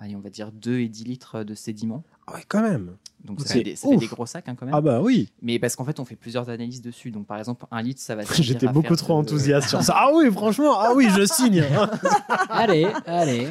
allez, 0.00 0.16
on 0.16 0.20
va 0.20 0.30
dire 0.30 0.50
2 0.52 0.80
et 0.80 0.88
10 0.88 1.04
litres 1.04 1.44
de 1.44 1.54
sédiments. 1.54 2.02
Ah 2.26 2.34
ouais, 2.34 2.44
quand 2.48 2.62
même. 2.62 2.96
Donc 3.24 3.40
ça, 3.40 3.48
C'est 3.48 3.54
fait 3.58 3.62
des, 3.64 3.76
ça 3.76 3.88
fait 3.88 3.96
des 3.98 4.06
gros 4.06 4.24
sacs 4.24 4.48
hein, 4.48 4.54
quand 4.58 4.64
même. 4.64 4.74
Ah 4.74 4.80
bah 4.80 5.00
oui. 5.02 5.30
Mais 5.42 5.58
parce 5.58 5.76
qu'en 5.76 5.84
fait, 5.84 6.00
on 6.00 6.04
fait 6.06 6.16
plusieurs 6.16 6.48
analyses 6.48 6.80
dessus. 6.80 7.10
Donc 7.10 7.26
par 7.26 7.38
exemple, 7.38 7.66
un 7.70 7.82
litre, 7.82 8.00
ça 8.00 8.14
va 8.14 8.22
servir 8.24 8.42
J'étais 8.44 8.66
beaucoup 8.68 8.96
trop 8.96 9.12
de- 9.14 9.18
enthousiaste 9.18 9.68
sur 9.68 9.82
ça. 9.82 9.94
Ah 9.96 10.10
oui, 10.14 10.30
franchement, 10.32 10.78
ah 10.80 10.92
oui, 10.96 11.08
je 11.14 11.24
signe. 11.26 11.62
Allez, 12.48 12.86
allez. 13.06 13.48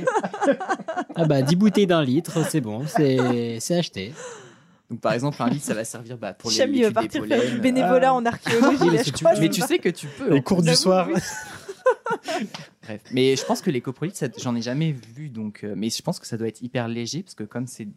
Ah 1.16 1.26
bah, 1.26 1.41
10 1.43 1.56
bouteilles 1.56 1.88
d'un 1.88 2.04
litre, 2.04 2.39
c'est 2.50 2.62
bon, 2.62 2.84
c'est 2.88 3.60
c'est 3.60 3.78
acheté. 3.78 4.14
Donc 4.89 5.02
par 5.02 5.14
exemple, 5.14 5.39
un 5.43 5.50
litre, 5.50 5.66
ça 5.66 5.76
va 5.76 5.84
servir 5.84 6.18
bah, 6.18 6.34
pour 6.34 6.50
les 6.50 6.56
Cham, 6.56 6.74
il 6.74 6.84
va 6.84 6.91
partir 6.91 7.24
faire 7.26 7.47
du 7.52 7.60
bénévolat 7.60 8.12
en 8.12 8.26
archéologie. 8.26 8.78
Oui, 8.82 8.88
mais 8.89 8.97
là, 8.97 9.04
je 9.04 9.12
tu- 9.12 9.24
crois, 9.24 9.39
Mais 9.39 9.45
je 9.45 9.52
tu 9.52 9.62
sais 9.62 9.78
que 9.78 9.89
tu 9.89 10.08
peux. 10.08 10.32
Les 10.32 10.38
hein. 10.39 10.41
cours 10.41 10.64
du 10.64 10.74
soir. 10.76 11.08
Bref. 12.84 13.02
Mais 13.12 13.36
je 13.36 13.46
pense 13.46 13.62
que 13.62 13.70
les 13.70 13.82
coprolites, 13.82 14.24
j'en 14.42 14.56
ai 14.56 14.62
jamais 14.62 14.92
vu. 14.92 15.30
Donc, 15.30 15.64
euh, 15.64 15.74
mais 15.78 15.90
je 15.90 16.02
pense 16.02 16.20
que 16.20 16.28
ça 16.28 16.38
doit 16.38 16.48
être 16.48 16.62
hyper 16.62 16.88
léger 16.88 17.24
parce 17.24 17.36
que 17.36 17.44
comme 17.44 17.68
c'est 17.68 17.88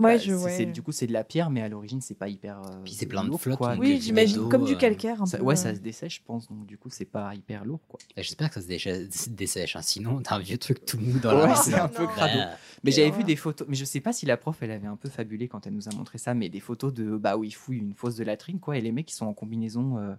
Ouais, 0.00 0.16
bah, 0.16 0.18
je 0.18 0.32
ouais. 0.32 0.66
du 0.66 0.82
coup 0.82 0.90
c'est 0.90 1.06
de 1.06 1.12
la 1.12 1.22
pierre, 1.22 1.50
mais 1.50 1.62
à 1.62 1.68
l'origine 1.68 2.00
c'est 2.00 2.16
pas 2.18 2.26
hyper. 2.28 2.58
euh, 2.58 2.82
Puis 2.84 2.94
c'est 2.94 3.06
plein 3.06 3.22
de 3.22 3.36
flotte, 3.36 3.56
quoi. 3.58 3.76
Oui, 3.78 4.00
j'imagine 4.02 4.48
comme 4.48 4.64
du 4.64 4.72
euh, 4.72 4.76
calcaire 4.76 5.22
un 5.22 5.26
Ça- 5.26 5.38
peu. 5.38 5.44
ouais, 5.44 5.52
euh. 5.54 5.56
ça 5.56 5.72
se 5.72 5.78
dessèche, 5.78 6.16
je 6.16 6.22
pense. 6.26 6.48
Donc 6.48 6.66
du 6.66 6.76
coup 6.76 6.88
c'est 6.90 7.04
pas 7.04 7.32
hyper 7.32 7.64
lourd, 7.64 7.78
quoi. 7.86 8.00
Bah, 8.16 8.22
J'espère 8.22 8.48
que 8.48 8.54
ça 8.54 8.60
se 8.60 9.28
dessèche, 9.30 9.76
hein, 9.76 9.82
sinon 9.82 10.20
t'as 10.20 10.34
un 10.34 10.38
vieux 10.40 10.58
truc 10.58 10.84
tout 10.84 10.98
mou 10.98 11.20
dans 11.20 11.32
Ouais, 11.40 11.46
la 11.46 11.54
c'est 11.54 11.74
un 11.74 11.86
peu 11.86 12.02
non. 12.02 12.08
crado. 12.08 12.36
Bah, 12.36 12.56
Mais 12.82 12.90
j'avais 12.90 13.12
ouais. 13.12 13.18
vu 13.18 13.22
des 13.22 13.36
photos, 13.36 13.68
mais 13.68 13.76
je 13.76 13.84
sais 13.84 14.00
pas 14.00 14.12
si 14.12 14.26
la 14.26 14.36
prof 14.36 14.56
elle 14.62 14.72
avait 14.72 14.88
un 14.88 14.96
peu 14.96 15.08
fabulé 15.08 15.46
quand 15.46 15.64
elle 15.68 15.74
nous 15.74 15.88
a 15.88 15.94
montré 15.94 16.18
ça, 16.18 16.34
mais 16.34 16.48
des 16.48 16.58
photos 16.60 16.92
de 16.92 17.16
bah 17.16 17.36
où 17.36 17.44
ils 17.44 17.54
fouillent 17.54 17.78
une 17.78 17.94
fosse 17.94 18.16
de 18.16 18.24
latrine 18.24 18.58
quoi, 18.58 18.76
et 18.76 18.80
les 18.80 18.90
mecs 18.90 19.06
qui 19.06 19.14
sont 19.14 19.26
en 19.26 19.32
combinaison 19.32 19.98
euh, 19.98 20.12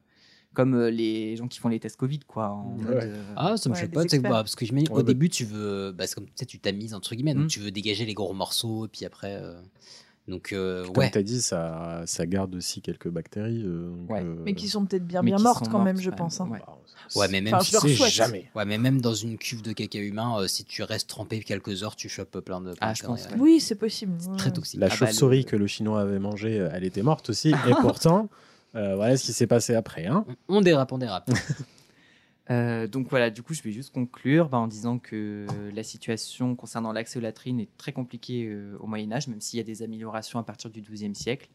comme 0.56 0.74
euh, 0.74 0.89
les 0.89 1.36
gens 1.36 1.47
qui 1.47 1.60
font 1.60 1.70
les 1.70 1.80
tests 1.80 1.97
Covid 1.97 2.22
quoi. 2.26 2.49
En 2.49 2.76
Ouais. 2.78 2.84
mode, 2.84 2.93
euh, 3.03 3.24
Ah, 3.36 3.58
ça 3.58 3.70
me 3.70 3.76
Ouais, 3.76 3.82
choque 3.82 3.91
pas, 3.91 4.03
bah, 4.22 4.30
parce 4.41 4.56
que 4.56 4.66
Ouais, 4.66 4.89
au 4.89 4.95
bah- 4.95 5.03
début, 5.03 5.30
tu 5.30 5.45
veux. 5.45 5.91
Bah, 5.91 6.08
c'est 6.08 6.16
comme 6.16 6.26
tu 6.26 6.32
sais, 6.36 6.45
tu 6.47 6.58
tamises, 6.60 6.95
entre 6.95 7.14
guillemets, 7.14 7.36
donc 7.36 7.43
Mm. 7.45 7.47
tu 7.49 7.60
veux 7.60 7.70
dégager 7.72 8.06
les 8.06 8.16
gros 8.16 8.34
morceaux, 8.34 8.86
et 8.86 8.89
puis 8.89 9.06
après. 9.06 9.36
euh, 9.36 9.60
Donc, 10.28 10.53
euh, 10.53 10.86
Comme 10.88 10.97
ouais. 11.03 11.12
tu 11.12 11.20
as 11.20 11.22
dit, 11.22 11.39
ça, 11.39 12.01
ça 12.08 12.26
garde 12.26 12.56
aussi 12.56 12.82
quelques 12.82 13.10
bactéries. 13.10 13.62
euh, 13.64 13.91
donc, 13.91 14.10
Ouais. 14.10 14.24
euh, 14.24 14.36
Mais 14.43 14.56
qui 14.56 14.68
sont 14.68 14.84
peut-être 14.84 15.06
bien 15.06 15.22
bien 15.22 15.38
mortes 15.38 15.70
quand 15.70 15.84
même, 15.84 15.97
je 16.01 16.10
ouais. 16.10 16.16
pense. 16.16 16.41
hein. 16.41 16.49
Ouais. 16.49 16.60
Ouais, 17.16 17.28
mais 17.30 17.41
même, 17.41 17.53
Enfin, 17.53 17.64
si 17.64 17.95
je 17.95 18.06
jamais. 18.08 18.49
ouais, 18.56 18.66
mais 18.66 18.80
même 18.80 19.01
dans 19.01 19.14
une 19.14 19.38
cuve 19.38 19.62
de 19.62 19.72
caca 19.72 19.99
humain, 19.99 20.39
euh, 20.39 20.47
si 20.47 20.66
tu 20.66 20.82
restes 20.82 21.08
trempé 21.10 21.41
quelques 21.41 21.84
heures, 21.84 21.95
tu 21.95 22.10
chopes 22.10 22.39
plein 22.39 22.60
de. 22.60 22.74
Ah, 22.82 22.95
je 22.95 23.03
pense, 23.03 23.26
ouais. 23.26 23.36
Oui, 23.38 23.60
c'est 23.60 23.76
possible. 23.76 24.14
Très 24.36 24.51
toxique. 24.51 24.80
La 24.80 24.88
Ah 24.88 24.89
bah, 24.89 24.95
chauve-souris 24.95 25.38
le- 25.39 25.43
que 25.43 25.56
le 25.58 25.68
chinois 25.68 26.01
avait 26.01 26.18
mangée, 26.18 26.56
elle 26.74 26.86
était 26.86 27.03
morte 27.03 27.30
aussi. 27.30 27.49
et 27.70 27.76
pourtant, 27.82 28.28
euh, 28.76 28.95
voilà 28.95 29.17
ce 29.17 29.26
qui 29.26 29.34
s'est 29.34 29.47
passé 29.47 29.76
après. 29.76 30.05
Hein. 30.05 30.26
On 30.47 30.61
dérape, 30.61 30.91
on 30.91 30.97
dérape. 30.97 31.30
Euh, 32.51 32.86
donc 32.86 33.09
voilà, 33.09 33.32
du 33.32 33.41
coup, 33.41 33.55
je 33.55 33.63
vais 33.63 33.71
juste 33.71 33.91
conclure 33.91 34.49
bah, 34.49 34.59
en 34.59 34.67
disant 34.67 34.99
que 34.99 35.47
la 35.73 35.82
situation 35.82 36.55
concernant 36.55 36.93
l'accès 36.93 37.17
aux 37.17 37.21
latrines 37.23 37.59
est 37.59 37.76
très 37.76 37.91
compliquée 37.91 38.45
euh, 38.45 38.78
au 38.80 38.86
Moyen 38.86 39.11
Âge, 39.13 39.28
même 39.28 39.41
s'il 39.41 39.57
y 39.57 39.61
a 39.61 39.63
des 39.63 39.82
améliorations 39.82 40.38
à 40.38 40.43
partir 40.43 40.69
du 40.69 40.80
XIIe 40.82 41.15
siècle. 41.15 41.49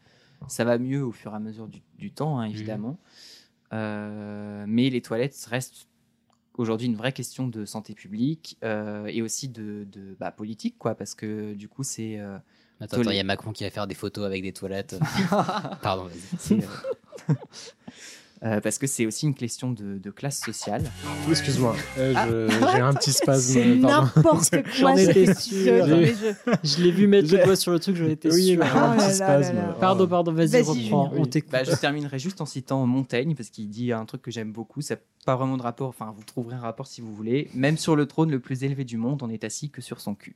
Ça 0.49 0.65
va 0.65 0.77
mieux 0.77 1.01
au 1.01 1.13
fur 1.13 1.31
et 1.31 1.35
à 1.37 1.39
mesure 1.39 1.69
du, 1.69 1.81
du 1.97 2.11
temps, 2.11 2.39
hein, 2.39 2.43
évidemment. 2.43 2.99
Euh, 3.73 4.65
mais 4.67 4.89
les 4.89 5.01
toilettes 5.01 5.37
restent 5.49 5.87
aujourd'hui 6.57 6.87
une 6.87 6.95
vraie 6.95 7.13
question 7.13 7.47
de 7.47 7.65
santé 7.65 7.93
publique 7.93 8.57
euh, 8.63 9.05
et 9.05 9.21
aussi 9.21 9.47
de, 9.47 9.87
de, 9.91 10.15
bah, 10.19 10.31
politique, 10.31 10.77
quoi, 10.77 10.95
parce 10.95 11.15
que 11.15 11.53
du 11.53 11.69
coup, 11.69 11.83
c'est 11.83 12.19
euh, 12.19 12.37
Attends, 12.81 12.99
attends, 12.99 13.11
il 13.11 13.17
y 13.17 13.19
a 13.19 13.23
Macron 13.23 13.51
qui 13.51 13.63
va 13.63 13.69
faire 13.69 13.85
des 13.85 13.93
photos 13.93 14.25
avec 14.25 14.41
des 14.41 14.53
toilettes. 14.53 14.99
Pardon, 15.83 16.05
vas-y. 16.05 16.61
euh, 18.43 18.59
parce 18.59 18.77
que 18.79 18.87
c'est 18.87 19.05
aussi 19.05 19.27
une 19.27 19.35
question 19.35 19.71
de, 19.71 19.97
de 19.99 20.09
classe 20.11 20.39
sociale. 20.41 20.83
Excuse-moi, 21.29 21.75
euh, 21.99 22.13
Ah. 22.15 22.27
je- 22.27 22.47
j'ai 22.71 22.79
un 22.81 22.93
petit 22.93 23.11
spasme. 23.11 23.53
C'est 23.53 23.75
pardon. 23.81 24.09
n'importe 24.15 24.55
J'en 24.77 24.93
quoi. 24.93 25.01
étais 25.01 25.33
sûr. 25.35 25.85
mais 25.87 26.07
je- 26.07 26.51
Je 26.63 26.83
l'ai 26.83 26.91
vu 26.91 27.05
mettre 27.07 27.31
le 27.33 27.43
doigt 27.43 27.55
sur 27.55 27.71
le 27.71 27.79
truc, 27.79 27.95
j'en 27.95 28.07
étais 28.07 28.33
Oui, 28.33 28.53
sûr. 28.53 28.59
Oh 28.61 28.77
un 28.77 28.95
là 28.95 29.07
petit 29.09 29.19
là 29.19 29.37
là 29.37 29.43
spasme. 29.43 29.55
là. 29.57 29.77
Pardon, 29.79 30.07
pardon, 30.07 30.33
vas-y, 30.33 30.47
Vas-y, 30.47 30.61
reprends. 30.63 31.09
Julien. 31.09 31.21
On 31.21 31.25
t'écoute. 31.25 31.51
Bah, 31.51 31.63
je 31.63 31.71
terminerai 31.75 32.17
juste 32.19 32.41
en 32.41 32.45
citant 32.47 32.85
Montaigne 32.87 33.35
parce 33.35 33.49
qu'il 33.49 33.69
dit 33.69 33.91
un 33.91 34.05
truc 34.05 34.21
que 34.23 34.31
j'aime 34.31 34.51
beaucoup. 34.51 34.81
Ça 34.81 34.95
n'a 34.95 35.01
pas 35.25 35.35
vraiment 35.35 35.57
de 35.57 35.63
rapport. 35.63 35.89
Enfin, 35.89 36.11
vous 36.17 36.23
trouverez 36.23 36.55
un 36.55 36.61
rapport 36.61 36.87
si 36.87 37.01
vous 37.01 37.13
voulez. 37.13 37.49
Même 37.53 37.77
sur 37.77 37.95
le 37.95 38.05
trône 38.07 38.31
le 38.31 38.39
plus 38.39 38.63
élevé 38.63 38.83
du 38.85 38.97
monde, 38.97 39.21
on 39.23 39.29
est 39.29 39.43
assis 39.43 39.69
que 39.69 39.81
sur 39.81 40.01
son 40.01 40.15
cul. 40.15 40.35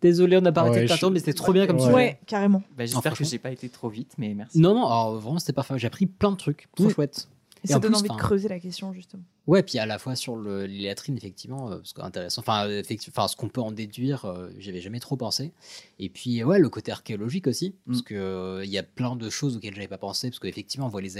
Désolé, 0.00 0.36
on 0.36 0.40
n'a 0.40 0.52
pas 0.52 0.60
arrêté 0.60 0.82
de 0.82 0.88
t'attendre, 0.88 1.10
je- 1.10 1.14
mais 1.14 1.18
c'était 1.18 1.32
trop 1.32 1.52
bien 1.52 1.66
comme 1.66 1.76
Ouais. 1.76 1.82
sujet. 1.82 1.94
Ouais, 1.94 2.20
carrément. 2.26 2.62
Bah, 2.76 2.84
J'espère 2.86 3.02
que 3.02 3.08
franchement. 3.16 3.26
j'ai 3.30 3.38
pas 3.38 3.50
été 3.50 3.68
trop 3.68 3.88
vite, 3.88 4.12
mais 4.18 4.32
merci. 4.34 4.58
Non, 4.60 4.74
non, 4.74 4.86
alors, 4.86 5.18
vraiment, 5.18 5.38
c'était 5.40 5.52
parfait. 5.52 5.74
J'ai 5.78 5.86
appris 5.88 6.06
plein 6.06 6.30
de 6.30 6.36
trucs. 6.36 6.68
Trop 6.76 6.88
chouette. 6.90 7.28
Et, 7.64 7.68
ça 7.68 7.76
en 7.76 7.80
donne 7.80 7.92
plus, 7.92 7.98
envie 8.00 8.08
de 8.08 8.14
creuser 8.14 8.48
la 8.48 8.60
question, 8.60 8.92
justement. 8.92 9.22
Ouais, 9.46 9.62
puis 9.62 9.78
à 9.78 9.86
la 9.86 9.98
fois 9.98 10.14
sur 10.14 10.36
le, 10.36 10.66
les 10.66 10.84
latrines, 10.86 11.16
effectivement, 11.16 11.70
euh, 11.70 11.76
parce 11.78 11.92
que 11.92 12.00
intéressant. 12.02 12.40
Enfin, 12.40 12.68
euh, 12.68 12.82
ce 12.84 13.36
qu'on 13.36 13.48
peut 13.48 13.60
en 13.60 13.72
déduire, 13.72 14.24
euh, 14.26 14.50
j'y 14.58 14.68
avais 14.70 14.80
jamais 14.80 15.00
trop 15.00 15.16
pensé. 15.16 15.52
Et 15.98 16.08
puis, 16.08 16.44
ouais, 16.44 16.58
le 16.58 16.68
côté 16.68 16.92
archéologique 16.92 17.46
aussi, 17.46 17.74
parce 17.86 18.00
Mm. 18.00 18.02
que 18.04 18.14
euh, 18.14 18.64
il 18.64 18.70
y 18.70 18.78
a 18.78 18.82
plein 18.82 19.16
de 19.16 19.28
choses 19.30 19.56
auxquelles 19.56 19.74
j'avais 19.74 19.88
pas 19.88 19.98
pensé, 19.98 20.28
parce 20.30 20.38
qu'effectivement, 20.38 20.86
on 20.86 20.90
voit 20.90 21.00
les, 21.00 21.16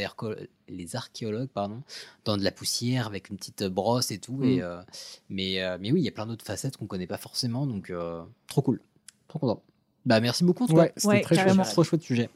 archéologues, 0.94 1.48
pardon, 1.48 1.82
dans 2.24 2.36
de 2.36 2.44
la 2.44 2.50
poussière 2.52 3.06
avec 3.06 3.30
une 3.30 3.36
petite 3.36 3.64
brosse 3.64 4.10
et 4.10 4.18
tout. 4.18 4.42
Et, 4.44 4.58
Mm. 4.58 4.62
euh, 4.62 4.82
mais, 5.30 5.62
euh, 5.62 5.78
mais 5.80 5.90
oui, 5.92 6.00
il 6.00 6.04
y 6.04 6.08
a 6.08 6.12
plein 6.12 6.26
d'autres 6.26 6.44
facettes 6.44 6.76
qu'on 6.76 6.86
connaît 6.86 7.06
pas 7.06 7.18
forcément, 7.18 7.66
donc 7.66 7.90
euh, 7.90 8.22
trop 8.46 8.62
cool, 8.62 8.80
trop 9.26 9.38
content. 9.38 9.62
Bah, 10.06 10.20
merci 10.20 10.42
beaucoup. 10.44 10.64
En 10.64 10.66
tout 10.68 10.74
Ouais, 10.74 10.86
cas. 10.88 10.92
c'était 10.96 11.08
Ouais, 11.08 11.20
très 11.20 11.34
carrément. 11.36 11.64
chouette. 11.64 11.72
Trop 11.72 11.84
chouette 11.84 12.02
sujet. 12.02 12.30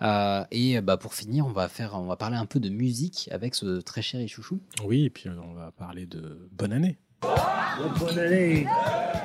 Euh, 0.00 0.44
et 0.50 0.80
bah 0.80 0.96
pour 0.96 1.14
finir, 1.14 1.46
on 1.46 1.52
va 1.52 1.68
faire, 1.68 1.94
on 1.94 2.06
va 2.06 2.16
parler 2.16 2.36
un 2.36 2.46
peu 2.46 2.60
de 2.60 2.68
musique 2.68 3.28
avec 3.32 3.54
ce 3.54 3.80
très 3.80 4.02
cher 4.02 4.26
Chouchou. 4.28 4.60
Oui, 4.84 5.04
et 5.04 5.10
puis 5.10 5.28
euh, 5.28 5.34
on 5.42 5.54
va 5.54 5.72
parler 5.72 6.06
de 6.06 6.48
bonne 6.52 6.72
année. 6.72 6.98
Bonne 7.20 8.18
année. 8.18 8.66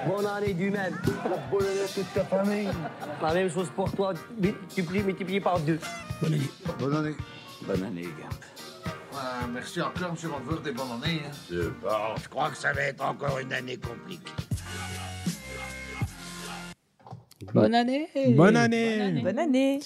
Bonne 0.07 0.25
année 0.25 0.53
du 0.53 0.71
même. 0.71 0.97
Bonne 1.51 1.65
année 1.65 1.81
à 1.81 1.87
toute 1.93 2.13
ta 2.13 2.23
famille. 2.25 2.69
La 3.21 3.33
même 3.33 3.49
chose 3.49 3.69
pour 3.75 3.91
toi, 3.91 4.13
multiplié, 4.39 5.03
multiplié 5.03 5.39
par 5.39 5.59
deux. 5.59 5.79
Bonne 6.21 6.33
année. 6.33 6.49
Bonne 6.79 6.95
année. 6.95 7.15
Bonne 7.67 7.83
année, 7.83 8.01
gars. 8.01 9.47
merci 9.53 9.81
encore, 9.81 10.11
monsieur 10.11 10.29
Van 10.29 10.61
des 10.61 10.71
bonnes 10.71 10.91
années. 11.03 11.21
Hein. 11.25 11.55
Bon, 11.81 12.15
je 12.21 12.27
crois 12.29 12.49
que 12.49 12.57
ça 12.57 12.73
va 12.73 12.81
être 12.81 13.03
encore 13.03 13.37
une 13.39 13.53
année 13.53 13.77
compliquée. 13.77 14.31
Bonne 17.53 17.75
année. 17.75 18.09
Bonne 18.29 18.55
année. 18.55 19.21
Bonne 19.21 19.39
année. 19.39 19.79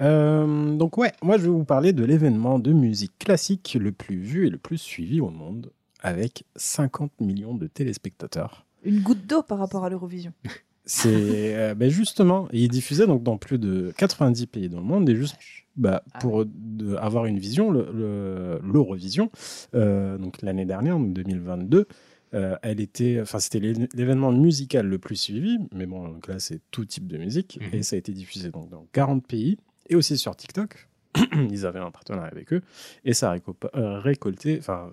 Euh, 0.00 0.74
donc 0.76 0.98
ouais, 0.98 1.12
moi 1.22 1.36
je 1.38 1.42
vais 1.42 1.48
vous 1.48 1.64
parler 1.64 1.92
de 1.92 2.04
l'événement 2.04 2.58
de 2.58 2.72
musique 2.72 3.16
classique 3.18 3.76
le 3.80 3.92
plus 3.92 4.16
vu 4.18 4.46
et 4.46 4.50
le 4.50 4.58
plus 4.58 4.78
suivi 4.78 5.20
au 5.20 5.30
monde, 5.30 5.70
avec 6.00 6.44
50 6.56 7.12
millions 7.20 7.54
de 7.54 7.66
téléspectateurs. 7.66 8.66
Une 8.84 9.00
goutte 9.00 9.26
d'eau 9.26 9.42
par 9.42 9.58
rapport 9.58 9.84
à 9.84 9.88
l'Eurovision. 9.90 10.32
C'est 10.86 11.56
euh, 11.56 11.74
ben 11.74 11.88
justement, 11.88 12.46
il 12.52 12.64
est 12.64 12.68
diffusé 12.68 13.06
donc 13.06 13.22
dans 13.22 13.38
plus 13.38 13.58
de 13.58 13.94
90 13.96 14.46
pays 14.46 14.68
dans 14.68 14.80
le 14.80 14.84
monde 14.84 15.08
et 15.08 15.16
juste 15.16 15.36
bah, 15.76 16.02
Ah 16.12 16.18
pour 16.18 16.44
de- 16.44 16.94
avoir 16.96 17.24
une 17.24 17.38
vision, 17.38 17.70
le- 17.70 17.88
le- 17.94 18.60
l'Eurovision, 18.70 19.30
euh, 19.74 20.18
donc 20.18 20.42
l'année 20.42 20.66
dernière, 20.66 20.96
en 20.96 21.00
2022, 21.00 21.86
euh, 22.34 22.56
elle 22.62 22.80
était, 22.80 23.18
enfin 23.22 23.38
c'était 23.38 23.60
l'é- 23.60 23.88
l'événement 23.94 24.30
musical 24.30 24.86
le 24.86 24.98
plus 24.98 25.16
suivi, 25.16 25.56
mais 25.72 25.86
bon 25.86 26.06
donc 26.06 26.28
là 26.28 26.38
c'est 26.38 26.60
tout 26.70 26.84
type 26.84 27.06
de 27.06 27.16
musique 27.16 27.58
Mhm. 27.62 27.78
et 27.78 27.82
ça 27.82 27.96
a 27.96 27.98
été 27.98 28.12
diffusé 28.12 28.50
donc 28.50 28.68
dans 28.68 28.84
40 28.92 29.26
pays 29.26 29.56
et 29.88 29.96
aussi 29.96 30.16
sur 30.18 30.34
TikTok. 30.36 30.88
Ils 31.50 31.64
avaient 31.64 31.78
un 31.78 31.90
partenariat 31.92 32.30
avec 32.32 32.52
eux 32.52 32.62
et 33.04 33.14
ça 33.14 33.30
a 33.32 33.36
euh, 33.76 34.00
récolté, 34.00 34.56
enfin 34.58 34.90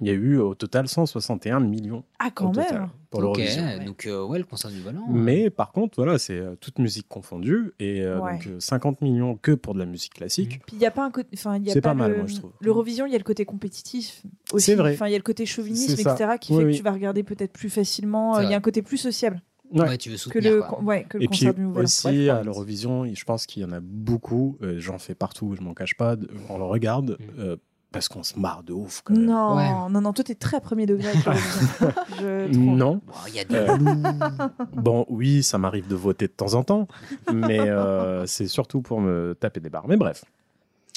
il 0.00 0.06
y 0.06 0.10
a 0.10 0.12
eu 0.12 0.36
au 0.38 0.54
total 0.54 0.86
161 0.86 1.58
millions 1.58 2.04
Ah, 2.20 2.30
quand 2.32 2.52
total 2.52 2.72
même. 2.82 2.88
pour 3.10 3.18
Ok, 3.18 3.38
l'Eurovision. 3.38 3.84
donc 3.84 4.06
euh, 4.06 4.24
ouais, 4.24 4.38
le 4.38 4.44
concert 4.44 4.70
du 4.70 4.80
volant. 4.80 5.04
Mais 5.10 5.50
par 5.50 5.72
contre, 5.72 5.96
voilà, 5.96 6.20
c'est 6.20 6.38
euh, 6.38 6.54
toute 6.60 6.78
musique 6.78 7.08
confondue 7.08 7.72
et 7.80 8.02
euh, 8.02 8.20
Ouais. 8.20 8.34
donc 8.34 8.46
euh, 8.46 8.60
50 8.60 9.00
millions 9.00 9.34
que 9.34 9.50
pour 9.50 9.74
de 9.74 9.80
la 9.80 9.86
musique 9.86 10.14
classique. 10.14 10.60
Puis 10.64 10.76
il 10.76 10.78
n'y 10.78 10.86
a 10.86 10.92
pas 10.92 11.04
un 11.04 11.10
côté. 11.10 11.28
Enfin, 11.34 11.58
C'est 11.66 11.80
pas, 11.80 11.88
pas 11.88 11.94
mal, 11.94 12.12
le- 12.12 12.18
moi, 12.18 12.26
je 12.28 12.36
trouve. 12.36 12.52
L'Eurovision, 12.60 13.06
il 13.06 13.12
y 13.12 13.16
a 13.16 13.18
le 13.18 13.24
côté 13.24 13.44
compétitif 13.44 14.22
aussi. 14.52 14.66
C'est 14.66 14.74
vrai. 14.76 14.92
Enfin, 14.94 15.08
il 15.08 15.10
y 15.10 15.14
a 15.16 15.18
le 15.18 15.24
côté 15.24 15.44
chauvinisme, 15.46 15.94
etc., 15.94 16.34
qui 16.40 16.52
Oui, 16.52 16.58
fait 16.60 16.64
oui. 16.66 16.72
que 16.74 16.76
tu 16.76 16.84
vas 16.84 16.92
regarder 16.92 17.24
peut-être 17.24 17.52
plus 17.52 17.68
facilement. 17.70 18.36
Euh, 18.36 18.44
Il 18.44 18.50
y 18.50 18.54
a 18.54 18.56
un 18.56 18.60
côté 18.60 18.82
plus 18.82 18.98
sociable 18.98 19.42
Ouais. 19.72 19.88
Ouais, 19.88 19.98
tu 19.98 20.08
veux 20.08 20.16
que 20.16 20.20
soutenir. 20.20 20.52
le, 20.54 20.62
quoi. 20.62 20.80
ouais, 20.82 21.04
que 21.08 21.18
le 21.18 21.24
Et 21.24 21.28
puis 21.28 21.46
du 21.52 21.64
aussi 21.76 22.30
à 22.30 22.42
l'Eurovision, 22.42 23.04
je 23.12 23.24
pense 23.24 23.46
qu'il 23.46 23.62
y 23.62 23.64
en 23.64 23.72
a 23.72 23.80
beaucoup. 23.80 24.56
euh, 24.62 24.80
J'en 24.80 24.98
fais 24.98 25.14
partout, 25.14 25.54
je 25.54 25.62
m'en 25.62 25.74
cache 25.74 25.94
pas. 25.96 26.16
On 26.48 26.58
le 26.58 26.64
regarde 26.64 27.18
Mm. 27.20 27.40
euh, 27.40 27.56
parce 27.90 28.08
qu'on 28.08 28.22
se 28.22 28.38
marre 28.38 28.62
de 28.64 28.72
ouf. 28.74 29.00
Quand 29.04 29.14
même. 29.14 29.24
Non, 29.26 29.56
Ouais. 29.56 29.68
non, 29.90 30.00
non, 30.00 30.12
toi 30.12 30.22
t'es 30.24 30.34
très 30.34 30.60
premier 30.60 30.84
degré. 30.86 31.10
Je. 32.20 32.48
Non. 32.56 33.00
Bon, 33.06 33.12
Il 33.28 33.34
y 33.34 33.40
a 33.40 33.44
des 33.44 33.54
Euh. 33.56 33.76
Bon, 34.74 35.06
oui, 35.08 35.42
ça 35.42 35.58
m'arrive 35.58 35.86
de 35.88 35.94
voter 35.94 36.26
de 36.28 36.32
temps 36.32 36.54
en 36.54 36.64
temps, 36.64 36.86
mais 37.32 37.60
euh, 37.60 38.26
c'est 38.26 38.46
surtout 38.46 38.82
pour 38.82 39.00
me 39.00 39.34
taper 39.38 39.60
des 39.60 39.70
barres. 39.70 39.88
Mais 39.88 39.96
bref. 39.96 40.24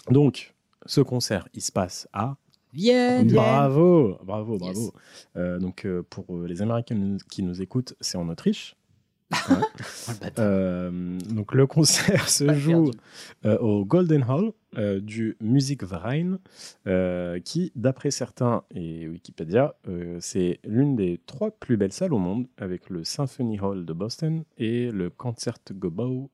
Donc, 0.10 0.54
ce 0.86 1.02
concert, 1.02 1.48
il 1.54 1.62
se 1.62 1.72
passe 1.72 2.08
à 2.14 2.36
Vienne. 2.74 3.32
Bravo, 3.32 4.18
bravo, 4.24 4.58
bravo. 4.58 4.80
Yes. 4.80 4.92
Euh, 5.36 5.60
donc, 5.60 5.86
euh, 5.86 6.04
pour 6.10 6.26
euh, 6.36 6.48
les 6.48 6.62
Américains 6.62 7.18
qui 7.30 7.44
nous 7.44 7.62
écoutent, 7.62 7.96
c'est 8.00 8.18
en 8.18 8.30
Autriche. 8.30 8.76
Oh. 9.50 10.14
Euh, 10.40 11.18
donc, 11.30 11.54
le 11.54 11.66
concert 11.66 12.28
se 12.30 12.44
Pas 12.44 12.54
joue 12.54 12.92
au 13.46 13.86
Golden 13.86 14.26
Hall 14.28 14.52
du 15.02 15.38
Musikverein, 15.40 16.38
qui, 17.46 17.72
d'après 17.76 18.12
certains 18.12 18.64
et 18.76 19.08
Wikipédia, 19.08 19.76
c'est 20.20 20.60
l'une 20.66 20.98
des 20.98 21.22
trois 21.26 21.52
plus 21.52 21.78
belles 21.78 21.94
salles 21.94 22.14
au 22.14 22.20
monde, 22.20 22.48
avec 22.58 22.90
le 22.90 23.06
Symphony 23.06 23.60
Hall 23.60 23.86
de 23.86 23.94
Boston 23.94 24.44
et 24.58 24.92
le 24.92 25.10
Concertgebouw 25.10 26.30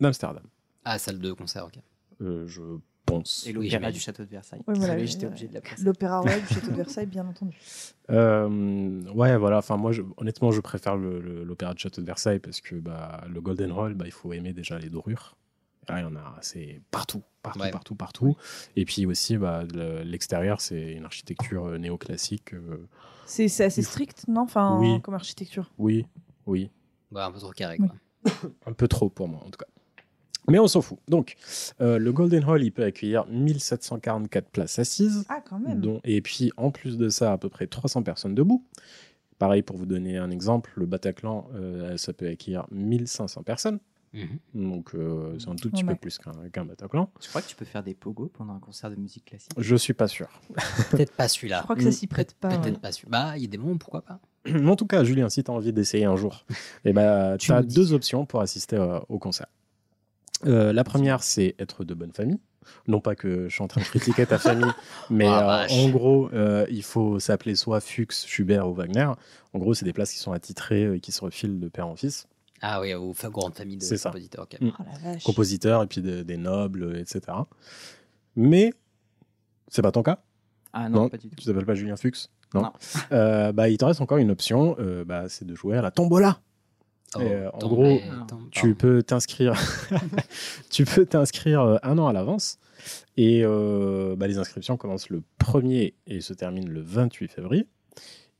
d'Amsterdam. 0.00 0.44
Ah, 0.84 0.98
salle 0.98 1.20
de 1.20 1.32
concert, 1.32 1.66
ok. 1.66 1.78
Je 2.20 2.62
pense. 3.10 3.46
Et 3.46 3.56
Oui, 3.56 3.68
l'opéra 3.70 3.92
du 3.92 4.00
château 4.00 4.24
de 4.24 4.28
Versailles. 4.30 4.60
Voilà, 4.66 4.80
Désolé, 4.80 5.06
je- 5.06 5.12
j'étais 5.12 5.26
obligé 5.26 5.48
de 5.48 5.54
la. 5.54 5.60
L'Opéra 5.82 6.20
Royal 6.20 6.40
du 6.40 6.46
Château 6.46 6.70
de 6.70 6.76
Versailles, 6.76 7.06
bien 7.06 7.26
entendu. 7.26 7.56
Euh, 8.10 9.02
ouais, 9.12 9.36
voilà. 9.36 9.58
Enfin, 9.58 9.76
moi, 9.76 9.92
je- 9.92 10.02
honnêtement, 10.16 10.50
je 10.50 10.60
préfère 10.60 10.96
l'opéra 10.96 11.74
de 11.74 11.78
Château 11.78 12.00
de 12.00 12.06
Versailles 12.06 12.38
parce 12.40 12.60
que 12.60 12.76
bah, 12.76 13.24
le 13.28 13.40
Golden 13.40 13.72
Hall, 13.72 13.94
bah, 13.94 14.04
il 14.06 14.12
faut 14.12 14.32
aimer 14.32 14.52
déjà 14.52 14.78
les 14.78 14.88
dorures. 14.90 15.36
Là, 15.88 16.00
il 16.00 16.02
y 16.02 16.06
en 16.06 16.14
a, 16.16 16.36
c'est 16.40 16.80
partout, 16.90 17.22
partout, 17.42 17.60
Ouais. 17.60 17.70
partout, 17.70 17.94
partout. 17.94 18.36
Et 18.76 18.84
puis 18.84 19.06
aussi, 19.06 19.36
bah, 19.38 19.64
le- 19.74 20.02
l'extérieur, 20.02 20.60
c'est 20.60 20.92
une 20.92 21.04
architecture 21.04 21.66
euh, 21.66 21.78
néoclassique. 21.78 22.54
euh, 22.54 22.86
C'est 23.26 23.44
assez 23.64 23.82
strict, 23.82 24.24
non 24.28 24.42
Enfin, 24.42 24.78
Oui. 24.80 25.00
comme 25.02 25.14
architecture. 25.14 25.70
oui, 25.78 26.06
oui, 26.46 26.70
Bah, 27.10 27.26
un 27.26 27.32
peu 27.32 27.38
trop 27.38 27.50
carré, 27.52 27.76
Oui. 27.80 27.88
quoi. 27.88 27.96
un 28.66 28.72
peu 28.72 28.86
trop 28.88 29.08
pour 29.08 29.26
moi 29.28 29.40
en 29.44 29.50
tout 29.50 29.58
cas. 29.58 29.66
Mais 30.50 30.58
on 30.58 30.66
s'en 30.66 30.82
fout. 30.82 30.98
Donc, 31.08 31.36
euh, 31.80 31.98
le 31.98 32.12
Golden 32.12 32.44
Hall, 32.44 32.62
il 32.62 32.70
peut 32.72 32.84
accueillir 32.84 33.26
1744 33.26 34.48
places 34.50 34.78
assises. 34.78 35.24
Ah, 35.28 35.40
quand 35.44 35.58
même. 35.58 35.80
dont- 35.80 36.00
et 36.04 36.20
puis, 36.20 36.50
en 36.56 36.70
plus 36.70 36.98
de 36.98 37.08
ça, 37.08 37.32
à 37.32 37.38
peu 37.38 37.48
près 37.48 37.66
300 37.66 38.02
personnes 38.02 38.34
debout. 38.34 38.64
Pareil, 39.38 39.62
pour 39.62 39.76
vous 39.76 39.86
donner 39.86 40.18
un 40.18 40.30
exemple, 40.30 40.72
le 40.76 40.84
Bataclan, 40.86 41.48
euh, 41.54 41.96
ça 41.96 42.12
peut 42.12 42.28
accueillir 42.28 42.66
1500 42.70 43.42
personnes. 43.42 43.78
Mhm. 44.12 44.38
Donc, 44.68 44.94
euh, 44.94 45.38
c'est 45.38 45.48
un 45.48 45.54
tout 45.54 45.70
petit 45.70 45.84
Ouais. 45.84 45.94
peu 45.94 45.98
plus 46.00 46.18
qu'un 46.18 46.64
Bataclan. 46.64 47.08
Je 47.22 47.28
crois 47.28 47.40
que 47.42 47.46
tu 47.48 47.54
peux 47.54 47.64
faire 47.64 47.82
des 47.84 47.94
pogos 47.94 48.28
pendant 48.34 48.54
un 48.54 48.58
concert 48.58 48.90
de 48.90 48.96
musique 48.96 49.24
classique? 49.26 49.52
Je 49.56 49.76
suis 49.76 49.94
pas 49.94 50.08
sûr. 50.08 50.28
Peut-être 50.90 51.12
pas 51.12 51.28
celui-là. 51.28 51.58
Je 51.58 51.62
crois 51.62 51.76
que 51.76 51.82
ça 51.84 51.92
s'y 51.92 52.08
prête 52.08 52.34
pas. 52.34 52.48
Peut-être 52.48 52.64
ouais. 52.74 52.80
pas 52.80 52.90
celui 52.92 53.08
Bah, 53.08 53.34
il 53.36 53.42
y 53.42 53.44
a 53.44 53.48
des 53.48 53.56
moments, 53.56 53.78
pourquoi 53.78 54.02
pas? 54.02 54.18
en 54.52 54.74
tout 54.76 54.86
cas, 54.86 55.04
Julien, 55.04 55.28
si 55.28 55.44
tu 55.44 55.50
as 55.50 55.54
envie 55.54 55.72
d'essayer 55.72 56.06
un 56.06 56.16
jour, 56.16 56.44
eh 56.84 56.92
ben, 56.92 57.36
Tu 57.38 57.52
as 57.52 57.62
deux 57.62 57.92
options 57.92 58.26
pour 58.26 58.40
assister 58.40 58.76
euh, 58.76 58.98
au 59.08 59.18
concert. 59.20 59.46
Euh, 60.46 60.72
la 60.72 60.84
première, 60.84 61.22
c'est 61.22 61.54
être 61.58 61.84
de 61.84 61.94
bonne 61.94 62.12
famille. 62.12 62.38
Non 62.86 63.00
pas 63.00 63.14
que 63.14 63.48
je 63.48 63.54
suis 63.54 63.62
en 63.62 63.68
train 63.68 63.80
de 63.80 63.86
critiquer 63.86 64.26
ta 64.26 64.38
famille, 64.38 64.70
mais 65.10 65.26
Ah, 65.26 65.64
euh, 65.64 65.66
en 65.70 65.88
gros, 65.88 66.30
euh, 66.32 66.66
il 66.70 66.82
faut 66.82 67.18
s'appeler 67.18 67.54
soit 67.56 67.80
Fuchs, 67.80 68.26
Schubert 68.26 68.68
ou 68.68 68.74
Wagner. 68.74 69.08
En 69.54 69.58
gros, 69.58 69.74
c'est 69.74 69.84
des 69.84 69.92
places 69.92 70.12
qui 70.12 70.18
sont 70.18 70.32
attitrées 70.32 70.94
et 70.94 71.00
qui 71.00 71.10
se 71.10 71.20
refilent 71.22 71.58
de 71.58 71.68
père 71.68 71.86
en 71.88 71.96
fils. 71.96 72.26
Ah 72.62 72.80
oui, 72.80 72.92
aux 72.94 73.14
fa- 73.14 73.30
grandes 73.30 73.54
familles 73.56 73.78
de 73.78 73.84
compositeurs. 74.10 74.46
Mm. 74.60 74.68
Oh. 74.78 74.82
Compositeurs 75.24 75.82
et 75.82 75.86
puis 75.86 76.02
de- 76.02 76.22
des 76.22 76.36
nobles, 76.36 76.96
etc. 76.98 77.20
Mais 78.36 78.72
c'est 79.68 79.82
pas 79.82 79.92
ton 79.92 80.02
cas? 80.02 80.20
Ah 80.72 80.88
non, 80.88 81.02
Non, 81.02 81.08
pas 81.08 81.16
du 81.16 81.28
tout. 81.28 81.36
Tu 81.36 81.46
t'appelles 81.46 81.66
pas 81.66 81.74
Julien 81.74 81.96
Fuchs? 81.96 82.28
Non. 82.54 82.62
Non. 82.62 82.72
Euh, 83.12 83.52
bah, 83.52 83.68
il 83.68 83.78
te 83.78 83.84
reste 83.84 84.00
encore 84.00 84.18
une 84.18 84.30
option, 84.30 84.76
euh, 84.78 85.04
bah, 85.04 85.24
c'est 85.28 85.44
de 85.46 85.54
jouer 85.54 85.76
à 85.78 85.82
la 85.82 85.90
tombola. 85.90 86.40
Oh, 87.16 87.20
Et, 87.20 87.32
euh, 87.32 87.50
en 87.52 87.58
gros, 87.58 87.98
tombe- 88.28 88.50
Tu 88.50 88.74
peux 88.74 89.02
t'inscrire, 89.02 89.54
tu 90.70 90.84
peux 90.84 91.04
t'inscrire 91.06 91.60
euh, 91.62 91.76
un 91.82 91.98
an 91.98 92.06
à 92.06 92.12
l'avance. 92.12 92.58
Et 93.16 93.42
euh, 93.44 94.14
bah, 94.16 94.26
les 94.26 94.38
inscriptions 94.38 94.76
commencent 94.76 95.10
le 95.10 95.22
1er 95.40 95.94
et 96.06 96.20
se 96.20 96.32
terminent 96.32 96.70
le 96.70 96.80
28 96.80 97.32
février. 97.32 97.66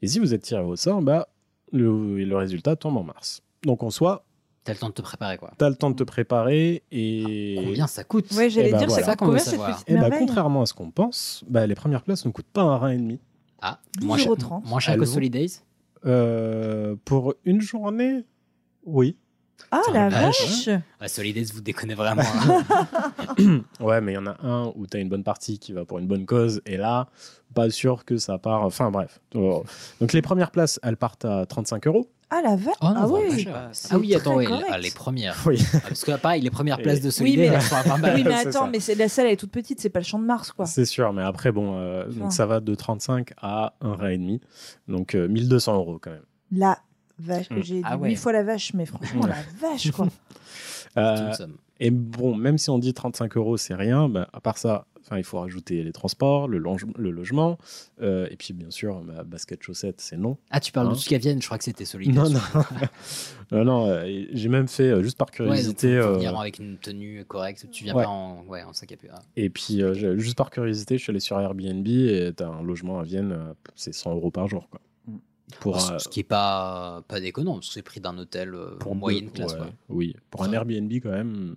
Et 0.03 0.07
si 0.07 0.19
vous 0.19 0.33
êtes 0.33 0.43
tiré 0.43 0.63
au 0.63 0.77
sort, 0.77 1.03
bah, 1.03 1.29
le, 1.73 2.25
le 2.25 2.37
résultat 2.37 2.77
tombe 2.77 2.97
en 2.97 3.03
mars. 3.03 3.43
Donc 3.65 3.83
en 3.83 3.91
soi, 3.91 4.25
T'as 4.63 4.75
le 4.75 4.79
temps 4.79 4.89
de 4.91 4.95
te 4.95 5.01
préparer, 5.03 5.39
quoi. 5.39 5.53
tu 5.59 5.65
as 5.65 5.71
le 5.71 5.75
temps 5.75 5.91
de 5.91 5.97
te 5.97 6.03
préparer 6.05 6.83
et. 6.93 7.57
Combien 7.65 7.87
ça 7.87 8.05
coûte 8.05 8.31
Ouais, 8.33 8.51
j'allais 8.51 8.69
Eh 8.69 8.73
ben 8.73 8.79
dire, 8.79 8.89
voilà. 8.89 9.05
ça 9.05 9.11
Ça 9.13 9.17
qu'on 9.17 9.25
coûte 9.27 9.35
veut 9.35 9.39
combien 9.41 9.45
cette 9.51 9.53
savoir. 9.59 9.73
petite 9.75 9.89
Et 9.91 9.95
bah, 9.95 10.01
merveille 10.03 10.19
contrairement 10.21 10.63
à 10.63 10.67
ce 10.67 10.75
qu'on 10.75 10.91
pense, 10.91 11.45
bah, 11.49 11.67
les 11.67 11.75
premières 11.75 12.03
places 12.03 12.25
ne 12.27 12.31
coûtent 12.31 12.45
pas 12.53 12.61
un 12.63 12.77
rein 12.77 12.91
et 12.91 12.99
demi. 12.99 13.19
Ah, 13.63 13.81
12,30 13.99 14.05
moins 14.07 14.17
cher, 14.19 14.29
moins 14.67 14.79
que 15.07 15.11
Euh, 16.07 16.95
pour 17.05 17.35
une 17.45 17.61
journée, 17.63 18.25
oui. 18.85 19.17
Ah 19.71 19.83
la 19.93 20.09
vache. 20.09 20.67
vache 20.67 20.81
ah, 20.99 21.07
Solidays, 21.09 21.47
vous 21.53 21.61
déconnez 21.61 21.95
vraiment. 21.95 22.23
hein. 22.25 22.65
Ouais, 23.81 24.01
mais 24.01 24.13
il 24.13 24.15
y 24.15 24.19
en 24.19 24.27
a 24.27 24.37
un 24.43 24.73
où 24.75 24.87
tu 24.87 24.97
as 24.97 25.01
une 25.01 25.09
bonne 25.09 25.23
partie 25.23 25.59
qui 25.59 25.73
va 25.73 25.85
pour 25.85 25.99
une 25.99 26.07
bonne 26.07 26.27
cause, 26.27 26.61
et 26.67 26.77
là, 26.77 27.09
pas 27.55 27.69
sûr 27.71 28.05
que 28.05 28.17
ça 28.17 28.39
part. 28.39 28.63
Enfin 28.65 28.91
bref. 28.91 29.21
Oh. 29.35 29.63
Donc 30.01 30.13
les 30.13 30.23
premières 30.23 30.51
places, 30.51 30.81
elles 30.83 30.97
partent 30.97 31.25
à 31.25 31.47
35 31.47 31.87
euros. 31.87 32.09
Ah 32.31 32.41
la 32.43 32.55
vache 32.57 32.75
Oh 32.81 32.87
Ah 32.87 33.07
oui. 33.09 33.49
Ah 33.91 33.99
oui, 33.99 34.15
attends, 34.15 34.37
ouais, 34.37 34.47
ah, 34.71 34.79
les 34.79 34.91
premières. 34.93 35.37
Oui. 35.47 35.59
Ah, 35.75 35.79
parce 35.89 36.05
que 36.05 36.17
pareil, 36.17 36.41
les 36.43 36.51
premières 36.51 36.79
places 36.81 37.01
de 37.01 37.07
Oui, 37.07 37.13
solidaire, 37.13 37.51
mais, 37.51 37.57
elles 37.57 37.63
sont 37.63 37.75
à 37.77 37.83
20 37.83 37.99
balles. 37.99 38.15
oui, 38.17 38.25
mais 38.25 38.35
attends, 38.47 38.53
ça. 38.53 38.69
mais 38.71 38.79
c'est 38.81 38.95
la 38.95 39.09
salle 39.09 39.27
elle 39.27 39.33
est 39.33 39.37
toute 39.37 39.51
petite, 39.51 39.81
c'est 39.81 39.91
pas 39.91 39.99
le 39.99 40.05
champ 40.05 40.19
de 40.19 40.25
Mars 40.25 40.53
quoi. 40.53 40.65
C'est 40.65 40.85
sûr, 40.85 41.13
mais 41.13 41.23
après, 41.23 41.51
bon, 41.53 41.77
euh, 41.77 42.07
donc 42.09 42.33
ça 42.33 42.47
va 42.47 42.61
de 42.61 42.75
35 42.75 43.33
à 43.37 43.75
1 43.81 43.95
rat 43.95 44.13
et 44.13 44.19
demi. 44.19 44.41
Donc 44.89 45.15
euh, 45.17 45.27
1200 45.29 45.75
euros 45.75 45.99
quand 46.01 46.13
même. 46.13 46.23
La 46.53 46.79
vache, 47.21 47.51
Mm. 47.51 47.63
j'ai 47.63 47.75
dit 47.77 47.83
Ah 47.85 47.97
huit 47.97 48.01
ouais. 48.03 48.15
fois 48.17 48.33
la 48.33 48.43
vache, 48.43 48.73
mais 48.75 48.87
franchement 48.87 49.27
la 49.27 49.37
vache 49.61 49.91
quoi. 49.93 50.09
Euh, 50.97 51.15
C'est 51.17 51.23
une 51.25 51.35
somme. 51.35 51.57
et 51.79 51.91
bon, 51.91 52.35
même 52.35 52.59
si 52.59 52.71
on 52.71 52.79
dit 52.79 52.93
35 52.93 53.37
euros, 53.37 53.57
c'est 53.57 53.75
rien, 53.75 54.09
bah, 54.09 54.29
à 54.33 54.41
part 54.41 54.59
ça, 54.59 54.87
enfin, 55.03 55.19
il 55.19 55.25
faut 55.25 55.39
rajouter 55.39 55.85
les 55.85 55.93
transports, 55.93 56.49
le, 56.49 56.59
longe- 56.59 56.85
le 56.99 57.11
logement, 57.13 57.59
euh, 58.03 58.27
et 58.31 58.37
puis 58.37 58.53
bien 58.55 58.71
sûr, 58.71 59.01
ma 59.03 59.23
basket 59.23 59.63
chaussette, 59.63 60.01
c'est 60.01 60.17
non. 60.17 60.37
Ah, 60.51 60.59
tu 60.59 60.73
parles 60.73 60.89
Hein 60.89 60.93
de 60.93 60.97
trucs 60.97 61.13
à 61.13 61.19
Vienne, 61.19 61.41
je 61.41 61.47
crois 61.47 61.59
que 61.59 61.65
c'était 61.65 61.85
solidaire. 61.85 62.25
Non, 62.25 62.31
non. 62.31 62.41
non, 63.53 63.65
non, 63.65 63.87
euh, 63.89 64.25
j'ai 64.33 64.49
même 64.49 64.67
fait, 64.67 64.91
euh, 64.91 65.03
juste 65.03 65.17
par 65.17 65.29
Ouais, 65.29 65.39
donc 65.39 65.47
curiosité, 65.49 65.95
euh, 65.97 66.15
venir 66.15 66.39
avec 66.39 66.59
une 66.59 66.77
tenue 66.77 67.25
correcte. 67.25 67.67
Tu 67.71 67.85
viens 67.85 67.95
ouais. 67.95 68.03
pas 68.05 68.11
en, 68.11 68.43
ouais, 68.47 68.63
en 68.65 68.73
sac 68.73 68.91
à 68.93 68.97
peur. 68.97 69.19
et 69.37 69.49
puis 69.49 69.81
euh, 69.83 70.19
juste 70.19 70.37
par 70.37 70.51
curiosité, 70.51 70.99
je 70.99 71.03
suis 71.05 71.11
allé 71.11 71.21
sur 71.21 71.39
Airbnb 71.41 71.87
et 71.87 72.33
t'as 72.35 72.49
un 72.49 72.63
logement 72.63 72.99
à 72.99 73.05
Vienne, 73.05 73.55
c'est 73.77 73.95
100 73.95 74.15
euros 74.17 74.31
par 74.33 74.49
jour. 74.49 74.69
Quoi. 74.71 74.81
Pour, 75.59 75.81
ce, 75.81 75.93
euh, 75.93 75.99
ce 75.99 76.09
qui 76.09 76.21
est 76.21 76.25
pas, 76.25 77.03
pas 77.09 77.21
déconnant, 77.21 77.55
parce 77.55 77.69
que 77.69 77.75
c'est 77.75 77.81
le 77.81 77.85
prix 77.85 78.01
d'un 78.01 78.17
hôtel 78.19 78.55
euh, 78.55 78.77
pour 78.79 78.95
moyenne 78.95 79.27
deux- 79.27 79.33
classe. 79.33 79.55
ouais. 79.55 79.73
Oui, 79.89 80.15
pour 80.31 80.45
un 80.45 80.53
Airbnb 80.53 80.91
quand 81.03 81.11
même. 81.11 81.55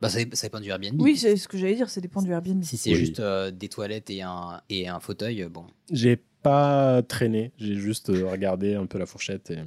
Bah, 0.00 0.08
ça, 0.08 0.18
ça 0.32 0.46
dépend 0.46 0.60
du 0.60 0.68
Airbnb. 0.68 1.00
Oui, 1.00 1.16
c'est 1.16 1.36
ce 1.36 1.46
que 1.48 1.56
j'allais 1.56 1.74
dire, 1.76 1.88
ça 1.88 2.00
dépend 2.00 2.22
du 2.22 2.30
Airbnb. 2.30 2.62
Si 2.64 2.76
c'est 2.76 2.90
Oui. 2.90 2.96
juste 2.96 3.20
euh, 3.20 3.50
des 3.50 3.68
toilettes 3.68 4.10
et 4.10 4.22
un, 4.22 4.60
et 4.68 4.88
un 4.88 4.98
fauteuil, 5.00 5.44
bon. 5.50 5.64
J'ai 5.90 6.16
pas 6.42 7.02
traîné, 7.02 7.52
j'ai 7.56 7.74
juste 7.74 8.08
regardé 8.08 8.74
un 8.74 8.86
peu 8.86 8.98
la 8.98 9.06
fourchette. 9.06 9.50
Et... 9.52 9.58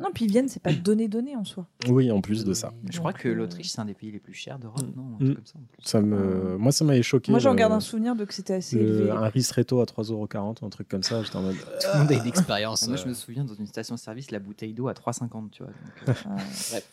Non, 0.00 0.08
puis 0.14 0.24
ils 0.24 0.30
viennent, 0.30 0.48
c'est 0.48 0.62
pas 0.62 0.72
donné 0.72 1.08
donné 1.08 1.36
en 1.36 1.44
soi. 1.44 1.66
Oui, 1.88 2.10
en 2.10 2.20
plus 2.20 2.44
de 2.44 2.54
ça. 2.54 2.72
Je 2.90 2.98
crois 2.98 3.12
que 3.12 3.28
euh, 3.28 3.34
l'Autriche, 3.34 3.68
c'est 3.68 3.80
un 3.80 3.84
des 3.84 3.94
pays 3.94 4.10
les 4.10 4.18
plus 4.18 4.32
chers 4.32 4.58
d'Europe, 4.58 4.82
non 4.96 5.16
Un 5.20 5.24
Mm. 5.24 5.34
comme 5.34 5.46
ça. 5.46 5.58
en 5.58 5.62
plus. 5.72 5.82
ça 5.84 6.00
me... 6.00 6.56
Moi, 6.56 6.72
ça 6.72 6.84
m'avait 6.84 7.02
choqué. 7.02 7.30
Moi 7.30 7.38
j'en 7.38 7.54
garde 7.54 7.72
un 7.72 7.80
souvenir 7.80 8.16
de 8.16 8.24
que 8.24 8.32
c'était 8.34 8.54
assez 8.54 8.76
le- 8.76 8.82
élevé. 8.82 9.10
un 9.10 9.28
ristretto 9.28 9.80
à 9.80 9.84
3,40€, 9.84 10.64
un 10.64 10.70
truc 10.70 10.88
comme 10.88 11.02
ça. 11.02 11.22
J'étais 11.22 11.36
en 11.36 11.42
mode. 11.42 11.56
Tout 11.80 11.86
le 11.94 11.98
monde 12.00 12.12
a 12.12 12.14
une 12.14 12.26
expérience. 12.26 12.82
Ah, 12.84 12.88
Moi, 12.88 12.96
je 12.96 13.04
euh, 13.04 13.08
me 13.08 13.14
souviens 13.14 13.44
dans 13.44 13.54
une 13.54 13.66
station-service, 13.66 14.30
la 14.30 14.38
bouteille 14.38 14.72
d'eau 14.72 14.88
à 14.88 14.92
3,50, 14.94 15.50
tu 15.50 15.62
vois. 15.62 15.72
donc, 15.72 16.08
euh, 16.08 16.12
Ah. 16.26 16.36
bref. 16.70 16.88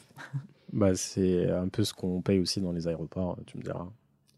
Bah, 0.74 0.94
c'est 0.96 1.50
un 1.50 1.70
peu 1.70 1.84
ce 1.86 1.94
qu'on 1.94 2.22
paye 2.22 2.40
aussi 2.40 2.60
dans 2.60 2.74
les 2.74 2.88
aéroports, 2.90 3.38
tu 3.46 3.58
me 3.58 3.64
diras. 3.64 3.88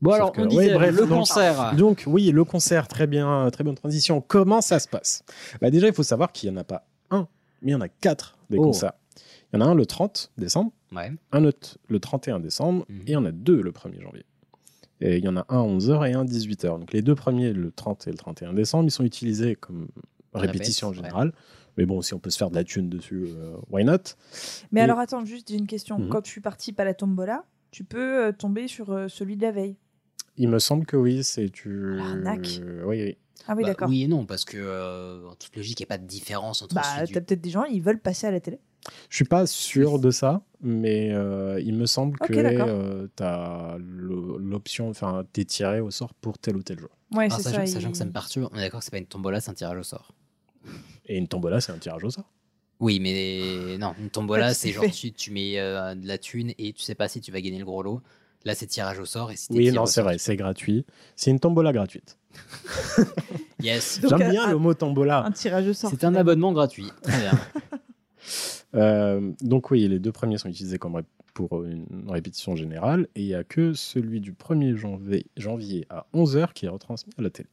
Bon, 0.02 0.12
Sauf 0.12 0.16
alors, 0.16 0.32
que- 0.32 0.42
on 0.42 0.46
disait 0.46 0.74
bref, 0.76 0.96
le 0.96 1.08
donc- 1.08 1.10
concert. 1.20 1.76
Donc 1.76 2.04
oui, 2.08 2.32
le 2.32 2.44
concert, 2.46 2.88
très 2.88 3.08
bien, 3.08 3.50
très 3.52 3.64
bonne 3.64 3.76
transition. 3.76 4.22
Comment 4.26 4.62
ça 4.62 4.80
se 4.80 4.88
passe? 4.88 5.24
Bah, 5.60 5.72
Déjà, 5.72 5.88
il 5.88 5.94
faut 5.94 6.04
savoir 6.04 6.32
qu'il 6.32 6.50
n'y 6.52 6.56
en 6.56 6.60
a 6.62 6.64
pas 6.64 6.86
un, 7.10 7.28
mais 7.62 7.72
il 7.72 7.74
y 7.74 7.76
en 7.76 7.82
a 7.82 7.90
quatre 7.90 8.38
des 8.50 8.58
Oh. 8.58 8.64
concerts. 8.64 8.93
Il 9.52 9.60
y 9.60 9.62
en 9.64 9.66
a 9.66 9.70
un 9.70 9.76
le 9.76 9.86
30 9.86 10.32
décembre, 10.38 10.72
Ouais. 10.91 11.12
un 11.32 11.43
autre 11.45 11.78
le 11.88 12.00
31 12.00 12.39
décembre, 12.39 12.86
Mhm. 12.89 12.97
et 13.02 13.04
il 13.08 13.12
y 13.12 13.16
en 13.16 13.26
a 13.26 13.32
deux 13.32 13.62
le 13.62 13.72
1er 13.72 14.02
janvier. 14.02 14.26
Et 15.02 15.18
il 15.18 15.24
y 15.24 15.28
en 15.28 15.38
a 15.38 15.45
un 15.50 15.60
à 15.60 15.64
11h 15.64 16.06
et 16.06 16.14
un 16.14 16.22
à 16.22 16.26
18h. 16.26 16.78
Donc 16.80 16.91
les 16.93 17.02
deux 17.02 17.16
premiers, 17.16 17.54
le 17.54 17.72
30 17.72 18.08
et 18.08 18.12
le 18.12 18.18
31 18.18 18.54
décembre, 18.54 18.86
ils 18.86 18.91
sont 18.91 19.04
utilisés 19.06 19.56
comme 19.56 19.88
répétition 20.34 20.89
ouais. 20.89 20.95
générale. 20.95 21.34
Mais 21.78 21.86
bon, 21.86 22.02
si 22.02 22.14
on 22.14 22.20
peut 22.20 22.30
se 22.30 22.38
faire 22.38 22.50
de 22.50 22.56
la 22.56 22.64
thune 22.66 22.89
dessus, 22.89 23.26
euh, 23.28 23.56
why 23.70 23.86
not? 23.86 23.97
Mais 24.72 24.82
Et- 24.82 24.84
alors 24.84 25.00
attends, 25.00 25.24
juste 25.24 25.47
j'ai 25.50 25.56
une 25.58 25.68
question. 25.68 25.97
Mhm. 26.00 26.10
Quand 26.10 26.22
tu 26.22 26.41
participes 26.41 26.80
à 26.80 26.84
la 26.84 26.93
tombola, 26.93 27.45
tu 27.72 27.84
peux 27.86 28.26
euh, 28.26 28.32
tomber 28.34 28.68
sur 28.68 28.91
euh, 28.91 29.08
celui 29.08 29.38
de 29.38 29.41
la 29.43 29.52
veille. 29.52 29.78
Il 30.36 30.50
me 30.50 30.60
semble 30.60 30.86
que 30.86 30.97
oui, 30.97 31.24
c'est 31.24 31.50
tu. 31.50 31.95
L'arnaque. 31.95 32.60
Oui, 32.86 33.02
oui. 33.04 33.18
Ah 33.48 33.54
oui, 33.56 33.64
Bah, 33.64 33.70
d'accord. 33.70 33.88
Oui 33.90 34.04
et 34.04 34.08
non, 34.08 34.26
parce 34.26 34.46
que 34.46 34.58
euh, 34.58 35.28
en 35.30 35.36
toute 35.36 35.56
logique, 35.56 35.80
il 35.80 35.84
n'y 35.84 35.88
a 35.88 35.94
pas 35.96 35.98
de 35.98 36.06
différence 36.08 36.62
entre 36.62 36.76
Bah, 36.76 36.84
celui 36.84 37.08
du- 37.08 37.14
t'as 37.14 37.22
peut-être 37.22 37.42
des 37.42 37.50
gens, 37.50 37.64
ils 37.66 37.82
veulent 37.82 38.00
passer 38.00 38.28
à 38.28 38.32
la 38.32 38.40
télé. 38.40 38.60
Je 39.10 39.16
suis 39.18 39.26
pas 39.26 39.46
sûr 39.46 40.00
de 40.00 40.10
ça, 40.10 40.42
mais 40.62 41.12
euh, 41.12 41.60
il 41.62 41.74
me 41.76 41.86
semble 41.86 42.18
que 42.20 42.34
d'accord. 42.34 43.10
tu 43.16 43.24
as 43.24 43.78
l'option, 43.80 44.90
enfin, 44.90 45.26
t'es 45.34 45.46
tiré 45.46 45.80
au 45.82 45.92
sort 45.92 46.14
pour 46.14 46.38
tel 46.38 46.56
ou 46.56 46.64
tel 46.64 46.80
jour. 46.80 46.90
Ouais, 47.14 47.28
Ah, 47.30 47.38
c'est 47.38 47.44
sachant, 47.44 47.66
ça. 47.66 47.74
sachant 47.74 47.92
que 47.92 47.98
ça 47.98 48.06
me 48.06 48.12
perturbe, 48.12 48.50
on 48.54 48.58
est 48.58 48.62
d'accord 48.62 48.80
que 48.80 48.86
c'est 48.86 48.92
pas 48.92 48.98
une 48.98 49.06
tombola, 49.06 49.42
c'est 49.42 49.52
un 49.52 49.56
tirage 49.56 49.78
au 49.80 49.84
sort. 49.84 50.14
Et 51.06 51.18
une 51.18 51.28
tombola, 51.28 51.60
c'est 51.60 51.72
un 51.72 51.78
tirage 51.78 52.04
au 52.04 52.10
sort. 52.10 52.32
Oui, 52.80 53.00
mais 53.02 53.78
non, 53.80 53.94
une 54.00 54.10
tombola, 54.10 54.54
c'est 54.54 54.72
genre 54.72 54.90
tu, 54.90 55.12
tu 55.12 55.32
mets 55.32 55.60
euh, 55.60 55.96
de 55.96 56.08
la 56.08 56.18
thune 56.18 56.54
et 56.58 56.72
tu 56.74 56.82
sais 56.82 56.96
pas 56.96 57.08
si 57.10 57.20
tu 57.20 57.32
vas 57.32 57.42
gagner 57.42 57.60
le 57.60 57.66
gros 57.66 57.84
lot. 57.84 58.02
Là, 58.46 58.56
c'est 58.56 58.68
tirage 58.68 59.00
au 59.00 59.06
sort 59.06 59.32
et 59.32 59.36
si 59.36 59.48
Oui, 59.52 59.72
non, 59.72 59.86
c'est 59.86 60.02
vrai, 60.02 60.18
c'est 60.18 60.36
gratuit. 60.38 60.86
C'est 61.16 61.30
une 61.32 61.40
tombola 61.40 61.74
gratuite. 61.74 62.18
tu- 62.96 63.02
Yes. 63.66 64.00
J'aime 64.02 64.22
un- 64.22 64.30
bien 64.30 64.50
le 64.50 64.58
mot 64.58 64.74
tombola. 64.74 65.26
Un 65.26 65.32
tirage 65.32 65.68
au 65.68 65.74
sort. 65.74 65.90
C'est 65.92 66.06
un 66.06 66.16
abonnement 66.16 66.54
gratuit. 66.54 66.88
Très 67.02 67.18
bien. 67.20 67.32
Euh, 68.76 69.32
donc 69.42 69.72
oui, 69.72 69.88
les 69.88 69.98
deux 69.98 70.12
premiers 70.12 70.38
sont 70.38 70.48
utilisés 70.50 70.78
comme 70.78 70.94
ré- 70.96 71.04
pour 71.34 71.64
une 71.64 71.88
répétition 72.08 72.56
générale, 72.56 73.08
et 73.16 73.22
il 73.22 73.26
n'y 73.26 73.34
a 73.34 73.44
que 73.44 73.74
celui 73.74 74.20
du 74.22 74.34
1er 74.34 74.76
janvier, 74.76 75.26
janvier 75.38 75.88
à 75.90 76.06
11h 76.14 76.54
qui 76.54 76.66
est 76.68 76.70
retransmis 76.70 77.12
à 77.18 77.24
la 77.24 77.32
télé. 77.32 77.50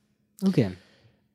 ok. 0.46 0.60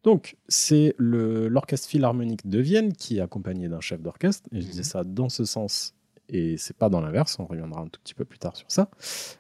Donc, 0.04 0.36
c'est 0.48 0.94
le- 0.98 1.48
l'Orchestre 1.48 1.88
Philharmonique 1.90 2.48
de 2.48 2.60
Vienne 2.60 2.94
qui 2.94 3.18
est 3.18 3.22
accompagné 3.22 3.70
d'un 3.70 3.82
chef 3.82 4.02
d'orchestre. 4.02 4.48
Et 4.52 4.60
je 4.62 4.66
Mhm. 4.66 4.72
disais 4.72 4.84
ça 4.84 5.04
dans 5.04 5.30
ce 5.30 5.46
sens, 5.46 5.94
et 6.32 6.58
c'est 6.58 6.76
pas 6.76 6.90
dans 6.90 7.02
l'inverse, 7.02 7.38
on 7.40 7.46
reviendra 7.46 7.82
un 7.82 7.88
tout 7.88 8.00
petit 8.04 8.14
peu 8.16 8.26
plus 8.26 8.40
tard 8.40 8.56
sur 8.56 8.72
ça. 8.72 8.90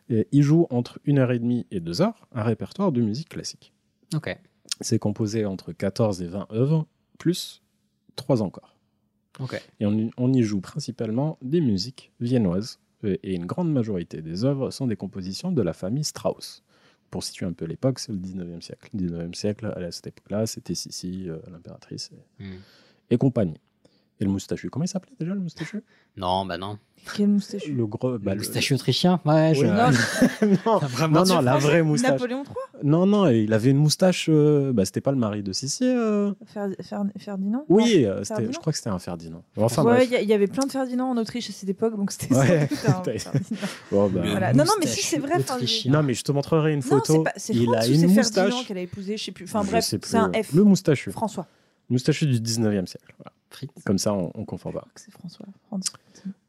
Et 0.09 0.27
il 0.31 0.43
joue 0.43 0.67
entre 0.69 0.99
1h30 1.07 1.65
et 1.71 1.79
2h 1.79 2.13
un 2.33 2.43
répertoire 2.43 2.91
de 2.91 3.01
musique 3.01 3.29
classique. 3.29 3.73
Ok. 4.13 4.37
C'est 4.81 4.99
composé 4.99 5.45
entre 5.45 5.71
14 5.71 6.21
et 6.21 6.27
20 6.27 6.47
œuvres, 6.51 6.85
plus 7.17 7.61
3 8.15 8.41
encore. 8.43 8.75
Ok. 9.39 9.59
Et 9.79 9.85
on, 9.85 9.93
y- 9.97 10.11
on 10.17 10.31
y 10.33 10.43
joue 10.43 10.59
principalement 10.61 11.37
des 11.41 11.61
musiques 11.61 12.11
viennoises, 12.19 12.79
et 13.03 13.19
et 13.23 13.33
une 13.35 13.45
grande 13.47 13.71
majorité 13.71 14.21
des 14.21 14.43
œuvres 14.45 14.69
sont 14.69 14.85
des 14.87 14.95
compositions 14.97 15.51
de 15.51 15.61
la 15.61 15.73
famille 15.73 16.03
Strauss. 16.03 16.63
Pour 17.09 17.23
situer 17.23 17.45
un 17.45 17.53
peu 17.53 17.65
l'époque, 17.65 17.99
c'est 17.99 18.11
le 18.11 18.17
19e 18.19 18.61
siècle. 18.61 18.89
Le 18.93 18.99
19e 19.07 19.33
siècle, 19.33 19.65
à 19.65 19.91
cette 19.91 20.07
époque-là, 20.07 20.45
c'était 20.45 20.75
Sissi, 20.75 21.27
euh, 21.29 21.37
l'impératrice 21.51 22.11
et, 22.13 22.43
Hmm. 22.43 22.57
et 23.09 23.17
compagnie. 23.17 23.59
Et 24.21 24.23
le 24.23 24.29
moustachu, 24.29 24.69
comment 24.69 24.85
il 24.85 24.87
s'appelait 24.87 25.15
déjà 25.19 25.33
le 25.33 25.39
moustachu? 25.39 25.81
Non, 26.15 26.45
bah 26.45 26.57
non. 26.59 26.77
Quel 27.17 27.27
moustachu 27.29 27.73
Le 27.73 27.87
gros. 27.87 28.19
Bah, 28.19 28.33
le 28.35 28.37
moustachu 28.41 28.75
autrichien? 28.75 29.19
Ouais, 29.25 29.53
je... 29.55 29.61
Oui, 29.61 29.67
non, 29.67 29.89
non, 30.73 30.77
Vraiment, 30.77 31.21
non, 31.21 31.25
non, 31.37 31.41
la 31.41 31.57
vraie 31.57 31.81
moustache. 31.81 32.11
Napoléon 32.11 32.43
III 32.43 32.53
Non, 32.83 33.07
non, 33.07 33.27
il 33.29 33.51
avait 33.53 33.71
une 33.71 33.77
moustache. 33.77 34.27
euh, 34.29 34.71
bah, 34.71 34.85
c'était 34.85 35.01
pas 35.01 35.09
le 35.11 35.17
mari 35.17 35.41
de 35.41 35.51
Sissi. 35.53 35.85
euh. 35.85 36.33
Fer- 36.45 36.69
Fer- 36.81 37.05
Ferdinand? 37.17 37.65
Oui, 37.69 38.05
euh, 38.05 38.23
Ferdinand? 38.23 38.51
je 38.51 38.59
crois 38.59 38.71
que 38.71 38.77
c'était 38.77 38.91
un 38.91 38.99
Ferdinand. 38.99 39.43
Enfin, 39.57 39.83
ouais, 39.83 40.05
bref. 40.05 40.21
il 40.21 40.29
y, 40.29 40.33
avait 40.33 40.45
plein 40.45 40.67
de 40.67 40.71
Ferdinand 40.71 41.09
en 41.09 41.17
Autriche 41.17 41.49
à 41.49 41.53
cette 41.53 41.69
époque, 41.69 41.97
donc 41.97 42.11
c'était 42.11 42.35
Ouais. 42.35 42.69
Bon, 43.91 44.07
bah, 44.09 44.21
Voilà. 44.23 44.53
Non, 44.53 44.65
non, 44.65 44.71
mais 44.79 44.85
si 44.85 44.99
Moustachu 44.99 45.07
c'est 45.07 45.17
vrai. 45.17 45.91
Non, 45.91 46.03
mais 46.03 46.13
je 46.13 46.21
te 46.23 46.31
montrerai 46.31 46.73
une 46.73 46.83
photo. 46.83 47.23
c'est 47.35 47.55
il 47.55 47.63
France 47.63 47.83
a 47.83 47.87
une 47.87 47.93
c'est 48.01 48.07
Ferdinand 48.09 48.43
moustache. 48.45 48.67
qu'elle 48.67 48.77
a 48.77 48.81
épousé, 48.81 49.17
je 49.17 49.23
sais 49.23 49.31
plus. 49.31 49.45
Enfin 49.45 49.63
bref, 49.63 49.83
c'est 49.85 50.15
un. 50.15 50.31
F. 50.31 50.53
Le 50.53 50.63
moustachu. 50.63 51.11
François. 51.11 51.47
Moustachu 51.89 52.27
du 52.27 52.39
19e 52.39 52.85
siècle. 52.85 53.13
voilà. 53.17 53.31
Comme 53.85 53.97
ça, 53.97 54.13
on, 54.13 54.31
on 54.35 54.45
confond 54.45 54.71
pas. 54.71 54.87
C'est 54.95 55.11
François. 55.11 55.45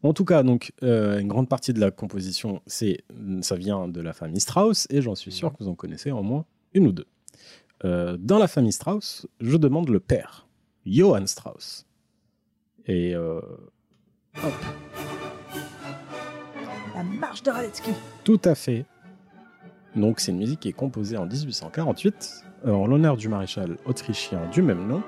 En 0.02 0.12
tout 0.12 0.24
cas, 0.24 0.42
donc, 0.42 0.72
euh, 0.82 1.18
une 1.18 1.28
grande 1.28 1.48
partie 1.48 1.72
de 1.72 1.80
la 1.80 1.90
composition, 1.90 2.60
c'est, 2.66 3.04
ça 3.40 3.56
vient 3.56 3.88
de 3.88 4.00
la 4.00 4.12
famille 4.12 4.40
Strauss, 4.40 4.86
et 4.90 5.00
j'en 5.02 5.14
suis 5.14 5.32
sûr 5.32 5.52
que 5.52 5.62
vous 5.62 5.68
en 5.68 5.74
connaissez 5.74 6.10
au 6.10 6.22
moins 6.22 6.44
une 6.74 6.86
ou 6.86 6.92
deux. 6.92 7.06
Euh, 7.84 8.16
dans 8.18 8.38
la 8.38 8.48
famille 8.48 8.72
Strauss, 8.72 9.26
je 9.40 9.56
demande 9.56 9.88
le 9.88 10.00
père, 10.00 10.46
Johann 10.86 11.26
Strauss. 11.26 11.86
Et 12.86 13.14
euh, 13.14 13.40
hop, 14.42 14.52
La 16.94 17.02
marche 17.02 17.42
de 17.42 17.50
Radetzky. 17.50 17.90
tout 18.24 18.40
à 18.44 18.54
fait. 18.54 18.84
Donc, 19.94 20.20
c'est 20.20 20.32
une 20.32 20.38
musique 20.38 20.60
qui 20.60 20.68
est 20.68 20.72
composée 20.72 21.16
en 21.16 21.26
1848 21.26 22.44
euh, 22.64 22.70
en 22.72 22.86
l'honneur 22.86 23.16
du 23.16 23.28
maréchal 23.28 23.76
autrichien 23.84 24.40
du 24.52 24.62
même 24.62 24.86
nom, 24.86 25.02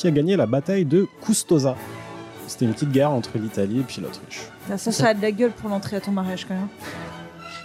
qui 0.00 0.06
a 0.06 0.10
gagné 0.10 0.36
la 0.36 0.46
bataille 0.46 0.84
de 0.84 1.06
Custoza. 1.22 1.76
C'était 2.46 2.64
une 2.64 2.72
petite 2.72 2.92
guerre 2.92 3.10
entre 3.10 3.36
l'Italie 3.38 3.80
et 3.80 3.82
puis 3.82 4.00
l'Autriche. 4.00 4.42
Ça, 4.68 4.78
ça 4.78 5.08
a 5.08 5.14
de 5.14 5.20
la 5.20 5.32
gueule 5.32 5.52
pour 5.52 5.68
l'entrée 5.68 5.96
à 5.96 6.00
ton 6.00 6.12
mariage 6.12 6.46
quand 6.46 6.54
même. 6.54 6.68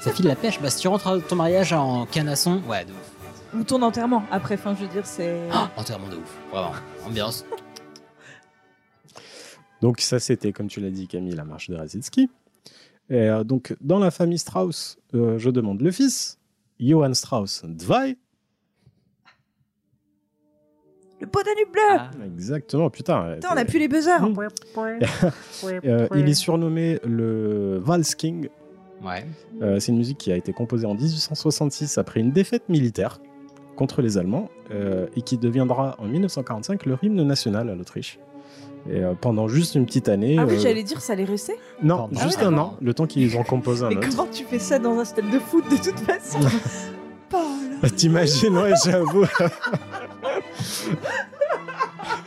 Ça 0.01 0.11
file 0.11 0.25
la 0.25 0.35
pêche. 0.35 0.59
Bah, 0.61 0.69
si 0.69 0.79
tu 0.79 0.87
rentres 0.87 1.07
à 1.07 1.19
ton 1.19 1.35
mariage 1.35 1.71
en 1.71 2.05
canasson, 2.05 2.61
ouais, 2.67 2.83
de 2.83 2.91
ouf. 2.91 3.55
Ou 3.55 3.63
ton 3.63 3.81
enterrement. 3.81 4.23
Après, 4.31 4.55
enfin, 4.55 4.75
je 4.75 4.83
veux 4.83 4.91
dire, 4.91 5.05
c'est. 5.05 5.39
Ah, 5.51 5.69
enterrement 5.77 6.09
de 6.09 6.17
ouf. 6.17 6.37
Vraiment. 6.51 6.71
Ambiance. 7.05 7.45
Donc 9.81 10.01
ça, 10.01 10.19
c'était, 10.19 10.51
comme 10.51 10.67
tu 10.67 10.79
l'as 10.79 10.89
dit, 10.89 11.07
Camille, 11.07 11.35
la 11.35 11.45
marche 11.45 11.69
de 11.69 11.75
Radziecki. 11.75 12.29
Et 13.09 13.15
euh, 13.15 13.43
donc, 13.43 13.75
dans 13.81 13.99
la 13.99 14.11
famille 14.11 14.37
Strauss, 14.37 14.97
euh, 15.13 15.37
je 15.37 15.49
demande 15.49 15.81
le 15.81 15.91
fils, 15.91 16.39
Johann 16.79 17.13
Strauss 17.13 17.63
II. 17.63 18.17
Le 21.23 21.29
pot 21.29 21.39
Danube 21.41 21.71
bleu 21.71 21.81
Ah, 21.89 22.09
Exactement, 22.25 22.89
putain. 22.89 23.35
Putain, 23.35 23.47
on 23.53 23.57
a 23.57 23.63
plus 23.63 23.79
les 23.79 23.87
buzzers 23.87 24.19
Mmh. 24.21 24.49
Euh, 25.85 26.07
il 26.15 26.27
est 26.27 26.33
surnommé 26.33 26.99
le 27.05 27.79
Vals 27.81 28.03
King. 28.17 28.49
Ouais. 29.01 29.25
Euh, 29.61 29.79
c'est 29.79 29.93
une 29.93 29.97
musique 29.99 30.17
qui 30.17 30.33
a 30.33 30.35
été 30.35 30.51
composée 30.51 30.85
en 30.85 30.95
1866 30.95 31.97
après 31.97 32.19
une 32.19 32.31
défaite 32.31 32.67
militaire 32.67 33.19
contre 33.77 34.01
les 34.01 34.17
Allemands 34.17 34.49
euh, 34.71 35.07
et 35.15 35.21
qui 35.21 35.37
deviendra 35.37 35.95
en 35.99 36.05
1945 36.07 36.85
leur 36.87 37.01
hymne 37.01 37.23
national 37.23 37.69
à 37.69 37.75
l'Autriche. 37.75 38.19
Et 38.89 38.97
euh, 39.01 39.13
pendant 39.13 39.47
juste 39.47 39.75
une 39.75 39.85
petite 39.85 40.09
année. 40.09 40.35
Ah 40.37 40.45
oui, 40.45 40.55
euh, 40.55 40.59
j'allais 40.59 40.83
dire, 40.83 40.99
ça 40.99 41.13
allait 41.13 41.23
rester. 41.23 41.53
Non, 41.81 42.09
Ah 42.17 42.23
juste 42.23 42.41
un 42.43 42.57
an, 42.57 42.75
le 42.81 42.93
temps 42.93 43.07
qu'ils 43.07 43.37
en 43.37 43.43
composent 43.43 43.85
un 43.85 43.89
Mais 43.91 43.95
autre. 43.95 44.09
comment 44.09 44.27
tu 44.29 44.43
fais 44.43 44.59
ça 44.59 44.77
dans 44.77 44.99
un 44.99 45.05
stade 45.05 45.29
de 45.31 45.39
foot 45.39 45.63
de 45.71 45.77
toute 45.77 45.99
façon? 46.01 46.39
Paul 47.29 47.91
T'imagines, 47.95 48.57
ouais, 48.57 48.73
j'avoue. 48.85 49.25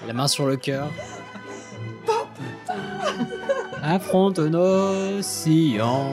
La 0.07 0.13
main 0.13 0.29
sur 0.29 0.47
le 0.47 0.57
cœur. 0.57 0.89
Affronte 3.83 4.39
nos 4.39 5.23
sillons. 5.23 6.13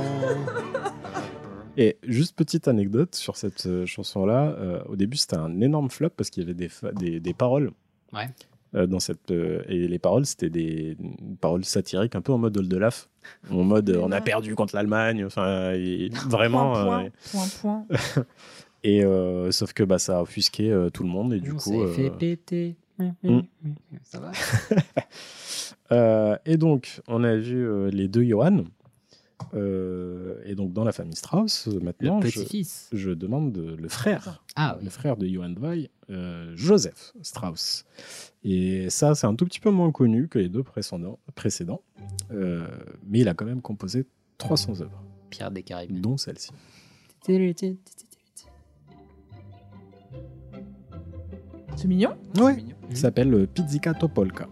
Et 1.75 1.97
juste 2.03 2.35
petite 2.35 2.67
anecdote 2.67 3.15
sur 3.15 3.35
cette 3.35 3.65
euh, 3.65 3.85
chanson-là. 3.85 4.55
euh, 4.59 4.83
au 4.87 4.95
début, 4.95 5.17
c'était 5.17 5.37
un 5.37 5.59
énorme 5.59 5.89
flop 5.89 6.09
parce 6.15 6.29
qu'il 6.29 6.43
y 6.43 6.45
avait 6.45 6.53
des, 6.53 6.69
des, 6.99 7.19
des 7.19 7.33
paroles. 7.33 7.71
Ouais. 8.13 8.29
euh, 8.75 8.85
dans 8.85 8.99
cette, 8.99 9.31
euh, 9.31 9.63
et 9.67 9.87
les 9.87 9.97
paroles, 9.97 10.27
c'était 10.27 10.51
des 10.51 10.95
paroles 11.41 11.65
satiriques, 11.65 12.15
un 12.15 12.21
peu 12.21 12.31
en 12.31 12.37
mode 12.37 12.55
Oldelaf. 12.57 13.09
En 13.49 13.63
mode 13.63 13.89
euh, 13.89 13.99
on 14.03 14.11
a 14.11 14.21
perdu 14.21 14.53
contre 14.53 14.75
l'Allemagne. 14.75 15.25
Enfin, 15.25 15.71
et 15.73 16.09
vraiment. 16.27 16.73
Point, 16.73 17.05
euh, 17.05 17.09
point, 17.31 17.47
point, 17.61 17.85
point. 17.89 18.23
et 18.84 19.03
euh, 19.03 19.51
sauf 19.51 19.73
que 19.73 19.84
bah, 19.84 19.99
ça 19.99 20.19
a 20.19 20.22
offusqué 20.22 20.72
euh, 20.72 20.89
tout 20.89 21.03
le 21.03 21.10
monde. 21.10 21.34
Et 21.34 21.39
du 21.39 21.51
On 21.51 21.57
coup. 21.57 21.81
euh, 21.81 21.93
fait 21.93 22.10
péter. 22.10 22.76
Mm. 22.99 23.39
Ça 24.03 24.19
va 24.19 24.31
et 26.45 26.57
donc, 26.57 27.01
on 27.07 27.23
a 27.23 27.35
vu 27.35 27.89
les 27.91 28.07
deux 28.07 28.23
Johan. 28.23 28.64
Euh, 29.53 30.41
et 30.45 30.55
donc, 30.55 30.73
dans 30.73 30.84
la 30.84 30.91
famille 30.91 31.15
Strauss, 31.15 31.68
maintenant, 31.81 32.22
je, 32.22 33.10
demande 33.11 33.57
le 33.57 33.89
frère. 33.89 34.43
Ah 34.55 34.76
oui. 34.77 34.85
Le 34.85 34.89
frère 34.89 35.18
de 35.18 35.27
Johann 35.27 35.55
euh, 36.10 36.53
Joseph 36.55 37.14
Strauss. 37.22 37.85
Et 38.43 38.89
ça, 38.89 39.15
c'est 39.15 39.27
un 39.27 39.35
tout 39.35 39.45
petit 39.45 39.60
peu 39.60 39.69
moins 39.69 39.91
connu 39.91 40.27
que 40.27 40.39
les 40.39 40.49
deux 40.49 40.64
précédents. 40.64 41.19
précédents. 41.35 41.81
Euh, 42.31 42.68
mais 43.05 43.19
il 43.19 43.27
a 43.27 43.34
quand 43.34 43.45
même 43.45 43.61
composé 43.61 44.05
300 44.38 44.81
œuvres, 44.81 45.03
Pierre 45.30 45.51
des 45.51 45.64
Caraïbes. 45.64 45.99
dont 45.99 46.18
celle-ci. 46.18 46.51
C'est 51.84 51.89
mignon. 51.89 52.15
Ouais. 52.38 52.55
mignon. 52.55 52.77
Qui 52.89 52.95
s'appelle 52.95 53.34
euh, 53.34 53.45
Pizzicato 53.45 54.07
Polka. 54.07 54.47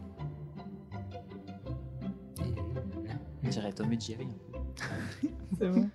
On 3.41 3.47
dirait 3.47 3.71
Tom 3.71 3.93
et 3.93 3.97
Jerry. 3.97 4.27
C'est 5.57 5.69
bon. 5.69 5.89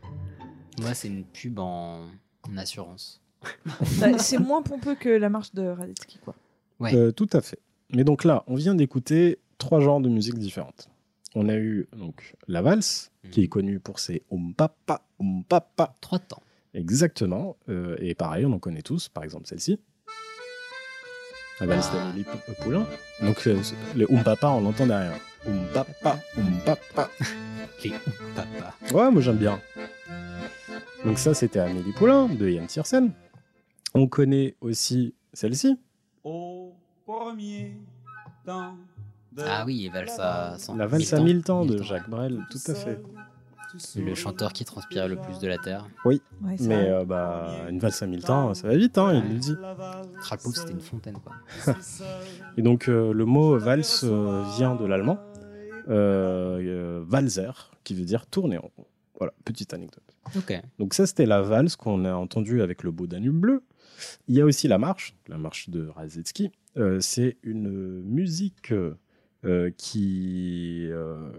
Moi, 0.80 0.94
c'est 0.94 1.08
une 1.08 1.24
pub 1.24 1.58
en, 1.58 2.06
en 2.48 2.56
assurance. 2.56 3.20
Bah, 4.00 4.16
c'est 4.16 4.38
moins 4.38 4.62
pompeux 4.62 4.94
que 4.94 5.10
la 5.10 5.28
marche 5.28 5.52
de 5.52 5.66
Radetzky, 5.66 6.18
quoi. 6.24 6.34
Ouais. 6.80 6.94
Euh, 6.94 7.12
tout 7.12 7.28
à 7.34 7.42
fait. 7.42 7.58
Mais 7.92 8.02
donc 8.02 8.24
là, 8.24 8.42
on 8.46 8.54
vient 8.54 8.74
d'écouter 8.74 9.38
trois 9.58 9.80
genres 9.80 10.00
de 10.00 10.08
musique 10.08 10.38
différentes. 10.38 10.88
On 11.34 11.50
a 11.50 11.56
eu 11.56 11.86
donc 11.94 12.34
la 12.48 12.62
valse, 12.62 13.12
qui 13.30 13.42
est 13.42 13.48
connue 13.48 13.78
pour 13.78 13.98
ses 13.98 14.22
um 14.30 14.54
papa, 14.54 15.02
um 15.20 15.44
papa. 15.44 15.96
Trois 16.00 16.18
temps. 16.18 16.42
Exactement. 16.72 17.58
Euh, 17.68 17.96
et 17.98 18.14
pareil, 18.14 18.46
on 18.46 18.52
en 18.52 18.58
connaît 18.58 18.80
tous. 18.80 19.10
Par 19.10 19.22
exemple, 19.22 19.46
celle-ci. 19.46 19.78
La 21.60 21.66
valse 21.66 21.90
d'Amélie 21.92 22.24
Pou- 22.24 22.38
euh, 22.50 22.54
Poulain. 22.62 22.86
Donc 23.22 23.46
euh, 23.46 23.58
les 23.94 24.04
um 24.10 24.22
papa, 24.22 24.48
on 24.48 24.60
l'entend 24.60 24.86
derrière. 24.86 25.18
Um 25.46 25.64
papa, 25.72 26.18
um 26.36 26.58
papa. 26.64 27.10
Les 27.84 27.92
papa. 28.34 28.74
Ouais, 28.94 29.10
moi 29.10 29.20
j'aime 29.22 29.36
bien. 29.36 29.60
Donc 31.04 31.18
ça, 31.18 31.34
c'était 31.34 31.58
Amélie 31.60 31.92
Poulain 31.92 32.26
de 32.28 32.48
Yann 32.48 32.66
Tiersen. 32.66 33.12
On 33.94 34.06
connaît 34.08 34.56
aussi 34.60 35.14
celle-ci. 35.32 35.78
Au 36.24 36.74
premier 37.06 37.76
temps 38.44 38.76
de 39.32 39.42
Ah 39.46 39.64
oui, 39.66 39.88
valse 39.92 40.18
à 40.18 40.56
cent- 40.58 40.74
La 40.76 40.86
valse 40.86 41.12
à 41.12 41.18
mille 41.20 41.36
mille 41.36 41.44
temps 41.44 41.64
de 41.64 41.82
Jacques 41.82 42.08
Brel, 42.08 42.40
tout 42.50 42.58
à 42.70 42.74
fait. 42.74 42.98
Le 43.96 44.14
chanteur 44.14 44.52
qui 44.52 44.64
transpirait 44.64 45.08
le 45.08 45.16
plus 45.16 45.38
de 45.38 45.46
la 45.48 45.58
terre. 45.58 45.86
Oui, 46.04 46.20
Ouais, 46.44 46.56
c'est 46.58 46.66
mais 46.68 46.74
vrai. 46.82 46.90
euh, 46.90 47.04
bah, 47.04 47.66
une 47.70 47.78
valse 47.78 48.02
à 48.02 48.06
mille 48.06 48.22
temps, 48.22 48.54
ça 48.54 48.68
va 48.68 48.76
vite, 48.76 48.96
hein, 48.98 49.22
il 49.26 49.32
le 49.34 49.38
dit. 49.38 49.56
Crapaud, 50.20 50.52
c'était 50.52 50.72
une 50.72 50.80
fontaine, 50.80 51.18
quoi. 51.18 51.32
Et 52.56 52.62
donc 52.62 52.88
euh, 52.88 53.12
le 53.12 53.24
mot 53.24 53.58
valse 53.58 54.02
euh, 54.04 54.42
vient 54.56 54.74
de 54.74 54.84
l'allemand, 54.84 55.18
euh, 55.88 56.58
euh, 56.60 57.04
Walzer, 57.10 57.70
qui 57.84 57.94
veut 57.94 58.04
dire 58.04 58.26
tourner 58.26 58.58
en 58.58 58.70
rond. 58.76 58.86
Voilà, 59.18 59.32
petite 59.44 59.72
anecdote. 59.72 60.02
Ok. 60.36 60.60
Donc 60.78 60.92
ça, 60.94 61.06
c'était 61.06 61.26
la 61.26 61.40
valse 61.42 61.76
qu'on 61.76 62.04
a 62.04 62.12
entendue 62.14 62.60
avec 62.62 62.82
le 62.82 62.90
beau 62.90 63.06
Danube 63.06 63.36
bleu. 63.38 63.62
Il 64.28 64.34
y 64.34 64.40
a 64.40 64.44
aussi 64.44 64.68
la 64.68 64.76
marche, 64.78 65.14
la 65.28 65.38
marche 65.38 65.70
de 65.70 65.86
Radetzky. 65.88 66.50
Euh, 66.76 67.00
c'est 67.00 67.38
une 67.42 68.02
musique 68.02 68.72
euh, 68.72 69.70
qui, 69.78 70.86
euh, 70.90 71.30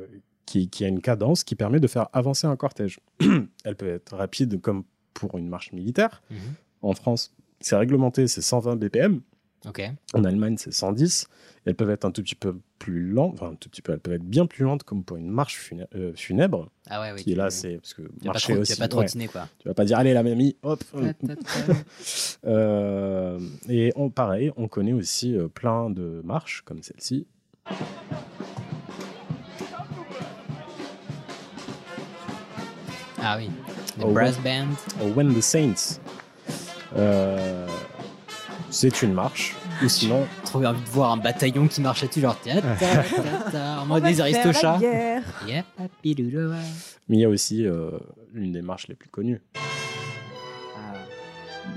qui, 0.47 0.67
qui 0.69 0.83
a 0.83 0.87
une 0.87 1.01
cadence 1.01 1.43
qui 1.43 1.53
permet 1.53 1.79
de 1.79 1.85
faire 1.87 2.07
avancer 2.13 2.47
un 2.47 2.55
cortège. 2.55 2.99
Elle 3.63 3.75
peut 3.75 3.87
être 3.89 4.15
rapide 4.15 4.59
comme 4.61 4.83
pour 5.13 5.37
une 5.37 5.47
marche 5.47 5.71
militaire. 5.73 6.23
Mhm. 6.31 6.37
En 6.81 6.93
France, 6.93 7.35
c'est 7.59 7.75
réglementé, 7.75 8.27
c'est 8.27 8.41
120 8.41 8.75
BPM. 8.77 9.21
En 10.13 10.23
Allemagne, 10.23 10.55
c'est 10.57 10.71
110. 10.71 11.27
Elles 11.65 11.75
peuvent 11.75 11.89
être 11.89 12.05
un 12.05 12.11
tout 12.11 12.21
petit 12.21 12.35
peu 12.35 12.55
plus 12.79 13.09
lentes, 13.09 13.33
enfin 13.33 13.51
un 13.51 13.55
tout 13.55 13.67
petit 13.69 13.81
peu, 13.81 13.91
elles 13.91 13.99
peuvent 13.99 14.13
être 14.13 14.23
bien 14.23 14.45
plus 14.45 14.63
lentes 14.63 14.83
comme 14.83 15.03
pour 15.03 15.17
une 15.17 15.29
marche 15.29 15.73
euh, 15.95 16.13
funèbre. 16.15 16.69
Ah 16.89 17.01
ouais, 17.01 17.11
oui, 17.11 17.23
Qui 17.23 17.31
tu- 17.31 17.35
là, 17.35 17.49
c'est 17.49 17.75
parce 17.77 17.93
que 17.95 18.03
tu 18.03 18.07
vas 18.07 18.17
pas 18.19 18.25
marcher 18.27 18.45
trop- 18.53 18.55
tu 18.55 18.61
aussi. 18.61 18.71
vas 18.79 18.87
pas 18.87 18.95
ouais. 18.97 19.27
quoi. 19.27 19.49
Tu 19.59 19.67
vas 19.67 19.73
pas 19.73 19.83
dire 19.83 19.97
allez 19.97 20.13
la 20.13 20.23
mamie, 20.23 20.55
hop. 20.61 20.81
Euh, 22.45 23.39
et 23.67 23.91
on, 23.95 24.09
pareil, 24.09 24.51
on 24.55 24.67
connaît 24.67 24.93
aussi 24.93 25.35
euh, 25.35 25.47
plein 25.49 25.89
de 25.89 26.21
marches 26.23 26.61
comme 26.61 26.81
celle-ci. 26.83 27.27
Ah 33.21 33.37
oui. 33.37 33.49
The 33.99 34.03
Oh, 34.03 34.11
Brass. 34.11 34.37
Band. 34.39 34.67
Oh, 35.01 35.07
When 35.15 35.33
the 35.33 35.41
Saints. 35.41 35.99
Euh, 36.95 37.67
c'est 38.69 39.01
une 39.01 39.13
marche. 39.13 39.55
Ou 39.83 39.89
sinon, 39.89 40.25
Trop 40.45 40.63
envie 40.65 40.81
de 40.81 40.89
voir 40.89 41.11
un 41.11 41.17
bataillon 41.17 41.67
qui 41.67 41.81
marche 41.81 42.01
là-dessus, 42.01 42.21
genre 42.21 42.35
ta, 42.39 42.61
ta, 42.61 42.75
ta, 42.75 43.51
ta, 43.51 43.81
en 43.81 43.85
mode 43.85 44.03
des 44.03 44.19
aristochats. 44.21 44.79
Yeah, 44.81 45.21
mais 45.77 45.89
il 47.09 47.19
y 47.19 47.25
a 47.25 47.29
aussi 47.29 47.65
euh, 47.65 47.91
l'une 48.33 48.51
des 48.51 48.61
marches 48.63 48.87
les 48.87 48.95
plus 48.95 49.09
connues. 49.09 49.41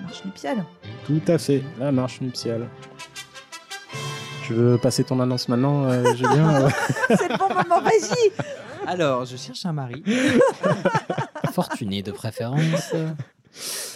Marche 0.03 0.25
nuptiale. 0.25 0.65
Tout 1.07 1.21
à 1.29 1.37
fait, 1.39 1.63
la 1.79 1.93
marche 1.93 2.21
nuptiale. 2.21 2.69
Tu 4.45 4.55
veux 4.55 4.79
passer 4.79 5.05
ton 5.05 5.21
annonce 5.21 5.49
maintenant, 5.49 5.85
euh, 5.85 6.15
Julien 6.15 6.69
c'est 7.09 7.29
le 7.29 7.37
bon 7.39 7.49
moment, 7.49 7.81
vas-y 7.83 8.33
Alors, 8.87 9.25
je 9.27 9.37
cherche 9.37 9.65
un 9.67 9.73
mari. 9.73 10.03
Fortuné 11.53 12.03
de 12.03 12.13
préférence. 12.13 12.95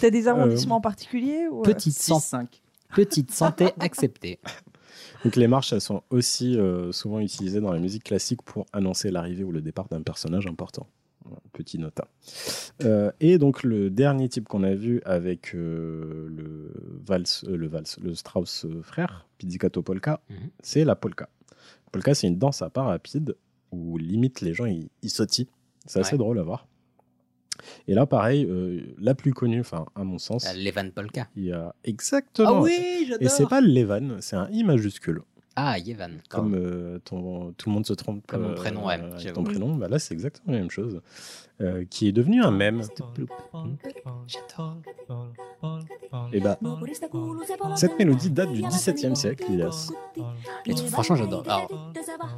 T'as 0.01 0.09
des 0.09 0.27
arrondissements 0.27 0.81
particuliers 0.81 1.47
ou... 1.49 1.59
euh, 1.61 1.63
Petite, 1.63 1.93
san- 1.97 2.19
6-5. 2.19 2.47
petite 2.95 3.31
santé 3.31 3.69
acceptée. 3.79 4.39
Donc 5.23 5.35
les 5.35 5.47
marches, 5.47 5.73
elles 5.73 5.81
sont 5.81 6.03
aussi 6.09 6.57
euh, 6.57 6.91
souvent 6.91 7.19
utilisées 7.19 7.59
dans 7.61 7.71
la 7.71 7.79
musique 7.79 8.03
classique 8.03 8.41
pour 8.43 8.65
annoncer 8.73 9.11
l'arrivée 9.11 9.43
ou 9.43 9.51
le 9.51 9.61
départ 9.61 9.87
d'un 9.87 10.01
personnage 10.01 10.45
important. 10.47 10.87
Petit 11.53 11.79
nota. 11.79 12.07
Euh, 12.83 13.11
et 13.19 13.39
donc 13.39 13.63
le 13.63 13.89
dernier 13.89 14.29
type 14.29 14.47
qu'on 14.47 14.61
a 14.61 14.75
vu 14.75 15.01
avec 15.05 15.55
euh, 15.55 16.27
le 16.29 16.71
valse, 17.03 17.43
euh, 17.47 17.55
le 17.57 17.67
valse, 17.67 17.97
le 17.99 18.13
Strauss 18.13 18.65
euh, 18.65 18.81
frère, 18.83 19.25
Pizzicato 19.39 19.81
Polka, 19.81 20.21
Mhm. 20.29 20.35
c'est 20.61 20.83
la 20.83 20.95
polka. 20.95 21.27
Polka, 21.91 22.13
c'est 22.13 22.27
une 22.27 22.37
danse 22.37 22.61
à 22.61 22.69
pas 22.69 22.83
rapide 22.83 23.35
où 23.71 23.97
limite 23.97 24.41
les 24.41 24.53
gens 24.53 24.65
ils, 24.65 24.89
ils 25.01 25.09
sautillent. 25.09 25.49
C'est 25.87 25.99
assez 25.99 26.11
Ouais. 26.13 26.17
drôle 26.19 26.37
à 26.39 26.43
voir. 26.43 26.67
Et 27.87 27.93
là, 27.93 28.05
pareil, 28.05 28.45
euh, 28.45 28.81
la 28.99 29.15
plus 29.15 29.33
connue, 29.33 29.59
enfin 29.59 29.85
à 29.95 30.03
mon 30.03 30.17
sens, 30.17 30.43
La 30.45 30.53
Levan 30.53 30.91
Polka. 30.91 31.27
il 31.35 31.45
y 31.45 31.51
a 31.51 31.73
exactement. 31.83 32.57
Ah 32.57 32.61
oui, 32.61 33.05
j'adore. 33.07 33.25
Et 33.25 33.29
c'est 33.29 33.47
pas 33.47 33.61
le 33.61 33.67
Levan, 33.67 34.17
c'est 34.21 34.35
un 34.35 34.49
I 34.51 34.63
majuscule. 34.63 35.21
Ah, 35.57 35.79
Yevan. 35.79 36.19
Comme 36.29 36.53
euh, 36.53 36.99
ton, 36.99 37.53
tout 37.53 37.69
le 37.69 37.73
monde 37.73 37.85
se 37.85 37.93
trompe 37.93 38.27
Comme 38.27 38.41
mon 38.41 38.49
euh, 38.49 38.55
prénom, 38.55 38.85
ouais, 38.85 38.99
ton 39.33 39.43
prénom, 39.43 39.75
bah 39.75 39.87
là 39.87 39.99
c'est 39.99 40.13
exactement 40.13 40.51
la 40.53 40.59
même 40.59 40.69
chose. 40.69 40.99
Euh, 41.61 41.85
qui 41.89 42.09
est 42.09 42.11
devenu 42.11 42.43
un 42.43 42.51
mème. 42.51 42.81
Et 46.33 46.39
bah, 46.39 46.57
cette 47.75 47.97
mélodie 47.97 48.29
date 48.29 48.51
du 48.51 48.61
XVIIe 48.61 49.15
siècle, 49.15 49.45
Elias. 49.49 49.89
Les 50.65 50.73
trucs, 50.75 50.89
franchement, 50.89 51.15
j'adore. 51.15 51.43
Alors, 51.47 51.67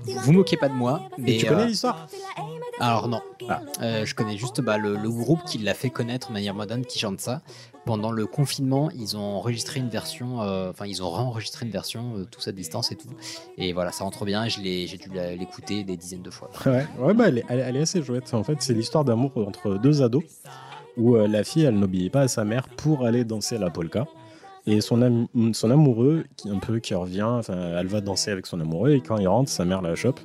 vous 0.06 0.32
moquez 0.34 0.58
pas 0.58 0.70
de 0.70 0.74
moi, 0.76 1.02
mais. 1.18 1.36
Et 1.36 1.38
tu 1.40 1.46
connais 1.48 1.64
euh, 1.64 1.68
l'histoire 1.68 2.08
Alors 2.80 3.08
non. 3.08 3.22
Ah. 3.50 3.62
Euh, 3.82 4.06
je 4.06 4.14
connais 4.14 4.38
juste 4.38 4.62
bah, 4.62 4.78
le, 4.78 4.96
le 4.98 5.10
groupe 5.10 5.44
qui 5.46 5.58
l'a 5.58 5.74
fait 5.74 5.90
connaître 5.90 6.28
de 6.30 6.34
manière 6.34 6.54
moderne, 6.54 6.86
qui 6.86 7.00
chante 7.00 7.20
ça. 7.20 7.42
Pendant 7.86 8.12
le 8.12 8.26
confinement, 8.26 8.90
ils 8.92 9.16
ont 9.16 9.22
enregistré 9.22 9.80
une 9.80 9.88
version, 9.88 10.42
euh, 10.42 10.72
enfin 10.72 10.86
ils 10.86 11.02
ont 11.02 11.10
réenregistré 11.10 11.66
une 11.66 11.72
version, 11.72 12.18
euh, 12.18 12.26
tous 12.30 12.46
à 12.50 12.52
distance 12.52 12.92
et 12.92 12.98
tout. 12.98 13.08
Et 13.58 13.72
voilà, 13.72 13.94
ça 13.94 14.04
rentre 14.04 14.26
bien. 14.26 14.44
et 14.44 14.50
je 14.50 14.60
l'ai- 14.60 14.88
J'ai 14.88 14.98
dû 14.98 15.10
l'écouter 15.40 15.86
des 15.86 15.96
dizaines 15.96 16.22
de 16.22 16.30
fois. 16.30 16.50
Ouais, 16.66 16.86
ouais 17.00 17.14
bah, 17.14 17.30
elle, 17.30 17.38
est, 17.38 17.46
elle 17.48 17.60
est- 17.60 17.64
elle 17.64 17.78
est 17.78 17.82
assez 17.82 18.04
chouette. 18.04 18.34
En 18.34 18.44
fait, 18.44 18.58
c'est 18.62 18.74
l'histoire 18.74 19.06
d'amour 19.08 19.32
entre 19.38 19.78
deux 19.80 20.02
ados 20.04 20.24
où 20.98 21.16
euh, 21.16 21.28
la 21.28 21.44
fille, 21.44 21.64
elle 21.64 21.78
n'obéit 21.80 22.12
pas 22.12 22.22
à 22.22 22.28
sa 22.28 22.44
mère 22.44 22.68
pour 22.70 23.06
aller 23.06 23.24
danser 23.24 23.58
la 23.58 23.70
polka. 23.70 24.06
Et 24.66 24.82
son, 24.82 25.02
am- 25.02 25.28
son 25.54 25.72
amoureux, 25.72 26.26
qui, 26.36 26.50
un 26.50 26.60
peu 26.60 26.80
qui 26.80 26.94
revient, 26.94 27.22
enfin, 27.24 27.56
elle 27.80 27.88
va 27.88 28.02
danser 28.02 28.32
avec 28.32 28.46
son 28.48 28.60
amoureux, 28.60 28.92
et 28.92 29.02
quand 29.02 29.18
il 29.18 29.28
rentre, 29.28 29.50
sa 29.50 29.64
mère 29.64 29.82
la 29.82 29.96
chope, 29.96 30.20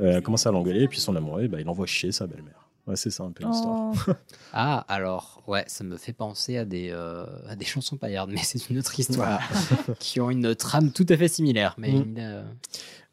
euh, 0.00 0.12
elle 0.16 0.22
commence 0.22 0.46
à 0.46 0.50
l'engueuler, 0.50 0.84
et 0.84 0.88
puis 0.88 0.98
son 1.00 1.14
amoureux, 1.14 1.46
bah, 1.48 1.60
il 1.60 1.68
envoie 1.68 1.84
chier 1.86 2.10
sa 2.10 2.26
belle-mère. 2.26 2.68
Ouais, 2.86 2.96
c'est 2.96 3.10
ça 3.10 3.22
un 3.24 3.30
peu 3.32 3.44
l'histoire. 3.46 3.92
Oh. 4.08 4.12
Ah, 4.54 4.84
alors, 4.88 5.42
ouais, 5.46 5.64
ça 5.66 5.84
me 5.84 5.96
fait 5.96 6.12
penser 6.14 6.56
à 6.56 6.64
des, 6.64 6.88
euh, 6.90 7.24
à 7.48 7.54
des 7.56 7.64
chansons 7.66 7.96
paillardes, 7.96 8.30
mais 8.30 8.40
c'est 8.42 8.70
une 8.70 8.78
autre 8.78 8.98
histoire. 8.98 9.40
qui 9.98 10.20
ont 10.20 10.30
une 10.30 10.54
trame 10.54 10.90
tout 10.92 11.06
à 11.08 11.16
fait 11.16 11.28
similaire. 11.28 11.74
Mais 11.78 11.92
Mm. 11.92 12.14
euh, 12.18 12.42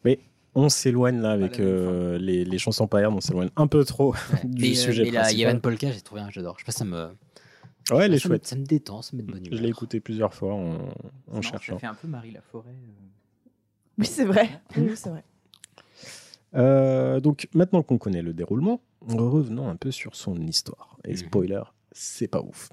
Mais 0.06 0.20
on 0.56 0.70
s'éloigne 0.70 1.20
là 1.22 1.32
avec 1.32 1.60
euh, 1.60 2.18
les, 2.18 2.44
les 2.46 2.58
chansons 2.58 2.88
paillardes, 2.88 3.16
on 3.16 3.22
s'éloigne 3.22 3.50
un 3.56 3.68
peu 3.68 3.84
trop 3.86 4.14
du 4.44 4.62
mais, 4.62 4.72
euh, 4.72 4.74
sujet 4.76 5.04
mais 5.06 5.12
la 5.12 5.22
principal. 5.22 5.40
Yevan 5.40 5.60
Polka, 5.62 5.92
j'ai 5.92 6.02
trouvé 6.02 6.22
un, 6.22 6.30
j'adore. 6.30 6.56
Je 6.58 6.64
sais 6.64 6.66
pas, 6.66 6.72
ça 6.72 6.86
me. 6.86 7.10
Ouais, 7.92 8.06
elle 8.06 8.14
est 8.14 8.20
ça 8.20 8.28
me- 8.30 8.34
chouette. 8.34 8.48
Ça 8.48 8.56
me 8.56 8.66
détend, 8.66 9.02
ça 9.02 9.16
me 9.16 9.22
met 9.22 9.28
de 9.28 9.32
bonne 9.32 9.44
Je 9.46 9.50
humeur. 9.52 9.62
l'ai 9.64 9.70
écouté 9.70 10.00
plusieurs 10.00 10.34
fois 10.34 10.54
en, 10.54 10.74
en 10.76 11.36
Non, 11.36 11.42
cherchant. 11.42 11.74
Ça 11.74 11.80
fait 11.80 11.88
un 11.88 11.94
peu 11.96 12.08
Marie 12.08 12.32
Laforêt. 12.32 12.70
euh. 12.70 13.48
Oui, 13.98 14.06
c'est 14.06 14.26
vrai. 14.26 14.50
Oui, 14.78 14.92
c'est 14.96 15.10
vrai. 15.10 15.24
Euh, 16.56 17.20
donc 17.20 17.48
maintenant 17.54 17.84
qu'on 17.84 17.98
connaît 18.00 18.22
le 18.24 18.34
déroulement, 18.34 18.82
revenons 19.08 19.70
un 19.70 19.76
peu 19.76 19.92
sur 19.92 20.16
son 20.16 20.36
histoire. 20.48 20.98
Mhm. 21.06 21.12
Et 21.12 21.16
spoiler, 21.18 21.62
c'est 21.92 22.28
pas 22.28 22.42
ouf. 22.42 22.70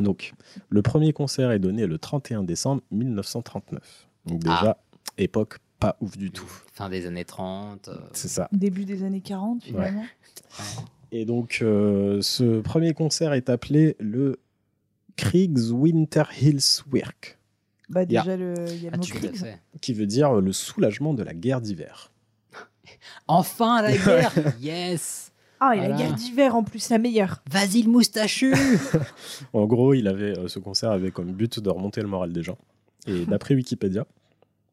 Donc, 0.00 0.32
le 0.70 0.82
premier 0.82 1.12
concert 1.12 1.52
est 1.52 1.60
donné 1.60 1.86
le 1.86 1.98
31 1.98 2.42
décembre 2.42 2.82
1939. 2.90 4.08
Donc 4.26 4.40
déjà, 4.40 4.76
époque 5.18 5.58
pas 5.78 5.96
ouf 6.00 6.16
du 6.16 6.30
tout. 6.30 6.50
Fin 6.72 6.88
des 6.88 7.06
années 7.06 7.24
30. 7.24 7.88
euh, 7.88 7.96
C'est 8.12 8.28
ça. 8.28 8.48
Début 8.52 8.84
des 8.84 9.02
années 9.04 9.20
40, 9.20 9.62
finalement. 9.64 10.04
Et 11.12 11.24
donc, 11.24 11.58
euh, 11.62 12.20
ce 12.22 12.60
premier 12.60 12.92
concert 12.94 13.32
est 13.32 13.48
appelé 13.48 13.94
le 14.00 14.40
Kriegswinterhilfswerk, 15.16 17.38
Bah, 17.88 18.02
Il 18.02 18.10
y 18.12 18.16
a- 18.16 18.22
déjà, 18.22 18.36
le- 18.36 18.54
il 18.68 18.82
y 18.82 18.86
a 18.88 18.90
le 18.90 18.94
Ah, 18.94 18.96
mot 18.96 19.04
qui 19.80 19.92
veut 19.94 20.06
dire 20.06 20.32
le 20.40 20.52
soulagement 20.52 21.14
de 21.14 21.22
la 21.22 21.34
guerre 21.34 21.60
d'hiver. 21.60 22.10
Enfin, 23.28 23.80
la 23.82 23.92
guerre 23.96 24.32
Yes 24.60 25.30
Ah, 25.60 25.76
et 25.76 25.80
la 25.88 25.96
guerre 25.96 26.14
d'hiver 26.14 26.56
en 26.56 26.64
plus, 26.64 26.90
la 26.90 26.98
meilleure. 26.98 27.42
Vas-y, 27.50 27.82
le 27.82 27.90
moustachu 27.90 28.54
En 29.52 29.66
gros, 29.66 29.94
il 29.94 30.08
avait, 30.08 30.36
euh, 30.36 30.48
ce 30.48 30.58
concert 30.58 30.90
avait 30.90 31.12
comme 31.12 31.30
but 31.32 31.60
de 31.60 31.70
remonter 31.70 32.00
le 32.02 32.08
moral 32.08 32.32
des 32.32 32.42
gens. 32.42 32.58
Et 33.06 33.24
d'après 33.24 33.54
Wikipédia, 33.54 34.04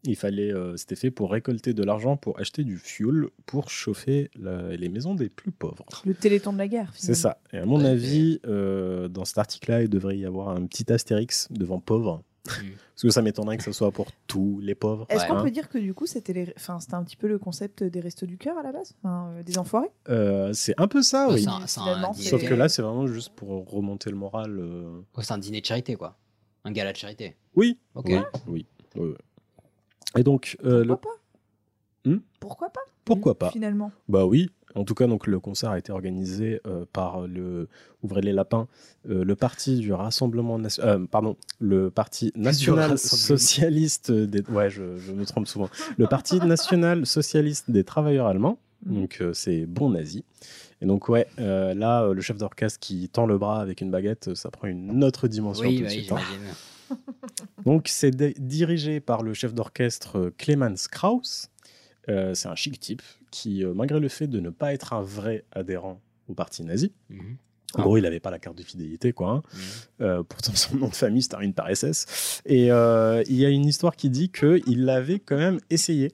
il 0.03 0.15
fallait, 0.15 0.51
euh, 0.53 0.75
c'était 0.77 0.95
fait 0.95 1.11
pour 1.11 1.31
récolter 1.31 1.73
de 1.73 1.83
l'argent 1.83 2.17
pour 2.17 2.39
acheter 2.39 2.63
du 2.63 2.77
fuel 2.77 3.27
pour 3.45 3.69
chauffer 3.69 4.29
la- 4.35 4.75
les 4.75 4.89
maisons 4.89 5.15
des 5.15 5.29
plus 5.29 5.51
pauvres. 5.51 5.85
Le 6.05 6.13
téléthon 6.13 6.53
de 6.53 6.57
la 6.57 6.67
guerre, 6.67 6.91
C'est 6.95 7.13
finalement. 7.15 7.21
ça. 7.21 7.37
Et 7.53 7.57
à 7.59 7.65
mon 7.65 7.83
avis, 7.85 8.39
euh, 8.45 9.07
dans 9.07 9.25
cet 9.25 9.37
article-là, 9.37 9.83
il 9.83 9.89
devrait 9.89 10.17
y 10.17 10.25
avoir 10.25 10.49
un 10.49 10.65
petit 10.65 10.91
astérix 10.91 11.47
devant 11.51 11.79
pauvre. 11.79 12.23
Parce 12.45 13.01
que 13.03 13.09
ça 13.09 13.21
m'étonnerait 13.21 13.55
que 13.57 13.63
ce 13.63 13.71
soit 13.71 13.91
pour 13.91 14.07
tous 14.27 14.59
les 14.61 14.75
pauvres. 14.75 15.05
Est-ce 15.09 15.25
qu'on 15.27 15.37
hein. 15.37 15.43
peut 15.43 15.49
dire 15.51 15.69
que 15.69 15.77
du 15.77 15.93
coup, 15.93 16.05
c'était 16.05 16.33
les... 16.33 16.53
enfin, 16.57 16.81
c'était 16.81 16.95
un 16.95 17.03
petit 17.03 17.15
peu 17.15 17.27
le 17.29 17.39
concept 17.39 17.83
des 17.83 18.01
restos 18.01 18.25
du 18.25 18.37
cœur 18.37 18.57
à 18.57 18.63
la 18.63 18.73
base? 18.73 18.93
Enfin, 19.01 19.31
euh, 19.37 19.43
Des 19.43 19.57
enfoirés? 19.57 19.87
Euh, 20.09 20.51
C'est 20.53 20.73
un 20.77 20.89
peu 20.89 21.01
ça, 21.01 21.29
Ouais, 21.29 21.35
oui. 21.35 21.43
c'est 21.43 21.47
un- 21.49 21.65
c'est 21.67 21.79
un 21.79 21.83
Finalement, 21.85 22.11
dîner- 22.11 22.29
Sauf 22.29 22.43
que 22.47 22.53
là, 22.53 22.67
c'est 22.67 22.81
vraiment 22.81 23.07
juste 23.07 23.31
pour 23.35 23.69
remonter 23.71 24.09
le 24.09 24.17
moral. 24.17 24.59
euh. 24.59 24.99
Ouais, 25.15 25.23
c'est 25.23 25.31
un 25.33 25.37
dîner 25.37 25.61
de 25.61 25.65
charité, 25.65 25.95
quoi. 25.95 26.17
Un 26.65 26.71
gala 26.73 26.91
de 26.91 26.97
charité. 26.97 27.37
Oui. 27.55 27.79
Ok. 27.95 28.07
Oui, 28.09 28.17
oui, 28.47 28.65
oui, 28.97 29.01
oui. 29.09 29.15
Et 30.17 30.23
donc, 30.23 30.57
euh, 30.65 30.83
le... 30.83 30.95
Hmm 32.05 32.19
Pourquoi 32.39 32.69
pas 32.69 32.81
Pourquoi 33.05 33.37
pas 33.37 33.51
Finalement. 33.51 33.91
Bah 34.09 34.25
oui. 34.25 34.49
En 34.75 34.85
tout 34.85 34.95
cas, 34.95 35.05
donc 35.05 35.27
le 35.27 35.39
concert 35.39 35.69
a 35.69 35.77
été 35.77 35.91
organisé 35.91 36.59
euh, 36.65 36.85
par 36.91 37.27
le 37.27 37.67
ouvrez 38.01 38.21
les 38.21 38.31
lapins, 38.33 38.67
euh, 39.07 39.23
le 39.23 39.35
parti 39.35 39.77
du 39.77 39.93
Rassemblement 39.93 40.57
national, 40.57 41.05
pardon, 41.07 41.37
le 41.59 41.91
parti 41.91 42.31
national 42.35 42.97
socialiste 42.97 44.11
des, 44.11 44.41
ouais, 44.49 44.71
je, 44.71 44.97
je 44.97 45.11
me 45.11 45.25
trompe 45.25 45.47
souvent, 45.47 45.69
le 45.97 46.07
parti 46.07 46.39
national 46.45 47.05
socialiste 47.05 47.69
des 47.69 47.83
travailleurs 47.83 48.25
allemands. 48.25 48.57
Mhm. 48.87 49.01
Donc 49.01 49.17
euh, 49.21 49.31
c'est 49.33 49.67
bon 49.67 49.91
nazi. 49.91 50.25
Et 50.81 50.87
donc 50.87 51.07
ouais, 51.07 51.27
euh, 51.39 51.75
là 51.75 52.03
euh, 52.03 52.13
le 52.15 52.21
chef 52.21 52.37
d'orchestre 52.37 52.79
qui 52.79 53.07
tend 53.09 53.27
le 53.27 53.37
bras 53.37 53.61
avec 53.61 53.79
une 53.79 53.91
baguette, 53.91 54.33
ça 54.33 54.49
prend 54.49 54.67
une 54.67 55.03
autre 55.03 55.27
dimension 55.27 55.67
Oui, 55.67 55.75
tout 55.77 55.83
de 55.83 55.87
oui, 55.87 55.93
suite. 55.99 56.11
hein. 56.11 56.17
Donc, 57.65 57.87
c'est 57.87 58.11
di- 58.11 58.33
dirigé 58.37 58.99
par 58.99 59.23
le 59.23 59.33
chef 59.33 59.53
d'orchestre 59.53 60.17
euh, 60.17 60.33
Clemens 60.37 60.87
Krauss. 60.91 61.49
Euh, 62.09 62.33
c'est 62.33 62.47
un 62.49 62.55
chic 62.55 62.79
type 62.79 63.01
qui, 63.31 63.63
euh, 63.63 63.73
malgré 63.73 63.99
le 63.99 64.09
fait 64.09 64.27
de 64.27 64.39
ne 64.39 64.49
pas 64.49 64.73
être 64.73 64.93
un 64.93 65.01
vrai 65.01 65.45
adhérent 65.51 66.01
au 66.27 66.33
parti 66.33 66.63
nazi, 66.63 66.91
Mhm. 67.09 67.37
en 67.75 67.81
gros, 67.83 67.97
il 67.97 68.01
n'avait 68.01 68.19
pas 68.19 68.31
la 68.31 68.39
carte 68.39 68.57
de 68.57 68.63
fidélité, 68.63 69.13
quoi. 69.13 69.29
hein. 69.31 69.41
Euh, 70.01 70.23
pourtant, 70.23 70.53
son 70.55 70.75
nom 70.77 70.89
de 70.89 70.95
famille 70.95 71.21
se 71.21 71.29
termine 71.29 71.53
par 71.53 71.69
SS. 71.73 72.41
Et 72.45 72.71
euh, 72.71 73.23
il 73.27 73.35
y 73.35 73.45
a 73.45 73.49
une 73.49 73.65
histoire 73.65 73.95
qui 73.95 74.09
dit 74.09 74.29
qu'il 74.29 74.85
l'avait 74.85 75.19
quand 75.19 75.37
même 75.37 75.59
essayé 75.69 76.11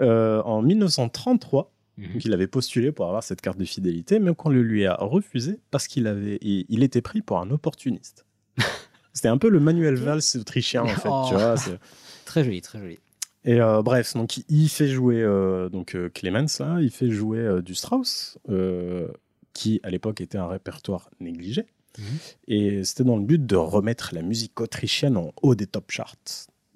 euh, 0.00 0.42
en 0.42 0.62
1933. 0.62 1.72
Donc, 1.98 2.24
il 2.24 2.32
avait 2.32 2.46
postulé 2.46 2.92
pour 2.92 3.04
avoir 3.06 3.22
cette 3.22 3.42
carte 3.42 3.58
de 3.58 3.64
fidélité, 3.66 4.20
mais 4.20 4.34
qu'on 4.34 4.48
le 4.48 4.62
lui 4.62 4.86
a 4.86 4.94
refusé 4.94 5.60
parce 5.70 5.86
qu'il 5.86 6.06
avait, 6.06 6.38
il, 6.40 6.64
il 6.70 6.82
était 6.82 7.02
pris 7.02 7.20
pour 7.20 7.38
un 7.40 7.50
opportuniste. 7.50 8.24
C'était 9.12 9.28
un 9.28 9.38
peu 9.38 9.48
le 9.48 9.60
Manuel 9.60 9.94
Valls 9.96 10.20
autrichien, 10.36 10.82
en 10.82 10.86
fait. 10.88 11.08
Oh. 11.10 11.24
Tu 11.28 11.34
vois, 11.34 11.56
c'est- 11.56 11.78
Très 12.24 12.44
joli, 12.44 12.60
très 12.60 12.78
joli. 12.78 12.98
et 13.44 13.60
euh, 13.60 13.82
bref, 13.82 14.14
donc 14.14 14.36
il- 14.48 14.68
fait 14.68 14.86
jouer 14.88 15.20
euh, 15.20 15.68
donc 15.68 15.96
euh, 15.96 16.08
Clemens 16.10 16.46
là, 16.60 16.78
il 16.80 16.90
fait 16.90 17.10
jouer 17.10 17.38
euh, 17.40 17.60
du 17.62 17.74
Strauss, 17.74 18.38
euh, 18.48 19.08
qui 19.52 19.80
à 19.82 19.90
l'époque 19.90 20.20
était 20.20 20.38
un 20.38 20.46
répertoire 20.46 21.10
négligé, 21.18 21.66
Mhm. 21.98 22.04
et 22.46 22.84
c'était 22.84 23.02
dans 23.02 23.16
le 23.16 23.24
but 23.24 23.44
de 23.44 23.56
remettre 23.56 24.14
la 24.14 24.22
musique 24.22 24.60
autrichienne 24.60 25.16
en 25.16 25.32
haut 25.42 25.56
des 25.56 25.66
top 25.66 25.90
charts 25.90 26.14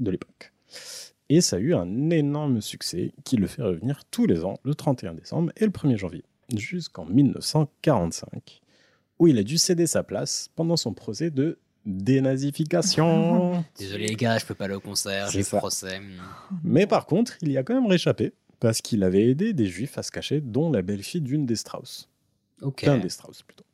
de 0.00 0.10
l'époque. 0.10 0.52
Et 1.28 1.40
ça 1.40 1.54
a 1.56 1.58
eu 1.60 1.72
un 1.72 2.10
énorme 2.10 2.60
succès 2.60 3.12
qui 3.22 3.36
le 3.36 3.46
fait 3.46 3.62
revenir 3.62 4.02
tous 4.10 4.26
les 4.26 4.44
ans, 4.44 4.58
le 4.64 4.74
31 4.74 5.14
décembre 5.14 5.52
et 5.56 5.64
le 5.66 5.70
1er 5.70 5.96
janvier, 5.96 6.24
jusqu'en 6.52 7.04
1945, 7.06 8.60
où 9.20 9.28
il 9.28 9.38
a 9.38 9.42
dû 9.44 9.56
céder 9.56 9.86
sa 9.86 10.02
place 10.02 10.50
pendant 10.56 10.76
son 10.76 10.92
procès 10.94 11.30
de 11.30 11.58
dénazification. 11.86 13.64
Désolé 13.78 14.06
les 14.08 14.14
gars, 14.14 14.38
je 14.38 14.46
peux 14.46 14.54
pas 14.54 14.64
aller 14.64 14.74
au 14.74 14.80
concert, 14.80 15.30
j'ai 15.30 15.42
procès. 15.44 16.00
Mais 16.62 16.86
par 16.86 17.06
contre, 17.06 17.34
il 17.42 17.50
y 17.52 17.58
a 17.58 17.62
quand 17.62 17.74
même 17.74 17.86
réchappé 17.86 18.32
parce 18.60 18.80
qu'il 18.80 19.02
avait 19.02 19.24
aidé 19.28 19.52
des 19.52 19.66
juifs 19.66 19.98
à 19.98 20.02
se 20.02 20.10
cacher, 20.10 20.40
dont 20.40 20.70
la 20.70 20.82
belle-fille 20.82 21.20
d'une 21.20 21.44
des 21.46 21.56
Strauss. 21.56 22.08
Ok. 22.62 22.84
D'un 22.84 22.98
des 22.98 23.08
Strauss, 23.08 23.42
plutôt. 23.42 23.64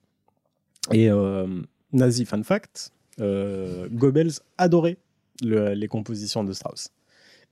Et 0.92 1.10
euh, 1.10 1.62
Nazi 1.92 2.24
fun 2.24 2.42
fact, 2.42 2.92
euh, 3.20 3.88
Goebbels 3.90 4.32
adorait 4.58 4.96
le- 5.42 5.74
les 5.74 5.88
compositions 5.88 6.42
de 6.42 6.52
Strauss. 6.52 6.88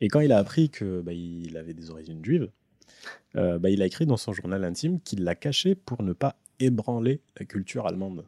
Et 0.00 0.08
quand 0.08 0.20
il 0.20 0.32
a 0.32 0.38
appris 0.38 0.70
que 0.70 1.00
bah, 1.00 1.12
il 1.12 1.56
avait 1.56 1.74
des 1.74 1.90
origines 1.90 2.24
juives, 2.24 2.48
euh, 3.36 3.58
bah, 3.58 3.68
il 3.70 3.82
a 3.82 3.86
écrit 3.86 4.06
dans 4.06 4.16
son 4.16 4.32
journal 4.32 4.64
intime 4.64 5.00
qu'il 5.00 5.22
l'a 5.22 5.34
caché 5.34 5.74
pour 5.74 6.02
ne 6.02 6.12
pas 6.12 6.36
ébranler 6.60 7.20
la 7.38 7.44
culture 7.46 7.86
allemande. 7.86 8.24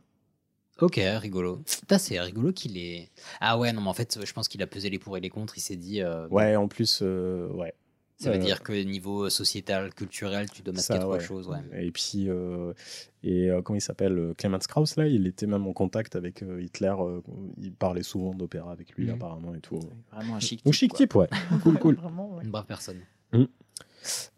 Ok, 0.80 1.00
rigolo. 1.18 1.60
C'est 1.98 2.20
rigolo 2.20 2.52
qu'il 2.52 2.78
est. 2.78 3.10
Ah 3.40 3.58
ouais, 3.58 3.72
non, 3.72 3.80
mais 3.82 3.88
en 3.88 3.94
fait, 3.94 4.18
je 4.24 4.32
pense 4.32 4.48
qu'il 4.48 4.62
a 4.62 4.66
pesé 4.66 4.88
les 4.90 4.98
pour 4.98 5.16
et 5.16 5.20
les 5.20 5.28
contre. 5.30 5.56
Il 5.58 5.60
s'est 5.60 5.76
dit. 5.76 6.00
euh, 6.02 6.26
Ouais, 6.28 6.56
en 6.56 6.68
plus, 6.68 7.00
euh, 7.02 7.48
ouais. 7.48 7.74
Ça 8.18 8.30
veut 8.30 8.36
Euh, 8.36 8.38
dire 8.38 8.62
que 8.62 8.72
niveau 8.72 9.30
sociétal, 9.30 9.94
culturel, 9.94 10.50
tu 10.50 10.60
dois 10.60 10.74
masquer 10.74 10.92
Ça, 10.94 10.98
trois 10.98 11.16
ouais. 11.16 11.24
choses. 11.24 11.48
Ouais. 11.48 11.86
Et 11.86 11.90
puis, 11.90 12.28
euh, 12.28 12.74
et 13.22 13.48
euh, 13.50 13.62
comment 13.62 13.78
il 13.78 13.80
s'appelle 13.80 14.34
Clemens 14.36 14.58
Krauss, 14.68 14.96
là, 14.96 15.06
il 15.06 15.26
était 15.26 15.46
même 15.46 15.66
en 15.66 15.72
contact 15.72 16.16
avec 16.16 16.42
euh, 16.42 16.60
Hitler. 16.62 16.94
euh, 16.98 17.22
il 17.56 17.72
parlait 17.72 18.02
souvent 18.02 18.34
d'opéra 18.34 18.72
avec 18.72 18.92
lui, 18.94 19.06
Mhm. 19.06 19.14
apparemment, 19.14 19.54
et 19.54 19.60
tout. 19.60 19.80
Vraiment 20.12 20.36
un 20.36 20.40
chic 20.40 20.62
type, 20.62 20.72
chic 20.74 20.90
quoi. 20.90 20.98
type, 20.98 21.14
ouais. 21.14 21.28
cool, 21.62 21.78
cool. 21.78 21.94
Vraiment, 21.94 22.36
ouais. 22.36 22.44
Une 22.44 22.50
brave 22.50 22.66
personne. 22.66 23.00
Mhm. 23.32 23.48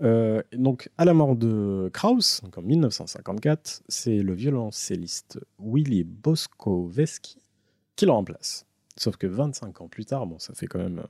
Euh, 0.01 0.43
donc, 0.52 0.90
à 0.98 1.05
la 1.05 1.14
mort 1.14 1.36
de 1.36 1.90
Krauss, 1.93 2.40
donc 2.43 2.59
en 2.59 2.62
1954, 2.62 3.82
c'est 3.89 4.18
le 4.18 4.34
violoncelliste 4.34 5.39
Willy 5.59 6.05
Boskowski 6.05 7.39
qui 7.97 8.06
le 8.06 8.12
remplace. 8.12 8.66
Sauf 8.97 9.16
que 9.16 9.26
25 9.26 9.80
ans 9.80 9.89
plus 9.89 10.05
tard, 10.05 10.26
bon, 10.26 10.39
ça 10.39 10.55
fait 10.55 10.66
quand 10.66 10.78
même 10.78 10.98
euh, 10.98 11.06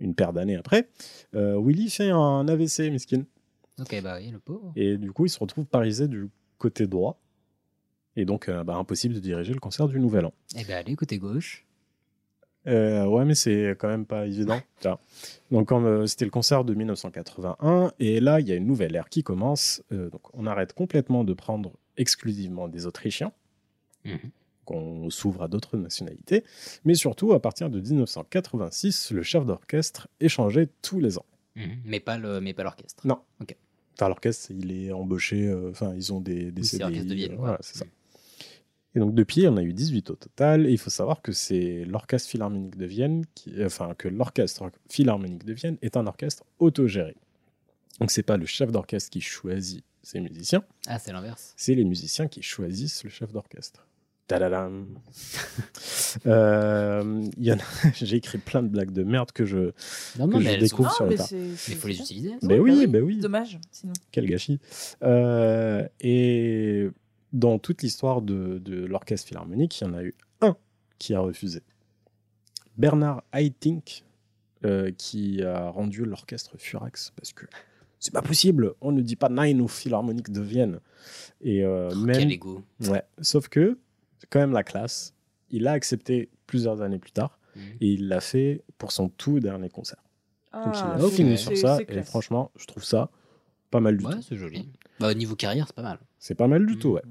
une 0.00 0.14
paire 0.14 0.32
d'années 0.32 0.56
après, 0.56 0.88
euh, 1.34 1.60
Willy 1.60 1.90
fait 1.90 2.10
un 2.10 2.48
AVC, 2.48 2.90
miskin. 2.90 3.24
Ok, 3.78 4.02
bah 4.02 4.16
oui, 4.18 4.30
le 4.30 4.38
pauvre. 4.38 4.72
Et 4.76 4.96
du 4.96 5.12
coup, 5.12 5.26
il 5.26 5.30
se 5.30 5.38
retrouve 5.38 5.66
parisé 5.66 6.08
du 6.08 6.28
côté 6.58 6.86
droit. 6.86 7.20
Et 8.16 8.24
donc, 8.24 8.48
euh, 8.48 8.64
bah, 8.64 8.74
impossible 8.74 9.14
de 9.14 9.20
diriger 9.20 9.54
le 9.54 9.60
concert 9.60 9.88
du 9.88 9.98
Nouvel 10.00 10.26
An. 10.26 10.34
Eh 10.56 10.64
ben, 10.64 10.76
allez, 10.76 10.96
côté 10.96 11.18
gauche. 11.18 11.66
Euh, 12.66 13.06
ouais, 13.06 13.24
mais 13.24 13.34
c'est 13.34 13.74
quand 13.78 13.88
même 13.88 14.06
pas 14.06 14.26
évident. 14.26 14.60
Donc, 15.50 15.72
euh, 15.72 16.06
c'était 16.06 16.26
le 16.26 16.30
concert 16.30 16.64
de 16.64 16.74
1981, 16.74 17.92
et 17.98 18.20
là, 18.20 18.40
il 18.40 18.48
y 18.48 18.52
a 18.52 18.54
une 18.54 18.66
nouvelle 18.66 18.94
ère 18.94 19.08
qui 19.08 19.22
commence. 19.22 19.82
Euh, 19.92 20.10
donc, 20.10 20.22
on 20.34 20.46
arrête 20.46 20.72
complètement 20.74 21.24
de 21.24 21.32
prendre 21.32 21.72
exclusivement 21.96 22.68
des 22.68 22.86
Autrichiens. 22.86 23.32
Mhm. 24.02 24.30
qu'on 24.64 25.10
s'ouvre 25.10 25.42
à 25.42 25.48
d'autres 25.48 25.76
nationalités. 25.76 26.42
Mais 26.84 26.94
surtout, 26.94 27.34
à 27.34 27.40
partir 27.40 27.68
de 27.68 27.80
1986, 27.80 29.10
le 29.10 29.22
chef 29.22 29.44
d'orchestre 29.44 30.08
est 30.20 30.28
changé 30.28 30.68
tous 30.80 31.00
les 31.00 31.18
ans. 31.18 31.26
Mhm. 31.56 31.80
Mais 31.84 32.00
pas 32.00 32.16
le, 32.16 32.40
mais 32.40 32.54
pas 32.54 32.62
l'orchestre. 32.62 33.06
Non. 33.06 33.18
Ok. 33.42 33.56
Enfin, 33.94 34.08
l'orchestre, 34.08 34.52
il 34.52 34.72
est 34.72 34.92
embauché. 34.92 35.52
Enfin, 35.70 35.92
ils 35.94 36.14
ont 36.14 36.20
des, 36.20 36.50
des 36.50 36.62
Oui, 36.62 36.66
c'est 36.66 36.76
CDI, 36.76 36.82
l'orchestre 36.82 37.08
de 37.08 37.14
Vienne, 37.14 37.34
voilà, 37.36 37.58
c'est 37.60 37.78
ça. 37.78 37.84
Et 38.94 38.98
donc 38.98 39.14
depuis, 39.14 39.46
on 39.46 39.56
a 39.56 39.62
eu 39.62 39.72
18 39.72 40.10
au 40.10 40.14
total. 40.16 40.66
Et 40.66 40.72
il 40.72 40.78
faut 40.78 40.90
savoir 40.90 41.22
que 41.22 41.32
c'est 41.32 41.84
l'Orchestre 41.84 42.28
Philharmonique 42.30 42.76
de 42.76 42.86
Vienne, 42.86 43.24
qui, 43.34 43.52
enfin 43.64 43.94
que 43.96 44.08
l'Orchestre 44.08 44.64
Philharmonique 44.88 45.44
de 45.44 45.52
Vienne 45.52 45.76
est 45.82 45.96
un 45.96 46.06
orchestre 46.06 46.44
autogéré. 46.58 47.14
Donc 48.00 48.10
c'est 48.10 48.22
pas 48.22 48.36
le 48.36 48.46
chef 48.46 48.72
d'orchestre 48.72 49.10
qui 49.10 49.20
choisit 49.20 49.84
ses 50.02 50.20
musiciens, 50.20 50.64
Ah, 50.88 50.98
c'est 50.98 51.12
l'inverse. 51.12 51.52
c'est 51.56 51.74
les 51.74 51.84
musiciens 51.84 52.26
qui 52.26 52.40
choisissent 52.42 53.04
le 53.04 53.10
chef 53.10 53.30
d'orchestre. 53.32 53.86
Tadadam. 54.26 54.86
Euh, 56.26 57.24
y 57.38 57.52
en 57.52 57.56
a- 57.56 57.90
J'ai 57.94 58.16
écrit 58.16 58.38
plein 58.38 58.62
de 58.62 58.68
blagues 58.68 58.92
de 58.92 59.04
merde 59.04 59.30
que 59.32 59.44
je, 59.44 59.70
Non, 60.18 60.26
non, 60.26 60.40
mais 60.40 60.56
découvre 60.58 60.90
sont- 60.90 60.96
sur 60.96 61.04
Non, 61.04 61.10
le 61.10 61.16
mais 61.16 61.22
tas. 61.22 61.28
Mais 61.32 61.54
il 61.68 61.74
faut 61.76 61.88
les 61.88 61.98
utiliser. 62.00 62.32
Ben 62.42 62.58
oui, 62.60 62.86
ben 62.88 63.02
oui. 63.02 63.18
Dommage, 63.20 63.58
sinon. 63.70 63.92
Quel 64.10 64.26
gâchis. 64.26 64.58
Euh, 65.02 65.86
et 66.00 66.88
dans 67.32 67.58
toute 67.58 67.82
l'histoire 67.82 68.22
de, 68.22 68.58
de 68.58 68.84
l'orchestre 68.84 69.28
philharmonique, 69.28 69.80
il 69.80 69.84
y 69.84 69.86
en 69.86 69.94
a 69.94 70.02
eu 70.02 70.14
un 70.40 70.56
qui 70.98 71.14
a 71.14 71.20
refusé. 71.20 71.62
Bernard 72.76 73.22
Haitink, 73.32 74.04
euh, 74.64 74.90
qui 74.96 75.42
a 75.42 75.68
rendu 75.70 76.04
l'orchestre 76.04 76.56
Furax 76.58 77.12
parce 77.16 77.32
que 77.32 77.46
c'est 77.98 78.12
pas 78.12 78.22
possible, 78.22 78.74
on 78.80 78.92
ne 78.92 79.00
dit 79.02 79.16
pas 79.16 79.28
Nine 79.28 79.60
au 79.60 79.68
Philharmonique 79.68 80.30
de 80.30 80.40
Vienne. 80.40 80.80
Et 81.42 81.64
euh, 81.64 81.94
même, 81.94 82.16
quel 82.16 82.32
égo. 82.32 82.62
Ouais, 82.88 83.02
sauf 83.20 83.48
que 83.48 83.78
c'est 84.18 84.28
quand 84.30 84.38
même 84.40 84.52
la 84.52 84.62
classe. 84.62 85.14
Il 85.50 85.66
a 85.66 85.72
accepté 85.72 86.30
plusieurs 86.46 86.80
années 86.82 86.98
plus 86.98 87.12
tard 87.12 87.38
Mhm. 87.56 87.62
et 87.80 87.88
il 87.94 88.06
l'a 88.08 88.20
fait 88.20 88.62
pour 88.78 88.92
son 88.92 89.08
tout 89.08 89.40
dernier 89.40 89.68
concert. 89.68 90.02
Donc 90.52 90.74
il 90.76 90.82
Ah, 90.84 90.94
a 90.94 91.00
c'est- 91.10 91.36
sur 91.36 91.56
ça 91.56 91.80
et 91.82 91.84
classe. 91.86 92.06
franchement, 92.08 92.52
je 92.56 92.64
trouve 92.66 92.84
ça 92.84 93.10
pas 93.72 93.80
mal 93.80 93.96
du 93.96 94.04
Ouais, 94.06 94.14
tout. 94.14 94.22
c'est 94.22 94.36
joli. 94.36 94.70
Bah, 95.00 95.10
au 95.10 95.14
niveau 95.14 95.34
carrière, 95.34 95.66
c'est 95.66 95.74
pas 95.74 95.82
mal. 95.82 95.98
C'est 96.20 96.34
pas 96.36 96.46
mal 96.48 96.64
du 96.64 96.78
tout, 96.78 96.90
ouais. 96.90 97.02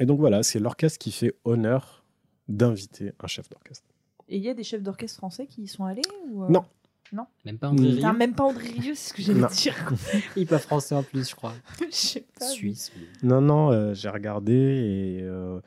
Et 0.00 0.06
donc 0.06 0.18
voilà, 0.18 0.42
c'est 0.42 0.58
l'orchestre 0.58 0.98
qui 0.98 1.12
fait 1.12 1.34
honneur 1.44 2.04
d'inviter 2.48 3.12
un 3.20 3.26
chef 3.26 3.48
d'orchestre. 3.48 3.86
Et 4.28 4.36
il 4.36 4.42
y 4.42 4.48
a 4.48 4.54
des 4.54 4.64
chefs 4.64 4.82
d'orchestre 4.82 5.18
français 5.18 5.46
qui 5.46 5.62
y 5.62 5.68
sont 5.68 5.84
allés 5.84 6.02
ou 6.30 6.44
euh, 6.44 6.48
Non. 6.48 6.64
Non. 7.12 7.26
Même 7.44 7.58
pas 7.58 7.68
André 7.68 7.88
Rieu 7.88 8.12
même 8.14 8.34
pas 8.34 8.44
André 8.44 8.68
Rieu, 8.68 8.94
c'est 8.94 9.10
ce 9.10 9.14
que 9.14 9.20
j'allais 9.22 9.46
dire. 9.54 9.92
Il 10.34 10.42
est 10.44 10.46
pas 10.46 10.58
français 10.58 10.94
en 10.94 11.02
plus, 11.02 11.28
je 11.28 11.34
crois. 11.34 11.52
Je 11.80 11.94
sais 11.94 12.20
pas. 12.20 12.46
mais- 12.46 12.52
Suisse. 12.52 12.90
Non, 13.22 13.42
non, 13.42 13.70
euh, 13.70 13.92
j'ai 13.92 14.08
regardé 14.08 14.54
et 14.54 15.22
euh, 15.22 15.60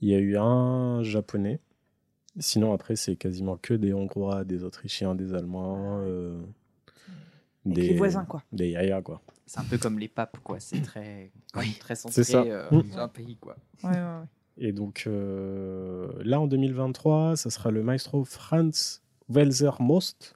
il 0.00 0.08
y 0.08 0.14
a 0.14 0.18
eu 0.18 0.36
un 0.36 1.04
japonais. 1.04 1.60
Sinon, 2.38 2.72
après, 2.74 2.96
c'est 2.96 3.14
quasiment 3.14 3.56
que 3.56 3.74
des 3.74 3.94
Hongrois, 3.94 4.44
des 4.44 4.64
Autrichiens, 4.64 5.14
des 5.14 5.34
Allemands. 5.34 6.00
euh, 6.02 6.40
les 7.64 7.94
voisins, 7.94 8.24
quoi. 8.24 8.42
Des 8.52 8.70
yaya, 8.70 9.00
quoi. 9.02 9.22
C'est 9.46 9.60
un 9.60 9.64
peu 9.64 9.78
comme 9.78 9.98
les 9.98 10.08
papes, 10.08 10.38
quoi. 10.42 10.58
C'est 10.60 10.80
très, 10.82 11.30
même 11.54 11.64
très 11.78 11.94
C'est 11.94 12.02
centré 12.10 12.24
ça. 12.24 12.42
euh, 12.42 12.68
Mm. 12.70 12.90
sur 12.90 12.98
un 13.00 13.08
pays, 13.08 13.36
quoi. 13.36 13.56
Ouais, 13.84 13.90
ouais, 13.90 13.96
ouais. 13.96 14.26
Et 14.58 14.72
donc 14.72 15.04
euh, 15.06 16.08
là, 16.24 16.40
en 16.40 16.46
2023, 16.46 17.36
ça 17.36 17.50
sera 17.50 17.70
le 17.70 17.82
maestro 17.82 18.24
Franz 18.24 19.00
Welser 19.28 19.70
Most 19.80 20.34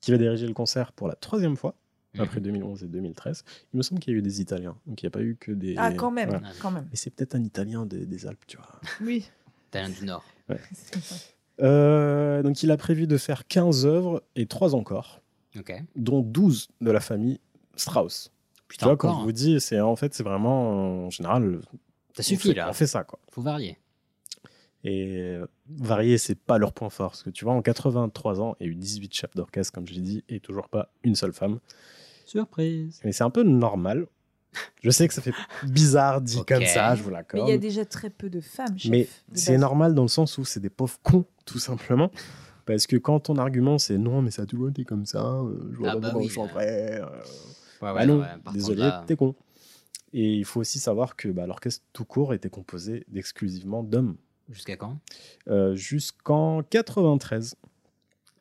qui 0.00 0.10
va 0.12 0.18
diriger 0.18 0.46
le 0.46 0.52
concert 0.54 0.92
pour 0.92 1.08
la 1.08 1.14
troisième 1.16 1.56
fois, 1.56 1.74
Mhm. 2.14 2.20
après 2.20 2.40
2011 2.40 2.84
et 2.84 2.86
2013. 2.86 3.44
Il 3.74 3.78
me 3.78 3.82
semble 3.82 4.00
qu'il 4.00 4.12
y 4.12 4.16
a 4.16 4.18
eu 4.18 4.22
des 4.22 4.40
Italiens, 4.40 4.76
donc 4.86 5.02
il 5.02 5.06
n'y 5.06 5.08
a 5.08 5.10
pas 5.10 5.22
eu 5.22 5.36
que 5.40 5.50
des... 5.50 5.74
Ah, 5.76 5.92
quand 5.92 6.10
même, 6.12 6.30
Ouais. 6.30 6.40
quand 6.60 6.70
même. 6.70 6.86
Mais 6.90 6.96
c'est 6.96 7.10
peut-être 7.10 7.34
un 7.34 7.42
Italien 7.42 7.86
des, 7.86 8.06
des 8.06 8.26
Alpes, 8.26 8.44
tu 8.46 8.56
vois. 8.58 8.80
Oui. 9.00 9.28
Talent 9.70 9.88
du 9.98 10.04
Nord. 10.04 10.24
Ouais. 10.48 10.60
Euh, 11.60 12.40
donc 12.44 12.62
il 12.62 12.70
a 12.70 12.76
prévu 12.76 13.08
de 13.08 13.16
faire 13.16 13.48
15 13.48 13.84
œuvres 13.84 14.22
et 14.36 14.46
3 14.46 14.76
encore, 14.76 15.20
dont 15.96 16.20
12 16.20 16.68
de 16.80 16.90
la 16.92 17.00
famille 17.00 17.40
Strauss. 17.78 18.30
Putain, 18.68 18.84
tu 18.84 18.88
vois, 18.88 18.96
quand 18.96 19.14
je 19.14 19.20
hein. 19.20 19.24
vous 19.24 19.32
dis, 19.32 19.60
c'est 19.60 19.80
en 19.80 19.96
fait, 19.96 20.14
c'est 20.14 20.22
vraiment, 20.22 21.06
en 21.06 21.10
général... 21.10 21.60
Ça 22.14 22.20
on 22.20 22.22
suffit, 22.22 22.48
fait- 22.48 22.54
là. 22.54 22.68
On 22.68 22.72
fait 22.72 22.86
ça, 22.86 23.04
quoi. 23.04 23.18
Faut 23.30 23.42
varier. 23.42 23.78
Et 24.84 25.16
euh, 25.18 25.46
varier, 25.68 26.18
c'est 26.18 26.34
pas 26.34 26.58
leur 26.58 26.72
point 26.72 26.90
fort. 26.90 27.10
Parce 27.10 27.22
que 27.22 27.30
tu 27.30 27.44
vois, 27.44 27.54
en 27.54 27.62
83 27.62 28.40
ans, 28.40 28.56
il 28.60 28.66
y 28.66 28.68
a 28.68 28.72
eu 28.72 28.74
18 28.76 29.12
chefs 29.14 29.34
d'orchestre, 29.34 29.72
comme 29.72 29.86
je 29.86 29.94
l'ai 29.94 30.00
dit, 30.00 30.24
et 30.28 30.40
toujours 30.40 30.68
pas 30.68 30.92
une 31.02 31.14
seule 31.14 31.32
femme. 31.32 31.58
Surprise. 32.24 33.00
Mais 33.04 33.12
c'est 33.12 33.24
un 33.24 33.30
peu 33.30 33.42
normal. 33.42 34.06
Je 34.82 34.90
sais 34.90 35.06
que 35.08 35.14
ça 35.14 35.22
fait 35.22 35.32
bizarre 35.66 36.20
dit 36.20 36.42
comme 36.46 36.64
ça, 36.64 36.94
je 36.94 37.02
vous 37.02 37.10
Mais 37.10 37.16
l'accorde. 37.16 37.48
il 37.48 37.50
y 37.50 37.54
a 37.54 37.58
déjà 37.58 37.84
très 37.84 38.10
peu 38.10 38.30
de 38.30 38.40
femmes 38.40 38.78
chefs. 38.78 38.90
Mais 38.90 39.08
c'est 39.32 39.58
normal 39.58 39.94
dans 39.94 40.02
le 40.02 40.08
sens 40.08 40.38
où 40.38 40.44
c'est 40.44 40.60
des 40.60 40.70
pauvres 40.70 40.98
cons, 41.02 41.24
tout 41.44 41.58
simplement. 41.58 42.10
Parce 42.66 42.86
que 42.86 42.96
quand 42.96 43.20
ton 43.20 43.36
argument 43.36 43.78
c'est 43.78 43.96
non, 43.98 44.20
mais 44.20 44.30
ça 44.30 44.42
a 44.42 44.46
toujours 44.46 44.68
été 44.68 44.84
comme 44.84 45.06
ça, 45.06 45.24
euh, 45.24 45.70
je 45.72 45.78
vois 45.78 45.88
Ah 45.90 45.92
pas 45.94 46.00
bah 46.00 46.08
comment 46.12 46.24
oui, 46.24 46.28
je 46.28 46.38
euh, 46.40 47.06
Ouais, 47.82 47.94
bah 47.94 48.06
non, 48.06 48.20
ouais, 48.20 48.26
désolé, 48.52 48.80
là- 48.82 49.04
t'es 49.06 49.16
con. 49.16 49.34
Et 50.12 50.34
il 50.34 50.44
faut 50.44 50.60
aussi 50.60 50.78
savoir 50.78 51.16
que 51.16 51.28
bah, 51.28 51.46
l'orchestre 51.46 51.84
tout 51.92 52.04
court 52.04 52.32
était 52.34 52.48
composé 52.48 53.04
d'exclusivement 53.08 53.82
d'hommes. 53.82 54.16
Jusqu'à 54.48 54.76
quand? 54.76 54.98
Euh, 55.48 55.76
Jusqu'en 55.76 56.62
93. 56.62 57.56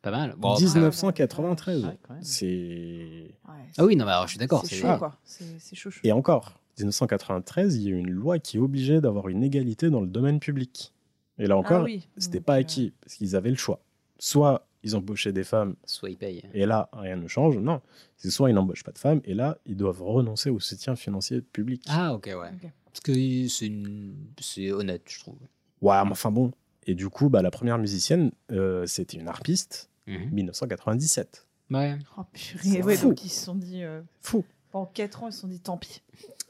Pas 0.01 0.11
mal. 0.11 0.35
Bon, 0.37 0.55
1993. 0.57 1.83
Ouais, 1.85 1.97
quand 2.03 2.13
même. 2.13 2.23
c'est. 2.23 3.31
Ah 3.77 3.83
oui, 3.85 3.95
non, 3.97 4.05
mais 4.05 4.11
alors 4.11 4.25
je 4.27 4.31
suis 4.31 4.39
d'accord. 4.39 4.65
C'est 4.65 4.75
chaud, 4.77 4.97
quoi. 4.97 5.17
C'est 5.25 5.75
chaud, 5.75 5.91
chaud. 5.91 5.99
Et 6.03 6.11
encore, 6.13 6.59
1993, 6.77 7.75
il 7.75 7.81
y 7.83 7.87
a 7.87 7.89
eu 7.91 7.97
une 7.97 8.09
loi 8.11 8.39
qui 8.39 8.57
obligeait 8.59 9.01
d'avoir 9.01 9.27
une 9.27 9.43
égalité 9.43 9.89
dans 9.89 9.99
le 10.01 10.07
domaine 10.07 10.39
public. 10.39 10.93
Et 11.39 11.47
là 11.47 11.57
encore, 11.57 11.81
Ah 11.81 11.83
oui, 11.83 12.07
c'était 12.17 12.39
pas 12.39 12.53
euh, 12.55 12.59
acquis, 12.59 12.93
parce 13.01 13.15
qu'ils 13.15 13.35
avaient 13.35 13.49
le 13.49 13.57
choix. 13.57 13.79
Soit 14.19 14.65
ils 14.87 14.95
embauchaient 14.95 15.31
des 15.33 15.43
femmes, 15.43 15.75
Soit 15.85 16.09
ils 16.09 16.17
payent. 16.17 16.43
et 16.53 16.65
là, 16.65 16.89
rien 16.93 17.15
ne 17.15 17.27
change. 17.27 17.57
Non, 17.57 17.81
c'est 18.17 18.29
soit 18.31 18.49
ils 18.49 18.53
n'embauchent 18.53 18.83
pas 18.83 18.91
de 18.91 18.97
femmes, 18.99 19.21
et 19.25 19.33
là, 19.33 19.57
ils 19.65 19.75
doivent 19.77 20.01
renoncer 20.01 20.49
au 20.49 20.59
soutien 20.59 20.95
financier 20.95 21.41
public. 21.41 21.83
Ah, 21.89 22.13
ok, 22.13 22.25
ouais. 22.27 22.51
Parce 22.85 22.99
que 23.01 23.13
c'est 23.47 23.67
une... 23.67 24.15
c'est 24.39 24.71
honnête, 24.71 25.03
je 25.07 25.19
trouve. 25.19 25.37
Ouais, 25.81 26.03
mais 26.03 26.11
enfin 26.11 26.31
bon. 26.31 26.51
Et 26.87 26.95
du 26.95 27.09
coup, 27.09 27.29
bah, 27.29 27.41
la 27.41 27.51
première 27.51 27.77
musicienne, 27.77 28.31
euh, 28.51 28.85
c'était 28.87 29.17
une 29.17 29.27
harpiste, 29.27 29.89
Mhm. 30.07 30.29
1997. 30.31 31.45
Ouais. 31.69 31.97
Oh, 32.17 32.21
purée, 32.31 32.81
ouais, 32.81 32.95
fou. 32.95 33.09
donc 33.09 33.25
ils 33.25 33.29
se 33.29 33.43
sont 33.45 33.55
dit. 33.55 33.83
euh, 33.83 34.01
Fou. 34.21 34.45
Pendant 34.71 34.85
4 34.85 35.23
ans, 35.23 35.27
ils 35.27 35.33
se 35.33 35.41
sont 35.41 35.47
dit 35.49 35.59
tant 35.59 35.77
pis. 35.77 36.01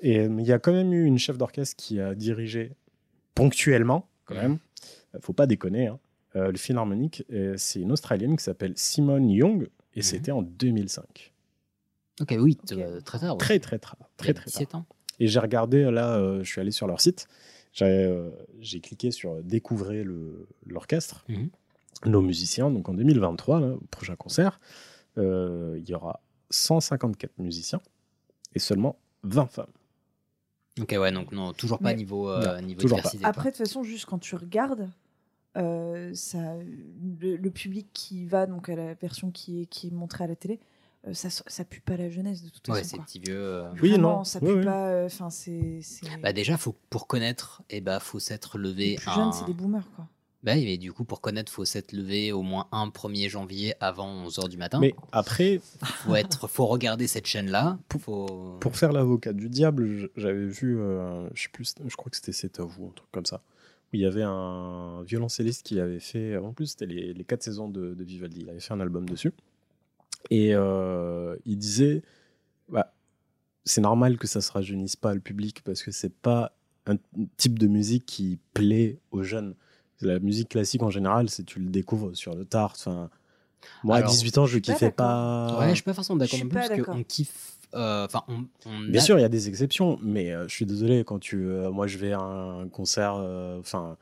Et 0.01 0.19
euh, 0.19 0.35
il 0.39 0.45
y 0.45 0.51
a 0.53 0.59
quand 0.59 0.71
même 0.71 0.93
eu 0.93 1.05
une 1.05 1.17
chef 1.17 1.37
d'orchestre 1.39 1.75
qui 1.75 1.99
a 1.99 2.13
dirigé 2.13 2.71
ponctuellement, 3.35 4.07
quand 4.25 4.35
même. 4.35 4.59
Faut 5.21 5.33
pas 5.33 5.47
déconner. 5.47 5.87
hein. 5.87 5.99
Euh, 6.37 6.51
le 6.51 6.57
Philharmonique, 6.57 7.23
euh, 7.31 7.55
c'est 7.57 7.79
une 7.81 7.91
Australienne 7.91 8.37
qui 8.37 8.43
s'appelle 8.43 8.73
Simone 8.75 9.29
Young, 9.29 9.67
et 9.95 10.01
c'était 10.03 10.31
en 10.31 10.41
2005. 10.43 11.33
Ok, 12.21 12.35
oui, 12.39 12.55
t- 12.55 12.81
euh, 12.83 12.99
très 13.01 13.19
tard. 13.19 13.33
ouais. 13.33 13.37
Très, 13.39 13.59
très, 13.59 13.79
très, 13.79 13.97
très, 14.17 14.33
très 14.33 14.45
17 14.45 14.69
tard. 14.69 14.81
ans. 14.81 14.85
Et 15.19 15.27
j'ai 15.27 15.39
regardé, 15.39 15.89
là, 15.89 16.15
euh, 16.17 16.43
je 16.43 16.49
suis 16.49 16.61
allé 16.61 16.71
sur 16.71 16.85
leur 16.87 17.01
site, 17.01 17.27
j'ai 17.73 17.85
euh, 17.85 18.29
cliqué 18.83 19.09
sur 19.11 19.41
découvrir 19.43 20.05
le- 20.05 20.47
l'orchestre, 20.67 21.25
Mhm. 21.29 21.49
nos 22.05 22.21
musiciens. 22.21 22.69
Donc 22.69 22.87
en 22.89 22.93
2023, 22.93 23.59
là, 23.59 23.67
au 23.73 23.79
prochain 23.89 24.15
concert, 24.15 24.59
euh, 25.17 25.75
il 25.79 25.89
y 25.89 25.95
aura 25.95 26.21
154 26.51 27.31
musiciens 27.39 27.81
et 28.53 28.59
seulement 28.59 28.99
20 29.23 29.47
femmes. 29.47 29.65
Ok, 30.79 30.95
ouais, 30.99 31.11
donc 31.11 31.31
non, 31.31 31.53
toujours 31.53 31.79
pas 31.79 31.89
Mais- 31.89 31.95
niveau, 31.95 32.29
euh, 32.29 32.59
Non, 32.59 32.61
niveau 32.65 32.81
toujours 32.81 32.97
diversité. 32.97 33.25
Après, 33.25 33.49
de 33.51 33.57
toute 33.57 33.65
façon, 33.65 33.81
juste 33.83 34.05
quand 34.05 34.19
tu 34.19 34.35
regardes, 34.35 34.87
euh, 35.57 36.11
ça, 36.13 36.55
le, 37.19 37.35
le 37.35 37.51
public 37.51 37.87
qui 37.93 38.25
va 38.25 38.45
donc 38.45 38.69
à 38.69 38.75
la 38.75 38.93
version 38.93 39.31
qui 39.31 39.61
est, 39.61 39.65
qui 39.65 39.87
est 39.87 39.91
montrée 39.91 40.23
à 40.23 40.27
la 40.27 40.35
télé, 40.35 40.59
euh, 41.07 41.13
ça, 41.13 41.29
ça 41.29 41.63
pue 41.65 41.81
pas 41.81 41.97
la 41.97 42.09
jeunesse 42.09 42.43
de 42.43 42.49
toute 42.49 42.67
Ouais, 42.69 42.77
façon. 42.79 42.89
c'est 42.89 42.95
quoi. 42.97 43.05
petit 43.05 43.19
vieux. 43.19 43.35
euh. 43.37 43.69
Oui, 43.81 43.89
Vraiment, 43.91 44.17
non. 44.19 44.23
Ça 44.23 44.39
pue 44.39 44.53
oui. 44.53 44.63
pas. 44.63 44.87
euh, 44.89 45.05
Enfin, 45.07 45.29
c'est. 45.29 45.79
Bah 46.21 46.33
déjà, 46.33 46.57
faut, 46.57 46.75
pour 46.89 47.07
connaître, 47.07 47.61
eh 47.69 47.81
bah, 47.81 47.99
faut 47.99 48.19
s'être 48.19 48.57
levé. 48.57 48.89
Les 48.91 48.95
plus 48.95 49.09
un- 49.09 49.15
jeunes, 49.15 49.33
c'est 49.33 49.45
des 49.45 49.53
boomers, 49.53 49.89
quoi. 49.95 50.07
Bah, 50.43 50.53
oui, 50.55 50.65
mais 50.65 50.77
du 50.77 50.93
coup, 50.93 51.03
pour 51.03 51.19
connaître, 51.19 51.51
faut 51.51 51.65
s'être 51.65 51.91
levé 51.93 52.31
au 52.31 52.41
moins 52.43 52.67
un 52.71 52.87
1er 52.89 53.27
janvier 53.27 53.73
avant 53.79 54.27
11h 54.27 54.47
du 54.49 54.57
matin. 54.57 54.79
Mais 54.79 54.93
après, 55.11 55.59
faut 55.81 56.15
être, 56.15 56.47
faut 56.47 56.67
regarder 56.67 57.07
cette 57.07 57.25
chaîne-là. 57.25 57.79
Faut... 57.99 58.55
Pour 58.59 58.77
faire 58.77 58.93
l'avocat 58.93 59.33
du 59.33 59.49
diable, 59.49 60.09
j'avais 60.15 60.45
vu, 60.45 60.79
euh, 60.79 61.27
je 61.33 61.43
sais 61.43 61.49
plus, 61.49 61.73
je 61.85 61.95
crois 61.95 62.11
que 62.11 62.15
c'était 62.17 62.31
C'est 62.31 62.59
à 62.59 62.63
vous, 62.63 62.85
un 62.85 62.91
truc 62.95 63.09
comme 63.11 63.25
ça, 63.25 63.41
où 63.91 63.95
il 63.95 64.01
y 64.01 64.05
avait 64.05 64.23
un 64.23 65.03
violoncelliste 65.03 65.65
qui 65.65 65.79
avait 65.79 65.99
fait, 65.99 66.37
en 66.37 66.53
plus 66.53 66.67
c'était 66.67 66.85
les, 66.85 67.13
les 67.13 67.23
quatre 67.23 67.43
saisons 67.43 67.69
de, 67.69 67.95
Vivaldi, 67.99 68.41
il 68.41 68.49
avait 68.49 68.59
fait 68.59 68.73
un 68.73 68.79
album 68.79 69.07
dessus, 69.07 69.33
et 70.29 70.53
euh, 70.53 71.35
il 71.45 71.57
disait, 71.57 72.03
bah, 72.69 72.93
c'est 73.65 73.81
normal 73.81 74.17
que 74.17 74.27
ça 74.27 74.41
se 74.41 74.51
rajeunisse 74.51 74.95
pas 74.95 75.13
le 75.13 75.19
public 75.19 75.61
parce 75.63 75.83
que 75.83 75.91
c'est 75.91 76.13
pas 76.13 76.53
un 76.85 76.97
type 77.37 77.59
de 77.59 77.67
musique 77.67 78.05
qui 78.05 78.39
plaît 78.53 78.99
aux 79.11 79.23
jeunes. 79.23 79.55
La 80.01 80.19
musique 80.19 80.49
classique 80.49 80.83
en 80.83 80.89
général, 80.89 81.29
c'est 81.29 81.43
tu 81.43 81.59
le 81.59 81.69
découvres 81.69 82.15
sur 82.15 82.35
le 82.35 82.45
tard. 82.45 82.75
Moi 83.83 83.97
Alors, 83.97 84.09
à 84.09 84.11
18 84.13 84.37
ans, 84.37 84.45
je 84.45 84.59
kiffais 84.59 84.91
pas. 84.91 85.57
Ouais, 85.59 85.69
je 85.69 85.75
suis 85.75 85.83
pas 85.83 85.93
forcément 85.93 86.17
d'accord 86.17 86.39
non 86.39 86.47
plus 86.49 86.59
parce 86.59 86.81
qu'on 86.81 87.03
kiffe. 87.03 87.57
euh, 87.73 88.05
Enfin, 88.05 88.23
on, 88.27 88.45
on 88.65 88.81
Bien 88.89 89.01
a- 89.01 89.03
sûr, 89.03 89.17
il 89.17 89.21
y 89.21 89.25
a 89.25 89.29
des 89.29 89.49
exceptions, 89.49 89.99
mais 90.01 90.31
euh, 90.31 90.47
je 90.47 90.53
suis 90.53 90.65
désolé 90.65 91.03
quand 91.03 91.19
tu. 91.19 91.37
euh, 91.47 91.69
moi, 91.71 91.87
je 91.87 91.97
vais 91.97 92.13
à 92.13 92.19
un 92.19 92.67
concert, 92.69 93.13
enfin, 93.59 93.97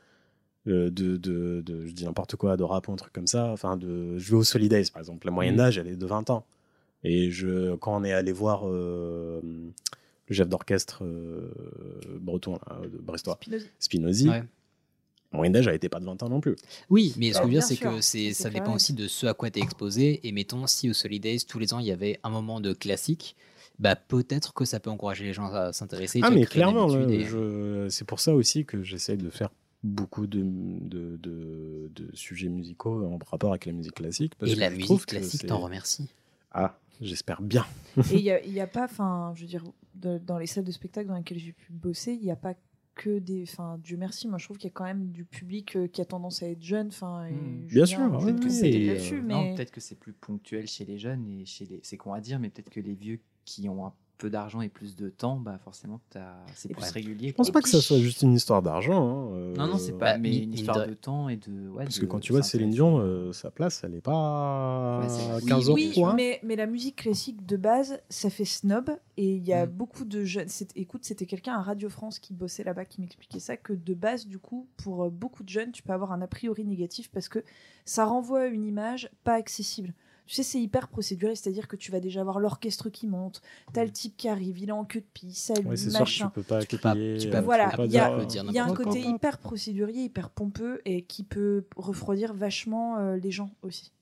euh, 0.68 0.90
de, 0.90 1.16
de, 1.16 1.60
de- 1.64 1.86
je 1.86 1.92
dis 1.92 2.04
n'importe 2.04 2.36
quoi, 2.36 2.56
de 2.56 2.62
rap 2.64 2.88
ou 2.88 2.92
un 2.92 2.96
truc 2.96 3.12
comme 3.12 3.26
ça. 3.26 3.46
Enfin, 3.46 3.76
de, 3.76 4.18
je 4.18 4.30
vais 4.30 4.36
au 4.36 4.44
Solidays, 4.44 4.84
par 4.92 5.00
exemple. 5.00 5.26
La 5.26 5.32
moyenne 5.32 5.54
Mhm. 5.54 5.58
d'âge, 5.58 5.78
elle 5.78 5.86
est 5.88 5.96
de 5.96 6.06
20 6.06 6.28
ans. 6.30 6.44
Et 7.04 7.30
je, 7.30 7.74
quand 7.76 7.96
on 8.00 8.02
est 8.04 8.12
allé 8.12 8.32
voir 8.32 8.62
euh, 8.66 9.40
le 10.28 10.34
chef 10.34 10.48
d'orchestre 10.48 11.04
euh, 11.04 11.52
breton, 12.20 12.58
là, 12.68 12.80
de 12.82 12.98
Brestois, 12.98 13.38
Spinozzi. 13.40 13.66
Spinozzi, 13.78 14.28
Ouais. 14.28 14.42
Le 15.36 15.38
moyen 15.38 15.50
d'âge 15.52 15.68
a 15.68 15.74
été 15.74 15.88
pas 15.88 16.00
de 16.00 16.04
20 16.06 16.22
ans 16.22 16.28
non 16.28 16.40
plus. 16.40 16.56
Oui, 16.90 17.14
mais 17.18 17.32
ce 17.32 17.38
que 17.38 17.42
je 17.42 17.46
veux 17.46 17.52
dire, 17.52 17.62
c'est 17.62 17.76
que 17.76 18.00
c'est, 18.00 18.32
ça 18.32 18.48
dépend 18.50 18.74
aussi 18.74 18.92
de 18.94 19.06
ce 19.06 19.26
à 19.26 19.34
quoi 19.34 19.50
tu 19.50 19.58
es 19.60 19.62
exposé. 19.62 20.26
Et 20.26 20.32
mettons, 20.32 20.66
si 20.66 20.88
au 20.90 20.92
Solidays, 20.94 21.38
tous 21.46 21.58
les 21.58 21.74
ans, 21.74 21.78
il 21.78 21.86
y 21.86 21.92
avait 21.92 22.18
un 22.22 22.30
moment 22.30 22.60
de 22.60 22.72
classique, 22.72 23.36
bah 23.78 23.94
peut-être 23.96 24.54
que 24.54 24.64
ça 24.64 24.80
peut 24.80 24.88
encourager 24.90 25.24
les 25.24 25.34
gens 25.34 25.52
à 25.52 25.72
s'intéresser. 25.74 26.20
Ah, 26.22 26.30
mais 26.30 26.46
clairement, 26.46 26.84
habitude 26.84 27.10
là, 27.10 27.14
et- 27.14 27.24
je- 27.24 27.88
c'est 27.90 28.06
pour 28.06 28.20
ça 28.20 28.34
aussi 28.34 28.64
que 28.64 28.82
j'essaye 28.82 29.18
de 29.18 29.28
faire 29.28 29.50
beaucoup 29.84 30.26
de, 30.26 30.40
de, 30.42 31.16
de- 31.18 31.90
de 31.94 32.08
sujets 32.14 32.48
musicaux 32.48 33.04
en 33.04 33.18
rapport 33.30 33.50
avec 33.50 33.66
la 33.66 33.72
musique 33.72 33.94
classique. 33.94 34.32
parce 34.38 34.50
Et 34.50 34.54
que 34.54 34.60
la 34.60 34.70
je 34.70 34.76
musique 34.76 35.06
classique 35.06 35.46
t'en 35.46 35.58
remercie. 35.60 36.08
Ah, 36.52 36.78
j'espère 37.02 37.42
bien. 37.42 37.66
Et 38.10 38.16
il 38.16 38.52
n'y 38.52 38.60
a, 38.60 38.64
a 38.64 38.66
pas, 38.66 38.84
enfin, 38.84 39.32
je 39.36 39.42
veux 39.42 39.46
dire, 39.46 39.62
de- 39.94 40.16
dans 40.18 40.38
les 40.38 40.46
salles 40.46 40.64
de 40.64 40.72
spectacle 40.72 41.08
dans 41.08 41.16
lesquelles 41.16 41.38
j'ai 41.38 41.52
pu 41.52 41.70
bosser, 41.72 42.12
il 42.12 42.22
n'y 42.22 42.30
a 42.30 42.36
pas 42.36 42.54
que 42.96 43.20
des. 43.20 43.44
Enfin, 43.44 43.78
Dieu 43.84 43.96
merci, 43.96 44.26
moi 44.26 44.38
je 44.38 44.44
trouve 44.46 44.56
qu'il 44.56 44.68
y 44.68 44.72
a 44.72 44.74
quand 44.74 44.84
même 44.84 45.12
du 45.12 45.24
public 45.24 45.76
euh, 45.76 45.86
qui 45.86 46.00
a 46.00 46.04
tendance 46.04 46.42
à 46.42 46.48
être 46.48 46.62
jeune. 46.62 46.88
Enfin, 46.88 47.26
et 47.26 47.36
Hmm. 47.36 47.66
Bien 47.66 47.86
sûr, 47.86 47.98
peut-être 48.10 48.24
oui, 48.24 48.40
que 48.40 48.48
c'est 48.48 48.70
et, 48.70 48.86
là-dessus, 48.86 49.18
euh, 49.18 49.22
mais. 49.24 49.34
Non, 49.34 49.54
peut-être 49.54 49.70
que 49.70 49.80
c'est 49.80 49.94
plus 49.94 50.12
ponctuel 50.12 50.66
chez 50.66 50.84
les 50.84 50.98
jeunes 50.98 51.26
et 51.28 51.44
chez 51.44 51.66
les. 51.66 51.80
C'est 51.82 51.96
con 51.96 52.12
à 52.12 52.20
dire, 52.20 52.38
mais 52.40 52.50
peut-être 52.50 52.70
que 52.70 52.80
les 52.80 52.94
vieux 52.94 53.20
qui 53.44 53.68
ont 53.68 53.86
un 53.86 53.94
peu 54.18 54.30
d'argent 54.30 54.60
et 54.60 54.68
plus 54.68 54.96
de 54.96 55.08
temps, 55.10 55.36
bah 55.36 55.58
forcément, 55.62 56.00
t'as- 56.10 56.36
c'est 56.54 56.68
plus 56.70 56.82
Ouais. 56.82 56.88
régulier. 56.90 57.28
Je 57.28 57.34
pense 57.34 57.50
pas 57.50 57.60
que 57.60 57.68
ça 57.68 57.80
soit 57.80 57.98
juste 57.98 58.22
une 58.22 58.32
histoire 58.34 58.62
d'argent. 58.62 58.94
hein, 59.30 59.30
euh, 59.34 59.54
Non, 59.56 59.66
non, 59.68 59.78
c'est 59.78 59.92
pas. 59.92 60.14
bah, 60.14 60.18
mais 60.18 60.36
une 60.38 60.54
histoire 60.54 60.86
de- 60.86 60.94
temps 60.94 61.28
et 61.28 61.36
de. 61.36 61.68
Ouais, 61.68 61.84
Parce 61.84 61.96
de- 61.96 62.00
que 62.00 62.06
quand 62.06 62.20
tu 62.20 62.32
vois 62.32 62.42
Céline. 62.42 62.70
Dion, 62.70 62.98
euh, 63.00 63.32
sa 63.32 63.50
place, 63.50 63.82
elle 63.84 63.94
est 63.94 64.00
pas 64.00 65.00
Ouais, 65.00 65.08
c'est- 65.08 65.30
à 65.30 65.36
oui, 65.36 65.44
15 65.46 65.70
oui, 65.70 65.92
euros. 65.96 66.12
mais, 66.14 66.40
mais 66.42 66.56
la 66.56 66.66
musique 66.66 66.96
classique 66.96 67.44
de 67.46 67.56
base, 67.56 68.00
ça 68.08 68.30
fait 68.30 68.44
snob. 68.44 68.90
Et 69.18 69.34
il 69.36 69.46
y 69.46 69.52
a 69.52 69.66
Mm. 69.66 69.70
beaucoup 69.70 70.04
de 70.04 70.24
jeunes. 70.24 70.48
Écoute, 70.74 71.04
c'était 71.04 71.26
quelqu'un 71.26 71.54
à 71.54 71.62
Radio 71.62 71.88
France 71.88 72.18
qui 72.18 72.32
bossait 72.34 72.64
là-bas 72.64 72.84
qui 72.84 73.00
m'expliquait 73.00 73.38
ça, 73.40 73.56
que 73.56 73.72
de 73.72 73.94
base, 73.94 74.26
du 74.26 74.38
coup, 74.38 74.66
pour 74.76 75.04
euh, 75.04 75.10
beaucoup 75.10 75.42
de 75.42 75.48
jeunes, 75.48 75.72
tu 75.72 75.82
peux 75.82 75.92
avoir 75.92 76.12
un 76.12 76.20
a 76.22 76.26
priori 76.26 76.64
négatif 76.64 77.10
parce 77.10 77.28
que 77.28 77.42
ça 77.84 78.04
renvoie 78.04 78.40
à 78.40 78.46
une 78.46 78.64
image 78.64 79.08
pas 79.24 79.34
accessible. 79.34 79.94
Tu 80.26 80.34
sais, 80.34 80.42
c'est 80.42 80.60
hyper 80.60 80.88
procéduré, 80.88 81.36
c'est-à-dire 81.36 81.68
que 81.68 81.76
tu 81.76 81.92
vas 81.92 82.00
déjà 82.00 82.20
avoir 82.20 82.40
l'orchestre 82.40 82.90
qui 82.90 83.06
monte, 83.06 83.40
t'as 83.72 83.84
le 83.84 83.92
type 83.92 84.16
qui 84.16 84.28
arrive, 84.28 84.58
il 84.58 84.68
est 84.68 84.72
en 84.72 84.84
queue 84.84 85.00
de 85.00 85.06
pie, 85.14 85.32
salut, 85.32 85.66
Ouais, 85.68 85.76
c'est 85.76 85.90
sûr 85.90 85.98
que 86.00 86.02
machin. 86.02 86.26
tu 86.26 86.32
peux 86.34 86.42
pas 86.42 86.60
Tu 86.62 86.66
peux 86.66 86.78
pas- 86.78 86.94
tu 86.94 86.98
euh, 87.00 87.30
peux- 87.30 87.40
Voilà, 87.40 87.72
il 87.78 87.92
y 87.92 87.98
a, 87.98 88.24
dire, 88.26 88.44
euh, 88.48 88.52
y 88.52 88.58
a 88.58 88.64
un 88.64 88.74
côté 88.74 89.02
quoi. 89.02 89.10
hyper 89.12 89.38
procédurier, 89.38 90.02
hyper 90.04 90.30
pompeux 90.30 90.80
et 90.84 91.02
qui 91.02 91.22
peut 91.22 91.64
refroidir 91.76 92.34
vachement 92.34 92.98
euh, 92.98 93.16
les 93.16 93.30
gens 93.30 93.50
aussi. 93.62 93.92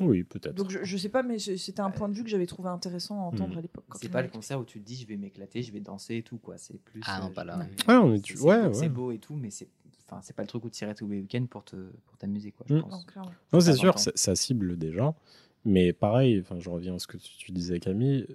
Oui, 0.00 0.22
peut-être. 0.24 0.54
Donc 0.54 0.70
je, 0.70 0.80
je 0.84 0.96
sais 0.96 1.08
pas, 1.10 1.22
mais 1.22 1.38
c'était 1.38 1.80
un 1.80 1.90
point 1.90 2.08
de 2.08 2.14
vue 2.14 2.24
que 2.24 2.30
j'avais 2.30 2.46
trouvé 2.46 2.68
intéressant 2.70 3.18
à 3.20 3.24
entendre 3.24 3.54
Hmm. 3.54 3.58
à 3.58 3.60
l'époque. 3.62 3.84
C'est 4.00 4.08
pas 4.10 4.22
le 4.22 4.28
concert 4.28 4.58
où 4.58 4.64
tu 4.64 4.80
te 4.80 4.86
dis 4.86 4.96
je 4.96 5.06
vais 5.06 5.16
m'éclater, 5.18 5.62
je 5.62 5.72
vais 5.72 5.80
danser 5.80 6.16
et 6.16 6.22
tout 6.22 6.38
quoi. 6.38 6.56
C'est 6.58 6.78
plus. 6.78 7.00
Ah 7.06 7.20
non, 7.20 7.30
pas 7.30 7.44
là, 7.44 7.58
ouais. 7.58 7.94
On 7.94 8.14
est- 8.14 8.26
c'est- 8.26 8.40
ouais, 8.40 8.66
ouais. 8.66 8.74
C'est 8.74 8.88
beau 8.88 9.12
et 9.12 9.18
tout, 9.18 9.34
mais 9.34 9.50
c'est. 9.50 9.68
Enfin, 10.12 10.20
c'est 10.22 10.36
pas 10.36 10.42
le 10.42 10.48
truc 10.48 10.64
où 10.64 10.70
tu 10.70 10.84
irais 10.84 10.94
tous 10.94 11.08
les 11.08 11.20
week-ends 11.20 11.46
pour 11.48 11.64
te 11.64 11.76
pour 12.06 12.16
t'amuser 12.18 12.52
quoi. 12.52 12.66
Je 12.68 12.74
Mm. 12.74 12.78
Non, 12.78 12.88
pense. 12.88 13.04
clairement. 13.06 13.30
Non, 13.52 13.60
c'est 13.60 13.74
sûr, 13.74 13.98
ça, 13.98 14.12
ça 14.14 14.36
cible 14.36 14.76
des 14.76 14.92
gens. 14.92 15.14
Mais 15.64 15.92
pareil, 15.92 16.40
enfin, 16.40 16.56
je 16.58 16.68
reviens 16.68 16.96
à 16.96 16.98
ce 16.98 17.06
que 17.06 17.16
tu, 17.16 17.30
tu 17.38 17.52
disais, 17.52 17.80
Camille. 17.80 18.26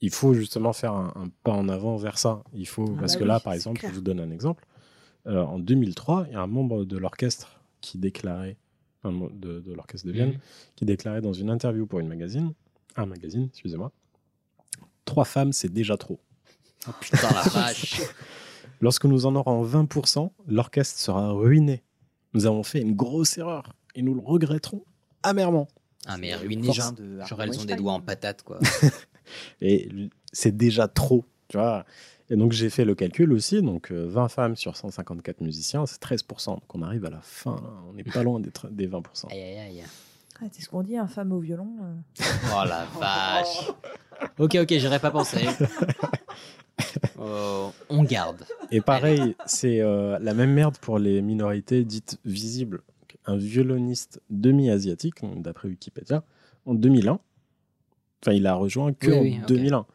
Il 0.00 0.10
faut 0.10 0.34
justement 0.34 0.72
faire 0.72 0.92
un, 0.92 1.12
un 1.16 1.28
pas 1.44 1.52
en 1.52 1.68
avant 1.68 1.96
vers 1.96 2.18
ça. 2.18 2.42
Il 2.52 2.66
faut, 2.66 2.92
Ah 2.96 3.00
parce 3.00 3.14
bah 3.14 3.18
que 3.20 3.24
là, 3.24 3.36
oui, 3.36 3.42
par 3.44 3.52
exemple, 3.52 3.78
clair. 3.80 3.90
je 3.92 3.96
vous 3.96 4.02
donne 4.02 4.20
un 4.20 4.30
exemple. 4.30 4.66
Euh, 5.26 5.42
en 5.42 5.58
2003, 5.58 6.24
il 6.28 6.32
y 6.32 6.36
a 6.36 6.40
un 6.40 6.46
membre 6.46 6.84
de 6.84 6.98
l'orchestre 6.98 7.60
qui 7.80 7.96
déclarait, 7.98 8.56
un 9.04 9.10
mo- 9.12 9.30
de, 9.30 9.60
de 9.60 9.72
l'orchestre 9.72 10.06
de 10.08 10.12
Vienne, 10.12 10.30
Mhm. 10.32 10.38
qui 10.76 10.84
déclarait 10.84 11.20
dans 11.22 11.32
une 11.32 11.48
interview 11.50 11.86
pour 11.86 12.00
une 12.00 12.08
magazine, 12.08 12.52
un 12.96 13.06
magazine, 13.06 13.46
excusez-moi, 13.50 13.92
trois 15.04 15.24
femmes, 15.24 15.52
c'est 15.52 15.72
déjà 15.72 15.96
trop. 15.96 16.18
Oh 16.88 16.90
putain, 17.00 17.30
la 17.32 17.42
vache. 17.42 18.00
Lorsque 18.84 19.06
nous 19.06 19.24
en 19.24 19.34
aurons 19.34 19.64
20%, 19.64 20.30
l'orchestre 20.46 20.98
sera 20.98 21.32
ruiné. 21.32 21.82
Nous 22.34 22.44
avons 22.44 22.62
fait 22.62 22.82
une 22.82 22.94
grosse 22.94 23.38
erreur 23.38 23.72
et 23.94 24.02
nous 24.02 24.12
le 24.12 24.20
regretterons 24.20 24.84
amèrement. 25.22 25.68
Ah, 26.04 26.18
mais 26.18 26.34
ruiné, 26.34 26.70
genre, 26.70 26.92
de 26.92 27.18
genre 27.26 27.40
elles 27.40 27.58
ont 27.58 27.64
des 27.64 27.76
doigts 27.76 27.94
en 27.94 28.02
patate, 28.02 28.42
quoi. 28.42 28.58
Et 29.62 29.88
c'est 30.34 30.54
déjà 30.54 30.86
trop, 30.86 31.24
tu 31.48 31.56
vois. 31.56 31.86
Et 32.28 32.36
donc 32.36 32.52
j'ai 32.52 32.68
fait 32.68 32.84
le 32.84 32.94
calcul 32.94 33.32
aussi, 33.32 33.62
donc 33.62 33.90
euh, 33.90 34.06
20 34.06 34.28
femmes 34.28 34.54
sur 34.54 34.76
154 34.76 35.40
musiciens, 35.40 35.86
c'est 35.86 36.02
13%. 36.02 36.48
Donc 36.50 36.74
on 36.74 36.82
arrive 36.82 37.06
à 37.06 37.10
la 37.10 37.22
fin, 37.22 37.56
on 37.88 37.94
n'est 37.94 38.04
pas 38.04 38.22
loin 38.22 38.38
des 38.38 38.86
20%. 38.86 39.30
Aïe, 39.30 39.40
aïe, 39.40 39.58
aïe. 39.60 39.84
Ah, 40.42 40.46
c'est 40.52 40.60
ce 40.60 40.68
qu'on 40.68 40.82
dit, 40.82 40.98
un 40.98 41.08
femme 41.08 41.32
au 41.32 41.38
violon. 41.38 41.74
euh. 41.80 42.22
Oh 42.52 42.64
la 42.68 42.84
vache. 43.00 43.70
Ok, 44.38 44.56
ok, 44.60 44.74
j'aurais 44.78 45.00
pas 45.00 45.10
pensé. 45.10 45.38
Oh, 47.18 47.72
on 47.88 48.02
garde. 48.02 48.44
Et 48.70 48.80
pareil, 48.80 49.36
c'est 49.46 49.80
euh, 49.80 50.18
la 50.18 50.34
même 50.34 50.52
merde 50.52 50.76
pour 50.78 50.98
les 50.98 51.22
minorités 51.22 51.84
dites 51.84 52.18
visibles. 52.24 52.82
Un 53.26 53.36
violoniste 53.36 54.20
demi-asiatique, 54.28 55.16
d'après 55.36 55.68
Wikipédia, 55.68 56.24
en 56.66 56.74
2001, 56.74 57.18
enfin 58.22 58.32
il 58.32 58.46
a 58.46 58.54
rejoint 58.54 58.92
que 58.92 59.10
Oui, 59.10 59.16
en 59.16 59.22
oui, 59.22 59.38
ok. 59.40 59.48
2001. 59.48 59.86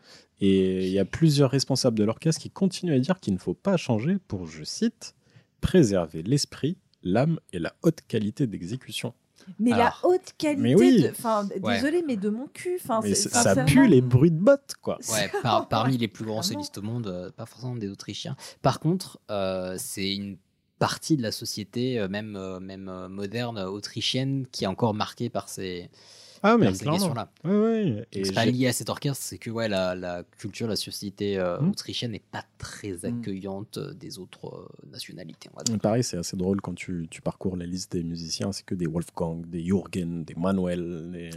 Et 0.42 0.88
il 0.88 0.92
y 0.92 1.00
a 1.00 1.06
plusieurs 1.06 1.52
responsables 1.52 1.98
de 1.98 2.04
l'orchestre 2.04 2.42
qui 2.42 2.50
continuent 2.50 2.96
à 2.96 3.00
dire 3.00 3.20
qu'il 3.20 3.34
ne 3.34 3.40
faut 3.40 3.54
pas 3.54 3.78
changer 3.78 4.18
pour, 4.28 4.48
je 4.48 4.64
cite, 4.64 5.14
préserver 5.62 6.24
l'esprit, 6.24 6.78
l'âme 7.04 7.40
et 7.54 7.60
la 7.60 7.76
haute 7.84 8.02
qualité 8.08 8.48
d'exécution. 8.48 9.14
Mais 9.60 9.72
Alors, 9.74 10.00
la 10.04 10.10
haute 10.10 10.34
qualité, 10.38 10.62
mais 10.62 10.76
oui. 10.76 11.02
de- 11.04 11.10
enfin, 11.10 11.48
Ouais. 11.62 11.76
désolé, 11.76 12.04
mais 12.06 12.18
de 12.18 12.30
mon 12.30 12.48
cul. 12.48 12.80
Enfin, 12.84 13.00
Mais 13.04 13.14
c'est- 13.16 13.30
ça- 13.30 13.44
sincèrement, 13.44 13.66
pue 13.66 13.88
les 13.88 14.02
bruits 14.02 14.32
de 14.32 14.40
bottes, 14.40 14.76
quoi. 14.82 14.98
Ouais, 15.12 15.32
par- 15.44 15.68
parmi 15.68 15.98
les 15.98 16.08
plus 16.08 16.26
grands 16.26 16.42
solistes 16.42 16.78
au 16.78 16.82
monde, 16.82 17.08
euh, 17.08 17.30
pas 17.32 17.46
forcément 17.46 17.76
des 17.76 17.90
Autrichiens. 17.90 18.36
Par 18.62 18.80
contre, 18.80 19.20
euh, 19.32 19.76
c'est 19.78 20.14
une 20.16 20.38
partie 20.78 21.18
de 21.18 21.22
la 21.22 21.32
société, 21.32 22.00
euh, 22.00 22.08
même, 22.08 22.36
euh, 22.38 22.60
même 22.60 22.88
euh, 22.88 23.10
moderne, 23.10 23.60
autrichienne, 23.60 24.46
qui 24.52 24.64
est 24.64 24.68
encore 24.68 24.94
marquée 24.94 25.30
par 25.30 25.50
ces, 25.50 25.90
Ah, 26.44 26.58
mais 26.58 26.74
ces 26.74 26.86
questions-là. 26.86 27.30
Ouais. 27.44 28.06
Et 28.14 28.24
C'est 28.26 28.34
pas 28.34 28.46
lié 28.46 28.68
à 28.68 28.74
cet 28.74 28.90
orchestre, 28.90 29.24
c'est 29.24 29.38
que 29.38 29.50
ouais, 29.50 29.68
la, 29.68 29.96
la 29.96 30.24
culture, 30.38 30.68
la 30.68 30.76
société 30.76 31.38
euh, 31.38 31.60
Hmm. 31.60 31.70
autrichienne 31.70 32.12
n'est 32.12 32.22
pas 32.32 32.44
très 32.58 33.04
accueillante 33.06 33.78
euh, 33.78 33.94
des 33.94 34.20
autres 34.20 34.48
euh, 34.48 34.88
nationalités. 34.92 35.50
On 35.54 35.58
va 35.58 35.64
dire. 35.64 35.78
Pareil, 35.80 36.04
c'est 36.04 36.18
assez 36.18 36.38
drôle 36.38 36.62
quand 36.62 36.74
tu, 36.76 37.08
tu 37.10 37.22
parcours 37.22 37.58
la 37.58 37.66
liste 37.66 37.92
des 37.92 38.04
musiciens, 38.04 38.52
c'est 38.52 38.66
que 38.66 38.76
des 38.76 38.88
Wolfgang, 38.88 39.46
des 39.46 39.64
Jürgen, 39.64 40.24
des 40.24 40.36
Manuel. 40.36 41.12
des- 41.12 41.30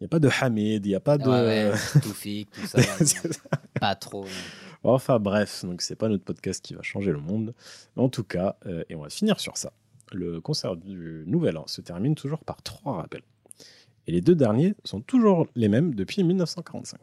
Il 0.00 0.02
n'y 0.02 0.04
a 0.04 0.08
pas 0.08 0.18
de 0.20 0.28
Hamid, 0.40 0.86
il 0.86 0.88
n'y 0.90 0.94
a 0.94 1.00
pas 1.00 1.18
de. 1.18 1.28
Ouais, 1.28 1.70
ouais, 1.72 2.00
Toufik, 2.02 2.50
tout 2.52 2.66
ça, 2.66 2.78
pas 3.80 3.94
trop. 3.96 4.24
non. 4.84 4.92
enfin 4.92 5.18
bref, 5.18 5.64
donc 5.64 5.82
c'est 5.82 5.96
pas 5.96 6.08
notre 6.08 6.22
podcast 6.24 6.64
qui 6.64 6.74
va 6.74 6.82
changer 6.82 7.10
le 7.10 7.18
monde. 7.18 7.52
En 7.96 8.08
tout 8.08 8.22
cas, 8.24 8.56
euh, 8.66 8.84
et 8.88 8.94
on 8.94 9.00
va 9.02 9.08
finir 9.10 9.40
sur 9.40 9.56
ça. 9.56 9.72
Le 10.12 10.40
concert 10.40 10.76
du 10.76 11.24
Nouvel 11.26 11.56
An 11.58 11.66
se 11.66 11.80
termine 11.80 12.14
toujours 12.14 12.38
par 12.44 12.62
trois 12.62 12.94
rappels. 12.94 13.22
Et 14.08 14.12
les 14.12 14.22
deux 14.22 14.34
derniers 14.34 14.74
sont 14.84 15.02
toujours 15.02 15.46
les 15.54 15.68
mêmes 15.68 15.94
depuis 15.94 16.24
1945. 16.24 16.98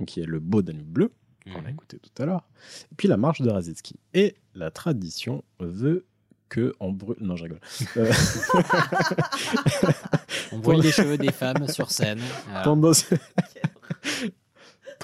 Donc 0.00 0.16
il 0.16 0.20
y 0.20 0.22
a 0.24 0.26
le 0.26 0.40
Beau 0.40 0.62
Danube 0.62 0.84
bleu, 0.84 1.12
qu'on 1.44 1.64
a 1.64 1.70
écouté 1.70 2.00
tout 2.00 2.10
à 2.20 2.26
l'heure, 2.26 2.42
et 2.90 2.94
puis 2.96 3.06
la 3.06 3.16
marche 3.16 3.40
de 3.40 3.48
Radetzky. 3.48 3.94
Et 4.14 4.34
la 4.56 4.72
tradition 4.72 5.44
veut 5.60 6.04
que 6.48 6.74
en 6.80 6.90
brûle. 6.90 7.16
Non, 7.20 7.36
je 7.36 7.44
rigole. 7.44 7.60
Euh, 7.96 8.12
On 10.52 10.58
brûle 10.58 10.80
les 10.80 10.90
cheveux 10.90 11.18
des 11.18 11.32
femmes 11.32 11.68
sur 11.68 11.90
scène. 11.90 12.20
Voilà. 12.46 12.62
pendant 12.62 12.92
ce... 12.92 13.14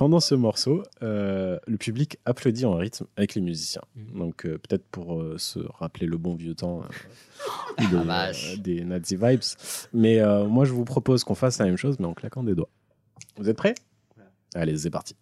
pendant 0.00 0.20
ce 0.20 0.34
morceau, 0.34 0.82
euh, 1.02 1.58
le 1.66 1.76
public 1.76 2.16
applaudit 2.24 2.64
en 2.64 2.74
rythme 2.74 3.04
avec 3.18 3.34
les 3.34 3.42
musiciens. 3.42 3.82
Mhm. 3.96 4.18
Donc 4.18 4.46
euh, 4.46 4.56
peut-être 4.56 4.86
pour 4.90 5.20
euh, 5.20 5.36
se 5.36 5.58
rappeler 5.78 6.06
le 6.06 6.16
bon 6.16 6.34
vieux 6.34 6.54
temps 6.54 6.80
euh, 6.80 7.84
des, 7.90 7.98
Ah, 8.08 8.30
euh, 8.30 8.56
des 8.56 8.82
Nazi 8.82 9.16
vibes. 9.16 9.42
Mais 9.92 10.18
euh, 10.20 10.46
moi, 10.46 10.64
je 10.64 10.72
vous 10.72 10.86
propose 10.86 11.22
qu'on 11.22 11.34
fasse 11.34 11.58
la 11.58 11.66
même 11.66 11.76
chose, 11.76 11.98
mais 11.98 12.06
en 12.06 12.14
claquant 12.14 12.42
des 12.42 12.54
doigts. 12.54 12.70
Vous 13.36 13.50
êtes 13.50 13.58
prêts? 13.58 13.74
Allez, 14.54 14.78
c'est 14.78 14.88
parti. 14.88 15.14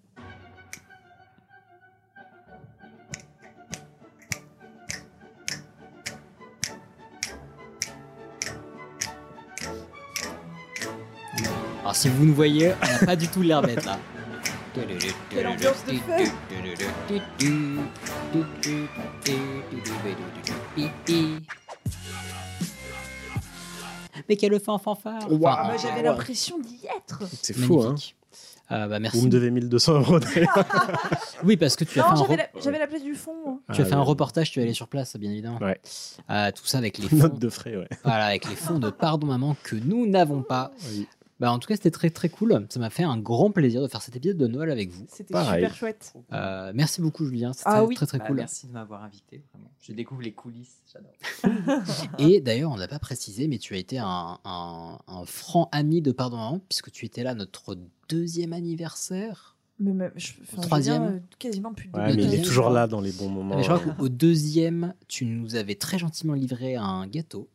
Alors 11.80 11.96
si 11.96 12.09
vous 12.09 12.24
nous 12.24 12.34
voyez, 12.34 12.74
on 12.80 12.92
n'a 12.92 13.06
pas 13.06 13.16
du 13.16 13.26
tout 13.26 13.42
l'air 13.42 13.60
bête 13.60 13.84
là. 13.84 13.98
Quelle 15.30 15.46
ambiance 15.46 15.84
de 15.86 15.92
fête 15.92 16.32
Mais 24.28 24.36
quelle 24.36 24.59
fin 24.60 24.78
fanfare 24.78 25.30
Waouh. 25.30 25.46
Enfin, 25.46 25.64
Moi, 25.64 25.76
j'avais 25.76 26.02
l'impression 26.02 26.59
d'y 26.59 26.80
être. 26.96 27.22
C'est 27.42 27.55
fou, 27.55 27.80
hein 27.82 27.86
Magnifique. 27.88 28.14
Euh, 28.70 28.86
bah, 28.86 28.98
merci. 28.98 29.18
Vous 29.18 29.24
me 29.24 29.30
devez 29.30 29.50
1200 29.50 29.92
euros 30.00 30.20
d'ailleurs. 30.20 30.64
Oui, 31.44 31.56
parce 31.56 31.74
que 31.76 31.84
tu 31.84 31.98
as 32.00 32.02
Non, 32.02 32.09
fait 32.09 32.12
un, 32.12 32.16
j'avais 32.26 32.36
la, 32.36 32.48
j'avais 32.62 32.78
la 32.80 32.86
place 32.86 33.02
du 33.02 33.14
fond. 33.14 33.32
moi. 33.42 33.59
tu 33.72 33.80
as 33.80 33.84
Ah, 33.84 33.88
fait 33.88 33.94
un 33.94 34.02
reportage, 34.02 34.50
tu 34.50 34.59
es 34.60 34.62
allé 34.64 34.74
sur 34.74 34.88
place, 34.88 35.16
bien 35.16 35.30
évidemment. 35.30 35.59
Ouais. 35.60 35.80
Euh, 36.28 36.50
tout 36.55 36.66
ça 36.66 36.76
avec 36.78 36.98
les 36.98 37.09
fonds, 37.09 37.16
Note 37.16 37.38
de 37.38 37.48
frais, 37.48 37.76
ouais. 37.76 37.88
voilà, 38.05 38.26
avec 38.26 38.46
les 38.48 38.56
fonds 38.56 38.78
de 38.78 38.90
Pardon 38.90 39.26
Maman 39.28 39.56
que 39.62 39.76
nous 39.76 40.06
n'avons 40.06 40.42
pas. 40.42 40.72
Oui. 40.90 41.06
Bah, 41.40 41.52
en 41.52 41.59
tout 41.60 41.69
cas, 41.69 41.77
c'était 41.77 41.93
très 41.93 42.10
très 42.10 42.28
cool. 42.28 42.66
Ça 42.69 42.81
m'a 42.81 42.90
fait 42.90 43.05
un 43.05 43.16
grand 43.16 43.51
plaisir 43.52 43.81
de 43.81 43.86
faire 43.86 44.02
cet 44.02 44.16
épisode 44.16 44.39
de 44.39 44.47
Noël 44.48 44.70
avec 44.70 44.90
vous. 44.90 45.06
C'était 45.09 45.32
Pareil. 45.32 45.62
super 45.62 45.77
chouette. 45.77 46.12
Euh, 46.32 46.73
merci 46.74 47.01
beaucoup, 47.01 47.24
Julien. 47.27 47.52
C'était 47.52 47.69
Ah 47.70 47.77
très, 47.78 47.86
oui. 47.86 47.94
très 47.94 48.06
très 48.06 48.19
Bah, 48.19 48.27
cool. 48.27 48.36
Merci 48.39 48.66
de 48.66 48.73
m'avoir 48.73 49.05
invité. 49.05 49.44
Vraiment. 49.52 49.70
Je 49.81 49.93
découvre 49.93 50.23
les 50.23 50.32
coulisses. 50.32 50.78
J'adore. 50.93 51.82
Et 52.19 52.40
d'ailleurs, 52.40 52.73
on 52.73 52.77
n'a 52.77 52.89
pas 52.89 52.98
précisé, 52.98 53.47
mais 53.47 53.59
tu 53.59 53.74
as 53.74 53.78
été 53.78 53.98
un, 53.98 54.39
un- 54.44 54.98
un 55.06 55.24
franc 55.27 55.69
ami 55.70 56.02
de 56.02 56.10
Pardon 56.10 56.36
Maman, 56.39 56.60
puisque 56.69 56.90
tu 56.90 57.06
étais 57.06 57.23
là 57.23 57.35
notre 57.35 57.77
deuxième 58.09 58.52
anniversaire. 58.52 59.55
Mais 59.81 59.93
même, 59.93 60.10
je, 60.16 60.32
troisième. 60.60 61.02
dire, 61.02 61.12
euh, 61.12 61.19
quasiment 61.39 61.73
plus 61.73 61.86
de 61.89 61.97
Ouais, 61.97 62.16
mais 62.16 62.24
il 62.24 62.35
est 62.35 62.43
toujours 62.43 62.70
là 62.70 62.89
dans 62.89 63.01
les 63.01 63.12
bons 63.12 63.28
moments. 63.28 63.56
Mais 63.56 63.62
je 63.62 63.73
crois 63.73 63.94
qu'au 63.94 64.09
deuxième, 64.09 64.93
tu 65.06 65.24
nous 65.24 65.55
avais 65.55 65.77
très 65.77 65.98
gentiment 66.01 66.35
livré 66.35 66.74
un 66.74 67.06
gâteau 67.06 67.48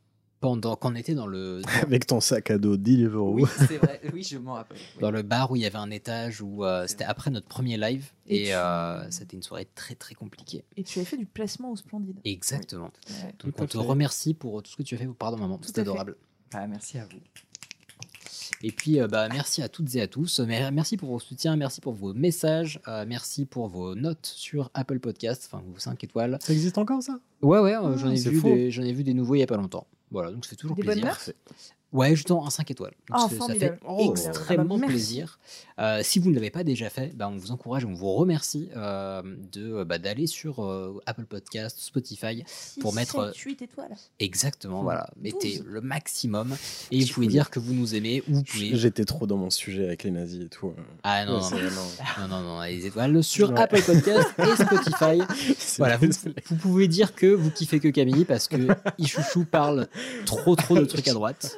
pendant 0.43 0.75
qu'on 0.75 0.93
était 0.95 1.15
dans 1.15 1.25
le 1.25 1.61
Avec 1.83 2.05
ton 2.05 2.19
sac 2.19 2.51
à 2.51 2.57
dos 2.57 2.75
Deliveroo. 2.75 3.31
Oui, 3.33 3.43
c'est 3.65 3.77
vrai. 3.77 4.01
Oui, 4.13 4.23
je 4.23 4.37
m'en 4.37 4.55
rappelle. 4.55 4.77
Oui. 4.95 5.01
dans 5.01 5.09
le 5.09 5.21
bar 5.21 5.49
où 5.51 5.55
il 5.55 5.61
y 5.61 5.65
avait 5.65 5.77
un 5.77 5.89
étage 5.89 6.41
où 6.41 6.65
euh, 6.65 6.85
c'était 6.85 7.05
après 7.05 7.31
notre 7.31 7.47
premier 7.47 7.77
live 7.77 8.11
Et 8.27 8.41
et 8.41 8.45
tu- 8.47 8.51
euh, 8.53 9.09
c'était 9.09 9.37
une 9.37 9.41
soirée 9.43 9.69
très 9.73 9.95
très 9.95 10.15
compliquée. 10.15 10.65
Et 10.75 10.83
tu 10.83 10.99
avais 10.99 11.05
fait 11.05 11.15
du 11.15 11.25
placement 11.25 11.71
au 11.71 11.77
Splendide. 11.77 12.19
Exactement. 12.25 12.91
Donc 13.09 13.37
Tout 13.37 13.53
on 13.57 13.65
te 13.67 13.71
fait. 13.77 13.77
remercie 13.85 14.33
pour 14.33 14.61
tout 14.61 14.69
ce 14.71 14.75
que 14.75 14.83
tu 14.83 14.95
as 14.95 14.97
fait 14.97 15.07
Pardon 15.17 15.37
Maman. 15.37 15.59
C'était 15.63 15.79
adorable. 15.79 16.17
Bah, 16.51 16.67
merci 16.67 16.97
à 16.97 17.05
vous. 17.05 17.19
Et 18.65 18.71
puis, 18.71 18.99
euh, 19.01 19.07
bah, 19.07 19.27
merci 19.29 19.61
à 19.61 19.67
toutes 19.69 19.93
et 19.95 20.01
à 20.01 20.07
tous. 20.07 20.39
Mer- 20.39 20.71
Merci 20.71 20.95
pour 20.97 21.09
vos 21.09 21.19
soutiens, 21.19 21.55
merci 21.57 21.81
pour 21.81 21.93
vos 21.93 22.13
messages, 22.13 22.79
euh, 22.87 23.03
merci 23.07 23.45
pour 23.45 23.67
vos 23.67 23.93
notes 23.93 24.25
sur 24.25 24.71
Apple 24.73 24.99
Podcast, 24.99 25.49
enfin 25.51 25.61
vos 25.67 25.77
5 25.77 26.01
étoiles. 26.03 26.37
Ça 26.41 26.53
existe 26.53 26.77
encore 26.77 27.03
ça? 27.03 27.19
Ouais, 27.41 27.59
ouais, 27.59 27.75
euh, 27.75 27.97
j'en 27.97 28.09
ai, 28.09 28.15
c'est 28.17 28.29
vu 28.29 28.39
faux. 28.39 28.47
des- 28.47 28.71
j'en 28.71 28.83
ai 28.83 28.93
vu 28.93 29.03
des 29.03 29.13
nouveaux 29.13 29.35
il 29.35 29.39
y 29.39 29.43
a 29.43 29.47
pas 29.47 29.57
longtemps. 29.57 29.85
Voilà, 30.11 30.31
donc 30.31 30.45
fait 30.45 30.55
toujours 30.55 30.75
Des 30.77 30.83
bonnes 30.83 30.93
plaisir. 31.01 31.33
Ouais, 31.93 32.15
justement, 32.15 32.45
un 32.45 32.49
5 32.49 32.69
étoiles. 32.71 32.93
Donc 33.09 33.29
c'est- 33.29 33.37
ça 33.37 33.53
fait 33.55 33.79
Oh, 33.87 34.11
extrêmement 34.11 34.75
ah 34.77 34.81
bah, 34.81 34.87
plaisir. 34.87 35.39
Euh, 35.79 36.01
si 36.03 36.19
vous 36.19 36.29
ne 36.29 36.35
l'avez 36.35 36.49
pas 36.49 36.63
déjà 36.63 36.89
fait, 36.89 37.15
bah, 37.15 37.29
on 37.31 37.37
vous 37.37 37.51
encourage, 37.51 37.85
on 37.85 37.93
vous 37.93 38.13
remercie 38.13 38.69
euh, 38.75 39.21
de 39.51 39.83
bah, 39.83 39.97
d'aller 39.99 40.27
sur 40.27 40.63
euh, 40.63 40.99
Apple 41.05 41.25
Podcast, 41.25 41.77
Spotify 41.79 42.43
pour 42.81 42.93
mettre 42.93 43.19
euh, 43.19 43.31
8 43.33 43.61
étoiles. 43.61 43.95
exactement, 44.19 44.83
voilà, 44.83 45.09
mettez 45.19 45.57
12. 45.59 45.65
le 45.67 45.81
maximum 45.81 46.55
et 46.91 47.03
vous 47.03 47.13
pouvez 47.13 47.27
dire 47.27 47.49
que 47.49 47.59
vous 47.59 47.73
nous 47.73 47.95
aimez 47.95 48.21
ou 48.27 48.35
vous 48.35 48.43
pouvez 48.43 48.75
J'étais 48.75 49.05
trop 49.05 49.25
dans 49.27 49.37
mon 49.37 49.49
sujet 49.49 49.85
avec 49.85 50.03
les 50.03 50.11
nazis 50.11 50.45
et 50.45 50.49
tout. 50.49 50.73
ah 51.03 51.25
non, 51.25 51.39
Ouais, 51.41 51.61
non, 51.61 52.27
non, 52.27 52.27
non, 52.27 52.41
non, 52.41 52.61
les 52.63 52.85
étoiles 52.85 53.23
sur 53.23 53.51
Ouais. 53.51 53.59
Apple 53.59 53.81
Podcast 53.81 54.29
et 54.39 54.55
Spotify. 54.63 55.21
Voilà, 55.77 55.97
vous, 55.97 56.07
vous 56.49 56.55
pouvez 56.55 56.87
dire 56.87 57.13
que 57.15 57.27
vous 57.27 57.49
kiffez 57.51 57.79
que 57.79 57.87
Camille 57.89 58.25
parce 58.25 58.47
que 58.47 58.57
Ichouchou 58.97 59.45
parle 59.45 59.87
trop 60.25 60.55
trop 60.55 60.75
de 60.77 60.85
trucs 60.85 61.07
à 61.07 61.13
droite. 61.13 61.57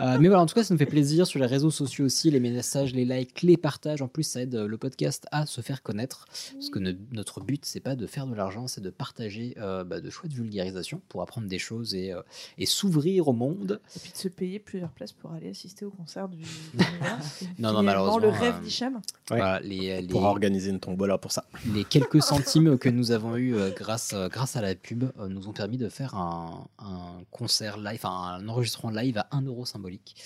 Euh, 0.00 0.18
mais 0.20 0.28
voilà, 0.28 0.42
en 0.42 0.46
tout 0.46 0.54
cas, 0.54 0.64
ça 0.64 0.72
nous 0.72 0.78
fait 0.78 0.86
plaisir 0.86 1.26
sur 1.26 1.40
les 1.40 1.46
réseaux 1.46 1.70
sociaux 1.70 2.06
aussi, 2.06 2.30
les 2.30 2.40
messages, 2.40 2.94
les 2.94 3.04
likes, 3.04 3.42
les 3.42 3.56
partages. 3.56 4.00
En 4.02 4.08
plus, 4.08 4.22
ça 4.22 4.40
aide 4.42 4.54
euh, 4.54 4.66
le 4.66 4.78
podcast 4.78 5.26
à 5.30 5.44
se 5.46 5.60
faire 5.60 5.82
connaître. 5.82 6.26
Parce 6.54 6.70
que 6.70 6.78
ne- 6.78 6.92
notre 7.12 7.40
but, 7.40 7.64
c'est 7.64 7.80
pas 7.80 7.96
de 7.96 8.06
faire 8.06 8.26
de 8.26 8.34
l'argent, 8.34 8.66
c'est 8.66 8.80
de 8.80 8.90
partager 8.90 9.54
euh, 9.58 9.84
bah, 9.84 10.00
de 10.00 10.08
chouettes 10.08 10.32
vulgarisations 10.32 11.02
pour 11.08 11.20
apprendre 11.22 11.48
des 11.48 11.58
choses 11.58 11.94
et, 11.94 12.12
euh, 12.12 12.22
et 12.58 12.64
s'ouvrir 12.66 13.28
au 13.28 13.32
monde. 13.32 13.80
Et 13.96 13.98
puis 14.00 14.12
de 14.12 14.16
se 14.16 14.28
payer 14.28 14.58
plusieurs 14.58 14.90
places 14.90 15.12
pour 15.12 15.32
aller 15.32 15.50
assister 15.50 15.84
au 15.84 15.90
concert 15.90 16.28
du. 16.28 16.38
Non, 17.58 17.72
non, 17.72 17.82
malheureusement, 17.82 18.18
le 18.18 18.28
rêve 18.28 18.54
euh, 18.58 18.60
d'Hicham. 18.64 18.94
Ouais. 18.94 19.00
Voilà, 19.36 19.60
les, 19.60 20.00
les- 20.02 20.08
Pour 20.08 20.22
organiser 20.22 20.70
une 20.70 20.80
tombola 20.80 21.18
pour 21.18 21.32
ça. 21.32 21.44
les 21.74 21.84
quelques 21.84 22.22
centimes 22.22 22.78
que 22.78 22.88
nous 22.88 23.10
avons 23.12 23.36
eu 23.36 23.54
grâce, 23.76 24.12
euh, 24.14 24.28
grâce 24.28 24.56
à 24.56 24.62
la 24.62 24.74
pub 24.74 25.04
euh, 25.18 25.28
nous 25.28 25.48
ont 25.48 25.52
permis 25.52 25.76
de 25.76 25.88
faire 25.88 26.14
un, 26.14 26.66
un 26.78 27.22
concert 27.30 27.76
live, 27.78 28.00
enfin 28.02 28.38
un 28.38 28.48
enregistrement 28.48 28.90
live 28.92 29.18
à 29.18 29.26
1 29.32 29.46
symbolique. 29.64 30.16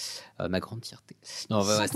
Euh, 0.40 0.48
ma 0.48 0.60
grande 0.60 0.84
fierté. 0.84 1.16
Non, 1.50 1.58
ouais, 1.62 1.86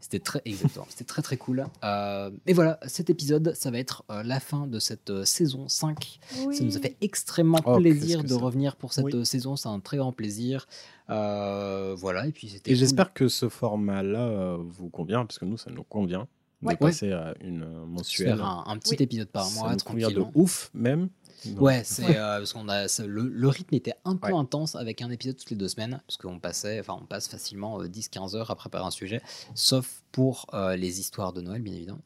c'était- 0.00 0.20
très, 0.20 0.40
exactement, 0.44 0.86
c'était 0.88 1.04
très 1.04 1.22
très 1.22 1.36
cool. 1.36 1.66
Euh, 1.84 2.30
et 2.46 2.52
voilà, 2.52 2.78
cet 2.86 3.10
épisode, 3.10 3.52
ça 3.56 3.70
va 3.70 3.78
être 3.78 4.04
euh, 4.10 4.22
la 4.22 4.38
fin 4.40 4.66
de 4.66 4.78
cette 4.78 5.10
euh, 5.10 5.24
saison 5.24 5.68
5. 5.68 6.20
Ça 6.52 6.64
nous 6.64 6.76
a 6.76 6.80
fait 6.80 6.96
extrêmement 7.00 7.58
Oh, 7.64 7.76
plaisir 7.78 8.22
de 8.24 8.34
revenir 8.34 8.76
pour 8.76 8.92
cette 8.92 9.04
Oui. 9.06 9.26
saison, 9.26 9.56
c'est 9.56 9.68
un 9.68 9.80
très 9.80 9.96
grand 9.96 10.12
plaisir. 10.12 10.66
Euh, 11.10 11.94
voilà, 11.98 12.26
et 12.26 12.32
puis 12.32 12.48
c'était 12.48 12.70
Et 12.70 12.74
cool. 12.74 12.78
j'espère 12.80 13.12
que 13.12 13.28
ce 13.28 13.48
format-là 13.48 14.56
vous 14.60 14.88
convient, 14.90 15.24
parce 15.26 15.38
que 15.38 15.44
nous, 15.44 15.56
ça 15.58 15.70
nous 15.70 15.84
convient. 15.84 16.28
Ouais. 16.62 16.74
De 16.74 16.78
passer 16.80 17.12
à 17.12 17.34
une 17.40 17.64
mensuelle. 17.86 18.36
Faire 18.36 18.44
un, 18.44 18.64
un 18.66 18.78
petit 18.78 19.00
épisode 19.00 19.28
par 19.28 19.48
mois, 19.52 19.68
Ça 19.68 19.74
nous 19.74 19.80
convient 19.84 20.10
de 20.10 20.24
ouf, 20.34 20.70
même. 20.74 21.08
Donc, 21.46 21.60
Ouais, 21.62 21.82
c'est 21.84 22.16
euh, 22.16 22.38
parce 22.38 22.52
qu'on 22.52 22.68
a 22.68 22.86
le, 23.06 23.28
le 23.28 23.48
rythme 23.48 23.74
était 23.74 23.94
un 24.04 24.16
peu 24.16 24.28
Ouais. 24.32 24.38
intense 24.38 24.74
avec 24.74 25.02
un 25.02 25.10
épisode 25.10 25.36
toutes 25.36 25.50
les 25.50 25.56
deux 25.56 25.68
semaines 25.68 26.00
parce 26.06 26.16
qu'on 26.16 26.38
passait, 26.40 26.80
enfin 26.80 26.98
on 27.00 27.06
passe 27.06 27.28
facilement 27.28 27.82
10-15 27.84 28.36
heures 28.36 28.50
à 28.50 28.56
préparer 28.56 28.84
un 28.84 28.90
sujet, 28.90 29.20
sauf 29.54 30.02
pour 30.12 30.46
euh, 30.54 30.74
les 30.76 31.00
histoires 31.00 31.32
de 31.32 31.40
Noël 31.40 31.62
bien 31.62 31.74
évidemment. 31.74 32.00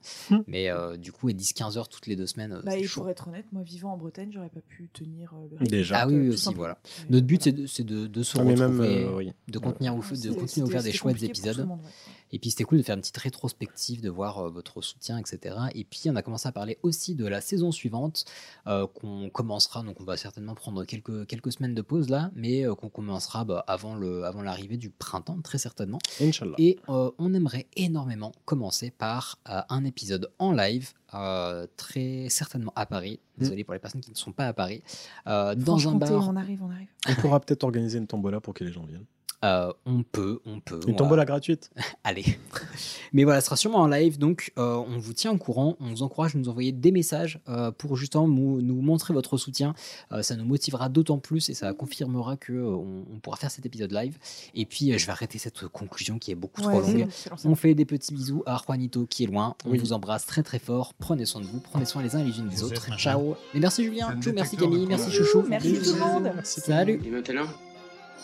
Mais 0.47 0.69
euh, 0.69 0.97
du 0.97 1.13
coup, 1.13 1.29
et 1.29 1.35
10-15 1.35 1.79
heures 1.79 1.89
toutes 1.89 2.07
les 2.07 2.17
deux 2.17 2.27
semaines, 2.27 2.53
euh, 2.53 2.63
Bah, 2.63 2.77
et 2.77 2.85
chaud. 2.85 3.03
pour 3.03 3.11
être 3.11 3.29
honnête, 3.29 3.47
moi 3.53 3.63
vivant 3.63 3.93
en 3.93 3.97
Bretagne, 3.97 4.31
j'aurais 4.33 4.49
pas 4.51 4.61
pu 4.61 4.89
tenir 4.93 5.33
euh, 5.35 5.47
le 5.51 5.57
rythme. 5.59 5.71
Déjà. 5.71 6.01
Ah 6.01 6.07
oui, 6.09 6.29
aussi, 6.29 6.53
voilà. 6.55 6.75
Ouais, 6.75 7.07
Notre 7.11 7.27
but, 7.27 7.49
voilà. 7.49 7.67
c'est 7.69 7.85
de, 7.85 8.03
de, 8.03 8.07
de 8.09 8.23
se 8.23 8.39
Ah, 8.39 8.45
mais 8.45 8.55
même, 8.57 8.73
retrouver, 8.81 9.05
euh, 9.05 9.17
oui. 9.17 9.33
de, 9.49 9.59
continuer 9.59 9.89
à 9.89 9.93
de 9.95 10.35
continuer 10.35 10.71
faire 10.71 10.83
des 10.83 10.93
chouettes 10.93 11.15
compliqué 11.15 11.33
pour 11.33 11.41
tout 11.41 11.45
le 11.47 11.51
épisodes. 11.53 11.67
monde, 11.69 11.81
ouais. 11.81 11.91
Et 12.33 12.39
puis 12.39 12.51
c'était 12.51 12.65
cool 12.65 12.79
de 12.79 12.83
faire 12.83 12.95
une 12.95 13.01
petite 13.03 13.17
rétrospective, 13.19 14.01
de 14.01 14.09
voir 14.11 14.39
euh, 14.39 14.51
votre 14.51 14.81
soutien, 14.83 15.19
etc. 15.19 15.57
Et 15.75 15.85
puis 15.85 16.03
on 16.07 16.17
a 16.17 16.23
commencé 16.23 16.49
à 16.49 16.53
parler 16.53 16.79
aussi 16.83 17.15
de 17.15 17.27
la 17.27 17.41
saison 17.41 17.71
suivante, 17.73 18.25
euh, 18.67 18.87
qu'on 18.87 19.29
commencera, 19.31 19.83
donc 19.83 20.01
on 20.01 20.05
va 20.05 20.17
certainement 20.17 20.55
prendre 20.55 20.85
quelques, 20.85 21.27
quelques 21.27 21.53
semaines 21.53 21.75
de 21.75 21.83
pause 21.83 22.09
là, 22.09 22.31
mais 22.35 22.67
euh, 22.67 22.75
qu'on 22.75 22.89
commencera 22.89 23.45
bah, 23.45 23.65
avant 23.67 23.95
le- 23.95 24.25
avant 24.25 24.43
l'arrivée 24.43 24.77
du 24.79 24.91
printemps, 24.91 25.41
très 25.43 25.59
certainement. 25.59 25.99
Inch'Allah. 26.21 26.55
Et 26.59 26.79
euh, 26.89 27.11
on 27.19 27.35
aimerait 27.35 27.67
énormément 27.77 28.33
commencer 28.45 28.91
par 28.91 29.39
euh, 29.49 29.61
un 29.69 29.85
épisode 29.85 30.31
en 30.39 30.53
live, 30.53 30.93
euh, 31.15 31.67
très 31.77 32.29
certainement 32.31 32.73
à 32.77 32.87
Paris. 32.87 33.21
Désolé 33.39 33.65
pour 33.65 33.75
les 33.75 33.81
personnes 33.81 34.01
qui 34.01 34.11
ne 34.11 34.17
sont 34.17 34.33
pas 34.33 34.47
à 34.47 34.53
Paris. 34.53 34.83
euh, 35.27 35.55
dans 35.55 35.77
un 35.89 35.93
bar. 35.99 36.29
On 36.29 36.37
arrive, 36.37 36.63
on 36.63 36.71
arrive. 36.71 36.89
On 37.09 37.15
pourra 37.17 37.41
peut-être 37.41 37.65
organiser 37.65 37.99
une 37.99 38.07
tombola 38.07 38.41
pour 38.41 38.55
que 38.55 38.63
les 38.65 38.73
gens 38.73 38.85
viennent. 38.85 39.05
Euh, 39.45 39.73
on 39.87 40.03
peut, 40.05 40.41
on 40.47 40.61
peut. 40.61 40.81
Une 40.87 40.95
on 40.95 40.97
tombola 40.97 41.23
va- 41.23 41.27
gratuite. 41.27 41.71
Allez. 42.05 42.25
Mais 43.13 43.25
voilà, 43.25 43.41
ce 43.41 43.47
sera 43.47 43.57
sûrement 43.57 43.79
en 43.81 43.89
live, 43.89 44.19
donc 44.19 44.53
euh, 44.59 44.77
on 44.77 44.99
vous 44.99 45.13
tient 45.13 45.33
au 45.33 45.37
courant, 45.37 45.77
on 45.81 45.89
vous 45.91 46.03
encourage 46.03 46.35
à 46.37 46.39
nous 46.39 46.49
envoyer 46.49 46.71
des 46.73 46.93
messages 46.93 47.41
euh, 47.49 47.71
pour 47.73 47.97
justement 47.97 48.29
nous, 48.29 48.63
nous 48.63 48.81
montrer 48.81 49.13
votre 49.13 49.37
soutien. 49.37 49.75
Euh, 50.13 50.23
ça 50.23 50.37
nous 50.37 50.45
motivera 50.45 50.89
d'autant 50.89 51.19
plus 51.19 51.49
et 51.51 51.55
ça 51.55 51.73
confirmera 51.73 52.37
que 52.37 52.53
euh, 52.53 52.67
on, 52.69 53.05
on 53.13 53.19
pourra 53.19 53.37
faire 53.37 53.51
cet 53.51 53.67
épisode 53.67 53.91
live. 53.93 54.17
Et 54.55 54.65
puis 54.65 54.93
euh, 54.93 54.99
je 54.99 55.07
vais 55.07 55.13
arrêter 55.13 55.39
cette 55.39 55.67
conclusion 55.67 56.19
qui 56.19 56.31
est 56.31 56.35
beaucoup 56.37 56.63
Ouais, 56.63 56.81
trop 56.81 56.93
longue. 56.93 57.09
On 57.45 57.55
fait 57.55 57.75
des 57.75 57.85
petits 57.85 58.15
bisous 58.15 58.43
à 58.47 58.61
Juanito 58.65 59.07
qui 59.07 59.25
est 59.25 59.27
loin. 59.27 59.57
On 59.65 59.71
Oui. 59.73 59.79
vous 59.79 59.93
embrasse 59.93 60.25
très 60.27 60.43
très 60.43 60.59
fort. 60.61 60.95
Prenez 60.95 61.27
soin 61.27 61.41
de 61.41 61.47
vous, 61.47 61.59
prenez 61.61 61.85
soin 61.85 62.03
les 62.03 62.15
uns 62.15 62.21
et 62.21 62.25
les 62.25 62.39
unes 62.39 62.49
des 62.49 62.63
autres. 62.63 62.97
Ciao. 62.97 63.35
Et 63.55 63.61
merci 63.61 63.85
Julien, 63.85 64.15
merci 64.35 64.57
Camille, 64.57 64.87
merci. 64.87 65.11
Chouchou. 65.11 65.45
Merci 65.49 65.75
tout 65.83 65.95
le 65.95 65.99
monde. 66.01 66.33
Salut. 66.45 67.01
Et 67.05 67.11
maintenant, 67.11 67.47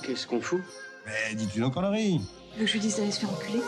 qu'est-ce 0.02 0.26
qu'on 0.26 0.40
fout? 0.40 0.60
Mais 1.08 1.34
dis-tu 1.34 1.60
nos 1.60 1.70
conneries. 1.70 2.20
Que 2.58 2.66
je 2.66 2.72
lui 2.74 2.80
dise 2.80 2.96
d'aller 2.96 3.10
se 3.10 3.20
faire 3.20 3.30
enculer. 3.32 3.60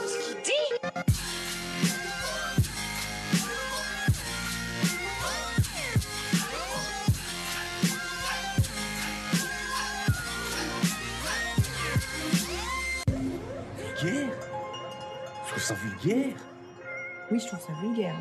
Vulgaire 14.02 14.30
Je 15.44 15.50
trouve 15.50 15.62
ça 15.62 15.74
vulgaire. 15.74 16.36
Oui, 17.30 17.40
je 17.40 17.46
trouve 17.46 17.60
ça 17.60 17.72
vulgaire. 17.80 18.16